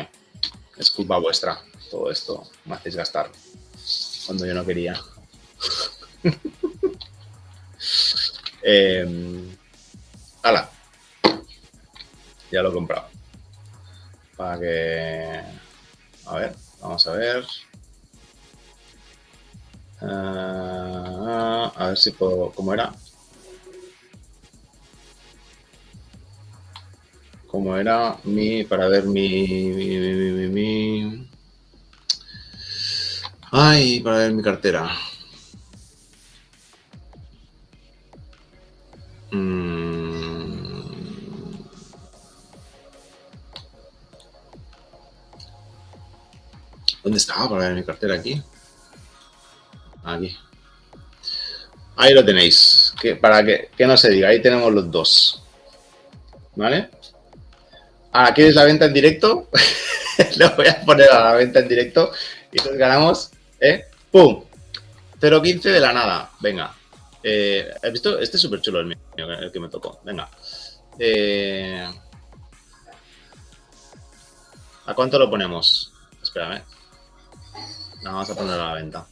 Es 0.77 0.89
culpa 0.91 1.17
vuestra 1.17 1.61
todo 1.89 2.11
esto. 2.11 2.49
Me 2.65 2.75
hacéis 2.75 2.95
gastar 2.95 3.31
cuando 4.25 4.45
yo 4.45 4.53
no 4.53 4.65
quería. 4.65 4.99
eh, 8.61 9.55
¡Hala! 10.43 10.69
Ya 12.51 12.61
lo 12.61 12.69
he 12.69 12.73
comprado. 12.73 13.07
Para 14.35 14.59
que... 14.59 15.41
A 16.25 16.35
ver, 16.35 16.55
vamos 16.81 17.07
a 17.07 17.11
ver. 17.13 17.45
Ah, 20.01 21.71
a 21.75 21.87
ver 21.87 21.97
si 21.97 22.11
puedo... 22.11 22.51
¿Cómo 22.51 22.73
era? 22.73 22.93
¿Cómo 27.49 27.75
era 27.75 28.17
mi... 28.23 28.63
para 28.63 28.87
ver 28.87 29.05
mi... 29.05 29.45
mi, 29.73 30.47
mi, 30.47 31.29
Ay, 33.51 33.99
para 34.01 34.17
ver 34.17 34.33
mi 34.33 34.43
cartera. 34.43 34.89
Mm. 39.31 40.29
¿Dónde 47.03 47.17
estaba 47.17 47.49
para 47.49 47.65
ver 47.69 47.75
mi 47.75 47.83
cartera 47.83 48.15
aquí? 48.15 48.41
Aquí. 50.03 50.37
Ahí 51.95 52.13
lo 52.13 52.23
tenéis. 52.23 52.93
Que, 53.01 53.15
para 53.15 53.43
que, 53.43 53.69
no 53.79 53.97
se 53.97 54.09
diga, 54.09 54.29
ahí 54.29 54.41
tenemos 54.41 54.71
los 54.71 54.91
dos. 54.91 55.43
¿Vale? 56.55 56.89
Ahora, 58.11 58.33
¿quieres 58.33 58.55
la 58.55 58.63
venta 58.63 58.85
en 58.85 58.93
directo? 58.93 59.49
Lo 60.37 60.55
voy 60.55 60.67
a 60.67 60.81
poner 60.81 61.09
a 61.11 61.23
la 61.23 61.33
venta 61.35 61.59
en 61.59 61.67
directo 61.67 62.11
y 62.51 62.57
entonces 62.57 62.79
ganamos, 62.79 63.31
¿eh? 63.59 63.85
¡Pum! 64.11 64.43
0.15 65.19 65.61
de 65.61 65.79
la 65.79 65.93
nada. 65.93 66.31
Venga. 66.39 66.73
Eh, 67.21 67.69
¿Has 67.83 67.91
visto? 67.91 68.17
Este 68.19 68.37
es 68.37 68.41
súper 68.41 68.61
chulo 68.61 68.79
el 68.79 68.87
mío, 68.87 68.97
el 69.17 69.51
que 69.51 69.59
me 69.59 69.69
tocó. 69.69 69.99
Venga. 70.03 70.29
Eh, 70.97 71.87
¿A 74.85 74.93
cuánto 74.95 75.19
lo 75.19 75.29
ponemos? 75.29 75.93
Espérame. 76.21 76.63
vamos 78.03 78.29
a 78.29 78.35
ponerlo 78.35 78.63
a 78.63 78.67
la 78.67 78.73
venta. 78.73 79.07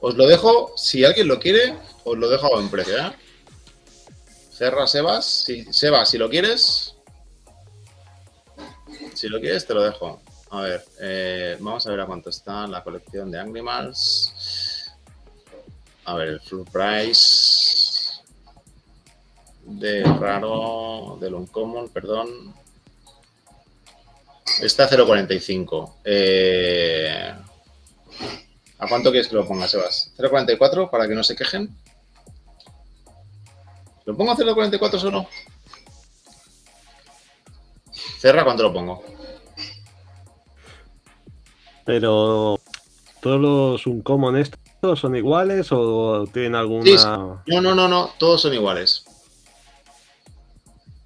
Os 0.00 0.14
lo 0.16 0.26
dejo, 0.26 0.72
si 0.76 1.04
alguien 1.04 1.28
lo 1.28 1.38
quiere, 1.38 1.76
os 2.04 2.16
lo 2.16 2.28
dejo 2.28 2.46
a 2.46 2.56
buen 2.56 2.70
precio, 2.70 2.98
¿eh? 2.98 3.12
Cerra 4.54 4.86
Sebas. 4.86 5.24
Si, 5.24 5.72
Sebas, 5.72 6.08
si 6.08 6.18
lo 6.18 6.30
quieres. 6.30 6.94
Si 9.14 9.28
lo 9.28 9.40
quieres, 9.40 9.66
te 9.66 9.74
lo 9.74 9.82
dejo. 9.82 10.20
A 10.50 10.60
ver, 10.60 10.84
eh, 11.00 11.56
vamos 11.58 11.84
a 11.86 11.90
ver 11.90 12.00
a 12.00 12.06
cuánto 12.06 12.30
está 12.30 12.66
la 12.68 12.84
colección 12.84 13.30
de 13.30 13.40
Animals. 13.40 14.92
A 16.04 16.14
ver, 16.14 16.28
el 16.28 16.40
full 16.40 16.62
price 16.70 18.12
de 19.64 20.04
raro, 20.04 21.18
del 21.20 21.34
uncommon, 21.34 21.88
perdón. 21.88 22.54
Está 24.60 24.84
a 24.84 24.90
0.45. 24.90 25.94
Eh, 26.04 27.34
¿A 28.78 28.86
cuánto 28.86 29.10
quieres 29.10 29.28
que 29.28 29.34
lo 29.34 29.48
ponga, 29.48 29.66
Sebas? 29.66 30.12
¿0.44 30.16 30.90
para 30.90 31.08
que 31.08 31.14
no 31.14 31.24
se 31.24 31.34
quejen? 31.34 31.76
¿Lo 34.04 34.16
pongo 34.16 34.32
a 34.32 34.36
0.44 34.36 34.98
solo? 34.98 35.26
Cerra, 38.18 38.44
¿cuánto 38.44 38.62
lo 38.62 38.72
pongo? 38.72 39.02
Pero, 41.84 42.58
¿todos 43.20 43.40
los 43.40 43.86
Uncommon 43.86 44.36
estos 44.36 44.98
son 44.98 45.16
iguales 45.16 45.68
o 45.70 46.26
tienen 46.32 46.54
alguna...? 46.54 47.42
No, 47.46 47.60
no, 47.60 47.74
no, 47.74 47.88
no, 47.88 48.10
todos 48.18 48.42
son 48.42 48.54
iguales. 48.54 49.04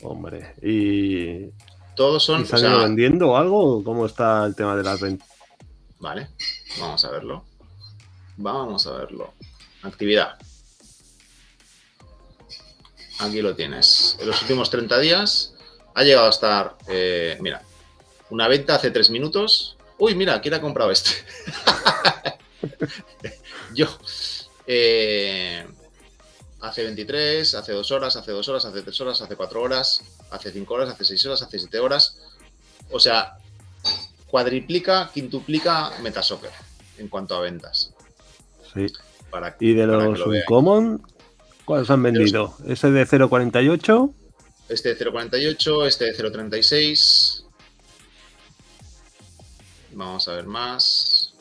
Hombre, 0.03 0.55
y... 0.63 1.51
Todos 1.97 2.25
son... 2.25 2.47
¿Se 2.47 2.65
han 2.65 2.81
vendiendo 2.81 3.37
algo? 3.37 3.83
¿Cómo 3.83 4.07
está 4.07 4.45
el 4.47 4.55
tema 4.55 4.77
de 4.77 4.85
las 4.85 5.01
ventas? 5.01 5.29
Vale, 5.99 6.29
vamos 6.79 7.05
a 7.05 7.11
verlo. 7.11 7.45
Vamos 8.37 8.87
a 8.87 8.93
verlo. 8.93 9.33
Actividad. 9.83 10.39
Aquí 13.19 13.43
lo 13.43 13.55
tienes. 13.55 14.17
En 14.21 14.29
los 14.29 14.41
últimos 14.43 14.71
30 14.71 14.99
días 15.01 15.55
ha 15.95 16.03
llegado 16.05 16.27
a 16.27 16.31
estar, 16.31 16.77
eh, 16.87 17.37
mira, 17.41 17.63
una 18.31 18.47
venta 18.49 18.77
hace 18.77 18.91
3 18.91 19.11
minutos. 19.11 19.77
Uy, 19.99 20.15
mira, 20.15 20.41
¿quién 20.41 20.55
ha 20.55 20.61
comprado 20.61 20.91
este? 20.91 21.11
Yo. 23.75 23.87
Eh, 24.67 25.67
hace 26.61 26.85
23, 26.85 27.55
hace 27.55 27.73
2 27.73 27.91
horas, 27.91 28.17
hace 28.17 28.31
2 28.33 28.49
horas, 28.49 28.65
hace 28.65 28.83
3 28.83 29.01
horas, 29.01 29.21
hace 29.21 29.37
4 29.37 29.61
horas, 29.63 30.03
hace 30.31 30.53
5 30.53 30.75
horas, 30.75 30.91
hace 30.91 31.05
6 31.05 31.27
horas, 31.27 31.43
hace 31.43 31.59
7 31.59 31.79
horas. 31.81 32.19
O 32.91 33.01
sea, 33.01 33.39
cuadriplica, 34.29 35.11
quintuplica 35.13 35.93
Metasoccer 36.03 36.51
en 36.99 37.09
cuanto 37.09 37.35
a 37.35 37.41
ventas. 37.41 37.93
Sí. 38.75 38.87
¿Y 39.61 39.75
de 39.75 39.87
los 39.87 40.21
Uncommon? 40.21 41.03
¿Cuáles 41.69 41.91
han 41.91 42.03
vendido? 42.03 42.57
¿Ese 42.67 42.91
de 42.91 43.07
0.48? 43.07 44.11
Este 44.71 44.95
de 44.95 45.05
0.48, 45.05 45.87
este 45.87 46.07
de 46.07 46.17
0.36. 46.17 47.45
Vamos 49.93 50.27
a 50.29 50.33
ver 50.33 50.47
más. 50.47 51.35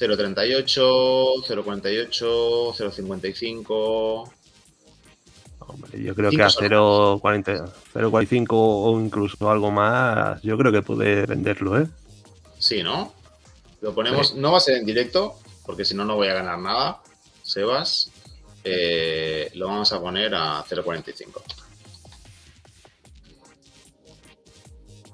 0.38, 0.00 1.46
0.48, 1.46 2.74
0.55. 2.74 4.32
Hombre, 5.60 6.02
yo 6.02 6.16
creo 6.16 6.32
que 6.32 6.42
a 6.42 6.48
0.45 6.48 8.46
o 8.50 9.00
incluso 9.00 9.48
algo 9.48 9.70
más, 9.70 10.42
yo 10.42 10.58
creo 10.58 10.72
que 10.72 10.82
puede 10.82 11.26
venderlo, 11.26 11.80
¿eh? 11.80 11.86
Sí, 12.58 12.82
¿no? 12.82 13.14
Lo 13.82 13.94
ponemos, 13.94 14.34
no 14.34 14.50
va 14.50 14.58
a 14.58 14.60
ser 14.60 14.78
en 14.78 14.84
directo, 14.84 15.38
porque 15.64 15.84
si 15.84 15.94
no, 15.94 16.04
no 16.04 16.16
voy 16.16 16.26
a 16.26 16.34
ganar 16.34 16.58
nada. 16.58 17.00
Sebas, 17.44 18.10
eh, 18.64 19.50
lo 19.54 19.66
vamos 19.66 19.92
a 19.92 20.00
poner 20.00 20.34
a 20.34 20.64
0.45. 20.64 21.42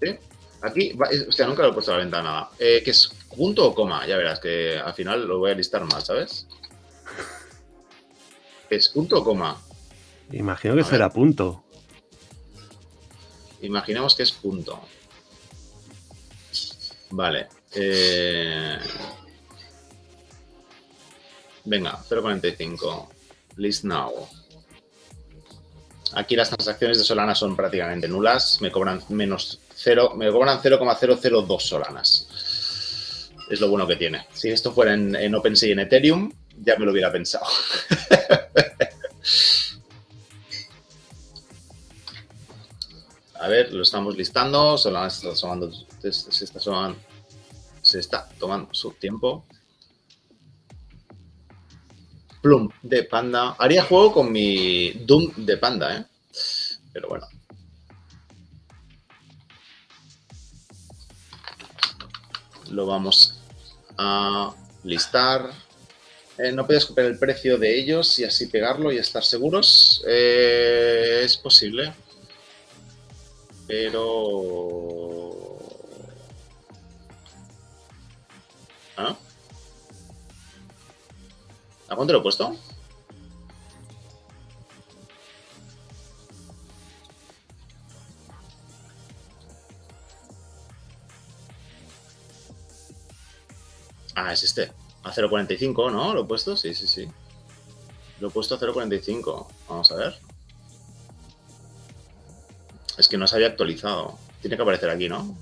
¿Sí? 0.00 0.18
Aquí, 0.62 0.96
o 1.28 1.32
sea, 1.32 1.46
nunca 1.46 1.62
lo 1.62 1.70
he 1.70 1.72
puesto 1.72 1.90
a 1.92 1.96
la 1.96 2.04
venta 2.04 2.22
nada. 2.22 2.50
Eh, 2.58 2.80
¿Qué 2.84 2.90
es 2.92 3.10
punto 3.34 3.66
o 3.66 3.74
coma? 3.74 4.06
Ya 4.06 4.16
verás 4.16 4.38
que 4.38 4.78
al 4.78 4.94
final 4.94 5.26
lo 5.26 5.38
voy 5.38 5.50
a 5.50 5.54
listar 5.54 5.84
mal, 5.84 6.02
¿sabes? 6.02 6.46
¿Es 8.68 8.88
punto 8.90 9.18
o 9.18 9.24
coma? 9.24 9.60
Imagino 10.32 10.76
que 10.76 10.84
será 10.84 11.10
punto. 11.10 11.64
Imaginemos 13.62 14.14
que 14.14 14.22
es 14.22 14.32
punto. 14.32 14.80
Vale. 17.10 17.48
Eh... 17.74 18.78
Venga, 21.64 21.98
0.45. 22.08 23.19
List 23.56 23.84
now. 23.84 24.28
Aquí 26.14 26.34
las 26.34 26.48
transacciones 26.48 26.98
de 26.98 27.04
Solana 27.04 27.34
son 27.34 27.54
prácticamente 27.56 28.08
nulas. 28.08 28.60
Me 28.60 28.70
cobran 28.70 29.00
menos 29.10 29.60
0, 29.74 30.14
me 30.16 30.30
cobran 30.30 30.60
0,002 30.60 31.62
Solanas. 31.62 33.30
Es 33.48 33.60
lo 33.60 33.68
bueno 33.68 33.86
que 33.86 33.96
tiene. 33.96 34.26
Si 34.32 34.48
esto 34.48 34.72
fuera 34.72 34.94
en, 34.94 35.14
en 35.14 35.34
OpenSea 35.34 35.68
y 35.68 35.72
en 35.72 35.80
Ethereum, 35.80 36.32
ya 36.62 36.76
me 36.76 36.84
lo 36.84 36.92
hubiera 36.92 37.12
pensado. 37.12 37.46
A 43.40 43.48
ver, 43.48 43.72
lo 43.72 43.82
estamos 43.82 44.16
listando. 44.16 44.76
Solana 44.76 45.08
se 45.08 45.28
está 45.28 45.40
tomando, 45.40 45.72
se 45.72 46.08
está, 46.08 46.32
se 47.82 47.98
está 47.98 48.28
tomando 48.38 48.68
su 48.74 48.90
tiempo. 48.92 49.44
Plum 52.40 52.70
de 52.82 53.04
Panda. 53.04 53.56
Haría 53.58 53.84
juego 53.84 54.12
con 54.12 54.32
mi 54.32 54.90
Doom 54.92 55.32
de 55.36 55.56
Panda, 55.56 55.96
¿eh? 55.96 56.04
Pero 56.92 57.08
bueno. 57.08 57.26
Lo 62.70 62.86
vamos 62.86 63.38
a 63.98 64.54
listar. 64.84 65.50
Eh, 66.38 66.52
no 66.52 66.66
puedes 66.66 66.86
copiar 66.86 67.08
el 67.08 67.18
precio 67.18 67.58
de 67.58 67.78
ellos 67.78 68.18
y 68.18 68.24
así 68.24 68.46
pegarlo 68.46 68.92
y 68.92 68.98
estar 68.98 69.22
seguros. 69.22 70.02
Eh, 70.06 71.22
es 71.24 71.36
posible. 71.36 71.92
Pero... 73.66 75.30
¿A 81.90 81.96
cuánto 81.96 82.12
lo 82.12 82.20
he 82.20 82.22
puesto? 82.22 82.56
Ah, 94.14 94.32
es 94.32 94.44
este. 94.44 94.72
A 95.02 95.12
0.45, 95.12 95.90
¿no? 95.90 96.14
¿Lo 96.14 96.22
he 96.22 96.24
puesto? 96.26 96.56
Sí, 96.56 96.74
sí, 96.74 96.86
sí. 96.86 97.08
Lo 98.20 98.28
he 98.28 98.30
puesto 98.30 98.54
a 98.54 98.60
0.45. 98.60 99.48
Vamos 99.68 99.90
a 99.90 99.96
ver. 99.96 100.20
Es 102.98 103.08
que 103.08 103.18
no 103.18 103.26
se 103.26 103.34
había 103.34 103.48
actualizado. 103.48 104.16
Tiene 104.40 104.56
que 104.56 104.62
aparecer 104.62 104.90
aquí, 104.90 105.08
¿no? 105.08 105.36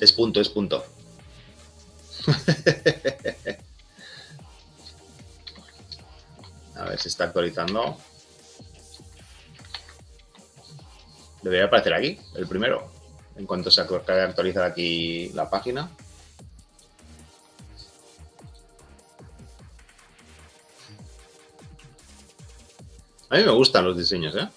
Es 0.00 0.12
punto, 0.12 0.40
es 0.40 0.48
punto. 0.48 0.82
a 6.76 6.84
ver 6.84 6.98
si 6.98 7.08
está 7.08 7.24
actualizando. 7.24 7.96
Debería 11.42 11.66
aparecer 11.66 11.94
aquí, 11.94 12.18
el 12.34 12.46
primero. 12.46 12.90
En 13.36 13.46
cuanto 13.46 13.70
se 13.70 13.80
acabe 13.80 14.22
actualizar 14.22 14.64
aquí 14.64 15.30
la 15.30 15.48
página. 15.48 15.90
A 23.30 23.36
mí 23.36 23.44
me 23.44 23.52
gustan 23.52 23.84
los 23.84 23.96
diseños, 23.96 24.34
¿eh? 24.34 24.48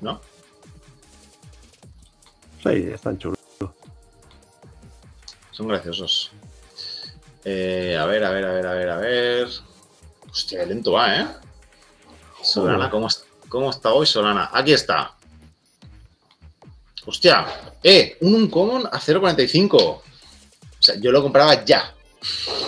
¿No? 0.00 0.20
Sí, 2.62 2.90
están 2.92 3.16
chulos. 3.16 3.33
Son 5.54 5.68
graciosos. 5.68 6.32
Eh, 7.44 7.96
a 7.96 8.04
ver, 8.06 8.24
a 8.24 8.30
ver, 8.30 8.44
a 8.44 8.52
ver, 8.52 8.66
a 8.66 8.74
ver, 8.74 8.90
a 8.90 8.96
ver. 8.96 9.48
Hostia, 10.28 10.60
qué 10.60 10.66
lento 10.66 10.92
va, 10.92 11.20
¿eh? 11.20 11.26
Solana, 12.42 12.90
¿cómo, 12.90 13.06
¿cómo 13.48 13.70
está 13.70 13.92
hoy 13.92 14.04
Solana? 14.04 14.50
Aquí 14.52 14.72
está. 14.72 15.14
Hostia, 17.06 17.46
eh, 17.84 18.16
un 18.22 18.34
Uncommon 18.34 18.86
a 18.86 18.98
0.45. 18.98 19.76
O 19.80 20.02
sea, 20.80 20.96
yo 20.96 21.12
lo 21.12 21.22
compraba 21.22 21.64
ya. 21.64 21.94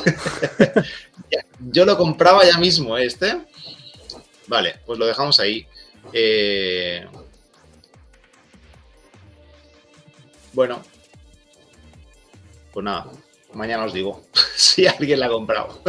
yo 1.58 1.84
lo 1.84 1.96
compraba 1.96 2.44
ya 2.44 2.56
mismo, 2.58 2.96
este. 2.96 3.46
Vale, 4.46 4.78
pues 4.86 4.96
lo 4.96 5.06
dejamos 5.06 5.40
ahí. 5.40 5.66
Eh... 6.12 7.04
Bueno. 10.52 10.95
Pues 12.76 12.84
nada, 12.84 13.10
mañana 13.54 13.86
os 13.86 13.94
digo 13.94 14.20
si 14.54 14.86
alguien 14.86 15.18
la 15.18 15.26
ha 15.26 15.30
comprado. 15.30 15.80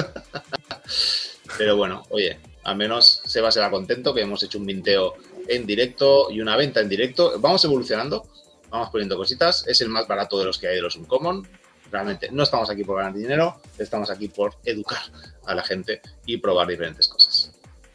Pero 1.57 1.75
bueno, 1.75 2.03
oye, 2.11 2.39
al 2.63 2.77
menos 2.77 3.21
Seba 3.25 3.51
se 3.51 3.59
va 3.59 3.69
contento 3.69 4.13
que 4.13 4.21
hemos 4.21 4.41
hecho 4.41 4.57
un 4.57 4.63
minteo 4.63 5.15
en 5.49 5.65
directo 5.65 6.31
y 6.31 6.39
una 6.39 6.55
venta 6.55 6.79
en 6.79 6.87
directo. 6.87 7.41
Vamos 7.41 7.65
evolucionando, 7.65 8.25
vamos 8.69 8.89
poniendo 8.89 9.17
cositas. 9.17 9.67
Es 9.67 9.81
el 9.81 9.89
más 9.89 10.07
barato 10.07 10.39
de 10.39 10.45
los 10.45 10.57
que 10.57 10.69
hay 10.69 10.75
de 10.75 10.81
los 10.81 10.95
Uncommon. 10.95 11.45
Realmente 11.91 12.29
no 12.31 12.43
estamos 12.43 12.69
aquí 12.69 12.85
por 12.85 12.99
ganar 12.99 13.13
dinero, 13.13 13.61
estamos 13.77 14.09
aquí 14.09 14.29
por 14.29 14.55
educar 14.63 15.01
a 15.45 15.55
la 15.55 15.63
gente 15.63 16.01
y 16.25 16.37
probar 16.37 16.67
diferentes 16.69 17.09
cosas. 17.09 17.51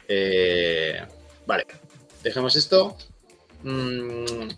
Eh, 0.07 1.03
vale, 1.47 1.65
dejemos 2.21 2.55
esto. 2.55 2.95
Mm, 3.63 4.49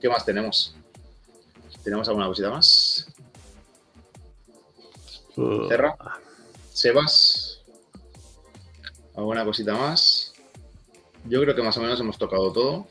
¿Qué 0.00 0.08
más 0.08 0.24
tenemos? 0.24 0.74
¿Tenemos 1.84 2.08
alguna 2.08 2.26
cosita 2.26 2.50
más? 2.50 3.06
Cerra. 5.68 5.96
Sebas. 6.72 7.60
¿Alguna 9.16 9.44
cosita 9.44 9.74
más? 9.74 10.32
Yo 11.24 11.42
creo 11.42 11.54
que 11.54 11.62
más 11.62 11.76
o 11.76 11.80
menos 11.80 12.00
hemos 12.00 12.18
tocado 12.18 12.52
todo. 12.52 12.88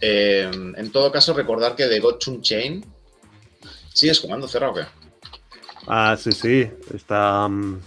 Eh, 0.00 0.50
en 0.52 0.92
todo 0.92 1.10
caso, 1.10 1.32
recordar 1.32 1.74
que 1.76 1.86
de 1.86 2.00
Gotchun 2.00 2.42
Chain. 2.42 2.84
¿Sigues 3.92 4.20
jugando, 4.20 4.46
Cerra 4.46 4.70
o 4.70 4.74
qué? 4.74 4.82
Ah, 5.86 6.16
sí, 6.18 6.32
sí. 6.32 6.68
Está. 6.92 7.46
Um, 7.46 7.80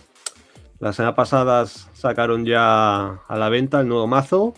la 0.80 0.94
semana 0.94 1.16
pasada 1.16 1.68
sacaron 1.68 2.46
ya 2.46 3.22
a 3.28 3.38
la 3.38 3.50
venta 3.50 3.82
el 3.82 3.88
nuevo 3.88 4.08
mazo. 4.08 4.54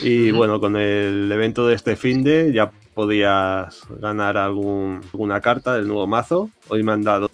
Y 0.00 0.30
bueno, 0.30 0.60
con 0.60 0.76
el 0.76 1.30
evento 1.30 1.66
de 1.66 1.74
este 1.74 1.96
fin 1.96 2.22
de 2.24 2.52
ya 2.52 2.72
podías 2.96 3.82
ganar 3.90 4.38
algún, 4.38 5.02
alguna 5.12 5.42
carta 5.42 5.74
del 5.74 5.86
nuevo 5.86 6.06
mazo. 6.06 6.48
Hoy 6.68 6.82
me 6.82 6.92
han 6.92 7.02
dado 7.02 7.30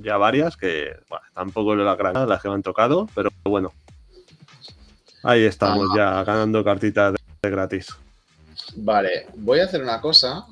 ya 0.00 0.16
varias, 0.16 0.56
que 0.56 0.94
bueno, 1.10 1.24
tampoco 1.34 1.74
las 1.74 1.98
grandes 1.98 2.28
las 2.28 2.40
que 2.40 2.48
me 2.48 2.54
han 2.54 2.62
tocado, 2.62 3.08
pero 3.16 3.30
bueno. 3.42 3.72
Ahí 5.24 5.42
estamos 5.42 5.88
Ah. 5.90 5.96
ya 5.96 6.24
ganando 6.24 6.62
cartitas 6.62 7.14
de, 7.14 7.18
de 7.42 7.50
gratis. 7.50 7.88
Vale, 8.76 9.26
voy 9.34 9.58
a 9.58 9.64
hacer 9.64 9.82
una 9.82 10.00
cosa, 10.00 10.46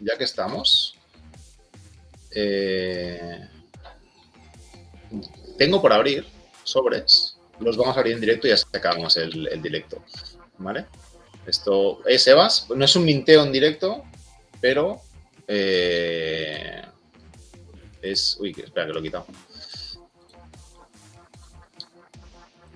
ya 0.00 0.16
que 0.16 0.24
estamos. 0.24 0.96
Eh, 2.30 3.38
tengo 5.58 5.82
por 5.82 5.92
abrir 5.92 6.26
sobres. 6.64 7.36
Los 7.60 7.76
vamos 7.76 7.96
a 7.96 8.00
abrir 8.00 8.14
en 8.14 8.20
directo 8.20 8.46
y 8.46 8.50
ya 8.50 8.56
sacamos 8.56 9.14
el, 9.18 9.46
el 9.48 9.60
directo. 9.60 10.02
¿Vale? 10.56 10.86
Esto 11.48 12.06
es 12.06 12.26
Evas. 12.26 12.68
No 12.68 12.84
es 12.84 12.94
un 12.94 13.04
minteo 13.04 13.42
en 13.42 13.50
directo, 13.50 14.04
pero 14.60 15.00
eh, 15.46 16.82
es. 18.02 18.36
Uy, 18.38 18.50
espera 18.50 18.86
que 18.86 18.92
lo 18.92 19.00
he 19.00 19.02
quitado. 19.02 19.26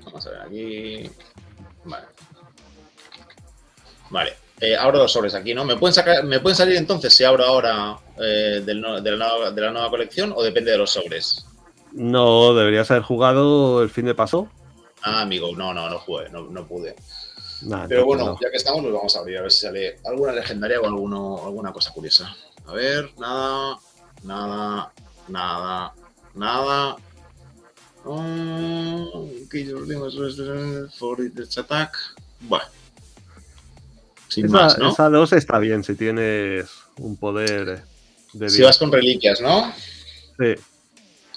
Vamos 0.05 0.27
a 0.27 0.31
ver 0.31 0.40
aquí. 0.40 1.11
Vale. 1.85 2.07
Vale. 4.09 4.32
Eh, 4.61 4.77
abro 4.77 4.99
los 4.99 5.12
sobres 5.12 5.35
aquí, 5.35 5.55
¿no? 5.55 5.65
¿Me 5.65 5.77
pueden, 5.77 5.93
sacar, 5.93 6.24
¿Me 6.24 6.40
pueden 6.40 6.57
salir 6.57 6.77
entonces 6.77 7.12
si 7.12 7.24
abro 7.24 7.44
ahora 7.44 7.99
eh, 8.16 8.62
del 8.65 8.81
de, 9.03 9.11
la 9.11 9.16
nueva, 9.16 9.51
de 9.51 9.61
la 9.61 9.70
nueva 9.73 9.90
colección 9.90 10.32
o 10.35 10.43
depende 10.43 10.70
de 10.70 10.78
los 10.78 10.90
sobres? 10.90 11.44
No, 11.90 12.55
deberías 12.55 12.90
haber 12.90 13.03
jugado 13.03 13.82
el 13.82 13.90
fin 13.90 14.07
de 14.07 14.15
paso. 14.15 14.49
Ah, 15.03 15.23
amigo, 15.23 15.51
no, 15.57 15.74
no, 15.74 15.90
no 15.90 15.99
jugué, 15.99 16.28
no, 16.31 16.44
no 16.44 16.66
pude. 16.66 16.94
Nah, 17.63 17.87
Pero 17.89 18.05
bueno, 18.05 18.25
no. 18.27 18.39
ya 18.41 18.51
que 18.51 18.57
estamos, 18.57 18.83
los 18.83 18.93
vamos 18.93 19.15
a 19.17 19.21
abrir 19.21 19.39
a 19.39 19.43
ver 19.43 19.53
si 19.53 19.61
sale 19.61 19.99
alguna 20.05 20.33
legendaria 20.33 20.81
o 20.81 20.87
alguno, 20.87 21.45
alguna 21.45 21.73
cosa 21.73 21.93
curiosa. 21.93 22.35
A 22.67 22.73
ver, 22.73 23.11
nada, 23.19 23.79
nada, 24.25 24.93
nada, 25.29 25.93
nada. 26.35 26.97
Oh, 28.05 29.29
que 29.51 29.65
yo 29.65 29.87
tengo 29.87 30.09
for 30.99 31.21
its 31.21 31.57
attack. 31.59 31.97
Bueno. 32.41 32.65
Sin 34.29 34.47
esa, 34.47 34.53
más, 34.55 34.79
¿no? 34.79 34.91
esa 34.91 35.09
2 35.09 35.33
está 35.35 35.59
bien 35.59 35.85
si 35.85 35.95
tienes 35.95 36.69
un 36.97 37.17
poder 37.17 37.85
de 38.33 38.51
Si 38.51 38.57
vida. 38.57 38.67
vas 38.67 38.79
con 38.79 38.91
reliquias, 38.91 39.41
¿no? 39.41 39.73
Sí. 40.39 40.55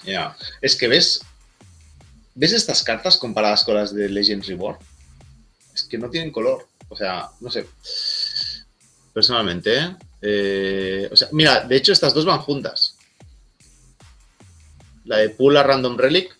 Ya. 0.04 0.36
Es 0.60 0.74
que 0.76 0.88
ves. 0.88 1.20
¿Ves 2.34 2.52
estas 2.52 2.82
cartas 2.82 3.16
comparadas 3.16 3.64
con 3.64 3.74
las 3.76 3.94
de 3.94 4.08
Legends 4.08 4.46
Reborn? 4.46 4.78
Es 5.76 5.84
que 5.84 5.98
no 5.98 6.08
tienen 6.08 6.32
color. 6.32 6.66
O 6.88 6.96
sea, 6.96 7.28
no 7.40 7.50
sé. 7.50 7.66
Personalmente, 9.12 9.78
¿eh? 9.78 9.96
Eh, 10.22 11.08
o 11.12 11.16
sea, 11.16 11.28
mira, 11.32 11.60
de 11.60 11.76
hecho, 11.76 11.92
estas 11.92 12.14
dos 12.14 12.24
van 12.24 12.38
juntas. 12.40 12.96
La 15.04 15.18
de 15.18 15.30
pull 15.30 15.56
a 15.56 15.62
random 15.62 15.96
relic 15.98 16.34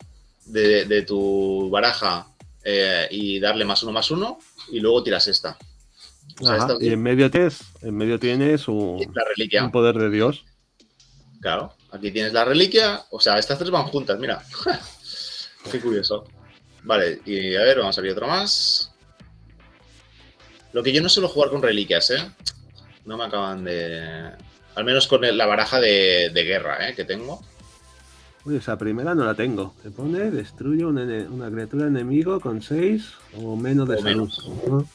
de, 0.46 0.86
de 0.86 1.02
tu 1.02 1.68
baraja 1.70 2.28
eh, 2.64 3.06
y 3.10 3.38
darle 3.38 3.64
más 3.66 3.82
uno 3.82 3.92
más 3.92 4.10
uno. 4.10 4.38
Y 4.72 4.80
luego 4.80 5.02
tiras 5.02 5.28
esta. 5.28 5.56
O 6.40 6.44
sea, 6.44 6.54
Ajá, 6.56 6.72
esta- 6.72 6.84
Y 6.84 6.88
en 6.88 7.02
medio 7.02 7.30
tienes, 7.30 7.58
en 7.82 7.94
medio 7.96 8.18
tienes 8.18 8.66
un, 8.68 8.98
la 9.14 9.24
reliquia. 9.24 9.64
un 9.64 9.70
poder 9.70 9.96
de 9.96 10.10
Dios. 10.10 10.44
Claro, 11.40 11.74
aquí 11.92 12.10
tienes 12.10 12.32
la 12.32 12.44
reliquia. 12.46 13.04
O 13.10 13.20
sea, 13.20 13.38
estas 13.38 13.58
tres 13.58 13.70
van 13.70 13.84
juntas, 13.84 14.18
mira. 14.18 14.42
Qué 15.70 15.80
curioso. 15.80 16.24
Vale, 16.82 17.20
y 17.26 17.54
a 17.56 17.60
ver, 17.62 17.78
vamos 17.80 17.96
a 17.96 18.00
abrir 18.00 18.12
otro 18.12 18.26
más. 18.26 18.90
Lo 20.76 20.82
que 20.82 20.92
yo 20.92 21.00
no 21.00 21.08
suelo 21.08 21.28
jugar 21.30 21.48
con 21.48 21.62
reliquias, 21.62 22.10
¿eh? 22.10 22.18
No 23.06 23.16
me 23.16 23.24
acaban 23.24 23.64
de... 23.64 24.30
Al 24.74 24.84
menos 24.84 25.06
con 25.06 25.22
la 25.22 25.46
baraja 25.46 25.80
de, 25.80 26.28
de 26.34 26.44
guerra, 26.44 26.86
¿eh? 26.86 26.94
Que 26.94 27.06
tengo. 27.06 27.42
Uy, 28.44 28.56
esa 28.56 28.76
primera 28.76 29.14
no 29.14 29.24
la 29.24 29.32
tengo. 29.34 29.74
Te 29.82 29.90
pone 29.90 30.30
destruye 30.30 30.84
una 30.84 31.50
criatura 31.50 31.86
enemigo 31.86 32.40
con 32.40 32.60
6 32.60 33.04
o 33.42 33.56
menos 33.56 33.88
de 33.88 33.94
O 33.94 34.02
salud. 34.02 34.30
menos. 34.66 34.86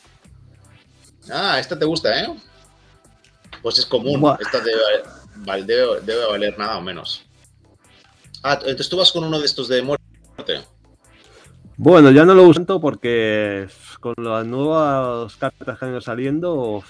Ah, 1.32 1.58
esta 1.60 1.80
te 1.80 1.86
gusta, 1.86 2.22
¿eh? 2.26 2.28
Pues 3.64 3.80
es 3.80 3.86
común. 3.88 4.22
Buah. 4.22 4.38
Esta 4.40 4.60
debe, 4.60 4.80
val- 5.38 5.66
debe- 5.66 6.02
debe 6.02 6.26
valer 6.28 6.60
nada 6.60 6.78
o 6.78 6.82
menos. 6.82 7.26
Ah, 8.44 8.54
entonces 8.62 8.88
tú 8.88 8.98
vas 8.98 9.12
con 9.12 9.24
uno 9.24 9.40
de 9.40 9.48
estos 9.48 9.68
de 9.68 9.82
muerte. 9.82 10.62
Bueno, 11.76 12.12
ya 12.12 12.24
no 12.24 12.36
lo 12.36 12.44
uso 12.44 12.60
tanto 12.60 12.80
porque 12.80 13.68
con 14.02 14.16
las 14.18 14.46
nuevas 14.46 15.34
cartas 15.38 15.80
que 15.80 15.86
han 15.86 15.92
ido 15.92 16.02
saliendo 16.02 16.84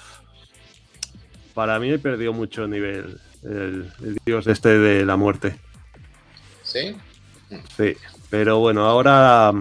para 1.54 1.80
mí 1.80 1.92
he 1.92 2.00
perdido 2.00 2.34
mucho 2.34 2.68
nivel 2.68 3.20
el, 3.44 3.92
el 4.04 4.18
dios 4.26 4.48
este 4.48 4.78
de 4.78 5.06
la 5.06 5.18
muerte. 5.18 5.60
¿Sí? 6.64 6.96
Sí, 7.76 7.98
pero 8.30 8.60
bueno, 8.60 8.86
ahora 8.86 9.52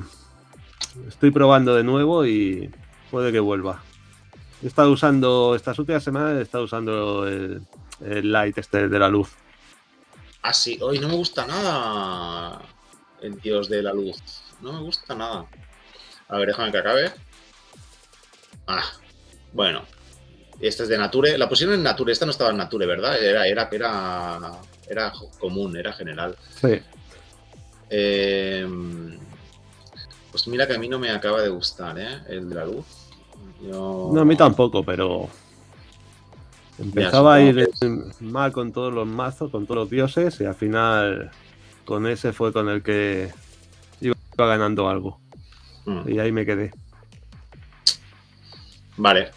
estoy 1.08 1.30
probando 1.30 1.74
de 1.74 1.82
nuevo 1.82 2.24
y 2.24 2.70
puede 3.10 3.32
que 3.32 3.40
vuelva. 3.40 3.82
He 4.62 4.66
estado 4.66 4.92
usando, 4.92 5.54
estas 5.54 5.78
últimas 5.78 6.04
semanas 6.04 6.38
he 6.38 6.42
estado 6.42 6.64
usando 6.64 7.26
el, 7.26 7.62
el 8.04 8.30
light 8.30 8.56
este 8.58 8.88
de 8.88 8.98
la 8.98 9.08
luz. 9.08 9.30
Ah, 10.42 10.52
sí. 10.52 10.78
Hoy 10.80 10.98
no 10.98 11.08
me 11.08 11.16
gusta 11.16 11.46
nada 11.46 12.62
el 13.22 13.40
dios 13.40 13.68
de 13.68 13.82
la 13.82 13.92
luz. 13.92 14.22
No 14.60 14.72
me 14.72 14.80
gusta 14.80 15.14
nada. 15.14 15.46
A 16.28 16.36
ver, 16.38 16.48
déjame 16.48 16.70
que 16.70 16.78
acabe. 16.78 17.12
Ah, 18.66 18.84
bueno. 19.52 19.82
Esta 20.60 20.82
es 20.82 20.88
de 20.90 20.98
Nature. 20.98 21.38
La 21.38 21.48
pusieron 21.48 21.74
en 21.74 21.82
Nature. 21.82 22.12
Esta 22.12 22.26
no 22.26 22.32
estaba 22.32 22.50
en 22.50 22.58
Nature, 22.58 22.86
¿verdad? 22.86 23.22
Era, 23.22 23.46
era, 23.46 23.68
era, 23.72 24.52
era 24.88 25.12
común, 25.38 25.76
era 25.76 25.92
general. 25.92 26.36
Sí. 26.60 26.80
Eh, 27.88 28.66
pues 30.30 30.46
mira 30.48 30.66
que 30.66 30.74
a 30.74 30.78
mí 30.78 30.88
no 30.88 30.98
me 30.98 31.10
acaba 31.10 31.40
de 31.42 31.48
gustar, 31.48 31.98
¿eh? 31.98 32.18
El 32.28 32.48
de 32.48 32.54
la 32.54 32.64
luz. 32.66 32.84
Yo- 33.62 34.10
No, 34.12 34.20
a 34.20 34.24
mí 34.24 34.36
tampoco, 34.36 34.84
pero 34.84 35.28
empezaba 36.78 37.34
a 37.34 37.40
ir 37.40 37.68
mal 38.20 38.52
con 38.52 38.72
todos 38.72 38.92
los 38.92 39.06
mazos, 39.06 39.50
con 39.50 39.66
todos 39.66 39.80
los 39.80 39.90
dioses 39.90 40.40
y 40.40 40.44
al 40.44 40.54
final 40.54 41.30
con 41.84 42.06
ese 42.06 42.32
fue 42.32 42.52
con 42.52 42.68
el 42.68 42.82
que 42.82 43.32
iba 44.00 44.14
ganando 44.36 44.88
algo. 44.88 45.18
Mm, 45.86 46.08
Y 46.08 46.18
ahí 46.18 46.32
me 46.32 46.46
quedé. 46.46 46.72
Vale. 48.96 49.30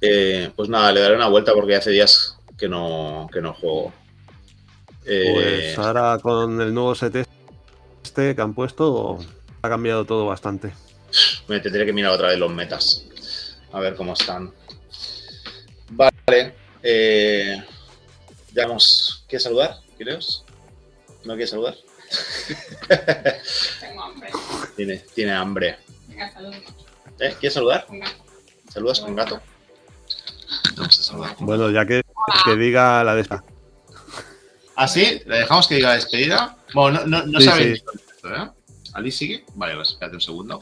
Eh, 0.00 0.50
pues 0.54 0.68
nada, 0.68 0.92
le 0.92 1.00
daré 1.00 1.16
una 1.16 1.28
vuelta 1.28 1.52
porque 1.54 1.76
hace 1.76 1.90
días 1.90 2.36
que 2.58 2.68
no, 2.68 3.28
que 3.32 3.40
no 3.40 3.54
juego. 3.54 3.92
Eh, 5.04 5.72
Pues 5.74 5.78
ahora 5.78 6.18
con 6.20 6.60
el 6.60 6.74
nuevo 6.74 6.94
set 6.94 7.26
este 8.02 8.34
que 8.34 8.42
han 8.42 8.54
puesto 8.54 9.18
ha 9.62 9.68
cambiado 9.68 10.04
todo 10.04 10.26
bastante. 10.26 10.72
Me 11.48 11.60
tendré 11.60 11.86
que 11.86 11.92
mirar 11.92 12.12
otra 12.12 12.28
vez 12.28 12.38
los 12.38 12.52
metas. 12.52 13.06
A 13.72 13.80
ver 13.80 13.94
cómo 13.94 14.12
están. 14.14 14.52
Vale. 15.90 16.54
Eh, 16.82 17.62
ya 18.52 18.62
hemos. 18.64 19.24
¿Quieres 19.28 19.44
saludar, 19.44 19.76
Kireos? 19.96 20.44
¿No 21.24 21.34
quieres 21.34 21.50
saludar? 21.50 21.74
Tengo 23.80 24.02
hambre. 24.02 24.30
Tiene, 24.76 24.96
tiene 25.14 25.32
hambre. 25.32 25.78
Venga, 26.08 26.32
saludos. 26.32 26.56
¿Eh? 27.20 27.34
¿Quieres 27.40 27.54
saludar? 27.54 27.86
¿Saludas 28.72 29.00
con 29.00 29.14
gato? 29.14 29.40
Vamos 30.76 30.98
a 30.98 31.02
saludar. 31.02 31.36
Bueno, 31.40 31.70
ya 31.70 31.86
que, 31.86 32.02
que 32.44 32.56
diga 32.56 33.02
la 33.04 33.14
de 33.14 33.22
esta. 33.22 33.44
¿Ah, 34.74 34.86
sí? 34.88 35.22
¿Le 35.24 35.38
dejamos 35.38 35.66
que 35.66 35.76
diga 35.76 35.88
la 35.90 35.94
despedida? 35.94 36.56
Bueno, 36.74 37.00
no, 37.06 37.20
no, 37.22 37.26
no 37.26 37.40
Sí, 37.40 37.46
sabe 37.46 37.62
sí. 37.64 37.72
esto, 37.72 38.34
¿eh? 38.34 38.50
¿Ali 38.92 39.10
sigue? 39.10 39.44
Vale, 39.54 39.74
pues 39.76 39.90
espérate 39.90 40.16
un 40.16 40.20
segundo. 40.20 40.60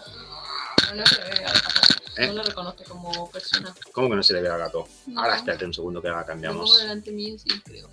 No, 0.91 0.95
no 0.95 1.07
se 1.07 1.21
ve 1.23 1.31
al 1.45 1.55
gato. 1.55 1.81
¿Eh? 2.17 2.27
No 2.29 2.33
lo 2.35 2.43
reconoce 2.45 2.85
como 2.85 3.29
persona. 3.31 3.75
¿Cómo 3.93 4.09
que 4.09 4.17
no 4.17 4.23
se 4.23 4.33
le 4.35 4.43
ve 4.43 4.49
al 4.49 4.59
gato? 4.59 4.87
No. 5.09 5.21
Ahora 5.21 5.37
espérate 5.37 5.65
un 5.65 5.75
segundo 5.75 6.01
que 6.01 6.09
ahora 6.09 6.25
cambiamos. 6.25 6.79
delante 6.79 7.11
mío, 7.11 7.37
sí, 7.39 7.49
creo. 7.65 7.89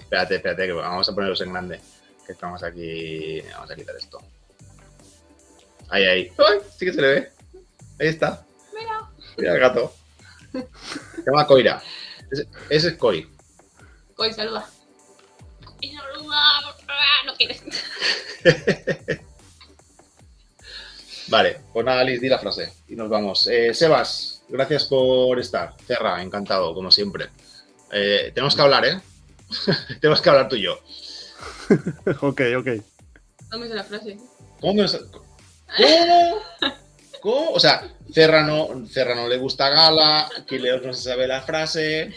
Espérate, 0.00 0.36
espérate, 0.36 0.66
que 0.66 0.72
vamos 0.72 1.08
a 1.08 1.14
ponerlos 1.14 1.40
en 1.40 1.52
grande. 1.52 1.80
Que 2.26 2.32
estamos 2.32 2.62
aquí. 2.62 3.40
Vamos 3.54 3.70
a 3.70 3.74
quitar 3.74 3.96
esto. 3.96 4.20
Ahí, 5.90 6.04
ahí. 6.04 6.32
¡Ay! 6.38 6.58
Sí 6.76 6.84
que 6.86 6.92
se 6.92 7.00
le 7.00 7.08
ve. 7.08 7.32
Ahí 8.00 8.08
está. 8.08 8.44
Mira. 8.74 9.08
Mira 9.36 9.52
el 9.54 9.60
gato. 9.60 9.92
Se 10.52 11.22
llama 11.26 11.46
Coira. 11.46 11.82
Ese, 12.30 12.46
ese 12.68 12.88
es 12.88 12.94
Koi. 12.96 13.28
Coy, 14.14 14.32
saluda. 14.32 14.68
Y 15.80 15.92
saluda. 15.94 16.36
Ah, 16.88 17.22
No 17.26 17.34
quieres. 17.34 17.62
Vale, 21.28 21.60
pues 21.72 21.84
nada, 21.84 22.00
Alice, 22.00 22.20
di 22.22 22.28
la 22.28 22.38
frase 22.38 22.72
y 22.88 22.96
nos 22.96 23.08
vamos. 23.10 23.46
Eh, 23.48 23.74
Sebas, 23.74 24.42
gracias 24.48 24.84
por 24.86 25.38
estar. 25.38 25.74
Cerra, 25.86 26.22
encantado, 26.22 26.72
como 26.74 26.90
siempre. 26.90 27.28
Eh, 27.92 28.32
tenemos 28.34 28.54
que 28.56 28.62
hablar, 28.62 28.86
¿eh? 28.86 29.00
tenemos 30.00 30.22
que 30.22 30.30
hablar 30.30 30.48
tú 30.48 30.56
y 30.56 30.62
yo. 30.62 30.78
ok, 32.22 32.40
ok. 32.58 32.66
Me 33.58 33.68
sé 33.68 33.74
la 33.74 33.84
frase. 33.84 34.18
¿Cómo? 34.60 34.88
sa- 34.88 35.00
¿Cómo? 35.76 36.40
¿Cómo? 37.20 37.50
O 37.50 37.60
sea, 37.60 37.88
Cerra 38.12 38.42
no, 38.42 38.86
Cerra 38.88 39.14
no 39.14 39.28
le 39.28 39.36
gusta 39.36 39.68
Gala, 39.68 40.28
Kileos 40.46 40.82
no 40.82 40.92
se 40.94 41.10
sabe 41.10 41.26
la 41.26 41.42
frase. 41.42 42.14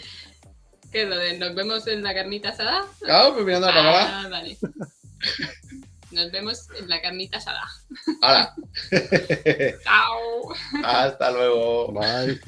¿Qué 0.90 1.02
es 1.02 1.08
lo 1.08 1.16
de 1.16 1.38
nos 1.38 1.54
vemos 1.54 1.86
en 1.86 2.02
la 2.02 2.14
carnita 2.14 2.50
asada? 2.50 2.84
Claro, 3.00 3.32
pues 3.34 3.46
mirando 3.46 3.66
la 3.66 3.74
cámara. 3.74 4.20
Ah, 4.20 4.28
vale. 4.28 4.58
Nos 6.10 6.30
vemos 6.30 6.68
en 6.78 6.88
la 6.88 7.00
carnita 7.00 7.38
asada. 7.38 7.62
Hala. 8.20 8.54
Chao. 9.82 10.54
Hasta 10.84 11.30
luego. 11.30 11.92
Bye. 11.92 12.40